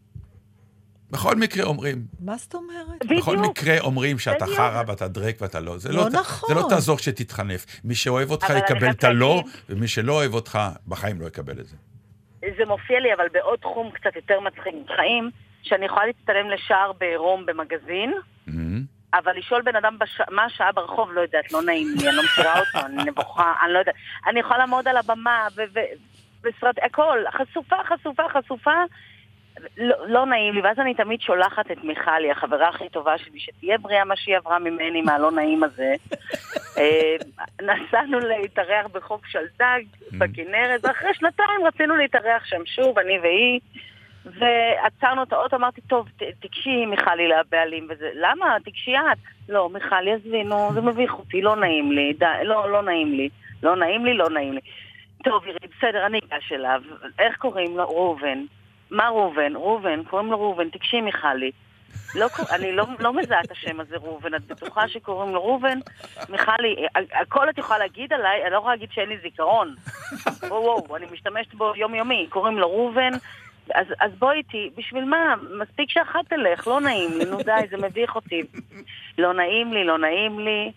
בכל 1.10 1.34
מקרה 1.36 1.64
אומרים. 1.64 1.98
מה 2.20 2.36
זאת 2.36 2.54
אומרת? 2.54 3.06
בכל 3.18 3.36
מקרה 3.36 3.74
אומרים 3.80 4.18
שאתה 4.18 4.44
בדיוק. 4.44 4.56
חרא 4.58 4.82
ואתה 4.86 5.08
דרק 5.08 5.36
ואתה 5.40 5.60
לא. 5.60 5.78
זה 5.78 5.92
לא 5.92 6.04
ת- 6.04 6.12
נכון. 6.14 6.48
זה 6.48 6.54
לא 6.54 6.66
תעזור 6.68 6.98
שתתחנף. 6.98 7.66
מי 7.84 7.94
שאוהב 7.94 8.30
אותך 8.30 8.46
יקבל 8.58 8.90
את 8.90 9.04
הלא, 9.04 9.42
ומי 9.68 9.88
שלא 9.88 10.12
אוהב 10.12 10.34
אותך, 10.34 10.58
בחיים 10.88 11.20
לא 11.20 11.26
יקבל 11.26 11.60
את 11.60 11.66
זה. 11.66 11.76
זה 12.40 12.64
מופיע 12.68 13.00
לי, 13.00 13.14
אבל 13.14 13.26
בעוד 13.32 13.58
תחום 13.58 13.90
קצת 13.90 14.16
יותר 14.16 14.40
מצחיק 14.40 14.74
חיים, 14.96 15.30
שאני 15.62 15.86
יכולה 15.86 16.06
להצטלם 16.06 16.50
לשער 16.50 16.92
בעירום 16.92 17.46
במגזין, 17.46 18.12
אבל 19.14 19.32
לשאול 19.38 19.62
בן 19.62 19.76
אדם 19.76 19.96
בש... 20.00 20.20
מה 20.30 20.44
השעה 20.44 20.72
ברחוב, 20.72 21.12
לא 21.12 21.20
יודעת, 21.20 21.52
לא 21.52 21.62
נעים 21.62 21.88
לי, 21.98 22.08
אני 22.08 22.16
לא 22.16 22.22
מכירה 22.22 22.60
אותו, 22.60 22.86
אני 22.86 23.04
נבוכה, 23.04 23.52
אני 23.64 23.72
לא 23.72 23.78
יודעת. 23.78 23.94
אני 24.26 24.40
יכולה 24.40 24.58
לעמוד 24.58 24.88
על 24.88 24.96
הבמה 24.96 25.46
ו... 25.56 25.62
ו... 25.74 25.78
בסרט, 26.42 26.76
הכל, 26.82 27.18
חשופה, 27.32 27.76
חשופה, 27.88 28.22
חשופה, 28.32 28.70
לא, 29.76 29.96
לא 30.08 30.26
נעים 30.26 30.54
לי, 30.54 30.60
ואז 30.60 30.78
אני 30.78 30.94
תמיד 30.94 31.20
שולחת 31.20 31.70
את 31.70 31.84
מיכלי, 31.84 32.30
החברה 32.30 32.68
הכי 32.68 32.88
טובה 32.88 33.18
שלי, 33.18 33.40
שתהיה 33.40 33.78
בריאה 33.78 34.04
מה 34.04 34.16
שהיא 34.16 34.36
עברה 34.36 34.58
ממני, 34.58 35.02
מהלא 35.02 35.32
נעים 35.32 35.64
הזה. 35.64 35.94
אה, 36.78 37.16
נסענו 37.62 38.18
להתארח 38.18 38.86
בחוף 38.92 39.26
שלדג, 39.26 39.82
בכנרת, 40.12 40.84
ואחרי 40.84 41.14
שנתיים 41.14 41.66
רצינו 41.66 41.96
להתארח 41.96 42.44
שם 42.44 42.66
שוב, 42.66 42.98
אני 42.98 43.18
והיא. 43.18 43.60
ועצרנו 44.24 45.22
את 45.22 45.32
האוטו, 45.32 45.56
אמרתי, 45.56 45.80
טוב, 45.80 46.08
תיגשי 46.40 46.86
מיכלי 46.86 47.28
לבעלים 47.28 47.86
וזה. 47.90 48.10
למה? 48.14 48.56
תיגשי 48.64 48.96
את. 48.96 49.18
לא, 49.48 49.70
מיכלי, 49.72 50.12
עזבי, 50.12 50.44
נו, 50.44 50.70
זה 50.74 50.80
מביך 50.80 51.14
אותי, 51.14 51.42
לא 51.42 51.56
נעים 51.56 51.92
לי, 51.92 52.12
די, 52.12 52.26
לא, 52.44 52.70
לא 52.70 52.82
נעים 52.82 53.12
לי. 53.12 53.28
לא 53.62 53.76
נעים 53.76 54.04
לי, 54.04 54.14
לא 54.14 54.30
נעים 54.30 54.52
לי. 54.52 54.60
טוב, 55.24 55.44
בסדר, 55.78 56.06
אני 56.06 56.18
אגש 56.18 56.52
אליו. 56.52 56.82
איך 57.18 57.36
קוראים 57.36 57.76
לו? 57.76 57.84
ראובן. 57.88 58.44
מה 58.90 59.08
ראובן? 59.08 59.56
ראובן, 59.56 60.04
קוראים 60.04 60.30
לו 60.30 60.40
ראובן, 60.40 60.68
תיגשי 60.68 61.00
מיכלי. 61.00 61.50
לא, 62.14 62.26
אני 62.50 62.72
לא, 62.72 62.84
לא 62.98 63.12
מזהה 63.12 63.40
את 63.40 63.50
השם 63.50 63.80
הזה 63.80 63.96
ראובן, 63.96 64.34
את 64.34 64.46
בטוחה 64.46 64.88
שקוראים 64.88 65.34
לו 65.34 65.44
ראובן? 65.44 65.78
מיכלי, 66.28 66.86
הכל 67.20 67.50
את 67.50 67.58
יכולה 67.58 67.78
להגיד 67.78 68.12
עליי, 68.12 68.42
אני 68.42 68.52
לא 68.52 68.56
יכולה 68.56 68.74
להגיד 68.74 68.88
שאין 68.92 69.08
לי 69.08 69.18
זיכרון. 69.22 69.74
וואו, 70.48 70.62
וואו, 70.62 70.96
אני 70.96 71.06
משתמשת 71.12 71.54
בו 71.54 71.72
יומיומי, 71.76 72.26
קוראים 72.30 72.58
לו 72.58 72.70
ראובן. 72.70 73.10
אז, 73.74 73.86
אז 74.00 74.12
בואי 74.18 74.36
איתי, 74.36 74.70
בשביל 74.76 75.04
מה? 75.04 75.34
מספיק 75.60 75.90
שאחת 75.90 76.28
תלך, 76.28 76.66
לא 76.66 76.80
נעים 76.80 77.18
לי, 77.18 77.24
נו 77.24 77.36
די, 77.36 77.60
זה 77.70 77.76
מביך 77.76 78.14
אותי. 78.14 78.42
לא 79.18 79.34
נעים 79.34 79.72
לי, 79.72 79.84
לא 79.84 79.98
נעים 79.98 80.40
לי. 80.40 80.72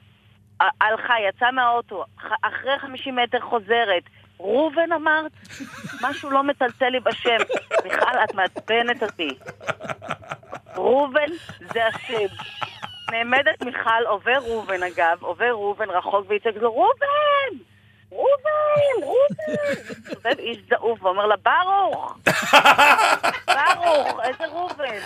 הלכה, 0.81 1.13
יצאה 1.29 1.51
מהאוטו, 1.51 2.05
אחרי 2.41 2.79
50 2.79 3.15
מטר 3.15 3.39
חוזרת. 3.39 4.03
ראובן 4.39 4.91
אמרת? 4.91 5.31
משהו 6.01 6.29
לא 6.29 6.43
מצלצל 6.43 6.89
לי 6.89 6.99
בשם. 6.99 7.37
מיכל, 7.83 8.23
את 8.23 8.33
מעצבנת 8.33 9.03
אותי. 9.03 9.29
ראובן 10.75 11.31
זה 11.73 11.85
השם. 11.85 12.35
נעמדת 13.11 13.61
מיכל, 13.61 14.05
עובר 14.07 14.37
ראובן 14.45 14.83
אגב, 14.83 15.17
עובר 15.21 15.49
ראובן 15.49 15.89
רחוק 15.89 16.25
ויצעק 16.27 16.55
לו, 16.55 16.71
ראובן! 16.75 17.63
ראובן! 18.11 19.03
ראובן! 19.03 19.93
מסתובב 20.03 20.39
איש 20.45 20.57
זעוף 20.69 21.03
ואומר 21.03 21.25
לה, 21.25 21.35
ברוך! 21.43 22.17
ברוך! 23.55 24.19
איזה 24.23 24.45
ראובן! 24.45 24.99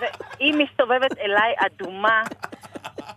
והיא 0.00 0.54
מסתובבת 0.54 1.18
אליי 1.18 1.54
אדומה, 1.58 2.22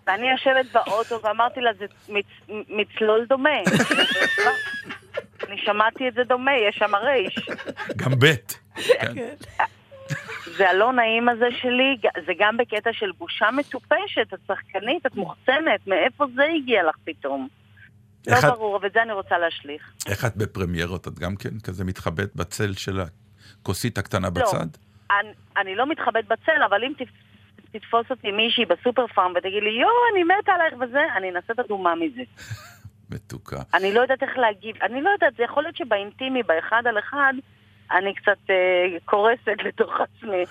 ואני 0.07 0.29
יושבת 0.31 0.65
באוטו 0.73 1.21
ואמרתי 1.23 1.61
לה, 1.61 1.71
זה 1.73 1.85
מצ- 2.09 2.49
מצלול 2.69 3.25
דומה. 3.29 3.59
אני 5.47 5.57
שמעתי 5.57 6.07
את 6.07 6.13
זה 6.13 6.23
דומה, 6.23 6.51
יש 6.69 6.75
שם 6.75 6.95
רייש. 6.95 7.35
גם 7.95 8.11
בית. 8.19 8.59
זה 10.57 10.69
הלא 10.69 10.93
נעים 10.93 11.29
הזה 11.29 11.45
שלי, 11.61 11.97
זה 12.25 12.31
גם 12.39 12.57
בקטע 12.57 12.89
של 12.93 13.11
בושה 13.17 13.51
מטופשת, 13.51 14.33
את 14.33 14.39
שחקנית, 14.47 15.05
את 15.05 15.15
מוחצנת, 15.15 15.87
מאיפה 15.87 16.25
זה 16.35 16.43
הגיע 16.55 16.83
לך 16.89 16.95
פתאום? 17.03 17.47
לא 18.27 18.41
ברור, 18.41 18.77
אבל 18.77 18.89
זה 18.93 19.01
אני 19.01 19.13
רוצה 19.13 19.37
להשליך. 19.37 19.93
איך 20.07 20.25
את 20.25 20.35
בפרמיירות? 20.37 21.07
את 21.07 21.19
גם 21.19 21.35
כן 21.35 21.59
כזה 21.63 21.83
מתחבאת 21.85 22.35
בצל 22.35 22.73
של 22.73 22.99
הכוסית 23.61 23.97
הקטנה 23.97 24.29
בצד? 24.29 24.57
לא, 24.57 25.15
אני, 25.19 25.29
אני 25.57 25.75
לא 25.75 25.89
מתחבאת 25.89 26.25
בצל, 26.27 26.63
אבל 26.69 26.83
אם 26.83 26.93
תתפוס 27.79 28.05
אותי 28.09 28.31
מישהי 28.31 28.65
בסופר 28.65 29.07
פארם 29.07 29.31
ותגיד 29.35 29.63
לי, 29.63 29.69
יואו, 29.69 29.91
אני 30.13 30.23
מתה 30.23 30.51
עלייך 30.51 30.73
וזה, 30.81 31.01
אני 31.17 31.31
נעשית 31.31 31.59
אדומה 31.59 31.95
מזה. 31.95 32.21
מתוקה. 33.11 33.61
אני 33.73 33.93
לא 33.93 34.01
יודעת 34.01 34.23
איך 34.23 34.37
להגיב. 34.37 34.75
אני 34.83 35.01
לא 35.01 35.09
יודעת, 35.09 35.33
זה 35.37 35.43
יכול 35.43 35.63
להיות 35.63 35.75
שבאינטימי, 35.75 36.43
באחד 36.43 36.87
על 36.87 36.99
אחד, 36.99 37.33
אני 37.91 38.15
קצת 38.15 38.49
אה, 38.49 38.55
קורסת 39.05 39.57
לתוך 39.65 39.91
עצמי. 40.01 40.43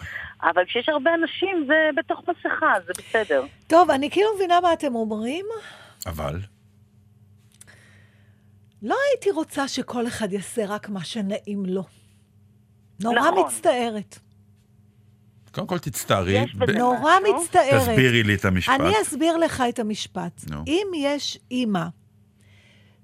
אבל 0.42 0.64
כשיש 0.64 0.88
הרבה 0.88 1.14
אנשים, 1.14 1.64
זה 1.66 1.90
בתוך 1.96 2.20
מסכה, 2.28 2.72
זה 2.86 2.92
בסדר. 2.98 3.42
טוב, 3.66 3.90
אני 3.90 4.10
כאילו 4.10 4.28
מבינה 4.36 4.60
מה 4.60 4.72
אתם 4.72 4.94
אומרים. 4.94 5.46
אבל? 6.06 6.38
לא 8.82 8.96
הייתי 9.10 9.30
רוצה 9.30 9.68
שכל 9.68 10.06
אחד 10.06 10.32
יעשה 10.32 10.62
רק 10.68 10.88
מה 10.88 11.04
שנעים 11.04 11.66
לו. 11.66 11.82
נורא 13.02 13.30
נכון. 13.30 13.44
מצטערת. 13.46 14.18
קודם 15.56 15.66
כל 15.66 15.78
תצטערי. 15.78 16.32
יש 16.32 16.54
בזה 16.54 16.72
ב- 16.72 16.76
נורא 16.76 17.12
מצטערת. 17.34 17.80
תסבירי 17.82 18.22
לי 18.22 18.34
את 18.34 18.44
המשפט. 18.44 18.80
אני 18.80 18.92
אסביר 19.02 19.36
לך 19.36 19.62
את 19.68 19.78
המשפט. 19.78 20.40
נו. 20.50 20.62
אם 20.66 20.86
יש 20.96 21.38
אימא 21.50 21.84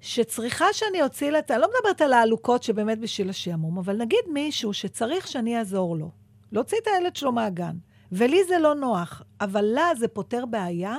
שצריכה 0.01 0.65
שאני 0.73 1.03
אוציא 1.03 1.31
לה, 1.31 1.39
את 1.39 1.51
ה- 1.51 1.55
אני 1.55 1.63
לא 1.63 1.69
מדברת 1.79 2.01
על 2.01 2.13
העלוקות 2.13 2.63
שבאמת 2.63 2.99
בשביל 2.99 3.31
השעמום, 3.31 3.79
אבל 3.79 3.97
נגיד 3.97 4.19
מישהו 4.33 4.73
שצריך 4.73 5.27
שאני 5.29 5.59
אעזור 5.59 5.97
לו. 5.97 6.11
להוציא 6.53 6.79
את 6.83 6.87
הילד 6.87 7.17
שלו 7.17 7.33
מהגן. 7.33 7.75
ולי 8.13 8.45
זה 8.45 8.59
לא 8.59 8.75
נוח, 8.75 9.23
אבל 9.41 9.65
לה 9.65 9.95
זה 9.97 10.09
פותר 10.09 10.45
בעיה, 10.47 10.97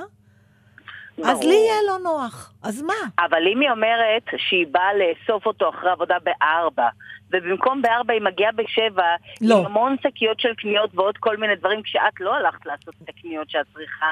ברור. 1.18 1.30
אז 1.30 1.40
לי 1.40 1.54
יהיה 1.54 1.76
לא 1.88 1.98
נוח. 2.04 2.52
אז 2.62 2.82
מה? 2.82 2.94
אבל 3.18 3.42
אם 3.54 3.60
היא 3.60 3.70
אומרת 3.70 4.22
שהיא 4.36 4.66
באה 4.70 4.90
לאסוף 4.94 5.46
אותו 5.46 5.68
אחרי 5.68 5.90
עבודה 5.90 6.14
בארבע, 6.24 6.88
ובמקום 7.34 7.82
בארבע 7.82 8.12
היא 8.12 8.22
מגיעה 8.22 8.52
בשבע, 8.52 9.04
לא. 9.40 9.58
עם 9.58 9.66
המון 9.66 9.96
שקיות 10.02 10.40
של 10.40 10.54
קניות 10.54 10.90
ועוד 10.94 11.18
כל 11.18 11.36
מיני 11.36 11.56
דברים, 11.56 11.82
כשאת 11.82 12.20
לא 12.20 12.34
הלכת 12.34 12.66
לעשות 12.66 12.94
את 13.02 13.08
הקניות 13.08 13.50
שאת 13.50 13.66
צריכה. 13.74 14.06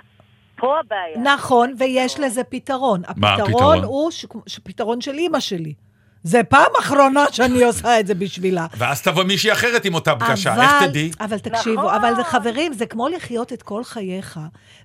פה 0.57 0.78
הבעיה. 0.78 1.35
נכון, 1.35 1.74
ויש 1.78 2.20
לזה 2.20 2.44
פתרון. 2.44 3.03
מה 3.16 3.35
הפתרון? 3.35 3.78
הוא 3.85 4.11
ש... 4.11 4.27
פתרון 4.65 5.01
של 5.01 5.12
אימא 5.12 5.40
שלי. 5.40 5.74
זה 6.24 6.43
פעם 6.43 6.73
אחרונה 6.81 7.24
שאני 7.32 7.65
עושה 7.65 8.01
את 8.01 8.07
זה 8.07 8.15
בשבילה. 8.15 8.66
ואז 8.77 9.03
תבוא 9.03 9.24
מישהי 9.24 9.53
אחרת 9.53 9.85
עם 9.85 9.94
אותה 9.94 10.15
בקשה, 10.15 10.62
איך 10.62 10.90
תדעי? 10.90 11.11
אבל 11.20 11.39
תקשיבו, 11.39 11.82
נכון. 11.82 11.94
אבל 11.94 12.15
זה 12.16 12.24
חברים, 12.24 12.73
זה 12.73 12.86
כמו 12.86 13.09
לחיות 13.09 13.53
את 13.53 13.62
כל 13.62 13.85
חייך 13.85 14.40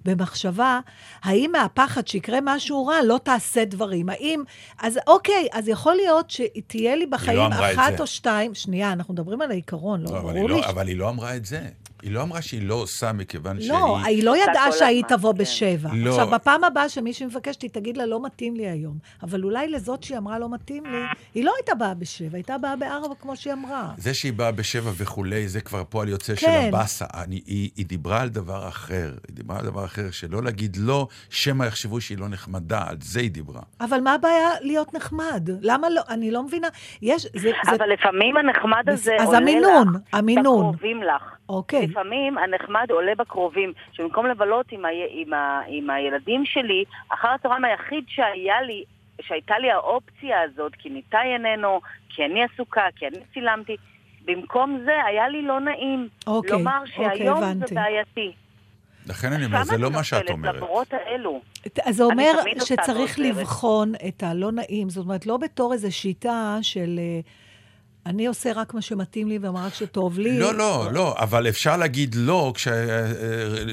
במחשבה, 0.05 0.79
האם 1.23 1.51
מהפחד 1.51 2.07
שיקרה 2.07 2.39
משהו 2.43 2.85
רע, 2.85 2.95
לא 3.03 3.19
תעשה 3.23 3.65
דברים? 3.65 4.09
האם... 4.09 4.43
אז 4.81 4.99
אוקיי, 5.07 5.47
אז 5.51 5.67
יכול 5.67 5.95
להיות 5.95 6.29
שתהיה 6.29 6.95
לי 6.95 7.05
בחיים 7.05 7.51
לא 7.51 7.73
אחת 7.73 7.99
או 7.99 8.07
שתיים... 8.07 8.55
שנייה, 8.55 8.91
אנחנו 8.91 9.13
מדברים 9.13 9.41
על 9.41 9.51
העיקרון, 9.51 10.01
לא, 10.01 10.11
לא 10.11 10.19
ברור 10.19 10.49
לי... 10.49 10.55
לא, 10.55 10.61
ש... 10.61 10.65
אבל 10.65 10.87
היא 10.87 10.97
לא 10.97 11.09
אמרה 11.09 11.35
את 11.35 11.45
זה. 11.45 11.61
היא 12.01 12.11
לא 12.11 12.21
אמרה 12.21 12.41
שהיא 12.41 12.67
לא 12.67 12.75
עושה 12.75 13.13
מכיוון 13.13 13.57
לא, 13.57 13.61
שהיא... 13.61 13.71
לא, 13.71 13.97
היא 14.05 14.23
לא 14.23 14.37
ידעה 14.37 14.71
שהיא 14.71 15.03
תבוא 15.07 15.33
כן. 15.33 15.37
בשבע. 15.37 15.89
לא. 15.93 16.09
עכשיו, 16.09 16.27
בפעם 16.27 16.63
הבאה 16.63 16.89
שמישהי 16.89 17.25
מבקשת, 17.25 17.61
היא 17.61 17.69
תגיד 17.69 17.97
לה, 17.97 18.05
לא 18.05 18.25
מתאים 18.25 18.55
לי 18.55 18.67
היום. 18.67 18.97
אבל 19.23 19.43
אולי 19.43 19.67
לזאת 19.67 20.03
שהיא 20.03 20.17
אמרה 20.17 20.39
לא 20.39 20.49
מתאים 20.49 20.85
לי, 20.85 20.97
היא 21.35 21.45
לא 21.45 21.53
הייתה 21.57 21.75
באה 21.75 21.93
בשבע, 21.93 22.37
הייתה 22.37 22.57
באה 22.57 22.75
בארבע, 22.75 23.15
כמו 23.19 23.35
שהיא 23.35 23.53
אמרה. 23.53 23.91
זה 23.97 24.13
שהיא 24.13 24.33
באה 24.33 24.51
בשבע 24.51 24.91
וכולי, 24.97 25.47
זה 25.47 25.61
כבר 25.61 25.83
פועל 25.83 26.09
יוצא 26.09 26.35
כן. 26.35 26.39
של 26.39 26.67
הבאסה. 26.67 27.05
אני, 27.13 27.41
היא, 27.45 27.69
היא 27.75 27.85
דיברה 27.85 28.21
על 28.21 28.29
דבר 28.29 28.67
אחר. 28.67 29.13
היא 29.27 29.35
דיברה 29.35 29.59
על 29.59 29.65
דבר 29.65 29.85
אחר, 29.85 30.11
שלא 30.11 30.43
להגיד 30.43 30.77
לא, 30.79 31.07
שמא 31.29 31.63
יחשבו 31.63 32.01
שהיא 32.01 32.17
לא 32.17 32.27
נחמדה, 32.27 32.83
על 32.87 32.97
זה 33.01 33.19
היא 33.19 33.31
דיברה. 33.31 33.61
אבל 33.81 33.99
מה 33.99 34.13
הבעיה 34.13 34.49
להיות 34.61 34.93
נחמד? 34.93 35.49
למה 35.61 35.89
לא? 35.89 36.01
אני 36.09 36.31
לא 36.31 36.43
מבינה. 36.43 36.67
יש... 37.01 37.27
זה, 37.35 37.51
אבל 37.67 37.77
זה... 37.77 37.83
לפעמים 37.93 38.37
הנחמד 38.37 38.89
הזה 38.89 39.15
אז 39.19 39.25
עולה 39.25 39.37
המינון, 39.37 39.87
לך 39.87 40.01
המינון. 40.13 40.59
בקרובים 40.59 41.03
לך. 41.03 41.23
אוקיי. 41.49 41.86
לפעמים 41.89 42.37
הנחמד 42.37 42.91
עולה 42.91 43.15
בקרובים, 43.15 43.73
שבמקום 43.91 44.25
לבלות 44.25 44.65
עם, 44.71 44.85
ה... 44.85 44.89
עם, 45.09 45.33
ה... 45.33 45.61
עם 45.67 45.89
הילדים 45.89 46.45
שלי, 46.45 46.83
אחר 47.09 47.27
הצהריים 47.27 47.65
היחיד 47.65 48.03
שהיה 48.07 48.61
לי, 48.61 48.83
שהייתה 49.21 49.59
לי 49.59 49.71
האופציה 49.71 50.41
הזאת, 50.41 50.75
כי 50.75 50.89
ניתאי 50.89 51.33
איננו, 51.33 51.81
כי 52.09 52.25
אני 52.25 52.43
עסוקה, 52.43 52.83
כי 52.95 53.07
אני 53.07 53.17
צילמתי, 53.33 53.75
במקום 54.25 54.81
זה 54.85 55.05
היה 55.05 55.29
לי 55.29 55.41
לא 55.41 55.59
נעים. 55.59 56.07
אוקיי, 56.27 56.51
לומר 56.51 56.85
שהיום 56.85 57.37
אוקיי, 57.37 57.67
זה. 57.67 57.75
בעייתי. 57.75 58.31
לכן 59.07 59.33
אני 59.33 59.45
אומר, 59.45 59.63
זה 59.63 59.77
לא 59.77 59.91
מה 59.91 60.03
שאת 60.03 60.29
אומרת. 60.29 60.55
למרות 60.55 60.93
האלו. 60.93 61.41
אז 61.85 61.95
זה 61.95 62.03
אומר 62.03 62.31
שצריך. 62.65 63.19
לבחון 63.19 63.93
את 64.07 64.23
הלא 64.23 64.51
נעים, 64.51 64.89
זאת 64.89 65.05
אומרת, 65.05 65.25
לא 65.25 65.37
בתור 65.37 65.73
איזו 65.73 65.95
שיטה 65.95 66.57
של... 66.61 66.99
אה, 66.99 67.19
אני 68.09 68.27
עושה 68.27 68.51
רק 68.55 68.73
מה 68.73 68.81
שמתאים 68.81 69.27
לי 69.27 69.39
ומה 69.41 69.65
רק 69.65 69.73
שטוב 69.73 70.19
לי. 70.19 70.39
לא, 70.39 70.53
לא, 70.53 70.87
לא, 70.93 71.15
אבל 71.19 71.49
אפשר 71.49 71.77
להגיד 71.77 72.15
לא, 72.15 72.51
כש... 72.55 72.67
אה, 72.67 73.05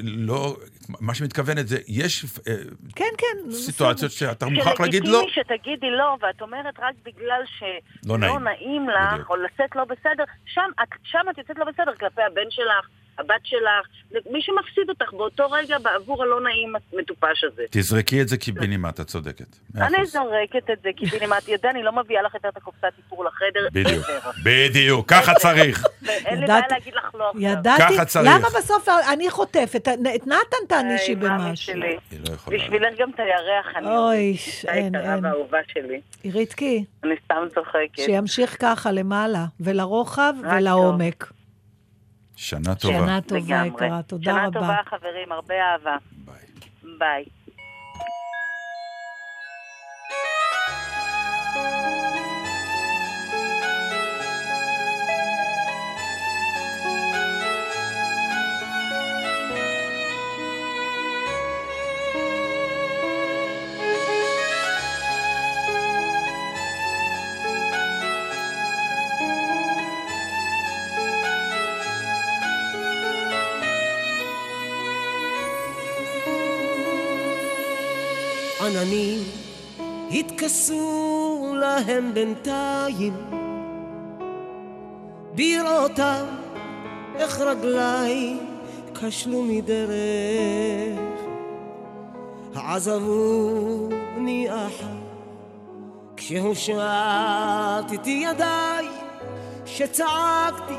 לא, 0.03 0.57
מה 1.01 1.15
שמתכוונת 1.15 1.69
זה, 1.69 1.79
יש 1.89 2.25
אה, 2.25 2.55
כן, 2.97 3.05
כן. 3.19 3.51
סיטואציות 3.53 4.13
שאתה 4.13 4.47
מוכרח 4.47 4.81
להגיד 4.81 5.05
לא. 5.05 5.21
שלגיטימי 5.21 5.45
שתגידי 5.45 5.91
לא, 5.91 6.17
ואת 6.23 6.43
אומרת 6.43 6.75
רק 6.79 6.95
בגלל 7.05 7.43
לא 8.07 8.19
נעים. 8.19 8.33
שלא 8.33 8.41
נעים 8.41 8.89
לך, 8.89 9.13
בדיוק. 9.13 9.31
או 9.31 9.37
לצאת 9.37 9.77
לא 9.77 9.85
בסדר, 9.85 10.25
שם 10.45 10.71
שם 11.05 11.19
את 11.31 11.39
יוצאת 11.39 11.59
לא 11.59 11.65
בסדר 11.65 11.95
כלפי 11.95 12.23
הבן 12.23 12.51
שלך, 12.51 12.89
הבת 13.19 13.41
שלך, 13.45 13.87
מי 14.31 14.43
שמפסיד 14.43 14.89
אותך 14.89 15.13
באותו 15.13 15.51
רגע 15.51 15.79
בעבור 15.79 16.23
הלא 16.23 16.41
נעים 16.41 16.73
המטופש 16.93 17.45
הזה. 17.45 17.63
תזרקי 17.71 18.23
את 18.23 18.29
זה 18.29 18.37
קיבינימט, 18.37 19.01
את 19.01 19.07
צודקת. 19.07 19.57
אני. 19.77 20.07
זורקת 20.07 20.71
את 20.73 20.79
זה, 20.83 20.91
כי 20.97 21.07
ביני, 21.07 21.39
את 21.39 21.49
יודע, 21.49 21.71
אני 21.71 21.83
לא 21.83 21.93
מביאה 21.93 22.23
לך 22.23 22.35
יותר 22.35 22.49
את 22.49 22.57
הקופסת 22.57 22.93
איפור 22.99 23.25
לחדר. 23.25 23.69
בדיוק. 23.73 24.07
בדיוק, 24.47 25.09
ככה 25.09 25.35
צריך. 25.35 25.85
ואין 26.03 26.41
לי 26.41 26.47
בעיה 26.47 26.63
להגיד 26.71 26.95
לך 26.95 27.15
לא 27.15 27.29
עכשיו. 27.29 27.43
ידעתי, 27.43 27.83
ככה 27.95 28.05
צריך. 28.05 28.31
למה 28.35 28.49
בסוף 28.59 28.89
אני 29.13 29.31
חוטפת? 29.31 29.89
את 29.89 30.27
נתן 30.27 30.67
תענישי 30.69 31.15
במשהו. 31.15 31.75
לא. 31.77 31.87
בשבילך 32.49 32.95
גם 32.99 33.11
את 33.11 33.21
הירח, 33.21 33.77
אני 33.77 33.97
אוי, 33.97 34.37
אין, 34.69 34.95
אין. 34.95 35.25
והאהובה 35.25 35.59
שלי. 35.73 36.01
ריתקי, 36.33 36.85
אני 37.05 37.15
סתם 37.25 37.47
צוחקת. 37.55 38.05
שימשיך 38.05 38.57
ככה 38.61 38.93
למעלה, 38.93 39.45
ולרוחב 39.61 40.35
רק 40.45 40.53
ולעומק. 40.57 41.33
שנה 42.37 42.75
טובה. 42.75 42.95
שנה 42.95 43.21
טובה. 43.21 43.67
יקרה, 43.67 44.03
תודה 44.03 44.33
שנה 44.33 44.47
רבה. 44.47 44.61
טובה, 44.61 44.77
חברים, 44.87 45.33
הרבה 45.33 45.55
אהבה. 45.55 45.97
ביי. 46.25 46.35
ביי. 46.99 47.25
התכסו 80.45 81.55
להם 81.61 82.15
בינתיים. 82.15 83.15
בראותם 85.35 86.25
איך 87.17 87.41
רגליי 87.41 88.39
כשלו 88.95 89.43
מדרך. 89.43 91.01
עזבוני 92.55 94.49
אחת 94.51 95.05
כשהושטתי 96.17 96.81
ידיי 98.25 98.87
שצעקתי 99.67 100.75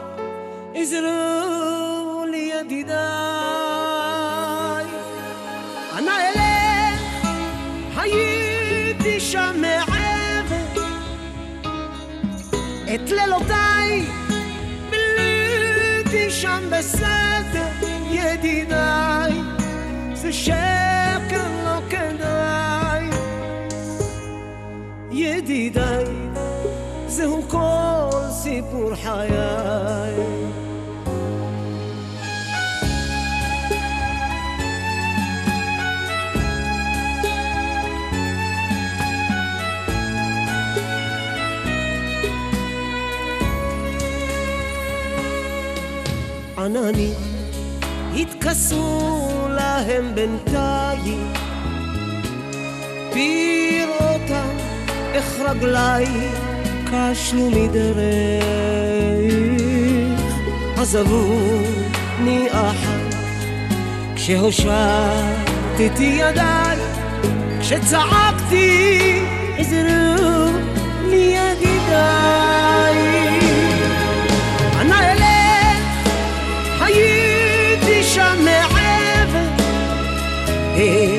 עזרו 0.76 2.26
לי 2.32 2.52
ידידיי 2.54 3.65
את 12.96 13.12
לילותיי. 13.12 14.06
ביליתי 14.90 16.32
שם 16.32 16.64
בסתר 16.72 17.68
ידידיי. 18.12 19.34
זה 20.14 20.34
שקר 20.34 21.48
לא 21.66 21.80
כדאי. 21.90 23.10
ידידיי 25.12 26.06
זהו 27.08 27.42
כל 27.50 28.30
סיפור 28.32 28.96
חיי 28.96 30.15
עננים 46.66 47.14
התכסו 48.16 49.28
להם 49.50 50.16
בינתיים. 50.16 51.34
בראותם 53.10 54.50
איך 55.14 55.40
רגליי 55.40 56.06
כשלו 56.86 57.50
מדרך 57.50 58.44
עזבוני 60.78 62.48
אחת 62.52 63.16
כשהושטתי 64.16 65.84
ידיי. 66.00 66.78
כשצעקתי 67.60 69.20
עזרו 69.58 70.52
לי 71.10 71.36
ידידיי 71.38 72.55
את 80.86 81.15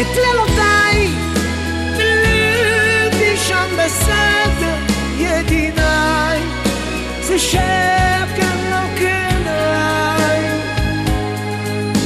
את 0.00 0.06
לילותיי 0.16 1.08
ביליתי 1.96 3.36
שם 3.36 3.68
בסדר 3.78 4.76
ידידיי. 5.18 6.40
זה 7.22 7.38
שקר 7.38 8.54
לא 8.70 8.98
כדאי 8.98 10.40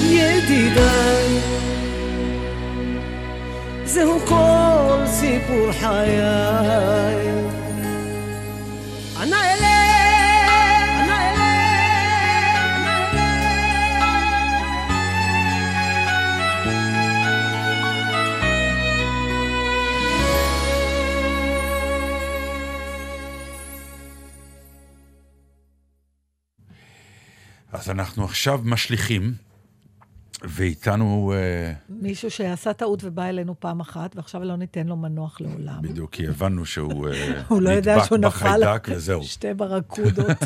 ידידיי. 0.03 1.41
זהו 3.85 4.21
כל 4.27 5.07
סיפור 5.07 5.73
חיי 5.81 7.08
אנחנו 28.19 28.31
עכשיו 28.31 28.61
משליכים, 28.65 29.35
ואיתנו, 30.43 31.33
אה, 31.37 31.73
מישהו 31.89 32.31
שעשה 32.31 32.73
טעות 32.73 33.05
ובא 33.05 33.25
אלינו 33.25 33.61
פעם 33.61 33.81
אחת, 33.81 34.17
ועכשיו 34.17 34.45
לא 34.45 34.57
ניתן 34.57 34.87
לו 34.87 34.97
מנוח 34.97 35.41
לעולם. 35.41 35.83
בדיוק, 35.83 36.13
כי 36.13 36.29
הבנו 36.29 36.67
שהוא 36.67 37.09
אה, 37.09 37.43
הוא 37.49 37.63
לא 37.63 37.71
יודע 37.71 37.95
נדבק 37.95 38.07
שהוא 38.07 38.19
נפל 38.19 38.29
בחיידק 38.29 38.89
וזהו. 38.91 39.23
שתי 39.23 39.55
ברקודות. 39.55 40.37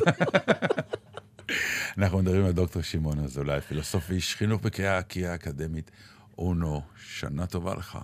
אנחנו 1.99 2.19
מדברים 2.19 2.45
על 2.45 2.53
דוקטור 2.53 2.83
שמעון 2.83 3.19
אזולאי, 3.19 3.61
פילוסוף 3.61 4.05
ואיש 4.09 4.37
חינוך 4.37 4.63
בקריאה 4.63 5.01
האקדמית 5.27 5.91
אונו. 6.39 6.83
שנה 7.07 7.47
טובה 7.47 7.75
לך. 7.75 7.99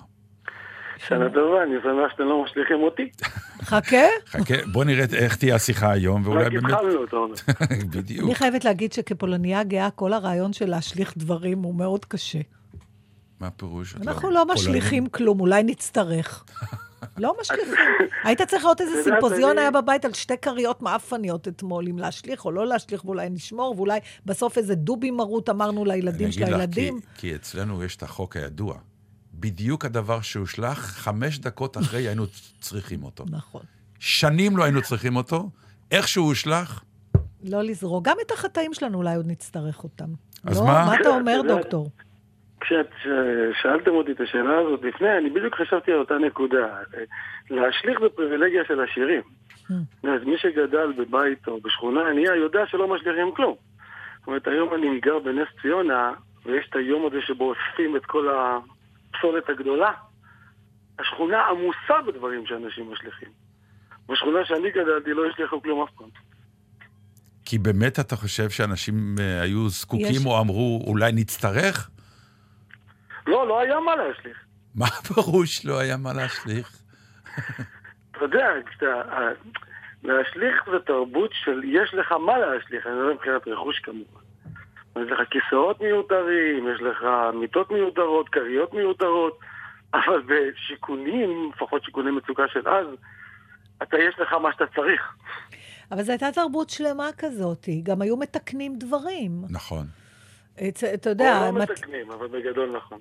שנה 1.06 1.28
טובה, 1.34 1.62
אני 1.62 1.74
שמח 1.82 2.12
שאתם 2.12 2.22
לא 2.24 2.44
משליכים 2.44 2.76
אותי. 2.82 3.10
חכה. 3.62 3.96
חכה, 4.26 4.54
בוא 4.72 4.84
נראה 4.84 5.04
איך 5.14 5.36
תהיה 5.36 5.54
השיחה 5.54 5.90
היום, 5.92 6.22
ואולי 6.26 6.44
רק 6.44 6.52
באמת... 6.52 6.64
התחלנו, 6.72 7.04
אתה 7.04 7.16
אומר. 7.16 7.34
בדיוק. 7.96 8.24
אני 8.24 8.34
חייבת 8.34 8.64
להגיד 8.64 8.92
שכפולניה 8.92 9.62
גאה, 9.62 9.90
כל 9.90 10.12
הרעיון 10.12 10.52
של 10.52 10.70
להשליך 10.70 11.14
דברים 11.16 11.62
הוא 11.62 11.74
מאוד 11.74 12.04
קשה. 12.04 12.38
מה 13.40 13.46
הפירוש? 13.46 13.94
אנחנו 13.96 14.30
לא 14.30 14.44
משליכים 14.46 15.06
כלום, 15.06 15.40
אולי 15.40 15.62
נצטרך. 15.62 16.44
לא 17.18 17.34
משליכים. 17.40 17.74
היית 18.24 18.42
צריך 18.42 18.64
לראות 18.64 18.80
איזה 18.80 19.02
סימפוזיון 19.02 19.50
אני- 19.50 19.60
היה 19.60 19.70
בבית 19.70 20.04
על 20.04 20.12
שתי 20.12 20.38
כריות 20.42 20.82
מעפניות 20.82 21.48
אתמול, 21.48 21.88
אם 21.88 21.98
להשליך 21.98 22.44
או 22.44 22.50
לא 22.52 22.66
להשליך, 22.66 23.04
ואולי 23.04 23.30
נשמור, 23.30 23.74
ואולי 23.76 23.98
בסוף 24.26 24.58
איזה 24.58 24.74
דובי 24.74 25.10
מרות 25.10 25.48
אמרנו 25.48 25.84
לילדים 25.84 26.24
אני 26.24 26.32
של 26.32 26.42
אגיד 26.42 26.54
לך, 26.54 26.60
הילדים. 26.60 27.00
כי, 27.00 27.06
כי 27.20 27.34
אצלנו 27.34 27.84
יש 27.84 27.96
את 27.96 28.02
החוק 28.02 28.36
הידוע. 28.36 28.74
בדיוק 29.40 29.84
הדבר 29.84 30.20
שהושלך, 30.20 30.78
חמש 30.78 31.38
דקות 31.38 31.76
אחרי 31.76 32.08
היינו 32.08 32.24
צריכים 32.60 33.02
אותו. 33.02 33.24
נכון. 33.30 33.62
שנים 33.98 34.56
לא 34.56 34.64
היינו 34.64 34.82
צריכים 34.82 35.16
אותו, 35.16 35.50
איך 35.90 36.08
שהוא 36.08 36.26
הושלך, 36.26 36.82
לא 37.44 37.62
לזרוק. 37.62 38.04
גם 38.04 38.16
את 38.26 38.30
החטאים 38.30 38.74
שלנו 38.74 38.98
אולי 38.98 39.14
עוד 39.14 39.26
נצטרך 39.26 39.84
אותם. 39.84 40.04
אז 40.44 40.58
לא? 40.60 40.66
מה? 40.66 40.84
מה 40.86 40.94
אתה 41.00 41.08
אומר, 41.08 41.40
דוקטור? 41.48 41.90
כשאת 42.60 42.86
ש- 43.02 43.62
שאלתם 43.62 43.90
אותי 43.90 44.12
את 44.12 44.20
השאלה 44.20 44.58
הזאת 44.58 44.80
לפני, 44.82 45.18
אני 45.18 45.30
בדיוק 45.30 45.54
חשבתי 45.54 45.92
על 45.92 45.98
אותה 45.98 46.14
נקודה. 46.18 46.66
להשליך 47.50 48.00
בפריבילגיה 48.00 48.62
של 48.68 48.80
עשירים. 48.80 49.22
אז 50.04 50.22
מי 50.26 50.34
שגדל 50.38 50.92
בבית 50.98 51.48
או 51.48 51.60
בשכונה 51.60 52.08
ענייה 52.10 52.36
יודע 52.36 52.60
שלא 52.66 52.88
משליכים 52.94 53.30
כלום. 53.36 53.54
זאת 54.18 54.26
אומרת, 54.26 54.46
היום 54.48 54.74
אני 54.74 55.00
גר 55.00 55.18
בנס 55.18 55.48
ציונה, 55.62 56.12
ויש 56.46 56.66
את 56.70 56.76
היום 56.76 57.06
הזה 57.06 57.16
שבו 57.26 57.44
אוספים 57.54 57.96
את 57.96 58.04
כל 58.06 58.28
הפסולת 59.14 59.48
הגדולה. 59.48 59.92
השכונה 60.98 61.46
עמוסה 61.46 62.02
בדברים 62.06 62.46
שאנשים 62.46 62.92
משליכים. 62.92 63.28
בשכונה 64.08 64.38
שאני 64.44 64.70
גדלתי 64.70 65.10
לא 65.10 65.22
השליכו 65.32 65.62
כלום 65.62 65.82
אף 65.82 65.90
פעם. 65.96 66.08
כי 67.44 67.58
באמת 67.58 68.00
אתה 68.00 68.16
חושב 68.16 68.50
שאנשים 68.50 69.14
אה, 69.20 69.40
היו 69.42 69.68
זקוקים 69.68 70.06
יש- 70.10 70.26
או 70.26 70.40
אמרו, 70.40 70.84
אולי 70.86 71.12
נצטרך? 71.12 71.90
לא, 73.26 73.48
לא 73.48 73.60
היה 73.60 73.80
מה 73.80 73.96
להשליך. 73.96 74.44
מה 74.74 74.86
הפירוש 74.86 75.64
לא 75.66 75.78
היה 75.78 75.96
מה 75.96 76.12
להשליך? 76.12 76.82
אתה 78.10 78.18
יודע, 78.24 78.46
כשאתה... 78.70 78.86
אה, 78.86 79.28
להשליך 80.02 80.54
זה 80.72 80.78
תרבות 80.86 81.30
של 81.44 81.60
יש 81.64 81.94
לך 81.94 82.12
מה 82.12 82.38
להשליך, 82.38 82.86
אני 82.86 82.94
לא 82.94 83.00
יודע 83.00 83.14
מבחינת 83.14 83.48
רכוש 83.48 83.78
כמובן. 83.78 84.20
יש 85.04 85.10
לך 85.12 85.28
כיסאות 85.30 85.80
מיותרים, 85.80 86.68
יש 86.74 86.80
לך 86.80 87.04
מיטות 87.34 87.70
מיותרות, 87.70 88.28
כריות 88.28 88.74
מיותרות, 88.74 89.38
אבל 89.94 90.22
בשיכונים, 90.26 91.50
לפחות 91.54 91.84
שיכוני 91.84 92.10
מצוקה 92.10 92.42
של 92.52 92.68
אז, 92.68 92.86
אתה 93.82 93.98
יש 93.98 94.14
לך 94.18 94.32
מה 94.32 94.52
שאתה 94.52 94.64
צריך. 94.66 95.02
אבל 95.92 96.02
זו 96.02 96.12
הייתה 96.12 96.32
תרבות 96.32 96.70
שלמה 96.70 97.08
כזאת, 97.18 97.68
גם 97.82 98.02
היו 98.02 98.16
מתקנים 98.16 98.78
דברים. 98.78 99.44
נכון. 99.50 99.86
את- 100.68 100.84
אתה 100.94 101.10
יודע, 101.10 101.40
או 101.48 101.52
לא 101.52 101.58
מת- 101.62 101.70
מתקנים, 101.70 102.10
אבל 102.10 102.26
בגדול 102.28 102.76
נכון. 102.76 102.98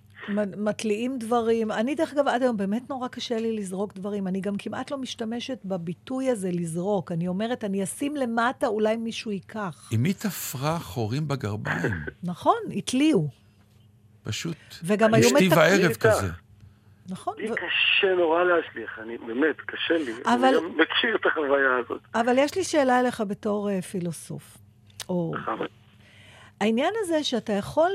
מתליעים 0.57 1.17
דברים. 1.19 1.71
אני, 1.71 1.95
דרך 1.95 2.13
אגב, 2.13 2.27
עד 2.27 2.41
היום 2.43 2.57
באמת 2.57 2.89
נורא 2.89 3.07
קשה 3.07 3.37
לי 3.39 3.55
לזרוק 3.57 3.93
דברים. 3.93 4.27
אני 4.27 4.41
גם 4.41 4.55
כמעט 4.57 4.91
לא 4.91 4.97
משתמשת 4.97 5.59
בביטוי 5.65 6.29
הזה 6.29 6.49
לזרוק. 6.51 7.11
אני 7.11 7.27
אומרת, 7.27 7.63
אני 7.63 7.83
אשים 7.83 8.15
למטה, 8.15 8.67
אולי 8.67 8.95
מישהו 8.97 9.31
ייקח. 9.31 9.89
אם 9.93 10.03
היא 10.03 10.13
תפרה 10.13 10.79
חורים 10.79 11.27
בגרביים, 11.27 11.93
נכון, 12.23 12.57
התליעו. 12.75 13.27
פשוט 14.23 14.57
וגם 14.83 15.13
היו 15.13 15.23
אשתי 15.27 15.33
מתקנים. 15.47 15.57
וערב 15.57 15.93
כזה. 15.93 16.27
נכון. 17.09 17.33
לי 17.37 17.47
קשה 17.47 18.15
נורא 18.17 18.43
להשליך, 18.43 18.99
אני 19.03 19.17
באמת, 19.17 19.55
קשה 19.65 19.93
לי. 19.97 20.11
אבל- 20.25 20.45
אני 20.45 20.55
גם 20.57 20.77
מכיר 20.77 21.15
את 21.15 21.25
החוויה 21.25 21.77
הזאת. 21.85 22.01
אבל 22.15 22.35
יש 22.37 22.55
לי 22.55 22.63
שאלה 22.63 22.99
אליך 22.99 23.21
בתור 23.27 23.69
uh, 23.69 23.81
פילוסוף. 23.81 24.57
או... 25.09 25.33
העניין 26.61 26.93
הזה 26.97 27.23
שאתה 27.23 27.53
יכול 27.53 27.91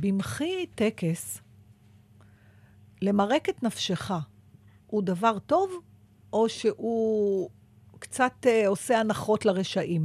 במחי 0.00 0.66
טקס 0.66 1.42
למרק 3.02 3.48
את 3.48 3.62
נפשך, 3.62 4.10
הוא 4.86 5.02
דבר 5.02 5.38
טוב, 5.38 5.82
או 6.32 6.48
שהוא 6.48 7.50
קצת 7.98 8.32
uh, 8.44 8.68
עושה 8.68 9.00
הנחות 9.00 9.44
לרשעים? 9.46 10.02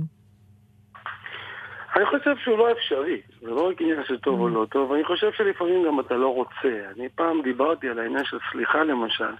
אני 1.95 2.05
חושב 2.05 2.37
שהוא 2.43 2.57
לא 2.57 2.71
אפשרי, 2.71 3.21
זה 3.41 3.47
לא 3.47 3.69
רק 3.69 3.81
עניין 3.81 4.03
של 4.07 4.19
טוב 4.19 4.39
או 4.39 4.49
לא 4.49 4.65
טוב, 4.71 4.93
אני 4.93 5.03
חושב 5.03 5.31
שלפעמים 5.37 5.85
גם 5.87 5.99
אתה 5.99 6.13
לא 6.15 6.33
רוצה. 6.35 6.89
אני 6.95 7.09
פעם 7.09 7.41
דיברתי 7.41 7.89
על 7.89 7.99
העניין 7.99 8.25
של 8.25 8.37
סליחה 8.51 8.83
למשל. 8.83 9.33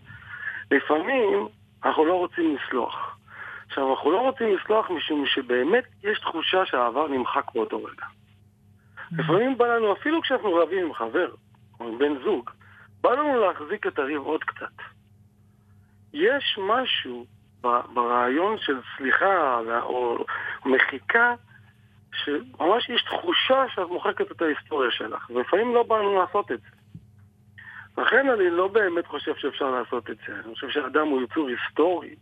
לפעמים 0.72 1.48
אנחנו 1.86 2.06
לא 2.06 2.14
רוצים 2.14 2.56
לסלוח. 2.56 3.18
עכשיו, 3.68 3.92
אנחנו 3.92 4.12
לא 4.12 4.22
רוצים 4.22 4.56
לסלוח 4.56 4.90
משום 4.90 5.26
שבאמת 5.26 5.84
יש 6.04 6.20
תחושה 6.20 6.66
שהעבר 6.66 7.08
נמחק 7.08 7.46
באותו 7.54 7.84
רגע. 7.84 8.06
לפעמים 9.18 9.58
בא 9.58 9.68
לנו, 9.68 9.94
אפילו 9.94 10.22
כשאנחנו 10.22 10.54
רבים 10.54 10.86
עם 10.86 10.94
חבר 10.94 11.32
או 11.80 11.88
עם 11.88 11.98
בן 11.98 12.24
זוג, 12.24 12.50
בא 13.02 13.12
לנו 13.12 13.40
להחזיק 13.40 13.88
את 13.88 14.00
הריב 14.00 14.22
עוד 14.22 14.44
קצת. 14.44 14.84
יש 16.14 16.60
משהו 16.62 17.26
ברעיון 17.94 18.58
של 18.58 18.80
סליחה 18.98 19.60
או 19.84 20.26
מחיקה 20.66 21.34
שממש 22.14 22.90
יש 22.90 23.04
תחושה 23.04 23.66
שאת 23.76 23.88
מוחקת 23.88 24.32
את 24.32 24.42
ההיסטוריה 24.42 24.92
שלך, 24.92 25.30
ולפעמים 25.30 25.74
לא 25.74 25.84
בא 25.84 25.98
לנו 25.98 26.20
לעשות 26.20 26.52
את 26.52 26.62
זה. 26.62 26.68
לכן 27.98 28.30
אני 28.30 28.50
לא 28.50 28.68
באמת 28.68 29.08
חושב 29.08 29.36
שאפשר 29.36 29.72
לעשות 29.72 30.10
את 30.10 30.18
זה. 30.28 30.34
אני 30.46 30.54
חושב 30.54 30.70
שהאדם 30.70 31.08
הוא 31.08 31.22
יצור 31.22 31.50
היסטורי, 31.50 32.16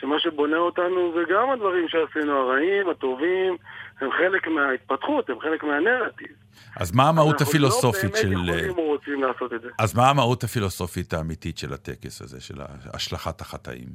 שמה 0.00 0.18
שבונה 0.18 0.56
אותנו 0.56 1.12
זה 1.14 1.20
גם 1.34 1.50
הדברים 1.50 1.88
שעשינו, 1.88 2.32
הרעים, 2.32 2.88
הטובים, 2.88 3.56
הם 4.00 4.10
חלק 4.10 4.48
מההתפתחות, 4.48 5.30
הם 5.30 5.40
חלק 5.40 5.64
מהנרטיב. 5.64 6.28
אז 6.76 6.96
מה 6.96 7.08
המהות 7.08 7.40
הפילוסופית 7.40 8.04
אנחנו 8.04 8.22
של... 8.22 8.28
לא 8.28 8.52
באמת 8.52 8.58
יכולים 8.58 8.78
או 8.78 8.86
רוצים 8.92 9.22
לעשות 9.22 9.52
את 9.52 9.60
זה. 9.60 9.68
אז 9.78 9.96
מה 9.96 10.10
המהות 10.10 10.44
הפילוסופית 10.44 11.12
האמיתית 11.12 11.58
של 11.58 11.72
הטקס 11.72 12.22
הזה, 12.22 12.40
של 12.40 12.54
השלכת 12.94 13.40
החטאים? 13.40 13.88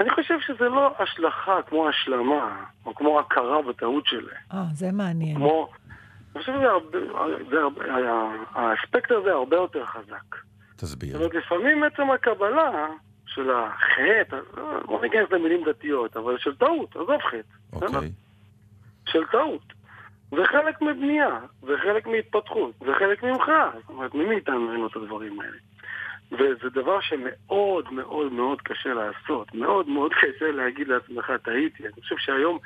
אני 0.00 0.10
חושב 0.10 0.34
שזה 0.40 0.68
לא 0.68 0.94
השלכה 0.98 1.62
כמו 1.68 1.88
השלמה, 1.88 2.64
או 2.86 2.94
כמו 2.94 3.20
הכרה 3.20 3.62
בטעות 3.62 4.06
שלהם. 4.06 4.42
אה, 4.52 4.64
זה 4.72 4.92
מעניין. 4.92 5.36
כמו, 5.36 5.68
אני 6.34 6.42
חושב 6.42 6.52
שזה 6.52 6.66
הרבה, 7.60 7.82
האספקט 8.54 9.10
הזה 9.10 9.32
הרבה 9.32 9.56
יותר 9.56 9.86
חזק. 9.86 10.36
תסביר. 10.76 11.12
זאת 11.12 11.20
אומרת, 11.20 11.34
לפעמים 11.34 11.84
עצם 11.84 12.10
הקבלה 12.10 12.86
של 13.34 13.50
החטא, 13.50 14.38
בוא 14.84 15.02
ניכנס 15.02 15.30
למילים 15.30 15.64
דתיות, 15.64 16.16
אבל 16.16 16.38
של 16.38 16.56
טעות, 16.56 16.96
עזוב 16.96 17.22
חטא. 17.22 17.38
אוקיי. 17.72 18.10
של 19.08 19.26
טעות. 19.26 19.72
זה 20.30 20.44
חלק 20.44 20.82
מבנייה, 20.82 21.38
זה 21.60 21.72
חלק 21.82 22.06
מהתפתחות, 22.06 22.72
זה 22.80 22.94
חלק 22.98 23.22
ממך. 23.22 23.52
זאת 23.74 23.88
אומרת, 23.88 24.14
מי 24.14 24.24
מאיתנו 24.24 24.72
אין 24.72 24.80
לו 24.80 24.86
את 24.86 24.96
הדברים 24.96 25.40
האלה? 25.40 25.56
וזה 26.32 26.70
דבר 26.70 27.00
שמאוד 27.00 27.92
מאוד 27.92 28.32
מאוד 28.32 28.60
קשה 28.60 28.94
לעשות. 28.94 29.54
מאוד 29.54 29.88
מאוד 29.88 30.12
קשה 30.20 30.50
להגיד 30.50 30.88
לעצמך, 30.88 31.32
טעיתי. 31.42 31.82
אני 31.82 32.02
חושב 32.02 32.16
שהיום, 32.18 32.58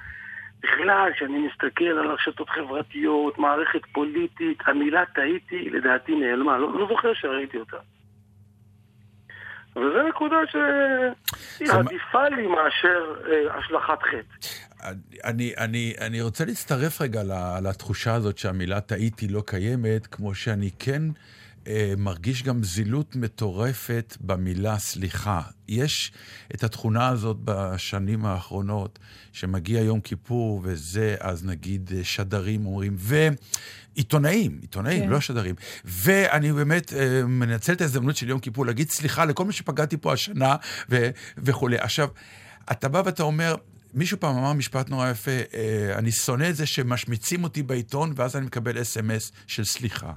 בכלל, 0.63 1.11
כשאני 1.15 1.39
מסתכל 1.39 1.85
על 1.85 2.07
רשתות 2.07 2.51
חברתיות, 2.51 3.39
מערכת 3.39 3.87
פוליטית, 3.93 4.59
המילה 4.67 5.07
טעיתי, 5.07 5.71
לדעתי 5.71 6.15
נעלמה. 6.15 6.59
לא, 6.59 6.79
לא 6.79 6.87
זוכר 6.89 7.15
שראיתי 7.15 7.59
אותה. 7.59 7.77
וזו 9.79 10.09
נקודה 10.09 10.37
שהיא 10.51 11.73
עדיפה 11.73 12.29
לי 12.29 12.47
מאשר 12.47 13.15
אה, 13.27 13.59
השלכת 13.59 14.03
חטא. 14.03 14.49
אני, 15.25 15.53
אני, 15.59 15.95
אני 16.01 16.21
רוצה 16.21 16.45
להצטרף 16.45 17.01
רגע 17.01 17.23
לתחושה 17.63 18.15
הזאת 18.15 18.39
שהמילה 18.39 18.81
טעיתי 18.81 19.29
לא 19.29 19.43
קיימת, 19.47 20.07
כמו 20.07 20.35
שאני 20.35 20.71
כן 20.79 21.03
מרגיש 21.99 22.43
גם 22.43 22.65
זילות 22.65 23.17
מטורפת 23.17 24.17
במילה 24.21 24.79
סליחה. 24.79 25.43
יש 25.69 26.13
את 26.55 26.65
התכונה 26.65 27.09
הזאת 27.09 27.37
בשנים 27.45 28.27
האחרונות, 28.27 28.99
שמגיע 29.33 29.81
יום 29.81 30.01
כיפור 30.01 30.61
וזה, 30.65 31.17
אז 31.21 31.45
נגיד 31.45 31.91
שדרים 32.03 32.67
אומרים, 32.67 32.97
ו... 32.99 33.29
עיתונאים, 33.99 34.59
עיתונאים, 34.61 35.03
כן. 35.03 35.09
לא 35.09 35.21
שדרים. 35.21 35.55
ואני 35.85 36.53
באמת 36.53 36.93
אה, 36.93 37.23
מנצל 37.27 37.73
את 37.73 37.81
ההזדמנות 37.81 38.17
של 38.17 38.29
יום 38.29 38.41
כיפור 38.41 38.67
להגיד 38.67 38.91
סליחה 38.91 39.25
לכל 39.25 39.45
מי 39.45 39.53
שפגעתי 39.53 39.97
פה 39.97 40.13
השנה 40.13 40.57
ו- 40.91 41.11
וכולי. 41.39 41.79
עכשיו, 41.79 42.09
אתה 42.73 42.89
בא 42.89 43.03
ואתה 43.05 43.23
אומר, 43.23 43.55
מישהו 43.95 44.21
פעם 44.21 44.37
אמר 44.37 44.53
משפט 44.53 44.91
נורא 44.91 45.11
יפה, 45.11 45.31
אה, 45.31 45.99
אני 45.99 46.13
שונא 46.13 46.51
את 46.51 46.57
זה 46.57 46.67
שמשמיצים 46.67 47.45
אותי 47.45 47.63
בעיתון, 47.63 48.13
ואז 48.17 48.37
אני 48.37 48.47
מקבל 48.47 48.83
אס.אם.אס 48.83 49.33
של 49.47 49.65
סליחה. 49.65 50.13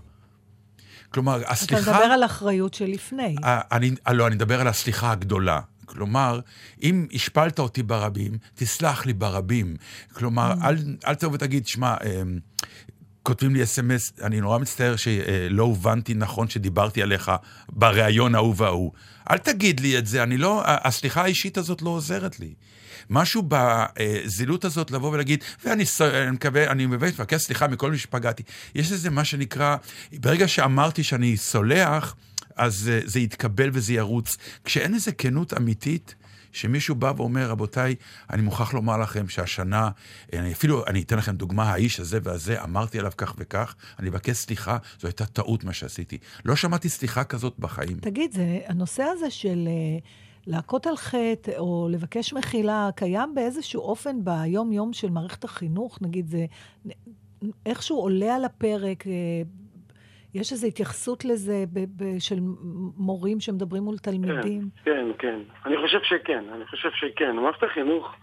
כלומר, 1.13 1.41
הסליחה... 1.47 1.81
אתה 1.81 1.91
מדבר 1.91 2.03
על 2.03 2.25
אחריות 2.25 2.73
שלפני. 2.73 3.35
אה, 3.43 3.61
אני, 3.71 3.91
לא, 4.11 4.27
אני 4.27 4.35
מדבר 4.35 4.61
על 4.61 4.67
הסליחה 4.67 5.11
הגדולה. 5.11 5.59
כלומר, 5.85 6.39
אם 6.83 7.07
השפלת 7.13 7.59
אותי 7.59 7.83
ברבים, 7.83 8.38
תסלח 8.55 9.05
לי 9.05 9.13
ברבים. 9.13 9.75
כלומר, 10.13 10.53
mm. 10.53 10.65
אל, 10.65 10.75
אל 11.07 11.15
תבוא 11.15 11.33
ותגיד, 11.33 11.67
שמע, 11.67 11.95
אה, 12.03 12.21
כותבים 13.23 13.55
לי 13.55 13.63
אס.אם.אס, 13.63 14.13
אני 14.21 14.41
נורא 14.41 14.57
מצטער 14.57 14.95
שלא 14.95 15.63
הובנתי 15.63 16.13
נכון 16.13 16.49
שדיברתי 16.49 17.01
עליך 17.01 17.31
בריאיון 17.69 18.35
ההוא 18.35 18.53
וההוא. 18.57 18.91
אל 19.31 19.38
תגיד 19.38 19.79
לי 19.79 19.97
את 19.97 20.07
זה, 20.07 20.23
אני 20.23 20.38
לא, 20.38 20.61
הסליחה 20.65 21.21
האישית 21.23 21.57
הזאת 21.57 21.81
לא 21.81 21.89
עוזרת 21.89 22.39
לי. 22.39 22.53
משהו 23.10 23.44
בזילות 23.48 24.65
הזאת 24.65 24.91
לבוא 24.91 25.11
ולהגיד, 25.11 25.44
ואני 25.65 25.84
מקווה, 26.32 26.72
אני 26.72 26.88
באמת 26.88 27.14
מבקש 27.14 27.41
סליחה 27.41 27.68
מכל 27.68 27.91
מי 27.91 27.98
שפגעתי. 27.98 28.44
יש 28.76 28.91
איזה 28.91 29.10
מה 29.10 29.26
שנקרא, 29.26 29.76
ברגע 30.14 30.48
שאמרתי 30.48 31.03
שאני 31.03 31.38
סולח, 31.38 32.15
אז 32.56 32.91
זה 33.06 33.19
יתקבל 33.19 33.69
וזה 33.73 33.94
ירוץ. 33.94 34.38
כשאין 34.64 34.94
איזה 34.94 35.11
כנות 35.11 35.53
אמיתית, 35.57 36.15
שמישהו 36.52 36.95
בא 36.95 37.14
ואומר, 37.18 37.49
רבותיי, 37.49 37.95
אני 38.30 38.41
מוכרח 38.41 38.73
לומר 38.73 38.98
לכם 38.98 39.30
שהשנה, 39.30 39.90
אני 40.34 40.53
אפילו, 40.53 40.86
אני 40.88 41.02
אתן 41.02 41.18
לכם 41.18 41.36
דוגמה, 41.36 41.72
האיש 41.72 41.99
הזה 41.99 42.19
והזה, 42.23 42.64
אמרתי 42.64 42.99
עליו 42.99 43.11
כך 43.18 43.36
וכך, 43.38 43.76
אני 43.99 44.10
אבקש 44.10 44.38
סליחה, 44.38 44.78
זו 44.99 45.07
הייתה 45.07 45.26
טעות 45.26 45.64
מה 45.64 45.73
שעשיתי. 45.73 46.18
לא 46.45 46.56
שמעתי 46.56 46.90
סליחה 46.90 47.23
כזאת 47.23 47.60
בחיים. 47.60 47.98
תגיד, 48.02 48.32
זה, 48.32 48.60
הנושא 48.68 49.03
הזה 49.03 49.30
של... 49.30 49.68
אה, 49.68 49.99
להכות 50.47 50.88
על 50.88 50.95
חטא 50.95 51.51
או 51.57 51.88
לבקש 51.91 52.34
מחילה 52.34 52.89
קיים 52.95 53.35
באיזשהו 53.35 53.81
אופן 53.81 54.15
ביום-יום 54.23 54.93
של 54.93 55.09
מערכת 55.09 55.43
החינוך? 55.43 55.97
נגיד, 56.01 56.27
זה 56.27 56.45
איכשהו 57.65 57.97
עולה 57.97 58.35
על 58.35 58.45
הפרק, 58.45 59.07
אה, 59.07 59.41
יש 60.34 60.51
איזו 60.51 60.68
התייחסות 60.68 61.26
לזה 61.26 61.63
ב- 61.73 62.03
ב- 62.03 62.19
של 62.19 62.39
מורים 62.97 63.39
שמדברים 63.39 63.84
מול 63.84 63.97
תלמידים? 63.97 64.61
כן, 64.84 64.91
כן, 64.93 65.05
כן. 65.19 65.39
אני 65.65 65.76
חושב 65.77 65.99
שכן, 66.03 66.43
אני 66.53 66.65
חושב 66.65 66.89
שכן. 66.91 67.35
מערכת 67.35 67.63
החינוך 67.63 68.15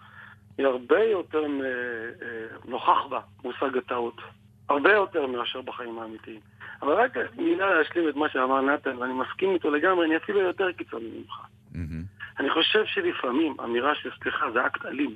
היא 0.59 0.66
הרבה 0.66 1.05
יותר 1.05 1.43
אה, 1.43 2.69
נוכח 2.69 3.07
בה 3.11 3.20
מושג 3.45 3.77
הטעות. 3.77 4.20
הרבה 4.69 4.93
יותר 4.93 5.27
מאשר 5.27 5.61
בחיים 5.62 5.99
האמיתיים. 5.99 6.40
אבל 6.82 6.93
רק 6.93 7.16
מילה 7.36 7.74
להשלים 7.74 8.09
את 8.09 8.16
מה 8.16 8.28
שאמר 8.28 8.61
נתן, 8.61 8.99
ואני 8.99 9.12
מסכים 9.12 9.55
איתו 9.55 9.70
לגמרי, 9.70 10.07
אני 10.07 10.16
אפילו 10.16 10.40
יותר 10.40 10.73
קיצוני 10.73 11.09
ממך. 11.19 11.40
Mm-hmm. 11.73 12.40
אני 12.40 12.51
חושב 12.51 12.85
שלפעמים 12.86 13.57
אמירה 13.61 13.95
של 13.95 14.11
סליחה 14.23 14.51
זה 14.51 14.66
אקט 14.66 14.86
אלים. 14.86 15.15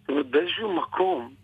זאת 0.00 0.08
אומרת, 0.08 0.26
באיזשהו 0.26 0.76
מקום 0.76 1.34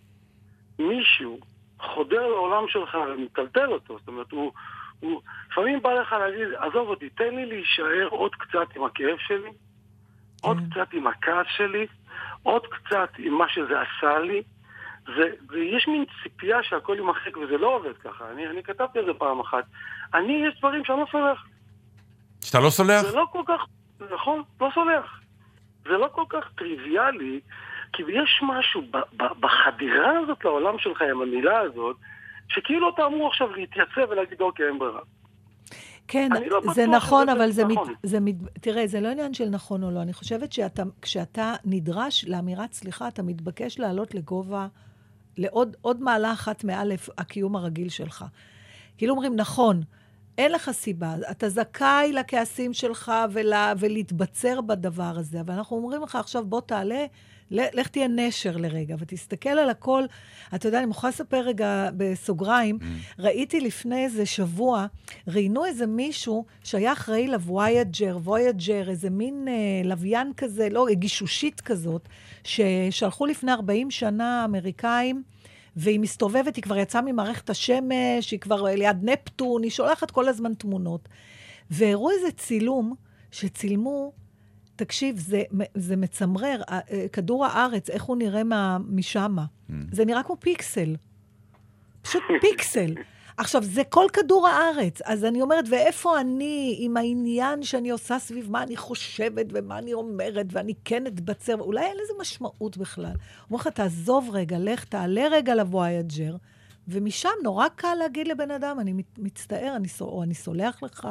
מישהו 0.79 1.41
חודר 1.81 2.27
לעולם 2.27 2.69
שלך 2.69 2.99
ומטלטל 3.09 3.73
אותו. 3.73 3.99
זאת 3.99 4.09
אומרת, 4.09 4.33
הוא, 4.33 4.53
הוא... 5.01 5.21
לפעמים 5.51 5.83
בא 5.83 5.93
לך 5.93 6.13
להגיד, 6.13 6.49
עזוב 6.57 6.89
אותי, 6.89 7.11
תן 7.11 7.35
לי 7.35 7.47
להישאר 7.47 8.09
עוד 8.11 8.35
קצת 8.35 8.77
עם 8.77 8.85
הכאב 8.85 9.19
שלי, 9.19 9.51
עוד 10.43 10.57
כן. 10.59 10.71
קצת 10.71 10.93
עם 10.93 11.07
הכעס 11.07 11.47
שלי, 11.57 11.87
עוד 12.43 12.67
קצת 12.67 13.11
עם 13.19 13.35
מה 13.35 13.49
שזה 13.49 13.75
עשה 13.81 14.19
לי. 14.19 14.43
ויש 15.49 15.89
מין 15.89 16.05
ציפייה 16.23 16.63
שהכל 16.63 16.95
יימחק, 16.97 17.37
וזה 17.37 17.59
לא 17.59 17.77
עובד 17.77 17.97
ככה. 17.99 18.31
אני, 18.31 18.49
אני 18.49 18.63
כתבתי 18.63 18.99
על 18.99 19.05
זה 19.05 19.15
פעם 19.15 19.41
אחת. 19.41 19.65
אני, 20.15 20.47
יש 20.49 20.59
דברים 20.59 20.85
שאני 20.85 21.01
לא 21.01 21.07
סולח. 21.11 21.47
שאתה 22.51 22.61
לא 22.61 22.71
סולח? 22.71 23.03
זה 23.03 23.17
לא 23.17 23.27
כל 23.33 23.43
כך, 23.47 23.67
נכון, 24.15 24.43
לא 24.61 24.69
סולח. 24.75 25.21
זה 25.85 25.91
לא 25.91 26.09
כל 26.13 26.25
כך 26.29 26.45
טריוויאלי, 26.59 27.41
כי 27.93 28.03
יש 28.03 28.41
משהו 28.43 28.83
ב, 28.91 28.97
ב, 28.97 29.25
בחדירה 29.41 30.19
הזאת 30.19 30.45
לעולם 30.45 30.79
שלך 30.79 31.03
עם 31.03 31.23
המילה 31.23 31.59
הזאת, 31.59 31.97
שכאילו 32.49 32.91
אתה 32.95 33.07
אמור 33.07 33.29
עכשיו 33.29 33.51
להתייצב 33.51 34.11
ולהגיד, 34.11 34.41
אוקיי, 34.41 34.67
אין 34.67 34.79
ברירה. 34.79 35.01
כן, 36.09 36.29
לא 36.47 36.61
זה 36.75 36.87
נכון, 36.87 37.29
אבל 37.29 37.51
זה, 37.51 37.65
נכון. 37.65 37.91
מת, 37.91 37.97
זה 38.03 38.21
מת, 38.21 38.35
תראה, 38.61 38.87
זה 38.87 39.01
לא 39.01 39.09
עניין 39.09 39.35
של 39.35 39.49
נכון 39.49 39.83
או 39.83 39.91
לא. 39.91 40.03
אני 40.03 40.13
חושבת 40.13 40.53
שכשאתה 40.53 41.55
נדרש 41.65 42.25
לאמירת 42.29 42.73
סליחה, 42.73 43.09
אתה 43.09 43.23
מתבקש 43.23 43.79
לעלות 43.79 44.15
לגובה, 44.15 44.67
לעוד 45.39 46.01
מעלה 46.01 46.33
אחת 46.33 46.65
מעל 46.65 46.93
הקיום 47.19 47.57
הרגיל 47.57 47.89
שלך. 47.89 48.25
כאילו 48.99 49.13
אומרים, 49.13 49.37
נכון, 49.37 49.83
אין 50.41 50.53
לך 50.53 50.71
סיבה, 50.73 51.15
אתה 51.31 51.49
זכאי 51.49 52.13
לכעסים 52.13 52.75
שלך 52.75 53.13
ול, 53.33 53.53
ולהתבצר 53.79 54.61
בדבר 54.61 55.13
הזה, 55.17 55.41
אבל 55.41 55.55
אנחנו 55.55 55.77
אומרים 55.77 56.03
לך 56.03 56.17
עכשיו, 56.17 56.45
בוא 56.47 56.61
תעלה, 56.61 57.05
לך 57.51 57.89
תהיה 57.89 58.09
נשר 58.09 58.57
לרגע, 58.57 58.97
ותסתכל 58.99 59.49
על 59.49 59.71
הכל. 59.71 60.05
אתה 60.55 60.69
יודע, 60.69 60.79
אני 60.79 60.87
מוכרחה 60.87 61.09
לספר 61.09 61.41
רגע 61.41 61.89
בסוגריים, 61.97 62.79
mm. 62.81 62.85
ראיתי 63.19 63.61
לפני 63.61 64.05
איזה 64.05 64.27
שבוע, 64.27 64.87
ראיינו 65.29 65.65
איזה 65.65 65.87
מישהו 65.87 66.45
שהיה 66.65 66.93
אחראי 66.93 67.29
לוויאג'ר, 67.29 68.19
וויאג'ר, 68.23 68.91
איזה 68.91 69.11
מין 69.11 69.49
אה, 69.49 69.89
לוויין 69.89 70.33
כזה, 70.37 70.69
לא, 70.71 70.87
גישושית 70.91 71.61
כזאת, 71.61 72.09
ששלחו 72.45 73.27
לפני 73.27 73.53
40 73.53 73.91
שנה 73.91 74.45
אמריקאים. 74.45 75.23
והיא 75.77 76.01
מסתובבת, 76.01 76.57
היא 76.57 76.63
כבר 76.63 76.77
יצאה 76.77 77.03
ממערכת 77.03 77.51
השמש, 77.51 78.31
היא 78.31 78.41
כבר 78.41 78.63
ליד 78.63 78.97
נפטון, 79.03 79.63
היא 79.63 79.71
שולחת 79.71 80.11
כל 80.11 80.29
הזמן 80.29 80.55
תמונות. 80.55 81.09
והראו 81.71 82.11
איזה 82.11 82.33
צילום 82.33 82.95
שצילמו, 83.31 84.13
תקשיב, 84.77 85.19
זה, 85.19 85.43
זה 85.75 85.97
מצמרר, 85.97 86.63
אה, 86.71 86.81
כדור 87.13 87.47
הארץ, 87.47 87.91
איך 87.91 88.03
הוא 88.03 88.17
נראה 88.17 88.43
משם. 88.89 89.37
אממ. 89.39 89.73
זה 89.93 90.05
נראה 90.05 90.23
כמו 90.23 90.37
פיקסל. 90.41 90.97
פשוט 92.03 92.23
פיקסל. 92.41 92.95
עכשיו, 93.41 93.63
זה 93.63 93.83
כל 93.85 94.07
כדור 94.13 94.49
הארץ. 94.49 95.03
אז 95.03 95.25
אני 95.25 95.43
אומרת, 95.43 95.65
ואיפה 95.71 96.21
אני 96.21 96.77
עם 96.81 96.97
העניין 96.97 97.63
שאני 97.63 97.91
עושה 97.91 98.19
סביב 98.19 98.51
מה 98.51 98.63
אני 98.63 98.77
חושבת 98.77 99.47
ומה 99.53 99.79
אני 99.79 99.93
אומרת, 99.93 100.47
ואני 100.53 100.75
כן 100.85 101.07
אתבצר, 101.07 101.55
אולי 101.61 101.81
אין 101.81 101.97
לזה 102.03 102.13
משמעות 102.21 102.77
בכלל. 102.77 103.13
אומר 103.51 103.61
לך, 103.61 103.69
תעזוב 103.69 104.31
רגע, 104.33 104.57
לך, 104.61 104.85
תעלה 104.85 105.23
רגע 105.31 105.55
לווייג'ר, 105.55 106.33
ומשם 106.89 107.29
נורא 107.43 107.69
קל 107.69 107.95
להגיד 107.99 108.29
לבן 108.29 108.51
אדם, 108.51 108.81
אני 108.81 108.93
מצטער, 109.19 109.73
אני, 109.77 109.89
או 110.01 110.23
אני 110.23 110.35
סולח 110.35 110.83
לך. 110.83 111.09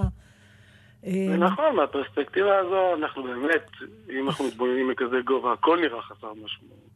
אה, 1.06 1.38
נכון, 1.38 1.76
מהפרספקטיבה 1.76 2.58
הזו, 2.58 2.94
אנחנו 2.94 3.24
באמת, 3.24 3.70
אם 4.10 4.28
אנחנו 4.28 4.46
מתבוננים 4.46 4.88
מכזה 4.90 5.18
גובה, 5.26 5.54
הכל 5.54 5.80
נראה 5.82 6.02
חסר 6.02 6.34
משמעות. 6.34 6.90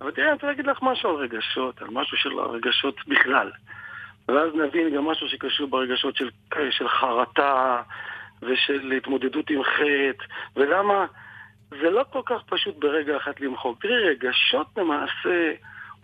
אבל 0.00 0.10
תראה, 0.10 0.26
אני 0.26 0.34
רוצה 0.34 0.46
להגיד 0.46 0.66
לך 0.66 0.78
משהו 0.82 1.10
על 1.10 1.16
רגשות, 1.16 1.82
על 1.82 1.88
משהו 1.90 2.16
של 2.16 2.40
רגשות 2.40 2.96
בכלל. 3.08 3.50
ואז 4.28 4.54
נבין 4.54 4.94
גם 4.96 5.04
משהו 5.04 5.28
שקשור 5.28 5.66
ברגשות 5.66 6.16
של, 6.16 6.30
של 6.70 6.88
חרטה 6.88 7.82
ושל 8.42 8.92
התמודדות 8.96 9.50
עם 9.50 9.62
חטא, 9.64 10.24
ולמה 10.56 11.06
זה 11.70 11.90
לא 11.90 12.04
כל 12.12 12.22
כך 12.26 12.42
פשוט 12.46 12.76
ברגע 12.78 13.16
אחד 13.16 13.32
למחוק. 13.40 13.82
תראי, 13.82 14.08
רגשות 14.08 14.66
למעשה 14.76 15.52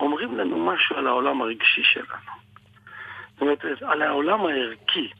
אומרים 0.00 0.38
לנו 0.38 0.66
משהו 0.66 0.96
על 0.96 1.06
העולם 1.06 1.42
הרגשי 1.42 1.82
שלנו. 1.84 2.32
זאת 3.32 3.40
אומרת, 3.40 3.82
על 3.82 4.02
העולם 4.02 4.46
הערכי. 4.46 5.10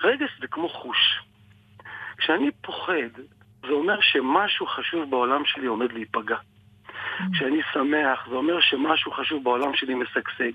רגש 0.00 0.30
זה 0.40 0.46
כמו 0.46 0.68
חוש. 0.68 1.20
כשאני 2.18 2.50
פוחד, 2.62 3.10
זה 3.66 3.72
אומר 3.72 4.00
שמשהו 4.00 4.66
חשוב 4.66 5.10
בעולם 5.10 5.42
שלי 5.44 5.66
עומד 5.66 5.92
להיפגע. 5.92 6.36
כשאני 7.32 7.60
שמח, 7.72 8.26
זה 8.28 8.34
אומר 8.34 8.60
שמשהו 8.60 9.12
חשוב 9.12 9.44
בעולם 9.44 9.74
שלי 9.74 9.94
משגשג. 9.94 10.52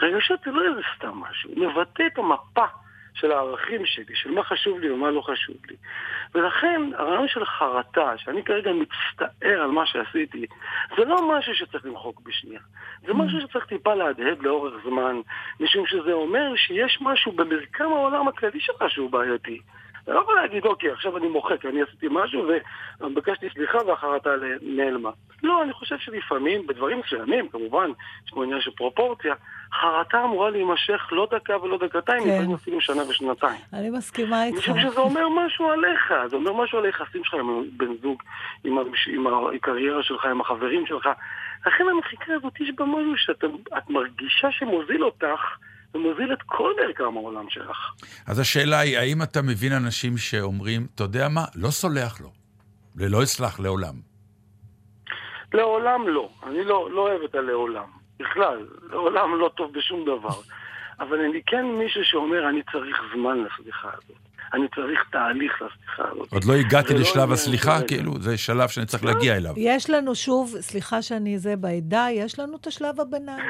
רגשות 0.00 0.40
זה 0.44 0.50
לא 0.50 0.68
איזה 0.68 0.80
סתם 0.96 1.18
משהו, 1.18 1.50
הוא 1.50 1.66
מבטא 1.66 2.02
את 2.06 2.18
המפה 2.18 2.66
של 3.14 3.32
הערכים 3.32 3.86
שלי, 3.86 4.14
של 4.14 4.30
מה 4.30 4.44
חשוב 4.44 4.78
לי 4.78 4.90
ומה 4.90 5.10
לא 5.10 5.20
חשוב 5.20 5.56
לי. 5.70 5.76
ולכן 6.34 6.80
הרעיון 6.98 7.28
של 7.28 7.44
חרטה, 7.44 8.12
שאני 8.18 8.44
כרגע 8.44 8.70
מצטער 8.72 9.62
על 9.62 9.70
מה 9.70 9.86
שעשיתי, 9.86 10.46
זה 10.96 11.04
לא 11.04 11.38
משהו 11.38 11.54
שצריך 11.54 11.84
למחוק 11.86 12.20
בשנייה. 12.20 12.60
זה 13.06 13.14
משהו 13.14 13.40
שצריך 13.40 13.66
טיפה 13.66 13.94
להדהד 13.94 14.38
לאורך 14.40 14.74
זמן, 14.84 15.16
משום 15.60 15.86
שזה 15.86 16.12
אומר 16.12 16.56
שיש 16.56 16.98
משהו 17.00 17.32
במרקם 17.32 17.92
העולם 17.92 18.28
הכללי 18.28 18.60
שלך 18.60 18.84
שהוא 18.88 19.10
בעייתי. 19.10 19.60
אתה 20.06 20.14
לא 20.14 20.20
יכול 20.20 20.34
להגיד, 20.34 20.64
אוקיי, 20.64 20.90
עכשיו 20.90 21.16
אני 21.16 21.28
מוחק, 21.28 21.66
אני 21.66 21.82
עשיתי 21.82 22.06
משהו 22.10 22.50
וביקשתי 23.00 23.46
סליחה 23.54 23.78
והחרטה 23.86 24.30
נעלמה. 24.62 25.10
לא, 25.42 25.62
אני 25.62 25.72
חושב 25.72 25.98
שלפעמים, 25.98 26.66
בדברים 26.66 27.00
מסוימים, 27.06 27.48
כמובן, 27.48 27.90
יש 28.26 28.30
פה 28.30 28.44
עניין 28.44 28.60
של 28.60 28.70
פרופורציה, 28.70 29.34
חרטה 29.80 30.24
אמורה 30.24 30.50
להימשך 30.50 31.08
לא 31.12 31.28
דקה 31.30 31.62
ולא 31.62 31.78
דקתיים, 31.78 32.24
כן. 32.24 32.28
לפעמים 32.28 32.54
אפילו 32.54 32.80
שנה 32.80 33.02
ושנתיים. 33.08 33.60
אני 33.72 33.90
מסכימה 33.90 34.44
איתך. 34.44 34.58
חושב 34.58 34.72
שזה 34.82 35.00
אומר 35.00 35.28
משהו 35.28 35.70
עליך, 35.70 36.12
זה 36.30 36.36
אומר 36.36 36.52
משהו 36.52 36.78
על 36.78 36.84
היחסים 36.84 37.24
שלך 37.24 37.34
עם 37.34 37.64
בן 37.76 37.96
זוג, 38.02 38.22
עם, 38.64 38.78
עם 39.06 39.26
הקריירה 39.26 40.02
שלך, 40.02 40.24
עם 40.24 40.40
החברים 40.40 40.86
שלך. 40.86 41.08
לכן 41.66 41.84
המחיקה 41.88 42.34
הזאת, 42.34 42.60
יש 42.60 42.70
בה 42.76 42.84
משהו 42.84 43.16
שאת 43.16 43.44
מרגישה 43.88 44.50
שמוזיל 44.50 45.04
אותך. 45.04 45.40
ומוזיל 45.96 46.32
את 46.32 46.42
כל 46.46 46.72
מרקם 46.86 47.16
העולם 47.16 47.50
שלך. 47.50 47.76
אז 48.26 48.38
השאלה 48.38 48.78
היא, 48.78 48.98
האם 48.98 49.22
אתה 49.22 49.42
מבין 49.42 49.72
אנשים 49.72 50.16
שאומרים, 50.16 50.86
אתה 50.94 51.02
יודע 51.02 51.28
מה, 51.28 51.44
לא 51.54 51.70
סולח 51.70 52.20
לו, 52.20 52.32
ולא 52.96 53.22
אסלח 53.22 53.60
לעולם? 53.60 53.94
לעולם 55.54 56.08
לא. 56.08 56.28
אני 56.46 56.64
לא, 56.64 56.90
לא 56.90 57.00
אוהב 57.00 57.22
את 57.22 57.34
הלעולם. 57.34 57.88
בכלל, 58.20 58.66
לעולם 58.90 59.38
לא 59.38 59.50
טוב 59.56 59.72
בשום 59.72 60.02
דבר. 60.02 60.40
אבל 61.00 61.20
אני 61.20 61.40
כן 61.46 61.64
מישהו 61.78 62.00
שאומר, 62.04 62.48
אני 62.48 62.62
צריך 62.72 62.96
זמן 63.14 63.38
לסליחה 63.38 63.88
הזאת. 63.88 64.16
אני 64.54 64.66
צריך 64.74 65.00
תהליך 65.12 65.52
לסליחה 65.52 66.02
הזאת. 66.12 66.32
עוד 66.32 66.44
לא 66.44 66.54
הגעתי 66.54 66.94
לשלב 66.94 67.32
הסליחה, 67.32 67.78
כאילו? 67.88 68.12
זה 68.20 68.38
שלב 68.38 68.68
שאני 68.68 68.86
צריך 68.86 69.04
להגיע 69.04 69.36
אליו. 69.36 69.54
יש 69.56 69.90
לנו 69.90 70.14
שוב, 70.14 70.54
סליחה 70.60 71.02
שאני 71.02 71.38
זה 71.38 71.56
בעדה, 71.56 72.06
יש 72.12 72.38
לנו 72.38 72.56
את 72.56 72.66
השלב 72.66 73.00
הביניים. 73.00 73.46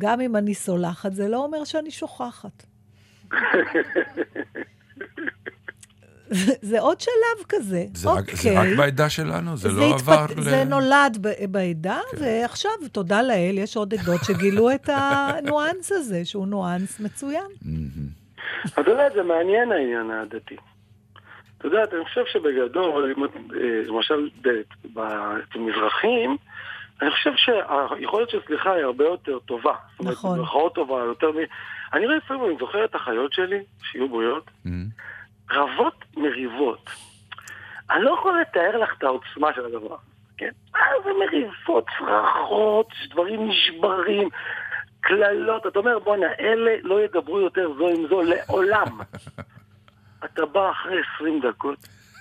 גם 0.00 0.20
אם 0.20 0.36
אני 0.36 0.54
סולחת, 0.54 1.12
זה 1.12 1.28
לא 1.28 1.44
אומר 1.44 1.64
שאני 1.64 1.90
שוכחת. 1.90 2.66
זה 6.62 6.80
עוד 6.80 7.00
שלב 7.00 7.44
כזה. 7.48 7.84
זה, 7.94 8.08
אוקיי. 8.08 8.22
רק, 8.22 8.34
זה 8.34 8.60
רק 8.60 8.68
בעדה 8.76 9.10
שלנו? 9.10 9.56
זה, 9.56 9.68
זה 9.68 9.80
לא 9.80 9.94
התפת... 9.94 10.08
עבר 10.08 10.26
ל... 10.36 10.42
זה 10.42 10.64
נולד 10.64 11.26
בעדה, 11.50 11.98
כן. 12.10 12.16
ועכשיו, 12.20 12.70
תודה 12.92 13.22
לאל, 13.22 13.58
יש 13.58 13.76
עוד 13.76 13.94
עדות 13.94 14.20
שגילו 14.24 14.70
את 14.70 14.88
הניואנס 14.92 15.92
הזה, 15.92 16.24
שהוא 16.24 16.46
ניואנס 16.46 17.00
מצוין. 17.00 17.50
את 18.78 18.86
יודעת, 18.86 19.12
זה 19.12 19.22
מעניין 19.22 19.72
העניין 19.72 20.10
העדתי. 20.10 20.56
את 21.58 21.64
יודעת, 21.64 21.94
אני 21.94 22.04
חושב 22.04 22.24
שבגדול, 22.32 23.14
אה, 23.14 23.82
למשל 23.86 24.28
במזרחים, 25.54 26.36
אני 27.02 27.10
חושב 27.10 27.30
שהיכולת 27.36 28.30
של 28.30 28.38
סליחה 28.46 28.72
היא 28.72 28.84
הרבה 28.84 29.04
יותר 29.04 29.38
טובה. 29.38 29.74
נכון. 30.00 30.32
במירכאות 30.32 30.74
טובה, 30.74 31.04
יותר 31.04 31.30
מ... 31.30 31.36
אני 31.92 32.06
רואה 32.06 32.16
לפעמים, 32.16 32.44
אני 32.44 32.56
זוכר 32.58 32.84
את 32.84 32.94
החיות 32.94 33.32
שלי, 33.32 33.58
שיהיו 33.82 34.08
בריאות. 34.08 34.50
רבות 35.50 36.04
מריבות. 36.16 36.90
אני 37.90 38.04
לא 38.04 38.10
יכול 38.18 38.40
לתאר 38.40 38.76
לך 38.76 38.94
את 38.98 39.02
העוצמה 39.02 39.48
של 39.54 39.64
הדבר, 39.64 39.96
כן? 40.36 40.50
זה 41.04 41.10
מריבות, 41.18 41.86
צרחות, 41.98 42.88
דברים 43.10 43.48
נשברים, 43.48 44.28
קללות. 45.00 45.66
אתה 45.66 45.78
אומר, 45.78 45.98
בואנה, 45.98 46.26
אלה 46.40 46.70
לא 46.82 47.00
ידברו 47.00 47.40
יותר 47.40 47.72
זו 47.78 47.88
עם 47.88 48.06
זו 48.08 48.22
לעולם. 48.22 48.98
אתה 50.24 50.46
בא 50.46 50.70
אחרי 50.70 51.00
20 51.16 51.40
דקות, 51.40 51.78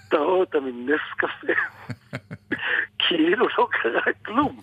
אתה 0.07 0.17
רואה 0.17 0.39
אותם 0.39 0.65
עם 0.65 0.89
נס 0.89 1.01
קפה. 1.17 1.53
כאילו 2.99 3.47
לא 3.57 3.67
קרה 3.71 4.13
כלום. 4.25 4.59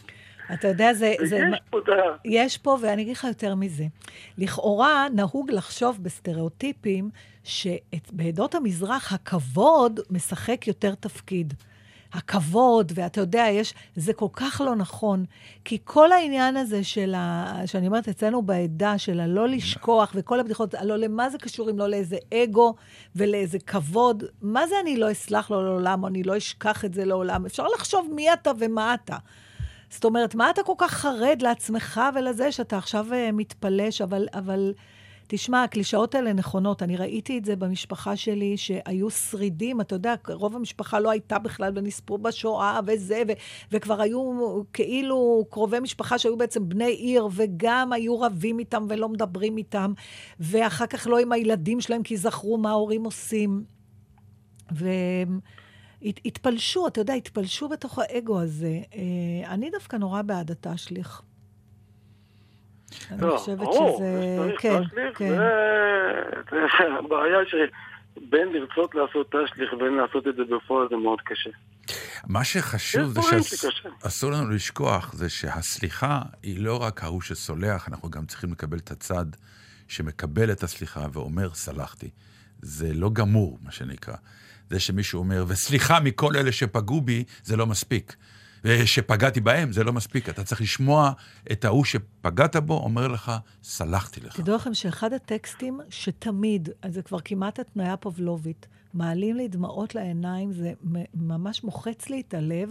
אתה 0.54 0.68
יודע, 0.68 0.92
זה... 0.92 1.14
זה 1.22 1.36
יש 1.36 1.60
פה, 1.70 1.78
יש 2.24 2.58
פה, 2.58 2.76
ואני 2.82 3.02
אגיד 3.02 3.16
לך 3.16 3.24
יותר 3.24 3.54
מזה. 3.54 3.84
לכאורה 4.38 5.06
נהוג 5.14 5.50
לחשוב 5.50 5.98
בסטריאוטיפים 6.02 7.10
שבעדות 7.44 8.54
המזרח 8.54 9.12
הכבוד 9.12 10.00
משחק 10.10 10.66
יותר 10.66 10.94
תפקיד. 10.94 11.54
הכבוד, 12.16 12.92
ואתה 12.94 13.20
יודע, 13.20 13.46
יש, 13.50 13.74
זה 13.96 14.12
כל 14.12 14.28
כך 14.32 14.60
לא 14.64 14.74
נכון. 14.74 15.24
כי 15.64 15.78
כל 15.84 16.12
העניין 16.12 16.56
הזה 16.56 16.84
של 16.84 17.14
ה... 17.16 17.52
שאני 17.66 17.86
אומרת 17.86 18.08
אצלנו 18.08 18.42
בעדה, 18.42 18.98
של 18.98 19.20
הלא 19.20 19.48
לשכוח, 19.48 20.12
וכל 20.14 20.40
הבדיחות, 20.40 20.74
הלא 20.74 20.96
למה 20.96 21.30
זה 21.30 21.38
קשור 21.38 21.70
אם 21.70 21.78
לא 21.78 21.88
לאיזה 21.88 22.16
אגו 22.34 22.74
ולאיזה 23.16 23.58
כבוד, 23.58 24.24
מה 24.42 24.66
זה 24.66 24.74
אני 24.82 24.96
לא 24.96 25.12
אסלח 25.12 25.50
לו 25.50 25.64
לעולם, 25.64 26.02
או 26.02 26.08
אני 26.08 26.22
לא 26.22 26.36
אשכח 26.36 26.84
את 26.84 26.94
זה 26.94 27.04
לעולם? 27.04 27.46
אפשר 27.46 27.66
לחשוב 27.74 28.08
מי 28.14 28.32
אתה 28.32 28.50
ומה 28.58 28.94
אתה. 28.94 29.16
זאת 29.90 30.04
אומרת, 30.04 30.34
מה 30.34 30.50
אתה 30.50 30.62
כל 30.62 30.74
כך 30.78 30.92
חרד 30.92 31.38
לעצמך 31.42 32.00
ולזה 32.14 32.52
שאתה 32.52 32.78
עכשיו 32.78 33.06
uh, 33.10 33.32
מתפלש, 33.32 34.02
אבל... 34.02 34.26
אבל 34.34 34.72
תשמע, 35.26 35.62
הקלישאות 35.62 36.14
האלה 36.14 36.32
נכונות. 36.32 36.82
אני 36.82 36.96
ראיתי 36.96 37.38
את 37.38 37.44
זה 37.44 37.56
במשפחה 37.56 38.16
שלי, 38.16 38.56
שהיו 38.56 39.10
שרידים, 39.10 39.80
אתה 39.80 39.94
יודע, 39.94 40.14
רוב 40.28 40.56
המשפחה 40.56 41.00
לא 41.00 41.10
הייתה 41.10 41.38
בכלל 41.38 41.72
ונספרו 41.76 42.18
בשואה 42.18 42.80
וזה, 42.86 43.22
ו- 43.28 43.32
וכבר 43.72 44.00
היו 44.00 44.40
כאילו 44.72 45.46
קרובי 45.50 45.80
משפחה 45.80 46.18
שהיו 46.18 46.36
בעצם 46.36 46.68
בני 46.68 46.90
עיר, 46.90 47.28
וגם 47.32 47.92
היו 47.92 48.20
רבים 48.20 48.58
איתם 48.58 48.86
ולא 48.88 49.08
מדברים 49.08 49.56
איתם, 49.56 49.92
ואחר 50.40 50.86
כך 50.86 51.06
לא 51.06 51.18
עם 51.18 51.32
הילדים 51.32 51.80
שלהם, 51.80 52.02
כי 52.02 52.16
זכרו 52.16 52.58
מה 52.58 52.70
ההורים 52.70 53.04
עושים. 53.04 53.64
ו... 54.72 54.88
התפלשו, 56.02 56.86
אתה 56.86 57.00
יודע, 57.00 57.14
התפלשו 57.14 57.68
בתוך 57.68 57.98
האגו 57.98 58.40
הזה. 58.40 58.80
אה, 58.94 59.54
אני 59.54 59.70
דווקא 59.70 59.96
נורא 59.96 60.22
בעד 60.22 60.50
התשליך. 60.50 61.22
אני 63.10 63.20
לא, 63.20 63.36
חושבת 63.36 63.68
שזה... 63.72 64.52
כן, 64.58 64.82
כן. 65.14 65.36
זה 66.50 66.86
הבעיה 66.98 67.38
שבין 67.46 68.52
לרצות 68.52 68.94
לעשות 68.94 69.26
תשליך 69.26 69.72
ובין 69.72 69.94
לעשות 69.94 70.26
את 70.28 70.36
זה 70.36 70.42
בפועל 70.56 70.86
זה 70.90 70.96
מאוד 70.96 71.20
קשה. 71.20 71.50
מה 72.26 72.44
שחשוב 72.44 73.10
זה 73.10 73.20
שאסור 73.42 74.30
לנו 74.30 74.50
לשכוח 74.50 75.12
זה 75.12 75.28
שהסליחה 75.28 76.22
היא 76.42 76.60
לא 76.60 76.82
רק 76.82 77.04
ההוא 77.04 77.20
שסולח, 77.20 77.88
אנחנו 77.88 78.10
גם 78.10 78.26
צריכים 78.26 78.52
לקבל 78.52 78.78
את 78.78 78.90
הצד 78.90 79.26
שמקבל 79.88 80.52
את 80.52 80.62
הסליחה 80.62 81.06
ואומר 81.12 81.54
סלחתי. 81.54 82.10
זה 82.62 82.94
לא 82.94 83.10
גמור, 83.12 83.58
מה 83.62 83.72
שנקרא. 83.72 84.14
זה 84.70 84.80
שמישהו 84.80 85.18
אומר, 85.18 85.44
וסליחה 85.48 86.00
מכל 86.00 86.36
אלה 86.36 86.52
שפגעו 86.52 87.00
בי, 87.00 87.24
זה 87.42 87.56
לא 87.56 87.66
מספיק. 87.66 88.16
ושפגעתי 88.66 89.40
בהם, 89.40 89.72
זה 89.72 89.84
לא 89.84 89.92
מספיק. 89.92 90.28
אתה 90.28 90.44
צריך 90.44 90.60
לשמוע 90.60 91.12
את 91.52 91.64
ההוא 91.64 91.84
שפגעת 91.84 92.56
בו, 92.56 92.74
אומר 92.74 93.08
לך, 93.08 93.32
סלחתי 93.62 94.20
לך. 94.20 94.36
תדעו 94.40 94.56
לכם 94.56 94.74
שאחד 94.74 95.12
הטקסטים 95.12 95.80
שתמיד, 95.90 96.68
אז 96.82 96.94
זה 96.94 97.02
כבר 97.02 97.18
כמעט 97.24 97.58
התניה 97.58 97.96
פבלובית, 97.96 98.66
מעלים 98.94 99.36
לי 99.36 99.48
דמעות 99.48 99.94
לעיניים, 99.94 100.52
זה 100.52 100.72
ממש 101.14 101.64
מוחץ 101.64 102.08
לי 102.08 102.22
את 102.28 102.34
הלב. 102.34 102.70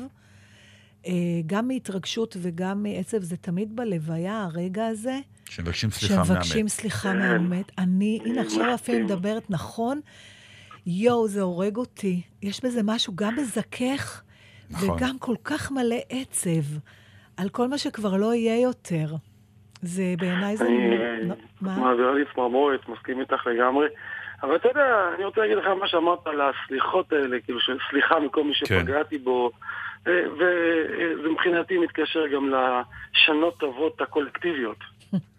אה, 1.08 1.12
גם 1.46 1.68
מהתרגשות 1.68 2.38
וגם 2.42 2.84
מעצב, 2.84 3.22
זה 3.22 3.38
תמיד 3.38 3.76
בלוויה, 3.76 4.44
הרגע 4.44 4.86
הזה. 4.86 5.20
שמבקשים 5.50 5.92
סליחה 5.92 6.16
מהמת. 6.16 6.28
שמבקשים 6.28 6.68
סליחה 6.68 7.14
מהמת. 7.14 7.72
אני, 7.78 8.20
הנה 8.26 8.42
עכשיו 8.42 8.76
אפילו 8.76 9.06
מדברת 9.06 9.50
נכון. 9.50 10.00
יואו, 10.86 11.28
זה 11.28 11.42
הורג 11.42 11.78
אותי. 11.78 12.22
יש 12.42 12.66
בזה 12.66 12.84
משהו 12.84 13.16
גם 13.16 13.36
מזכך, 13.36 14.22
נכון. 14.70 14.90
וגם 14.90 15.20
כל 15.20 15.36
כך 15.44 15.72
מלא 15.72 16.00
עצב 16.10 16.80
על 17.38 17.50
כל 17.50 17.68
מה 17.68 17.78
שכבר 17.78 18.18
לא 18.18 18.34
יהיה 18.34 18.62
יותר. 18.62 19.06
זה 19.82 20.04
בעיניי 20.18 20.58
זה... 20.58 20.66
אני... 20.66 21.30
מה? 21.62 21.80
מעבירה 21.80 22.14
לי 22.14 22.24
צמרמורת, 22.34 22.90
מסכים 22.90 23.20
איתך 23.22 23.48
לגמרי. 23.48 23.88
אבל 24.44 24.56
אתה 24.56 24.68
יודע, 24.68 25.10
אני 25.16 25.26
רוצה 25.26 25.42
להגיד 25.42 25.58
לך 25.58 25.66
מה 25.80 25.88
שאמרת 25.88 26.28
על 26.28 26.42
הסליחות 26.42 27.14
האלה, 27.14 27.40
כאילו 27.40 27.60
סליחה 27.90 28.20
מכל 28.20 28.44
מי 28.44 28.54
כן. 28.54 28.66
שפגעתי 28.66 29.18
כן. 29.18 29.24
בו, 29.24 29.52
אה, 30.08 30.22
וזה 30.34 31.30
מבחינתי 31.30 31.78
מתקשר 31.78 32.28
גם 32.28 32.52
לשנות 32.54 33.58
טובות 33.58 34.02
הקולקטיביות. 34.02 34.78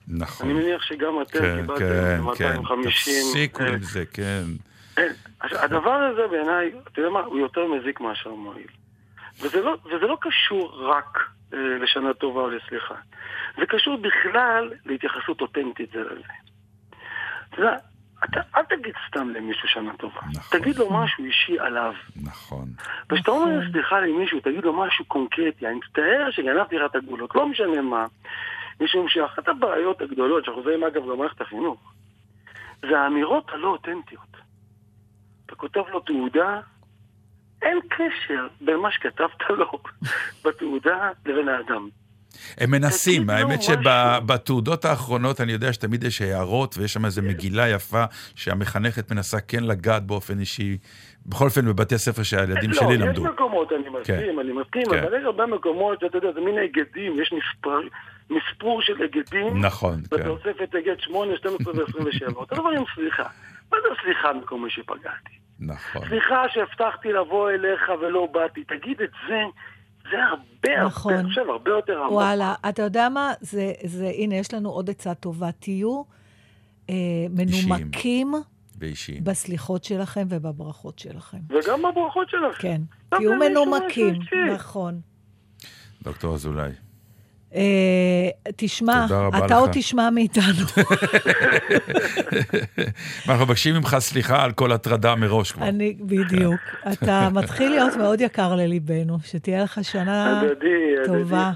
נכון. 0.08 0.46
אני 0.46 0.54
מניח 0.54 0.82
שגם 0.82 1.22
אתם 1.22 1.38
כן, 1.38 1.56
קיבלתם 1.60 1.78
כן, 1.78 2.20
250... 2.20 3.14
כן, 3.14 3.20
תפסיקו 3.28 3.62
עם 3.62 3.78
זה. 3.78 4.04
כן. 4.12 4.42
הדבר 5.40 5.94
הזה 5.94 6.26
בעיניי, 6.30 6.70
אתה 6.92 7.00
יודע 7.00 7.10
מה, 7.10 7.20
הוא 7.20 7.38
יותר 7.38 7.66
מזיק 7.66 8.00
מאשר 8.00 8.30
מועיל. 8.30 8.66
וזה 9.40 9.62
לא, 9.62 9.76
וזה 9.84 10.06
לא 10.06 10.16
קשור 10.20 10.88
רק 10.88 11.18
אה, 11.54 11.58
לשנה 11.58 12.14
טובה 12.14 12.40
או 12.40 12.50
לסליחה. 12.50 12.94
זה 13.56 13.66
קשור 13.68 13.96
בכלל 13.96 14.72
להתייחסות 14.86 15.40
אותנטית 15.40 15.90
זה 15.92 16.00
לזה. 16.00 16.32
אתה 17.48 17.60
יודע, 17.60 17.76
אתה, 18.24 18.40
אל 18.56 18.62
תגיד 18.62 18.94
סתם 19.08 19.28
למישהו 19.28 19.68
שנה 19.68 19.96
טובה. 19.96 20.20
נכון. 20.34 20.60
תגיד 20.60 20.76
לו 20.76 20.90
משהו 20.90 21.24
אישי 21.24 21.58
עליו. 21.58 21.94
נכון. 22.24 22.64
וכשאתה 23.10 23.30
אומר 23.30 23.70
סליחה 23.72 24.00
למישהו, 24.00 24.40
תגיד 24.40 24.64
לו 24.64 24.72
משהו 24.72 25.04
קונקרטי. 25.04 25.66
אני 25.66 25.74
מצטער 25.74 26.30
שגנבתי 26.30 26.78
לך 26.78 26.90
את 26.90 26.96
הגבולות, 26.96 27.34
לא 27.34 27.48
משנה 27.48 27.82
מה. 27.82 28.06
משום 28.80 29.08
שאחת 29.08 29.48
הבעיות 29.48 30.00
הגדולות, 30.00 30.44
שאנחנו 30.44 30.62
חוזרים 30.62 30.84
אגב 30.84 31.02
במערכת 31.02 31.40
החינוך, 31.40 31.92
זה 32.80 33.00
האמירות 33.00 33.50
הלא 33.50 33.68
אותנטיות. 33.68 34.36
אתה 35.46 35.54
כותב 35.54 35.82
לו 35.92 36.00
תעודה, 36.00 36.60
אין 37.62 37.78
קשר 37.88 38.46
בין 38.60 38.76
מה 38.76 38.90
שכתבת 38.90 39.50
לו 39.50 39.70
בתעודה 40.44 41.10
לבין 41.26 41.48
האדם. 41.48 41.88
הם 42.58 42.70
מנסים, 42.70 43.30
האמת 43.30 43.62
שבתעודות 43.62 44.84
האחרונות 44.84 45.40
אני 45.40 45.52
יודע 45.52 45.72
שתמיד 45.72 46.04
יש 46.04 46.22
הערות 46.22 46.78
ויש 46.78 46.92
שם 46.92 47.04
איזו 47.04 47.22
מגילה 47.22 47.68
יפה 47.68 48.04
שהמחנכת 48.34 49.12
מנסה 49.12 49.40
כן 49.40 49.64
לגעת 49.64 50.06
באופן 50.06 50.38
אישי, 50.38 50.78
בכל 51.26 51.44
אופן 51.44 51.66
בבתי 51.66 51.94
הספר 51.94 52.22
שהילדים 52.22 52.72
שלי 52.72 52.98
למדו. 52.98 53.24
לא, 53.24 53.28
יש 53.28 53.34
מקומות, 53.34 53.72
אני 53.72 53.88
מסכים, 54.00 54.40
אני 54.40 54.52
מסכים, 54.52 54.82
אבל 54.90 55.18
יש 55.18 55.24
הרבה 55.24 55.46
מקומות 55.46 56.00
שאתה 56.00 56.18
יודע, 56.18 56.32
זה 56.34 56.40
מין 56.40 56.58
היגדים, 56.58 57.20
יש 57.20 57.34
מספור 58.30 58.82
של 58.82 59.02
היגדים. 59.02 59.64
נכון, 59.64 60.00
כן. 60.10 60.16
בתוספת 60.16 60.74
היגד 60.74 61.00
8, 61.00 61.36
12 61.36 61.72
ו-27. 61.74 62.34
אותו 62.34 62.54
דבר 62.54 62.68
עם 62.68 62.84
סליחה. 62.94 63.28
מה 63.72 63.78
זה 63.82 63.88
סליחה 64.02 64.32
מכל 64.32 64.58
מי 64.58 64.70
שפגעתי? 64.70 65.45
נכון. 65.60 66.08
סליחה 66.08 66.42
שהבטחתי 66.48 67.12
לבוא 67.12 67.50
אליך 67.50 67.80
ולא 68.00 68.28
באתי. 68.32 68.64
תגיד 68.64 69.02
את 69.02 69.10
זה. 69.28 69.42
זה 70.10 70.16
הרבה, 70.30 70.86
נכון. 70.86 71.12
הרבה, 71.12 71.20
אני 71.20 71.28
חושב, 71.28 71.50
הרבה 71.50 71.70
יותר 71.70 71.98
עמוק. 71.98 72.12
וואלה, 72.12 72.54
אתה 72.68 72.82
יודע 72.82 73.08
מה? 73.08 73.32
זה, 73.40 73.72
זה, 73.84 74.06
הנה, 74.06 74.34
יש 74.34 74.54
לנו 74.54 74.70
עוד 74.70 74.90
עצה 74.90 75.14
טובה. 75.14 75.52
תהיו 75.52 76.02
אה, 76.90 76.94
מנומקים. 77.30 78.34
ואישיים. 78.78 79.24
בסליחות 79.24 79.84
שלכם 79.84 80.26
ובברכות 80.28 80.98
שלכם. 80.98 81.38
וגם 81.48 81.82
בברכות 81.82 82.30
שלכם. 82.30 82.62
כן, 82.62 82.82
תהיו 83.08 83.34
מנומקים, 83.34 84.14
נכון. 84.54 85.00
דוקטור 86.02 86.34
אזולאי. 86.34 86.70
אה, 87.56 88.50
תשמע, 88.56 89.06
אתה 89.46 89.56
עוד 89.56 89.70
תשמע 89.72 90.10
מאיתנו. 90.10 90.44
אנחנו 93.28 93.44
מבקשים 93.44 93.74
ממך 93.74 93.96
סליחה 93.98 94.44
על 94.44 94.52
כל 94.52 94.72
הטרדה 94.72 95.14
מראש 95.14 95.52
כבר. 95.52 95.68
אני, 95.68 95.96
בדיוק. 96.00 96.60
אתה 96.92 97.28
מתחיל 97.32 97.70
להיות 97.70 97.96
מאוד 97.96 98.20
יקר 98.20 98.54
לליבנו, 98.54 99.18
שתהיה 99.24 99.62
לך 99.62 99.78
שנה 99.82 100.42
טובה. 101.06 101.50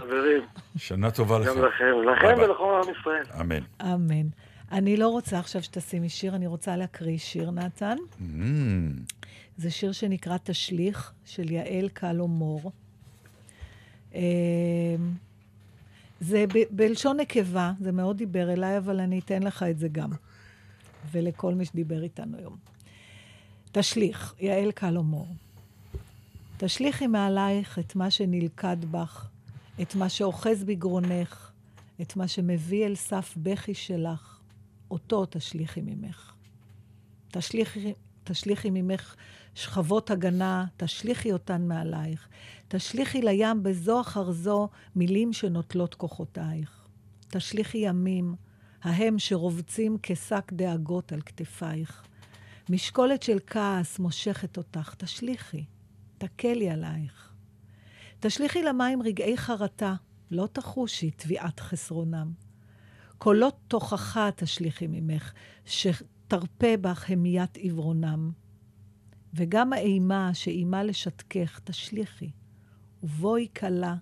שנה 0.77 1.10
טובה 1.10 1.39
לך. 1.39 1.47
גם 1.47 1.59
לכם, 1.59 1.85
לכם 2.12 2.43
ולכל 2.43 2.81
עם 2.85 2.94
ישראל. 3.01 3.24
אמן. 3.40 3.62
אמן. 3.82 4.27
אני 4.72 4.97
לא 4.97 5.09
רוצה 5.09 5.39
עכשיו 5.39 5.62
שתשימי 5.62 6.09
שיר, 6.09 6.35
אני 6.35 6.47
רוצה 6.47 6.77
להקריא 6.77 7.18
שיר, 7.18 7.51
נתן. 7.51 7.97
Mm. 8.20 8.24
זה 9.56 9.70
שיר 9.70 9.93
שנקרא 9.93 10.36
תשליך, 10.44 11.12
של 11.24 11.52
יעל 11.52 11.89
קלו 11.89 12.28
מור. 12.28 12.72
זה 16.21 16.45
ב- 16.55 16.69
בלשון 16.71 17.21
נקבה, 17.21 17.73
זה 17.81 17.93
מאוד 17.93 18.17
דיבר 18.17 18.53
אליי, 18.53 18.79
אבל 18.79 19.01
אני 19.01 19.19
אתן 19.19 19.43
לך 19.43 19.63
את 19.63 19.79
זה 19.79 19.89
גם. 19.89 20.11
ולכל 21.11 21.55
מי 21.55 21.65
שדיבר 21.65 22.03
איתנו 22.03 22.37
היום. 22.39 22.57
תשליך, 23.73 24.35
יעל 24.41 24.73
קלומור. 24.73 25.27
תשליכי 26.57 27.07
מעלייך 27.07 27.79
את 27.79 27.97
מה 27.97 28.11
שנלכד 28.11 28.77
בך, 28.91 29.29
את 29.83 29.95
מה 29.95 30.09
שאוחז 30.09 30.65
בגרונך, 30.65 31.51
את 32.01 32.17
מה 32.17 32.29
שמביא 32.29 32.87
אל 32.87 32.95
סף 32.95 33.35
בכי 33.37 33.75
שלך, 33.75 34.39
אותו 34.91 35.27
תשליכי 35.27 35.81
ממך. 35.81 36.33
תשליכי, 37.31 37.93
תשליכי 38.25 38.71
ממך 38.71 39.15
שכבות 39.55 40.11
הגנה, 40.11 40.65
תשליכי 40.77 41.33
אותן 41.33 41.69
מעלייך. 41.69 42.29
תשליכי 42.73 43.23
לים 43.23 43.63
בזו 43.63 44.01
אחר 44.01 44.33
זו 44.33 44.69
מילים 44.97 45.33
שנוטלות 45.33 45.95
כוחותייך. 45.95 46.89
תשליכי 47.29 47.79
ימים, 47.79 48.35
ההם 48.83 49.19
שרובצים 49.19 49.97
כשק 50.03 50.53
דאגות 50.53 51.13
על 51.13 51.21
כתפייך. 51.21 52.05
משקולת 52.69 53.23
של 53.23 53.39
כעס 53.47 53.99
מושכת 53.99 54.57
אותך, 54.57 54.95
תשליכי, 54.99 55.65
תקלי 56.19 56.71
עלייך. 56.71 57.33
תשליכי 58.21 58.63
למים 58.63 59.03
רגעי 59.03 59.37
חרטה, 59.37 59.95
לא 60.31 60.49
תחושי 60.53 61.11
תביעת 61.11 61.61
חסרונם. 61.61 62.33
קולות 63.19 63.57
תוכחה 63.69 64.29
תשליכי 64.37 64.87
ממך, 64.87 65.33
שתרפה 65.65 66.77
בך 66.81 67.11
המיית 67.11 67.57
עיוורונם. 67.57 68.31
וגם 69.35 69.73
האימה 69.73 70.31
שאימה 70.35 70.83
לשתקך, 70.83 71.61
תשליכי. 71.65 72.31
ובואי 73.02 73.48
כלה, 73.59 73.97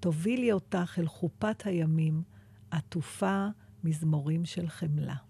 תובילי 0.00 0.52
אותך 0.52 0.98
אל 0.98 1.06
חופת 1.06 1.66
הימים, 1.66 2.22
עטופה 2.70 3.46
מזמורים 3.84 4.44
של 4.44 4.68
חמלה. 4.68 5.27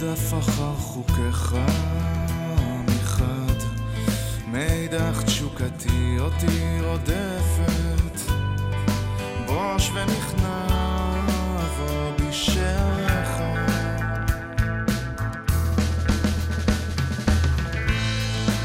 אני 0.00 0.06
רודף 0.06 0.34
אחר 0.38 0.74
חוקיך 0.74 1.56
מחד, 2.86 3.58
מאידך 4.46 5.22
תשוקתי 5.26 6.16
אותי 6.20 6.78
רודפת, 6.84 8.30
בוש 9.46 9.90
ונכנע 9.90 10.66
אבוא 11.56 12.12
בשערך. 12.18 13.40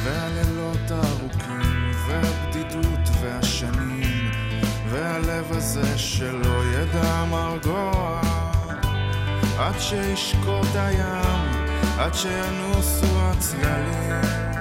והלילות 0.04 0.92
הארוכים, 0.92 1.92
והבדידות 2.08 3.10
והשנים, 3.22 4.32
והלב 4.90 5.52
הזה 5.52 5.98
שלא 5.98 6.53
עד 9.58 9.80
שישקוט 9.80 10.76
הים, 10.76 11.52
עד 11.98 12.14
שינוסו 12.14 13.22
הצללים. 13.22 14.53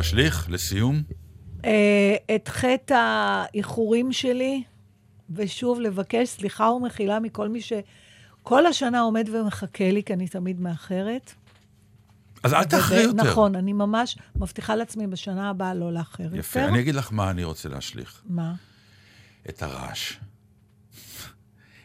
להשליך 0.00 0.46
לסיום? 0.50 1.02
אה, 1.64 2.16
את 2.34 2.48
חטא 2.48 2.94
האיחורים 2.94 4.12
שלי, 4.12 4.62
ושוב 5.30 5.80
לבקש 5.80 6.28
סליחה 6.28 6.64
ומחילה 6.70 7.20
מכל 7.20 7.48
מי 7.48 7.60
שכל 7.60 8.66
השנה 8.66 9.00
עומד 9.00 9.28
ומחכה 9.32 9.90
לי, 9.90 10.02
כי 10.04 10.12
אני 10.12 10.28
תמיד 10.28 10.60
מאחרת. 10.60 11.32
אז 12.42 12.54
אל 12.54 12.64
תאחרי 12.64 13.02
יותר. 13.02 13.22
נכון, 13.22 13.54
אני 13.56 13.72
ממש 13.72 14.18
מבטיחה 14.36 14.74
לעצמי 14.74 15.06
בשנה 15.06 15.50
הבאה 15.50 15.74
לא 15.74 15.92
לאחר 15.92 16.22
יותר. 16.22 16.36
יפה, 16.36 16.64
אני 16.64 16.80
אגיד 16.80 16.94
לך 16.94 17.12
מה 17.12 17.30
אני 17.30 17.44
רוצה 17.44 17.68
להשליך. 17.68 18.22
מה? 18.28 18.54
את 19.48 19.62
הרעש. 19.62 20.12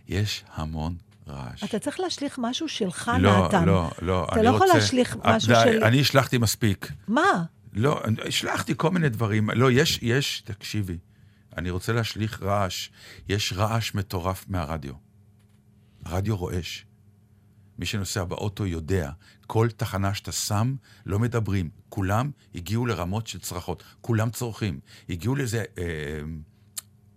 יש 0.08 0.44
המון 0.54 0.96
רעש. 1.28 1.64
אתה 1.64 1.80
צריך 1.80 2.00
להשליך 2.00 2.40
משהו 2.42 2.70
שלך, 2.70 3.12
לא, 3.20 3.46
נתן. 3.48 3.66
לא, 3.66 3.90
לא, 4.02 4.24
אתה 4.26 4.36
אני 4.36 4.44
לא 4.44 4.50
יכול 4.50 4.62
רוצה- 4.68 4.78
להשליך 4.80 5.18
משהו 5.26 5.56
של... 5.64 5.84
אני 5.84 6.02
השלכתי 6.02 6.38
מספיק. 6.38 6.92
מה? 7.08 7.44
לא, 7.76 8.02
השלכתי 8.28 8.74
כל 8.78 8.92
מיני 8.92 9.10
דברים. 9.10 9.50
לא, 9.50 9.72
יש, 9.72 10.00
יש, 10.02 10.42
תקשיבי, 10.42 10.98
אני 11.58 11.70
רוצה 11.70 11.94
להשליך 11.94 12.44
רעש. 12.44 12.90
יש 13.30 13.54
רעש 13.54 13.94
מטורף 13.94 14.46
מהרדיו. 14.48 14.94
הרדיו 16.06 16.38
רועש. 16.38 16.86
מי 17.80 17.86
שנוסע 17.86 18.24
באוטו 18.24 18.66
יודע, 18.66 19.12
כל 19.48 19.68
תחנה 19.78 20.14
שאתה 20.14 20.32
שם, 20.32 20.76
לא 21.06 21.20
מדברים. 21.20 21.70
כולם 21.90 22.32
הגיעו 22.56 22.86
לרמות 22.86 23.28
של 23.28 23.40
צרחות. 23.40 23.84
כולם 24.02 24.30
צורכים. 24.30 24.80
הגיעו 25.10 25.36
לאיזה 25.36 25.64
אה, 25.78 25.84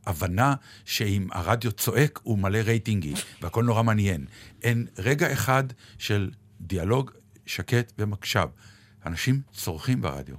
הבנה 0.07 0.55
שאם 0.85 1.29
הרדיו 1.33 1.73
צועק, 1.73 2.21
הוא 2.23 2.39
מלא 2.39 2.59
רייטינגי, 2.59 3.15
והכל 3.43 3.65
נורא 3.65 3.83
מעניין. 3.83 4.27
אין 4.63 4.87
רגע 4.99 5.33
אחד 5.33 5.65
של 5.99 6.31
דיאלוג 6.61 7.11
שקט 7.47 7.93
ומקשב. 7.99 8.49
אנשים 9.07 9.41
צורכים 9.53 10.01
ברדיו, 10.01 10.37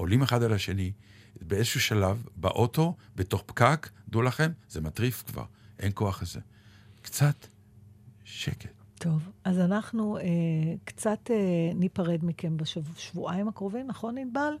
עולים 0.00 0.22
אחד 0.22 0.42
על 0.42 0.52
השני, 0.52 0.92
באיזשהו 1.40 1.80
שלב, 1.80 2.24
באוטו, 2.36 2.96
בתוך 3.16 3.42
פקק, 3.46 3.88
דעו 4.08 4.22
לכם, 4.22 4.50
זה 4.68 4.80
מטריף 4.80 5.22
כבר, 5.26 5.44
אין 5.78 5.92
כוח 5.94 6.22
לזה. 6.22 6.40
קצת 7.02 7.46
שקט. 8.24 8.70
טוב, 8.98 9.30
אז 9.44 9.58
אנחנו 9.58 10.18
אה, 10.18 10.22
קצת 10.84 11.30
אה, 11.30 11.36
ניפרד 11.74 12.18
מכם 12.22 12.56
בשבועיים 12.56 13.48
הקרובים, 13.48 13.86
נכון, 13.86 14.18
ענבל? 14.18 14.52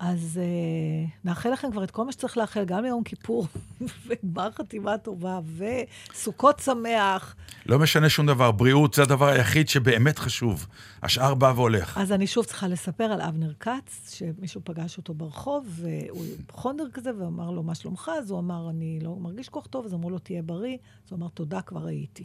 אז 0.00 0.40
אה, 0.42 1.08
נאחל 1.24 1.50
לכם 1.50 1.70
כבר 1.72 1.84
את 1.84 1.90
כל 1.90 2.04
מה 2.04 2.12
שצריך 2.12 2.36
לאחל, 2.36 2.64
גם 2.64 2.84
ליום 2.84 3.04
כיפור, 3.04 3.46
וגמר 4.06 4.50
חתימה 4.50 4.98
טובה, 4.98 5.40
וסוכות 5.56 6.58
שמח. 6.58 7.36
לא 7.66 7.78
משנה 7.78 8.08
שום 8.08 8.26
דבר, 8.26 8.50
בריאות 8.50 8.94
זה 8.94 9.02
הדבר 9.02 9.28
היחיד 9.28 9.68
שבאמת 9.68 10.18
חשוב. 10.18 10.66
השאר 11.02 11.34
בא 11.34 11.52
והולך. 11.56 11.98
אז 11.98 12.12
אני 12.12 12.26
שוב 12.26 12.44
צריכה 12.44 12.68
לספר 12.68 13.04
על 13.04 13.20
אבנר 13.20 13.52
כץ, 13.60 14.14
שמישהו 14.14 14.60
פגש 14.64 14.96
אותו 14.96 15.14
ברחוב, 15.14 15.66
והוא 15.68 16.24
חונדר 16.50 16.86
כזה, 16.92 17.10
ואמר 17.18 17.50
לו, 17.50 17.62
מה 17.62 17.74
שלומך? 17.74 18.10
אז 18.18 18.30
הוא 18.30 18.38
אמר, 18.38 18.70
אני 18.70 18.98
לא 19.02 19.16
מרגיש 19.16 19.48
כל 19.48 19.60
כך 19.60 19.66
טוב, 19.66 19.84
אז 19.84 19.94
אמרו 19.94 20.10
לו, 20.10 20.18
תהיה 20.18 20.42
בריא. 20.42 20.76
אז 21.06 21.12
הוא 21.12 21.18
אמר, 21.18 21.28
תודה, 21.28 21.62
כבר 21.62 21.86
הייתי. 21.86 22.24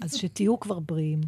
אז 0.00 0.14
שתהיו 0.14 0.60
כבר 0.60 0.78
בריאים. 0.78 1.20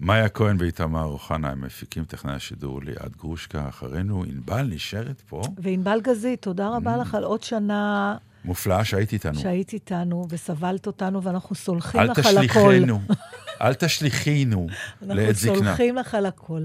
מאיה 0.00 0.28
כהן 0.28 0.56
ואיתמר 0.60 1.04
אוחנה, 1.04 1.48
הם 1.50 1.60
מפיקים 1.60 2.04
טכנאי 2.04 2.34
השידור 2.34 2.80
ליעד 2.82 3.16
גרושקה. 3.18 3.68
אחרינו, 3.68 4.24
ענבל 4.24 4.62
נשארת 4.62 5.20
פה. 5.28 5.42
וענבל 5.58 6.00
גזית, 6.02 6.42
תודה 6.42 6.68
רבה 6.68 6.96
לך 6.96 7.14
על 7.14 7.24
עוד 7.24 7.42
שנה 7.42 8.16
מופלאה 8.44 8.84
שהיית 8.84 9.12
איתנו. 9.12 9.38
שהיית 9.40 9.72
איתנו 9.72 10.26
וסבלת 10.30 10.86
אותנו, 10.86 11.22
ואנחנו 11.22 11.56
סולחים 11.56 12.00
אל 12.00 12.10
לך 12.10 12.26
על 12.26 12.38
הכל. 12.38 12.44
תשליכנו, 12.44 13.00
אל 13.62 13.74
תשליכינו 13.74 14.66
לעת 15.02 15.18
אנחנו 15.18 15.32
זקנה. 15.32 15.54
סולחים 15.56 15.96
לך 15.96 16.14
על 16.14 16.26
הכל. 16.26 16.64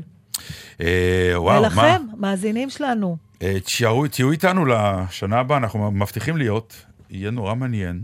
אה, 0.81 1.31
וואו, 1.35 1.61
מה? 1.61 1.67
ולכם, 1.67 2.01
מאזינים 2.17 2.69
שלנו, 2.69 3.17
אה, 3.41 3.57
תשארו- 3.59 4.07
תהיו 4.07 4.31
איתנו 4.31 4.65
לשנה 4.65 5.39
הבאה, 5.39 5.57
אנחנו 5.57 5.91
מבטיחים 5.91 6.37
להיות, 6.37 6.75
יהיה 7.09 7.31
נורא 7.31 7.55
מעניין, 7.55 8.01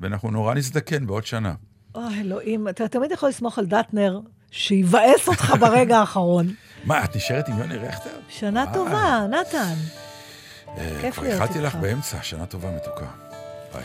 ואנחנו 0.00 0.30
נורא 0.30 0.54
נזדקן 0.54 1.06
בעוד 1.06 1.26
שנה. 1.26 1.54
אוי, 1.94 2.20
אלוהים, 2.20 2.68
אתה 2.68 2.88
תמיד 2.88 3.10
יכול 3.10 3.28
לסמוך 3.28 3.58
על 3.58 3.66
דטנר, 3.66 4.20
שיבאס 4.56 5.28
אותך 5.28 5.54
ברגע 5.60 5.98
האחרון. 5.98 6.54
מה, 6.84 7.04
את 7.04 7.16
נשארת 7.16 7.48
עם 7.48 7.58
יוני 7.58 7.76
רכטר? 7.76 8.10
שנה 8.28 8.64
טובה, 8.74 9.26
נתן. 9.30 9.74
אה, 10.78 10.96
כיף 11.00 11.14
כבר 11.14 11.22
להיות 11.22 11.40
התחלתי 11.42 11.60
לך 11.60 11.74
איתך. 11.74 11.82
באמצע, 11.82 12.16
שנה 12.22 12.46
טובה 12.46 12.70
מתוקה. 12.70 13.06
ביי. 13.72 13.84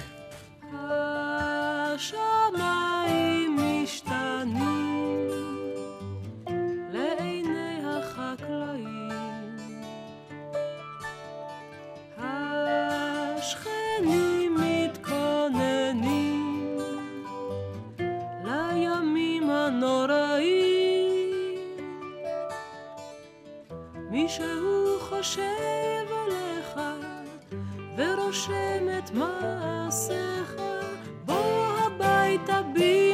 חושב 25.19 26.05
עליך 26.09 26.79
ורושם 27.97 28.87
את 28.97 29.11
מעשיך, 29.11 30.55
בוא 31.25 31.77
הביתה 31.77 32.61
במהרה 32.73 33.08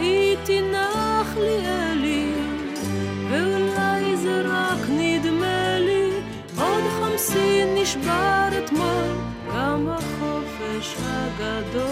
כבר 0.00 0.06
ראיתי 0.06 0.60
נחליאלי, 0.62 2.32
ואולי 3.30 4.16
זה 4.16 4.42
רק 4.44 4.88
נדמה 4.88 5.78
לי, 5.78 6.10
עוד 6.58 6.84
חמסין 7.00 7.74
נשבר 7.74 8.48
אתמול, 8.64 9.12
גם 9.54 9.88
החופש 9.88 10.96
הגדול. 11.04 11.84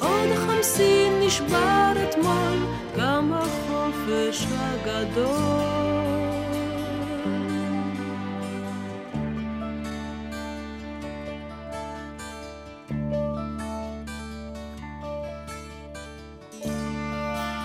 עוד 0.00 0.28
חמסין 0.46 1.20
נשבר 1.20 1.92
אתמול, 2.08 2.58
גם 2.98 3.32
החופש 3.32 4.46
הגדול. 4.50 5.81